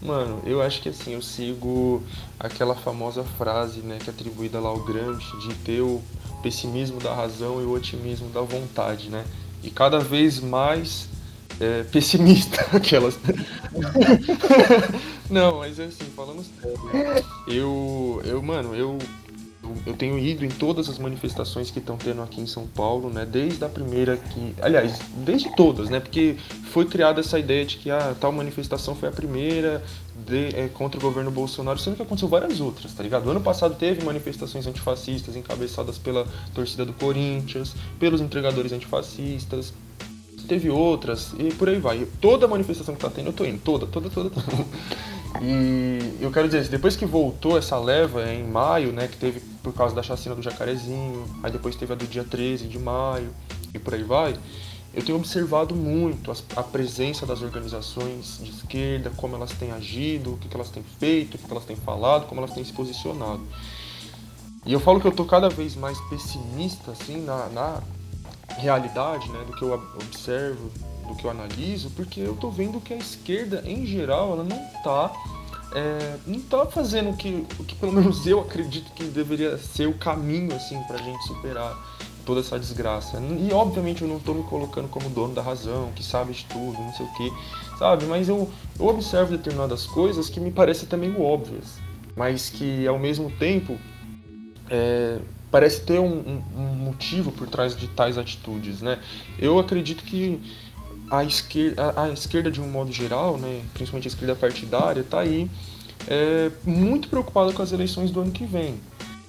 Mano, 0.00 0.40
eu 0.46 0.62
acho 0.62 0.80
que 0.80 0.88
assim, 0.88 1.12
eu 1.14 1.22
sigo 1.22 2.02
aquela 2.38 2.74
famosa 2.74 3.24
frase, 3.24 3.80
né, 3.80 3.98
que 4.02 4.08
é 4.08 4.12
atribuída 4.12 4.60
lá 4.60 4.68
ao 4.68 4.80
Gramsci, 4.80 5.36
de 5.38 5.54
ter 5.56 5.80
o 5.80 6.02
pessimismo 6.42 7.00
da 7.00 7.14
razão 7.14 7.60
e 7.60 7.64
o 7.64 7.72
otimismo 7.72 8.28
da 8.28 8.42
vontade, 8.42 9.08
né? 9.08 9.24
E 9.62 9.70
cada 9.70 9.98
vez 9.98 10.40
mais 10.40 11.08
é, 11.58 11.82
pessimista, 11.90 12.60
aquelas. 12.72 13.18
Não, 15.30 15.58
mas 15.58 15.78
é 15.78 15.84
assim, 15.84 16.04
falando 16.14 16.44
sério. 16.60 16.78
Eu, 17.48 18.20
eu 18.24 18.42
mano, 18.42 18.74
eu, 18.74 18.98
eu 19.86 19.94
tenho 19.94 20.18
ido 20.18 20.44
em 20.44 20.48
todas 20.48 20.88
as 20.88 20.98
manifestações 20.98 21.70
que 21.70 21.78
estão 21.78 21.96
tendo 21.96 22.22
aqui 22.22 22.40
em 22.40 22.46
São 22.46 22.66
Paulo, 22.66 23.10
né? 23.10 23.26
Desde 23.26 23.64
a 23.64 23.68
primeira 23.68 24.16
que. 24.16 24.54
Aliás, 24.60 24.98
desde 25.24 25.54
todas, 25.54 25.88
né? 25.88 26.00
Porque 26.00 26.36
foi 26.70 26.84
criada 26.86 27.20
essa 27.20 27.38
ideia 27.38 27.64
de 27.64 27.76
que 27.76 27.90
ah, 27.90 28.14
tal 28.20 28.32
manifestação 28.32 28.94
foi 28.94 29.08
a 29.08 29.12
primeira 29.12 29.82
de, 30.26 30.54
é, 30.56 30.68
contra 30.68 30.98
o 30.98 31.02
governo 31.02 31.30
Bolsonaro, 31.30 31.78
sendo 31.78 31.96
que 31.96 32.02
aconteceu 32.02 32.28
várias 32.28 32.60
outras, 32.60 32.92
tá 32.94 33.02
ligado? 33.02 33.24
No 33.24 33.32
ano 33.32 33.40
passado 33.40 33.74
teve 33.74 34.04
manifestações 34.04 34.66
antifascistas 34.66 35.36
encabeçadas 35.36 35.98
pela 35.98 36.26
torcida 36.54 36.84
do 36.84 36.92
Corinthians, 36.92 37.74
pelos 37.98 38.20
entregadores 38.20 38.72
antifascistas, 38.72 39.72
teve 40.46 40.70
outras, 40.70 41.34
e 41.38 41.52
por 41.52 41.68
aí 41.68 41.78
vai. 41.78 42.06
Toda 42.20 42.46
manifestação 42.46 42.94
que 42.94 43.00
tá 43.00 43.10
tendo, 43.10 43.28
eu 43.28 43.32
tô 43.32 43.44
indo. 43.44 43.58
Toda, 43.58 43.86
toda, 43.86 44.10
toda, 44.10 44.30
toda. 44.30 44.46
E 45.42 45.98
eu 46.20 46.30
quero 46.30 46.46
dizer, 46.46 46.68
depois 46.68 46.94
que 46.94 47.04
voltou 47.04 47.58
essa 47.58 47.76
leva 47.76 48.32
em 48.32 48.44
maio, 48.44 48.92
né, 48.92 49.08
que 49.08 49.16
teve 49.16 49.42
por 49.64 49.72
causa 49.72 49.94
da 49.94 50.02
chacina 50.02 50.34
do 50.34 50.42
Jacarezinho, 50.42 51.24
aí 51.42 51.50
depois 51.50 51.74
teve 51.74 51.94
a 51.94 51.96
do 51.96 52.06
dia 52.06 52.22
13 52.22 52.68
de 52.68 52.78
maio, 52.78 53.30
e 53.72 53.78
por 53.78 53.94
aí 53.94 54.04
vai, 54.04 54.38
eu 54.92 55.02
tenho 55.02 55.18
observado 55.18 55.74
muito 55.74 56.30
a, 56.54 56.62
presença 56.62 57.26
das 57.26 57.42
organizações 57.42 58.38
de 58.40 58.50
esquerda, 58.50 59.10
como 59.16 59.34
elas 59.34 59.50
têm 59.52 59.72
agido, 59.72 60.34
o 60.34 60.38
que, 60.38 60.54
elas 60.54 60.68
têm 60.68 60.84
feito, 61.00 61.34
o 61.34 61.38
que, 61.38 61.50
elas 61.50 61.64
têm 61.64 61.74
falado, 61.74 62.26
como 62.26 62.40
elas 62.40 62.52
têm 62.52 62.62
se 62.62 62.72
posicionado. 62.72 63.40
E 64.64 64.72
eu 64.72 64.78
falo 64.78 65.00
que 65.00 65.06
eu 65.06 65.12
tô 65.12 65.24
cada 65.24 65.48
vez 65.48 65.74
mais 65.74 65.98
pessimista, 66.02 66.92
assim, 66.92 67.24
na, 67.24 67.48
na 67.48 67.82
realidade, 68.50 69.28
né, 69.30 69.44
do 69.46 69.52
que 69.56 69.62
eu 69.62 69.72
observo, 69.72 70.70
do 71.08 71.16
que 71.16 71.24
eu 71.24 71.30
analiso, 71.30 71.90
porque 71.90 72.20
eu 72.20 72.36
tô 72.36 72.50
vendo 72.50 72.80
que 72.80 72.94
a 72.94 72.96
esquerda, 72.96 73.62
em 73.66 73.84
geral, 73.84 74.34
ela 74.34 74.44
não 74.44 74.58
tá 74.84 75.10
é, 75.74 76.16
não 76.26 76.40
tá 76.40 76.66
fazendo 76.66 77.10
o 77.10 77.16
que, 77.16 77.44
o 77.58 77.64
que 77.64 77.74
pelo 77.74 77.92
menos 77.92 78.26
eu 78.26 78.40
acredito 78.40 78.92
que 78.92 79.04
deveria 79.04 79.58
ser 79.58 79.88
o 79.88 79.94
caminho 79.94 80.54
assim 80.54 80.80
pra 80.84 80.96
gente 80.98 81.26
superar 81.26 81.76
toda 82.24 82.40
essa 82.40 82.58
desgraça. 82.58 83.20
E 83.20 83.52
obviamente 83.52 84.02
eu 84.02 84.08
não 84.08 84.18
tô 84.18 84.34
me 84.34 84.42
colocando 84.44 84.88
como 84.88 85.10
dono 85.10 85.34
da 85.34 85.42
razão, 85.42 85.92
que 85.94 86.02
sabe 86.02 86.32
de 86.32 86.44
tudo, 86.46 86.78
não 86.78 86.92
sei 86.92 87.06
o 87.06 87.12
que, 87.14 87.32
sabe? 87.78 88.04
Mas 88.06 88.28
eu, 88.28 88.50
eu 88.78 88.86
observo 88.86 89.32
determinadas 89.32 89.84
coisas 89.86 90.28
que 90.30 90.40
me 90.40 90.50
parecem 90.50 90.88
também 90.88 91.14
óbvias, 91.20 91.78
mas 92.16 92.48
que 92.48 92.86
ao 92.86 92.98
mesmo 92.98 93.30
tempo 93.32 93.78
é, 94.70 95.18
parece 95.50 95.82
ter 95.82 95.98
um, 95.98 96.06
um, 96.06 96.42
um, 96.56 96.74
motivo 96.76 97.30
por 97.30 97.48
trás 97.48 97.76
de 97.76 97.88
tais 97.88 98.16
atitudes, 98.16 98.80
né? 98.80 98.98
Eu 99.38 99.58
acredito 99.58 100.02
que 100.04 100.40
a 101.18 101.24
esquerda, 101.24 101.92
a, 101.96 102.04
a 102.04 102.10
esquerda 102.10 102.50
de 102.50 102.60
um 102.60 102.68
modo 102.68 102.92
geral, 102.92 103.38
né, 103.38 103.62
principalmente 103.72 104.08
a 104.08 104.10
esquerda 104.10 104.34
partidária, 104.34 105.00
está 105.00 105.20
aí 105.20 105.50
é, 106.08 106.50
muito 106.64 107.08
preocupada 107.08 107.52
com 107.52 107.62
as 107.62 107.72
eleições 107.72 108.10
do 108.10 108.20
ano 108.20 108.30
que 108.30 108.44
vem. 108.44 108.80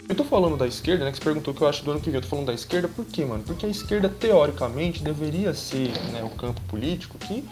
Eu 0.07 0.13
tô 0.13 0.23
falando 0.23 0.55
da 0.55 0.67
esquerda, 0.67 1.03
né, 1.03 1.11
que 1.11 1.17
você 1.17 1.23
perguntou 1.23 1.53
o 1.53 1.57
que 1.57 1.63
eu 1.63 1.67
acho 1.67 1.83
do 1.83 1.91
ano 1.91 1.99
que 1.99 2.09
vem. 2.09 2.15
Eu 2.15 2.21
tô 2.21 2.27
falando 2.27 2.45
da 2.45 2.53
esquerda 2.53 2.87
por 2.87 3.05
quê, 3.05 3.25
mano? 3.25 3.43
Porque 3.43 3.65
a 3.65 3.69
esquerda, 3.69 4.07
teoricamente, 4.07 5.03
deveria 5.03 5.53
ser 5.53 5.89
né, 6.11 6.23
o 6.23 6.29
campo 6.29 6.61
político 6.67 7.17
que 7.17 7.43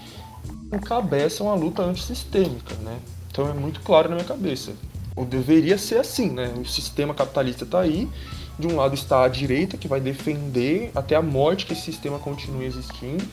encabeça 0.71 1.43
uma 1.43 1.55
luta 1.55 1.81
antissistêmica, 1.81 2.75
né? 2.75 2.99
Então 3.31 3.49
é 3.49 3.53
muito 3.53 3.79
claro 3.81 4.09
na 4.09 4.15
minha 4.15 4.27
cabeça. 4.27 4.73
Ou 5.15 5.25
deveria 5.25 5.77
ser 5.77 5.99
assim, 5.99 6.29
né? 6.29 6.53
O 6.55 6.65
sistema 6.65 7.13
capitalista 7.13 7.63
está 7.63 7.79
aí, 7.79 8.07
de 8.57 8.67
um 8.67 8.75
lado 8.75 8.93
está 8.93 9.23
a 9.23 9.27
direita, 9.27 9.77
que 9.77 9.87
vai 9.87 9.99
defender 9.99 10.91
até 10.93 11.15
a 11.15 11.21
morte 11.21 11.65
que 11.65 11.73
esse 11.73 11.81
sistema 11.81 12.19
continue 12.19 12.65
existindo, 12.65 13.23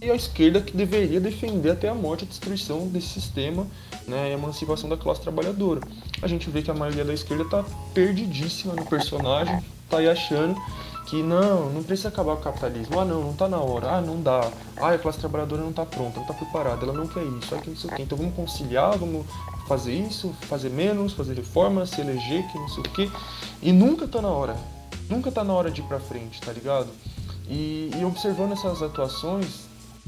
e 0.00 0.10
a 0.10 0.14
esquerda 0.14 0.60
que 0.60 0.76
deveria 0.76 1.20
defender 1.20 1.70
até 1.70 1.88
a 1.88 1.94
morte 1.94 2.24
a 2.24 2.26
destruição 2.26 2.86
desse 2.88 3.08
sistema 3.08 3.66
né, 4.06 4.30
e 4.30 4.32
a 4.32 4.34
emancipação 4.34 4.88
da 4.88 4.96
classe 4.96 5.20
trabalhadora. 5.20 5.80
A 6.20 6.26
gente 6.26 6.50
vê 6.50 6.62
que 6.62 6.70
a 6.70 6.74
maioria 6.74 7.04
da 7.04 7.14
esquerda 7.14 7.44
está 7.44 7.64
perdidíssima 7.94 8.74
no 8.74 8.84
personagem, 8.84 9.62
está 9.84 9.98
aí 9.98 10.08
achando 10.08 10.54
que 11.06 11.22
não, 11.22 11.70
não 11.70 11.82
precisa 11.82 12.08
acabar 12.08 12.34
o 12.34 12.38
capitalismo. 12.38 12.98
Ah, 12.98 13.04
não, 13.04 13.22
não 13.22 13.30
está 13.30 13.48
na 13.48 13.58
hora. 13.58 13.92
Ah, 13.92 14.00
não 14.00 14.20
dá. 14.20 14.50
Ah, 14.76 14.90
a 14.90 14.98
classe 14.98 15.18
trabalhadora 15.18 15.62
não 15.62 15.70
está 15.70 15.86
pronta, 15.86 16.16
não 16.16 16.22
está 16.22 16.34
preparada, 16.34 16.84
ela 16.84 16.92
não 16.92 17.06
quer 17.06 17.22
isso. 17.22 17.54
Ah, 17.54 17.58
que 17.58 17.70
não 17.70 17.76
sei 17.76 17.90
o 17.90 17.94
quê. 17.94 18.02
Então 18.02 18.18
vamos 18.18 18.34
conciliar, 18.34 18.98
vamos 18.98 19.24
fazer 19.68 19.94
isso, 19.94 20.34
fazer 20.42 20.68
menos, 20.68 21.12
fazer 21.12 21.34
reformas, 21.34 21.90
se 21.90 22.00
eleger, 22.00 22.46
que 22.50 22.58
não 22.58 22.68
sei 22.68 22.80
o 22.80 22.90
quê. 22.90 23.10
E 23.62 23.72
nunca 23.72 24.04
está 24.04 24.20
na 24.20 24.28
hora. 24.28 24.56
Nunca 25.08 25.28
está 25.28 25.44
na 25.44 25.52
hora 25.52 25.70
de 25.70 25.80
ir 25.80 25.84
para 25.84 26.00
frente, 26.00 26.40
tá 26.40 26.52
ligado? 26.52 26.88
E, 27.48 27.90
e 27.96 28.04
observando 28.04 28.52
essas 28.52 28.82
atuações, 28.82 29.65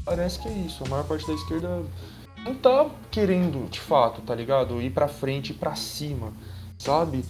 parece 0.09 0.39
que 0.39 0.47
é 0.47 0.51
isso. 0.51 0.83
A 0.83 0.89
maior 0.89 1.05
parte 1.05 1.27
da 1.27 1.33
esquerda 1.33 1.83
não 2.43 2.55
tá 2.55 2.89
querendo, 3.11 3.69
de 3.69 3.79
fato, 3.79 4.21
tá 4.23 4.33
ligado? 4.33 4.81
Ir 4.81 4.89
pra 4.89 5.07
frente, 5.07 5.51
ir 5.51 5.55
pra 5.55 5.75
cima, 5.75 6.33
sabe? 6.79 7.23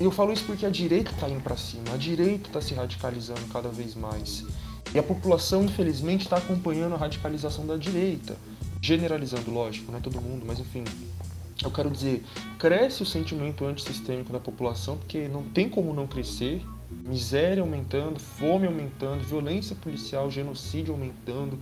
Eu 0.00 0.10
falo 0.10 0.32
isso 0.32 0.44
porque 0.44 0.66
a 0.66 0.70
direita 0.70 1.12
tá 1.20 1.28
indo 1.28 1.40
pra 1.40 1.56
cima, 1.56 1.84
a 1.94 1.96
direita 1.96 2.50
tá 2.50 2.60
se 2.60 2.74
radicalizando 2.74 3.42
cada 3.52 3.68
vez 3.68 3.94
mais. 3.94 4.44
E 4.92 4.98
a 4.98 5.02
população, 5.04 5.62
infelizmente, 5.62 6.22
está 6.22 6.38
acompanhando 6.38 6.96
a 6.96 6.98
radicalização 6.98 7.64
da 7.64 7.76
direita. 7.76 8.36
Generalizando, 8.82 9.48
lógico, 9.52 9.92
não 9.92 9.98
é 9.98 10.02
todo 10.02 10.20
mundo, 10.20 10.44
mas 10.44 10.58
enfim. 10.58 10.82
Eu 11.62 11.70
quero 11.70 11.90
dizer, 11.90 12.24
cresce 12.58 13.02
o 13.02 13.06
sentimento 13.06 13.64
antissistêmico 13.64 14.32
da 14.32 14.40
população, 14.40 14.96
porque 14.96 15.28
não 15.28 15.44
tem 15.44 15.68
como 15.68 15.94
não 15.94 16.08
crescer. 16.08 16.64
Miséria 16.90 17.62
aumentando, 17.62 18.18
fome 18.18 18.66
aumentando, 18.66 19.22
violência 19.22 19.76
policial, 19.76 20.28
genocídio 20.28 20.92
aumentando, 20.92 21.56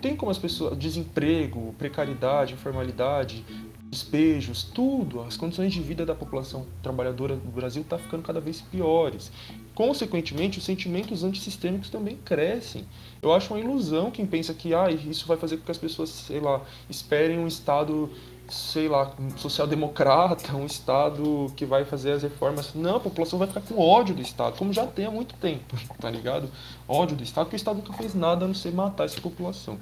tem 0.00 0.16
como 0.16 0.30
as 0.30 0.38
pessoas. 0.38 0.78
Desemprego, 0.78 1.74
precariedade, 1.78 2.54
informalidade, 2.54 3.44
despejos, 3.90 4.62
tudo, 4.62 5.20
as 5.22 5.36
condições 5.36 5.72
de 5.72 5.80
vida 5.80 6.06
da 6.06 6.14
população 6.14 6.64
trabalhadora 6.80 7.34
do 7.34 7.50
Brasil 7.50 7.82
está 7.82 7.98
ficando 7.98 8.22
cada 8.22 8.40
vez 8.40 8.60
piores. 8.60 9.32
Consequentemente, 9.74 10.58
os 10.58 10.64
sentimentos 10.64 11.24
antissistêmicos 11.24 11.90
também 11.90 12.16
crescem. 12.24 12.84
Eu 13.20 13.32
acho 13.32 13.52
uma 13.52 13.60
ilusão 13.60 14.10
quem 14.10 14.26
pensa 14.26 14.54
que 14.54 14.72
ah, 14.74 14.90
isso 14.90 15.26
vai 15.26 15.36
fazer 15.36 15.56
com 15.56 15.64
que 15.64 15.70
as 15.70 15.78
pessoas, 15.78 16.10
sei 16.10 16.38
lá, 16.38 16.62
esperem 16.88 17.38
um 17.38 17.46
Estado, 17.48 18.10
sei 18.50 18.88
lá, 18.88 19.12
social-democrata, 19.36 20.54
um 20.56 20.66
Estado 20.66 21.52
que 21.56 21.64
vai 21.64 21.84
fazer 21.84 22.12
as 22.12 22.22
reformas. 22.22 22.74
Não, 22.74 22.96
a 22.96 23.00
população 23.00 23.38
vai 23.38 23.48
ficar 23.48 23.60
com 23.62 23.78
ódio 23.78 24.14
do 24.14 24.22
Estado, 24.22 24.56
como 24.56 24.72
já 24.72 24.86
tem 24.86 25.06
há 25.06 25.10
muito 25.10 25.34
tempo, 25.36 25.76
tá 26.00 26.10
ligado? 26.10 26.50
Ódio 26.88 27.16
do 27.16 27.22
Estado, 27.22 27.46
porque 27.46 27.56
o 27.56 27.58
Estado 27.58 27.76
nunca 27.76 27.92
fez 27.92 28.14
nada 28.14 28.44
a 28.44 28.48
não 28.48 28.54
ser 28.54 28.72
matar 28.72 29.04
essa 29.04 29.20
população. 29.20 29.78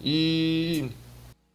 E 0.00 0.90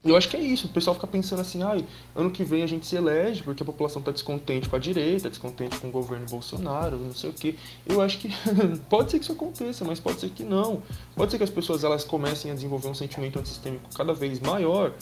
eu 0.03 0.15
acho 0.15 0.29
que 0.29 0.37
é 0.37 0.39
isso. 0.39 0.67
O 0.67 0.69
pessoal 0.69 0.93
fica 0.93 1.07
pensando 1.07 1.41
assim, 1.41 1.61
ai, 1.61 1.85
ano 2.15 2.31
que 2.31 2.43
vem 2.43 2.63
a 2.63 2.67
gente 2.67 2.87
se 2.87 2.95
elege 2.95 3.43
porque 3.43 3.63
a 3.63 3.65
população 3.65 3.99
está 3.99 4.11
descontente 4.11 4.69
com 4.69 4.75
a 4.75 4.79
direita, 4.79 5.29
descontente 5.29 5.77
com 5.77 5.89
o 5.89 5.91
governo 5.91 6.25
Bolsonaro, 6.25 6.97
não 6.97 7.13
sei 7.13 7.29
o 7.29 7.33
quê. 7.33 7.55
Eu 7.85 7.99
acho 7.99 8.17
que 8.19 8.29
pode 8.89 9.11
ser 9.11 9.17
que 9.19 9.23
isso 9.23 9.33
aconteça, 9.33 9.83
mas 9.83 9.99
pode 9.99 10.21
ser 10.21 10.29
que 10.29 10.43
não. 10.43 10.81
Pode 11.15 11.31
ser 11.31 11.37
que 11.37 11.43
as 11.43 11.49
pessoas 11.49 11.83
elas 11.83 12.05
comecem 12.05 12.49
a 12.49 12.53
desenvolver 12.53 12.87
um 12.87 12.93
sentimento 12.93 13.39
antissistêmico 13.39 13.89
cada 13.93 14.13
vez 14.13 14.39
maior 14.39 14.93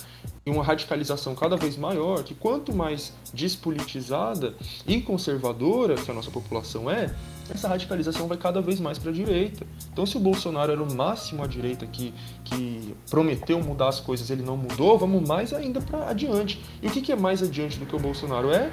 e 0.44 0.50
uma 0.50 0.64
radicalização 0.64 1.36
cada 1.36 1.56
vez 1.56 1.78
maior, 1.78 2.24
que 2.24 2.34
quanto 2.34 2.74
mais 2.74 3.14
despolitizada 3.32 4.56
e 4.88 5.00
conservadora 5.02 5.96
que 5.96 6.10
a 6.10 6.14
nossa 6.14 6.32
população 6.32 6.90
é, 6.90 7.14
essa 7.50 7.68
radicalização 7.68 8.28
vai 8.28 8.38
cada 8.38 8.62
vez 8.62 8.80
mais 8.80 8.98
para 8.98 9.12
a 9.12 9.14
direita. 9.14 9.66
Então, 9.92 10.06
se 10.06 10.18
o 10.18 10.20
Bolsonaro 10.20 10.72
era 10.72 10.82
o 10.82 10.94
máximo 10.94 11.44
à 11.44 11.48
direita 11.48 11.86
que, 11.86 12.14
que 12.44 12.96
prometeu 13.10 13.62
mudar 13.62 13.90
as 13.90 14.00
coisas 14.00 14.30
ele 14.30 14.44
não 14.44 14.58
mudou, 14.58 14.98
vamos 14.98 15.28
mais 15.28 15.54
ainda 15.54 15.82
para 15.82 16.10
adiante. 16.10 16.64
E 16.82 16.88
o 16.88 16.92
que, 16.92 17.02
que, 17.02 17.12
é 17.12 17.16
mais 17.16 17.42
adiante 17.42 17.80
do 17.80 17.86
que 17.86 17.96
o 17.96 18.00
Bolsonaro? 18.00 18.52
É, 18.52 18.72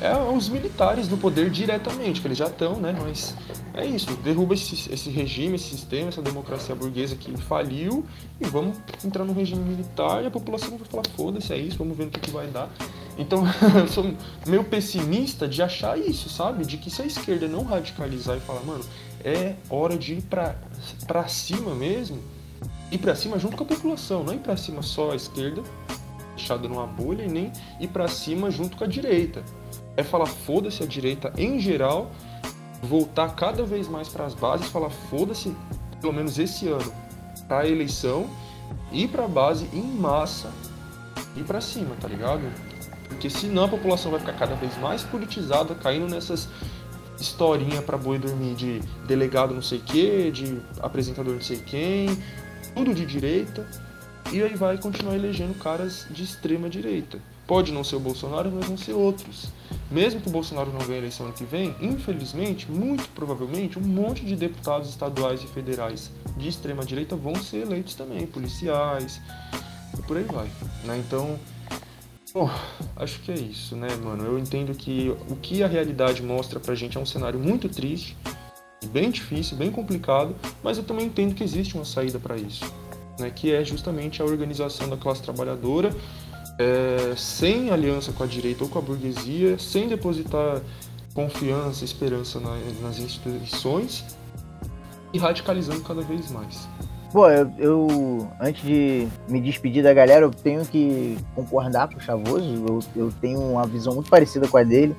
é 0.00 0.16
os 0.16 0.48
militares 0.48 1.08
no 1.08 1.16
poder 1.16 1.50
diretamente, 1.50 2.20
que 2.20 2.26
eles 2.26 2.38
já 2.38 2.46
estão, 2.46 2.76
né? 2.76 2.94
Mas 3.00 3.34
é 3.74 3.86
isso, 3.86 4.14
derruba 4.16 4.54
esse, 4.54 4.92
esse 4.92 5.10
regime, 5.10 5.56
esse 5.56 5.70
sistema, 5.70 6.08
essa 6.08 6.22
democracia 6.22 6.74
burguesa 6.74 7.16
que 7.16 7.36
faliu 7.36 8.04
e 8.40 8.44
vamos 8.44 8.76
entrar 9.04 9.24
no 9.24 9.32
regime 9.32 9.62
militar 9.62 10.22
e 10.22 10.26
a 10.26 10.30
população 10.30 10.76
vai 10.76 10.86
falar: 10.88 11.04
foda-se, 11.16 11.52
é 11.52 11.58
isso, 11.58 11.78
vamos 11.78 11.96
ver 11.96 12.04
o 12.04 12.10
que, 12.10 12.20
que 12.20 12.30
vai 12.30 12.46
dar. 12.48 12.70
Então, 13.18 13.44
eu 13.78 13.88
sou 13.88 14.14
meio 14.46 14.64
pessimista 14.64 15.46
de 15.46 15.62
achar 15.62 15.98
isso, 15.98 16.28
sabe? 16.28 16.64
De 16.64 16.76
que 16.76 16.90
se 16.90 17.02
a 17.02 17.06
esquerda 17.06 17.46
não 17.46 17.64
radicalizar 17.64 18.36
e 18.36 18.40
falar, 18.40 18.62
mano, 18.62 18.84
é 19.24 19.54
hora 19.68 19.96
de 19.96 20.14
ir 20.14 20.22
pra, 20.22 20.56
pra 21.06 21.28
cima 21.28 21.74
mesmo, 21.74 22.18
ir 22.90 22.98
pra 22.98 23.14
cima 23.14 23.38
junto 23.38 23.56
com 23.56 23.64
a 23.64 23.66
população, 23.66 24.24
não 24.24 24.34
ir 24.34 24.38
pra 24.38 24.56
cima 24.56 24.82
só 24.82 25.12
a 25.12 25.16
esquerda, 25.16 25.62
fechada 26.36 26.66
numa 26.68 26.86
bolha, 26.86 27.24
e 27.24 27.28
nem 27.28 27.52
ir 27.78 27.88
pra 27.88 28.08
cima 28.08 28.50
junto 28.50 28.76
com 28.76 28.84
a 28.84 28.86
direita. 28.86 29.42
É 29.96 30.02
falar 30.02 30.26
foda-se 30.26 30.82
a 30.82 30.86
direita 30.86 31.32
em 31.36 31.58
geral, 31.60 32.10
voltar 32.82 33.34
cada 33.34 33.62
vez 33.62 33.86
mais 33.88 34.08
para 34.08 34.24
as 34.24 34.34
bases, 34.34 34.66
falar 34.68 34.90
foda-se, 34.90 35.54
pelo 36.00 36.12
menos 36.12 36.38
esse 36.38 36.66
ano, 36.68 36.92
para 37.46 37.60
a 37.60 37.68
eleição, 37.68 38.28
ir 38.90 39.08
para 39.08 39.24
a 39.24 39.28
base 39.28 39.68
em 39.72 39.82
massa, 39.82 40.50
ir 41.36 41.44
para 41.44 41.60
cima, 41.60 41.94
tá 42.00 42.08
ligado? 42.08 42.42
Porque 43.12 43.30
senão 43.30 43.64
a 43.64 43.68
população 43.68 44.10
vai 44.10 44.20
ficar 44.20 44.34
cada 44.34 44.54
vez 44.54 44.76
mais 44.78 45.02
politizada, 45.02 45.74
caindo 45.74 46.08
nessas 46.08 46.48
historinha 47.20 47.80
para 47.80 47.96
boi 47.96 48.18
dormir 48.18 48.54
de 48.54 48.80
delegado 49.06 49.54
não 49.54 49.62
sei 49.62 49.78
que, 49.78 50.30
de 50.30 50.60
apresentador 50.80 51.34
não 51.34 51.40
sei 51.40 51.58
quem, 51.58 52.08
tudo 52.74 52.92
de 52.92 53.06
direita, 53.06 53.66
e 54.32 54.42
aí 54.42 54.54
vai 54.54 54.78
continuar 54.78 55.14
elegendo 55.14 55.54
caras 55.54 56.06
de 56.10 56.24
extrema 56.24 56.68
direita. 56.68 57.18
Pode 57.46 57.72
não 57.72 57.84
ser 57.84 57.96
o 57.96 58.00
Bolsonaro, 58.00 58.50
mas 58.52 58.66
vão 58.66 58.76
ser 58.76 58.92
outros. 58.92 59.48
Mesmo 59.90 60.20
que 60.20 60.28
o 60.28 60.32
Bolsonaro 60.32 60.72
não 60.72 60.80
ganhe 60.80 60.94
a 60.94 60.98
eleição 60.98 61.26
ano 61.26 61.34
que 61.34 61.44
vem, 61.44 61.74
infelizmente, 61.80 62.70
muito 62.70 63.08
provavelmente, 63.10 63.78
um 63.78 63.82
monte 63.82 64.24
de 64.24 64.34
deputados 64.34 64.88
estaduais 64.88 65.42
e 65.42 65.46
federais 65.46 66.10
de 66.36 66.48
extrema 66.48 66.84
direita 66.84 67.14
vão 67.14 67.34
ser 67.34 67.58
eleitos 67.58 67.94
também, 67.94 68.26
policiais, 68.26 69.20
e 69.98 70.02
por 70.02 70.16
aí 70.16 70.24
vai. 70.24 70.48
Né? 70.84 70.98
Então, 70.98 71.38
Bom, 72.32 72.50
acho 72.96 73.20
que 73.20 73.30
é 73.30 73.34
isso, 73.34 73.76
né, 73.76 73.88
mano? 74.02 74.24
Eu 74.24 74.38
entendo 74.38 74.74
que 74.74 75.14
o 75.28 75.36
que 75.36 75.62
a 75.62 75.66
realidade 75.66 76.22
mostra 76.22 76.58
pra 76.58 76.74
gente 76.74 76.96
é 76.96 77.00
um 77.00 77.04
cenário 77.04 77.38
muito 77.38 77.68
triste, 77.68 78.16
bem 78.86 79.10
difícil, 79.10 79.54
bem 79.56 79.70
complicado, 79.70 80.34
mas 80.62 80.78
eu 80.78 80.84
também 80.84 81.06
entendo 81.06 81.34
que 81.34 81.44
existe 81.44 81.74
uma 81.74 81.84
saída 81.84 82.18
para 82.18 82.36
isso, 82.36 82.64
né? 83.18 83.30
Que 83.30 83.52
é 83.52 83.62
justamente 83.62 84.22
a 84.22 84.24
organização 84.24 84.88
da 84.88 84.96
classe 84.96 85.22
trabalhadora 85.22 85.94
é, 86.58 87.14
sem 87.16 87.70
aliança 87.70 88.12
com 88.12 88.22
a 88.22 88.26
direita 88.26 88.64
ou 88.64 88.70
com 88.70 88.78
a 88.78 88.82
burguesia, 88.82 89.58
sem 89.58 89.86
depositar 89.86 90.62
confiança, 91.12 91.84
esperança 91.84 92.40
na, 92.40 92.56
nas 92.80 92.98
instituições 92.98 94.04
e 95.12 95.18
radicalizando 95.18 95.82
cada 95.82 96.00
vez 96.00 96.30
mais. 96.30 96.66
Pô, 97.12 97.28
eu, 97.28 97.52
eu, 97.58 98.28
antes 98.40 98.62
de 98.62 99.06
me 99.28 99.38
despedir 99.38 99.82
da 99.82 99.92
galera, 99.92 100.24
eu 100.24 100.30
tenho 100.30 100.64
que 100.64 101.18
concordar 101.34 101.88
com 101.88 101.98
o 101.98 102.00
Chavoso. 102.00 102.64
Eu, 102.66 102.78
eu 102.96 103.12
tenho 103.20 103.38
uma 103.38 103.66
visão 103.66 103.94
muito 103.94 104.08
parecida 104.08 104.48
com 104.48 104.56
a 104.56 104.62
dele. 104.62 104.96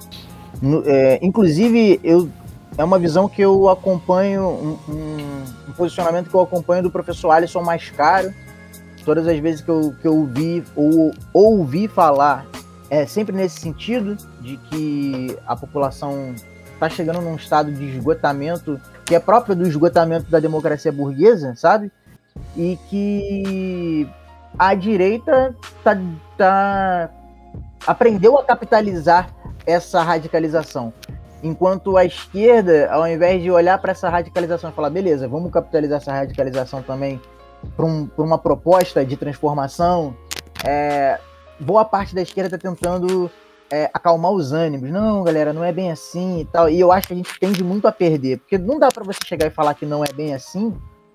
No, 0.61 0.83
é, 0.85 1.17
inclusive, 1.23 1.99
eu, 2.03 2.29
é 2.77 2.83
uma 2.83 2.99
visão 2.99 3.27
que 3.27 3.41
eu 3.41 3.67
acompanho, 3.67 4.43
um, 4.43 4.77
um, 4.87 5.17
um, 5.69 5.73
posicionamento 5.75 6.29
que 6.29 6.35
eu 6.35 6.41
acompanho 6.41 6.83
do 6.83 6.91
professor 6.91 7.31
Alisson 7.31 7.63
Mascaro. 7.63 8.31
Todas 9.03 9.27
as 9.27 9.39
vezes 9.39 9.61
que 9.61 9.69
eu, 9.69 9.95
que 9.99 10.07
eu 10.07 10.15
ouvi 10.15 10.63
ou 10.75 11.11
ouvi 11.33 11.87
falar, 11.87 12.45
é 12.91 13.07
sempre 13.07 13.35
nesse 13.35 13.59
sentido, 13.59 14.15
de 14.39 14.57
que 14.69 15.35
a 15.47 15.55
população 15.55 16.35
está 16.75 16.87
chegando 16.87 17.21
num 17.21 17.35
estado 17.35 17.71
de 17.71 17.85
esgotamento 17.85 18.79
que 19.03 19.15
é 19.15 19.19
próprio 19.19 19.55
do 19.55 19.67
esgotamento 19.67 20.29
da 20.29 20.39
democracia 20.39 20.91
burguesa, 20.91 21.55
sabe? 21.55 21.91
E 22.55 22.77
que 22.89 24.07
a 24.57 24.73
direita 24.73 25.55
tá, 25.83 25.97
tá, 26.37 27.09
aprendeu 27.85 28.37
a 28.37 28.43
capitalizar 28.43 29.29
essa 29.65 30.01
radicalização. 30.01 30.93
Enquanto 31.41 31.97
a 31.97 32.05
esquerda, 32.05 32.89
ao 32.91 33.07
invés 33.07 33.41
de 33.41 33.51
olhar 33.51 33.77
para 33.79 33.91
essa 33.91 34.09
radicalização 34.09 34.69
e 34.69 34.73
falar, 34.73 34.89
beleza, 34.89 35.27
vamos 35.27 35.51
capitalizar 35.51 35.97
essa 35.97 36.13
radicalização 36.13 36.81
também 36.81 37.19
para 37.75 37.85
um, 37.85 38.09
uma 38.17 38.37
proposta 38.37 39.05
de 39.05 39.17
transformação, 39.17 40.15
é, 40.63 41.19
boa 41.59 41.83
parte 41.83 42.15
da 42.15 42.21
esquerda 42.21 42.55
está 42.55 42.69
tentando 42.69 43.29
é, 43.69 43.89
acalmar 43.93 44.31
os 44.31 44.53
ânimos. 44.53 44.89
Não, 44.89 45.23
galera, 45.23 45.51
não 45.51 45.63
é 45.63 45.71
bem 45.71 45.91
assim 45.91 46.41
e 46.41 46.45
tal. 46.45 46.69
E 46.69 46.79
eu 46.79 46.91
acho 46.91 47.07
que 47.07 47.13
a 47.13 47.17
gente 47.17 47.39
tende 47.39 47.63
muito 47.63 47.87
a 47.87 47.91
perder, 47.91 48.39
porque 48.39 48.57
não 48.57 48.79
dá 48.79 48.89
para 48.89 49.03
você 49.03 49.19
chegar 49.25 49.47
e 49.47 49.49
falar 49.49 49.73
que 49.73 49.85
não 49.85 50.03
é 50.03 50.13
bem 50.13 50.33
assim 50.33 50.73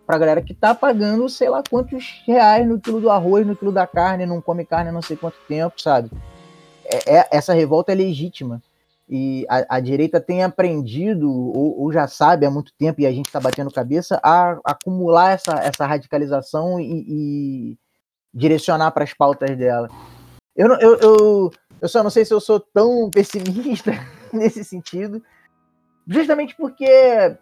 pra 0.09 0.17
galera 0.17 0.41
que 0.41 0.55
tá 0.55 0.75
pagando 0.75 1.29
sei 1.29 1.51
lá 1.51 1.63
quantos 1.69 2.23
reais 2.27 2.67
no 2.67 2.81
quilo 2.81 2.99
do 2.99 3.11
arroz, 3.11 3.47
no 3.47 3.55
quilo 3.55 3.71
da 3.71 3.87
carne, 3.87 4.25
não 4.25 4.41
come 4.41 4.65
carne 4.65 4.89
há 4.89 4.93
não 4.93 5.03
sei 5.03 5.19
quanto 5.19 5.37
tempo, 5.47 5.79
sabe? 5.79 6.11
É, 6.83 7.17
é 7.17 7.29
essa 7.31 7.53
revolta 7.53 7.93
é 7.93 7.95
legítima. 7.95 8.63
E 9.07 9.45
a, 9.51 9.77
a 9.77 9.81
direita 9.81 10.19
tem 10.19 10.43
aprendido, 10.43 11.31
ou, 11.31 11.79
ou, 11.83 11.93
já 11.93 12.09
sabe 12.09 12.47
há 12.47 12.51
muito 12.51 12.73
tempo, 12.79 13.03
e 13.03 13.07
a 13.07 13.13
gente 13.13 13.27
está 13.27 13.39
batendo 13.39 13.71
cabeça, 13.71 14.19
a, 14.23 14.53
a 14.53 14.73
acumular 14.73 15.33
essa, 15.33 15.59
essa 15.61 15.85
radicalização 15.87 16.81
e, 16.81 17.05
e 17.07 17.79
direcionar 18.33 18.91
para 18.93 19.05
as 19.05 19.13
pautas 19.13 19.59
dela. 19.59 19.91
Eu, 20.57 20.69
eu, 20.81 20.99
eu, 21.01 21.51
eu 21.83 21.89
só 21.89 22.03
não 22.03 22.11
sei 22.11 22.25
se 22.25 22.33
eu 22.33 22.41
sou 22.41 22.59
tão 22.59 23.11
pessimista 23.11 23.93
nesse 24.33 24.65
sentido, 24.65 25.23
justamente 26.07 26.57
porque 26.57 27.37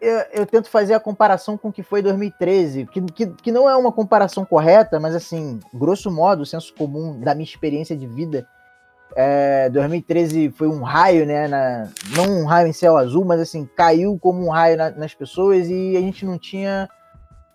eu, 0.00 0.24
eu, 0.32 0.46
tento 0.46 0.68
fazer 0.68 0.94
a 0.94 1.00
comparação 1.00 1.58
com 1.58 1.68
o 1.68 1.72
que 1.72 1.82
foi 1.82 2.00
2013, 2.00 2.86
que, 2.86 3.00
que, 3.02 3.26
que 3.26 3.52
não 3.52 3.68
é 3.68 3.76
uma 3.76 3.92
comparação 3.92 4.44
correta, 4.44 4.98
mas 4.98 5.14
assim, 5.14 5.60
grosso 5.74 6.10
modo, 6.10 6.42
o 6.42 6.46
senso 6.46 6.74
comum 6.74 7.20
da 7.20 7.34
minha 7.34 7.44
experiência 7.44 7.96
de 7.96 8.06
vida, 8.06 8.46
é, 9.14 9.68
2013 9.70 10.50
foi 10.50 10.68
um 10.68 10.82
raio, 10.82 11.26
né? 11.26 11.48
Na, 11.48 11.88
não 12.16 12.42
um 12.42 12.46
raio 12.46 12.68
em 12.68 12.72
céu 12.72 12.96
azul, 12.96 13.24
mas 13.24 13.40
assim, 13.40 13.68
caiu 13.76 14.18
como 14.18 14.46
um 14.46 14.50
raio 14.50 14.76
na, 14.76 14.90
nas 14.90 15.14
pessoas 15.14 15.68
e 15.68 15.96
a 15.96 16.00
gente 16.00 16.24
não 16.24 16.38
tinha 16.38 16.88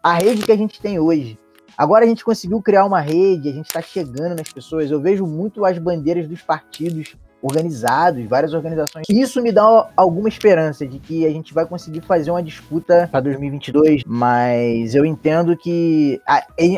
a 0.03 0.13
rede 0.13 0.43
que 0.43 0.51
a 0.51 0.57
gente 0.57 0.81
tem 0.81 0.99
hoje. 0.99 1.39
Agora 1.77 2.05
a 2.05 2.07
gente 2.07 2.23
conseguiu 2.23 2.61
criar 2.61 2.85
uma 2.85 3.01
rede, 3.01 3.49
a 3.49 3.53
gente 3.53 3.65
está 3.65 3.81
chegando 3.81 4.35
nas 4.35 4.51
pessoas. 4.51 4.89
Eu 4.91 5.01
vejo 5.01 5.25
muito 5.25 5.65
as 5.65 5.77
bandeiras 5.77 6.27
dos 6.27 6.41
partidos 6.41 7.17
organizados, 7.45 8.25
várias 8.25 8.53
organizações. 8.53 9.05
Isso 9.07 9.41
me 9.41 9.51
dá 9.51 9.89
alguma 9.95 10.27
esperança 10.27 10.87
de 10.87 10.97
que 10.97 11.25
a 11.27 11.29
gente 11.29 11.53
vai 11.53 11.65
conseguir 11.65 12.01
fazer 12.01 12.31
uma 12.31 12.41
disputa 12.41 13.07
para 13.11 13.19
2022, 13.21 14.01
mas 14.05 14.95
eu 14.95 15.05
entendo 15.05 15.55
que 15.55 16.19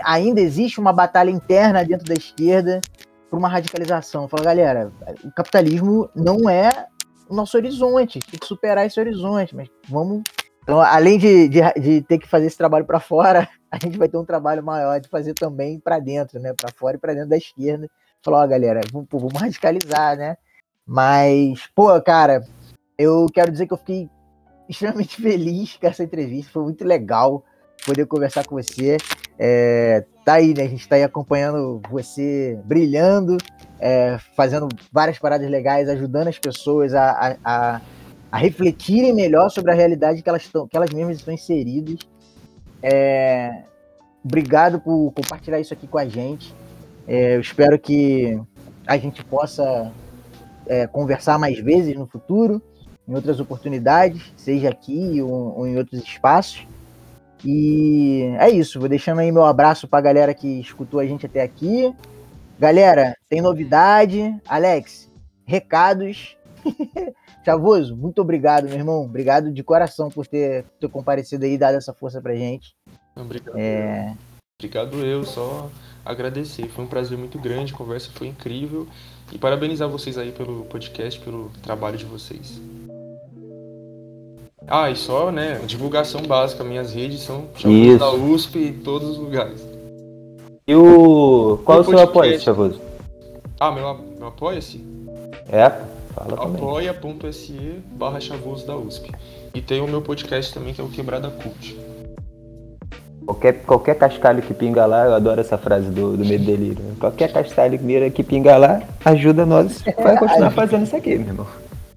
ainda 0.03 0.41
existe 0.41 0.79
uma 0.79 0.91
batalha 0.91 1.29
interna 1.29 1.85
dentro 1.85 2.05
da 2.05 2.13
esquerda 2.13 2.81
por 3.29 3.39
uma 3.39 3.47
radicalização. 3.47 4.27
Fala, 4.27 4.43
galera, 4.43 4.91
o 5.23 5.31
capitalismo 5.31 6.09
não 6.13 6.49
é 6.49 6.87
o 7.29 7.35
nosso 7.35 7.55
horizonte, 7.55 8.19
tem 8.19 8.39
que 8.39 8.45
superar 8.45 8.85
esse 8.85 8.99
horizonte, 8.99 9.55
mas 9.55 9.69
vamos 9.87 10.23
Então, 10.63 10.81
além 10.81 11.17
de, 11.17 11.47
de, 11.47 11.61
de 11.79 12.01
ter 12.01 12.17
que 12.17 12.27
fazer 12.27 12.47
esse 12.47 12.57
trabalho 12.57 12.85
para 12.85 12.99
fora, 12.99 13.47
a 13.71 13.77
gente 13.77 13.97
vai 13.97 14.09
ter 14.09 14.17
um 14.17 14.25
trabalho 14.25 14.63
maior 14.63 14.99
de 14.99 15.07
fazer 15.07 15.33
também 15.33 15.79
para 15.79 15.99
dentro, 15.99 16.39
né? 16.39 16.53
Para 16.53 16.71
fora 16.73 16.97
e 16.97 16.99
para 16.99 17.13
dentro 17.13 17.29
da 17.29 17.37
esquerda. 17.37 17.89
Falar, 18.21 18.43
ó, 18.43 18.47
galera, 18.47 18.81
vamos, 18.91 19.07
vamos 19.09 19.41
radicalizar, 19.41 20.17
né? 20.17 20.35
Mas, 20.87 21.67
pô, 21.75 22.01
cara, 22.01 22.43
eu 22.97 23.25
quero 23.33 23.51
dizer 23.51 23.67
que 23.67 23.73
eu 23.73 23.77
fiquei 23.77 24.09
extremamente 24.69 25.17
feliz 25.21 25.75
com 25.75 25.85
essa 25.85 26.03
entrevista. 26.03 26.51
Foi 26.51 26.63
muito 26.63 26.85
legal 26.85 27.43
poder 27.85 28.05
conversar 28.05 28.45
com 28.45 28.55
você. 28.55 28.97
É, 29.37 30.05
tá 30.23 30.35
aí, 30.35 30.53
né? 30.53 30.63
A 30.63 30.67
gente 30.67 30.87
tá 30.87 30.95
aí 30.95 31.03
acompanhando 31.03 31.81
você 31.89 32.57
brilhando, 32.63 33.37
é, 33.79 34.17
fazendo 34.35 34.67
várias 34.91 35.19
paradas 35.19 35.49
legais, 35.49 35.89
ajudando 35.89 36.29
as 36.29 36.39
pessoas 36.39 36.93
a, 36.93 37.37
a, 37.43 37.81
a, 38.31 38.37
refletirem 38.37 39.13
melhor 39.13 39.49
sobre 39.49 39.71
a 39.71 39.75
realidade 39.75 40.21
que 40.21 40.29
elas, 40.29 40.43
estão, 40.43 40.67
que 40.67 40.75
elas 40.75 40.91
mesmas 40.91 41.17
estão 41.17 41.33
inseridas. 41.33 41.99
É, 42.81 43.63
obrigado 44.23 44.79
por 44.79 45.11
compartilhar 45.11 45.59
isso 45.59 45.73
aqui 45.73 45.87
com 45.87 45.97
a 45.97 46.07
gente. 46.07 46.53
É, 47.07 47.35
eu 47.35 47.41
espero 47.41 47.77
que 47.77 48.39
a 48.85 48.97
gente 48.97 49.23
possa 49.25 49.91
é, 50.67 50.87
conversar 50.87 51.37
mais 51.37 51.59
vezes 51.59 51.95
no 51.95 52.05
futuro, 52.05 52.61
em 53.07 53.15
outras 53.15 53.39
oportunidades, 53.39 54.33
seja 54.35 54.69
aqui 54.69 55.21
ou, 55.21 55.59
ou 55.59 55.67
em 55.67 55.77
outros 55.77 56.03
espaços. 56.03 56.67
E 57.45 58.23
é 58.39 58.49
isso, 58.49 58.79
vou 58.79 58.89
deixando 58.89 59.19
aí 59.19 59.31
meu 59.31 59.45
abraço 59.45 59.87
pra 59.87 60.01
galera 60.01 60.33
que 60.33 60.59
escutou 60.59 60.99
a 60.99 61.05
gente 61.05 61.25
até 61.25 61.41
aqui. 61.41 61.93
Galera, 62.59 63.15
tem 63.29 63.41
novidade. 63.41 64.35
Alex, 64.47 65.09
recados. 65.45 66.35
Chavoso, 67.45 67.95
muito 67.95 68.21
obrigado, 68.21 68.65
meu 68.65 68.73
irmão. 68.73 69.03
Obrigado 69.03 69.51
de 69.53 69.63
coração 69.63 70.09
por 70.09 70.27
ter, 70.27 70.65
ter 70.79 70.89
comparecido 70.89 71.45
aí 71.45 71.53
e 71.53 71.57
dado 71.57 71.75
essa 71.75 71.93
força 71.93 72.19
pra 72.19 72.35
gente. 72.35 72.75
Obrigado. 73.15 73.57
É... 73.57 74.13
Obrigado 74.59 75.05
eu, 75.05 75.23
só 75.23 75.69
agradecer. 76.11 76.67
Foi 76.69 76.85
um 76.85 76.87
prazer 76.87 77.17
muito 77.17 77.37
grande, 77.37 77.73
a 77.73 77.77
conversa 77.77 78.09
foi 78.13 78.27
incrível. 78.27 78.87
E 79.31 79.37
parabenizar 79.37 79.89
vocês 79.89 80.17
aí 80.17 80.31
pelo 80.31 80.65
podcast, 80.65 81.19
pelo 81.19 81.51
trabalho 81.61 81.97
de 81.97 82.05
vocês. 82.05 82.61
Ah, 84.67 84.89
e 84.89 84.95
só, 84.95 85.31
né, 85.31 85.61
divulgação 85.65 86.21
básica, 86.23 86.63
minhas 86.63 86.93
redes 86.93 87.21
são 87.21 87.47
da 87.97 88.11
USP 88.11 88.59
em 88.59 88.73
todos 88.73 89.09
os 89.09 89.17
lugares. 89.17 89.65
E 90.67 90.75
o. 90.75 91.59
Qual 91.63 91.79
o 91.79 91.83
seu 91.85 91.99
apoio, 91.99 92.39
Chavoso? 92.39 92.81
Ah, 93.59 93.71
meu, 93.71 93.97
meu 94.17 94.27
apoia-se? 94.27 94.83
É, 95.49 95.69
fala 96.13 96.43
apoia.se 96.43 97.81
barra 97.93 98.19
Chavoso 98.19 98.67
da 98.67 98.75
USP. 98.75 99.11
E 99.53 99.61
tem 99.61 99.81
o 99.81 99.87
meu 99.87 100.01
podcast 100.01 100.53
também, 100.53 100.73
que 100.73 100.81
é 100.81 100.83
o 100.83 100.89
Quebrada 100.89 101.29
Cult. 101.29 101.77
Qualquer, 103.27 103.53
qualquer 103.65 103.95
cascalho 103.95 104.41
que 104.41 104.53
pinga 104.53 104.85
lá, 104.85 105.03
eu 105.03 105.13
adoro 105.13 105.41
essa 105.41 105.57
frase 105.57 105.89
do, 105.89 106.15
do 106.15 106.25
Medo 106.25 106.45
Delírio. 106.45 106.77
Qualquer 106.97 107.29
cascalho 107.29 107.77
que 108.09 108.23
pinga 108.23 108.55
lá, 108.55 108.81
ajuda 109.03 109.45
nós. 109.45 109.83
Vai 110.01 110.17
continuar 110.17 110.51
fazendo 110.51 110.83
isso 110.83 110.95
aqui, 110.95 111.17
meu 111.17 111.27
irmão. 111.27 111.47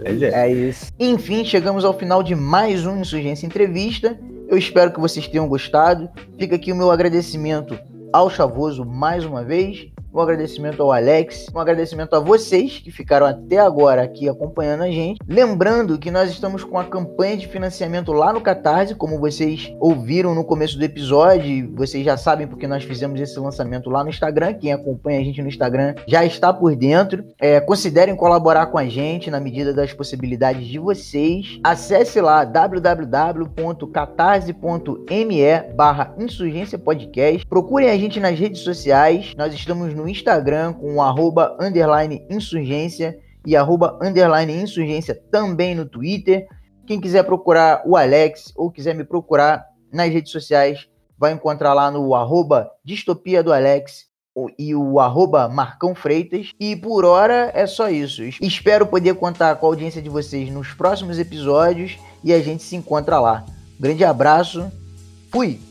É. 0.05 0.49
é 0.49 0.53
isso. 0.53 0.87
Enfim, 0.99 1.45
chegamos 1.45 1.85
ao 1.85 1.97
final 1.97 2.21
de 2.21 2.35
mais 2.35 2.85
um 2.85 3.01
Insurgência 3.01 3.47
Entrevista. 3.47 4.19
Eu 4.49 4.59
espero 4.59 4.93
que 4.93 4.99
vocês 4.99 5.29
tenham 5.29 5.47
gostado. 5.47 6.11
Fica 6.37 6.57
aqui 6.57 6.73
o 6.73 6.77
meu 6.77 6.91
agradecimento 6.91 7.79
ao 8.13 8.29
Chavoso 8.29 8.85
mais 8.85 9.25
uma 9.25 9.45
vez 9.45 9.87
um 10.13 10.21
agradecimento 10.21 10.83
ao 10.83 10.93
Alex, 10.93 11.47
um 11.55 11.59
agradecimento 11.59 12.15
a 12.15 12.21
vocês 12.21 12.79
que 12.79 12.91
ficaram 12.91 13.27
até 13.27 13.59
agora 13.59 14.03
aqui 14.03 14.29
acompanhando 14.29 14.83
a 14.83 14.91
gente. 14.91 15.19
Lembrando 15.27 15.99
que 15.99 16.11
nós 16.11 16.31
estamos 16.31 16.65
com 16.65 16.79
a 16.79 16.85
campanha 16.85 17.37
de 17.37 17.47
financiamento 17.47 18.13
lá 18.13 18.33
no 18.33 18.41
Catarse, 18.41 18.95
como 18.95 19.19
vocês 19.19 19.73
ouviram 19.79 20.35
no 20.35 20.45
começo 20.45 20.79
do 20.79 20.85
episódio, 20.85 21.73
vocês 21.75 22.05
já 22.05 22.17
sabem 22.17 22.47
porque 22.47 22.67
nós 22.67 22.85
fizemos 22.85 23.21
esse 23.21 23.39
lançamento 23.39 23.91
lá 23.91 24.03
no 24.03 24.11
Instagram. 24.11 24.55
Quem 24.55 24.73
acompanha 24.73 25.21
a 25.21 25.25
gente 25.25 25.43
no 25.43 25.49
Instagram 25.49 25.95
já 26.07 26.25
está 26.25 26.53
por 26.53 26.75
dentro. 26.75 27.25
É, 27.39 27.61
considerem 27.61 28.17
colaborar 28.17 28.67
com 28.67 28.79
a 28.79 28.87
gente 28.87 29.31
na 29.31 29.41
medida 29.41 29.73
das 29.73 29.93
possibilidades 29.93 30.67
de 30.67 30.79
vocês. 30.79 31.61
Acesse 31.63 32.21
lá 32.21 32.45
www.catarse.me 32.45 35.41
barra 35.75 36.15
insurgência 36.19 36.79
podcast. 36.79 37.47
Procurem 37.47 37.91
a 37.91 37.97
gente 37.97 38.19
nas 38.19 38.39
redes 38.39 38.61
sociais. 38.61 39.35
Nós 39.37 39.55
estamos 39.55 39.95
no 39.95 40.00
no 40.01 40.09
Instagram 40.09 40.73
com 40.73 41.03
arroba 41.03 41.57
underline 41.61 42.27
insurgência 42.31 43.19
e 43.47 43.57
arroba 43.57 43.99
underline 44.03 44.53
insurgência 44.53 45.15
também 45.31 45.75
no 45.75 45.87
Twitter. 45.87 46.47
Quem 46.87 47.01
quiser 47.01 47.23
procurar 47.25 47.83
o 47.87 47.97
Alex 47.97 48.53
ou 48.57 48.71
quiser 48.71 48.95
me 48.95 49.05
procurar 49.05 49.65
nas 49.93 50.11
redes 50.11 50.33
sociais, 50.33 50.89
vai 51.19 51.33
encontrar 51.33 51.75
lá 51.75 51.91
no 51.91 52.15
arroba 52.15 52.71
distopia 52.85 53.43
do 53.43 53.53
Alex 53.53 54.09
e 54.59 54.75
o 54.75 54.99
arroba 54.99 55.49
Marcão 55.49 55.95
Freitas. 55.95 56.53
E 56.59 56.75
por 56.77 57.05
hora 57.05 57.51
é 57.55 57.67
só 57.67 57.91
isso. 57.91 58.23
Espero 58.41 58.87
poder 58.87 59.15
contar 59.15 59.57
com 59.57 59.67
a 59.67 59.69
audiência 59.69 60.01
de 60.01 60.09
vocês 60.09 60.51
nos 60.51 60.73
próximos 60.73 61.19
episódios 61.19 61.99
e 62.25 62.33
a 62.33 62.41
gente 62.41 62.63
se 62.63 62.77
encontra 62.77 63.21
lá. 63.21 63.45
Grande 63.79 64.05
abraço, 64.05 64.71
fui! 65.31 65.70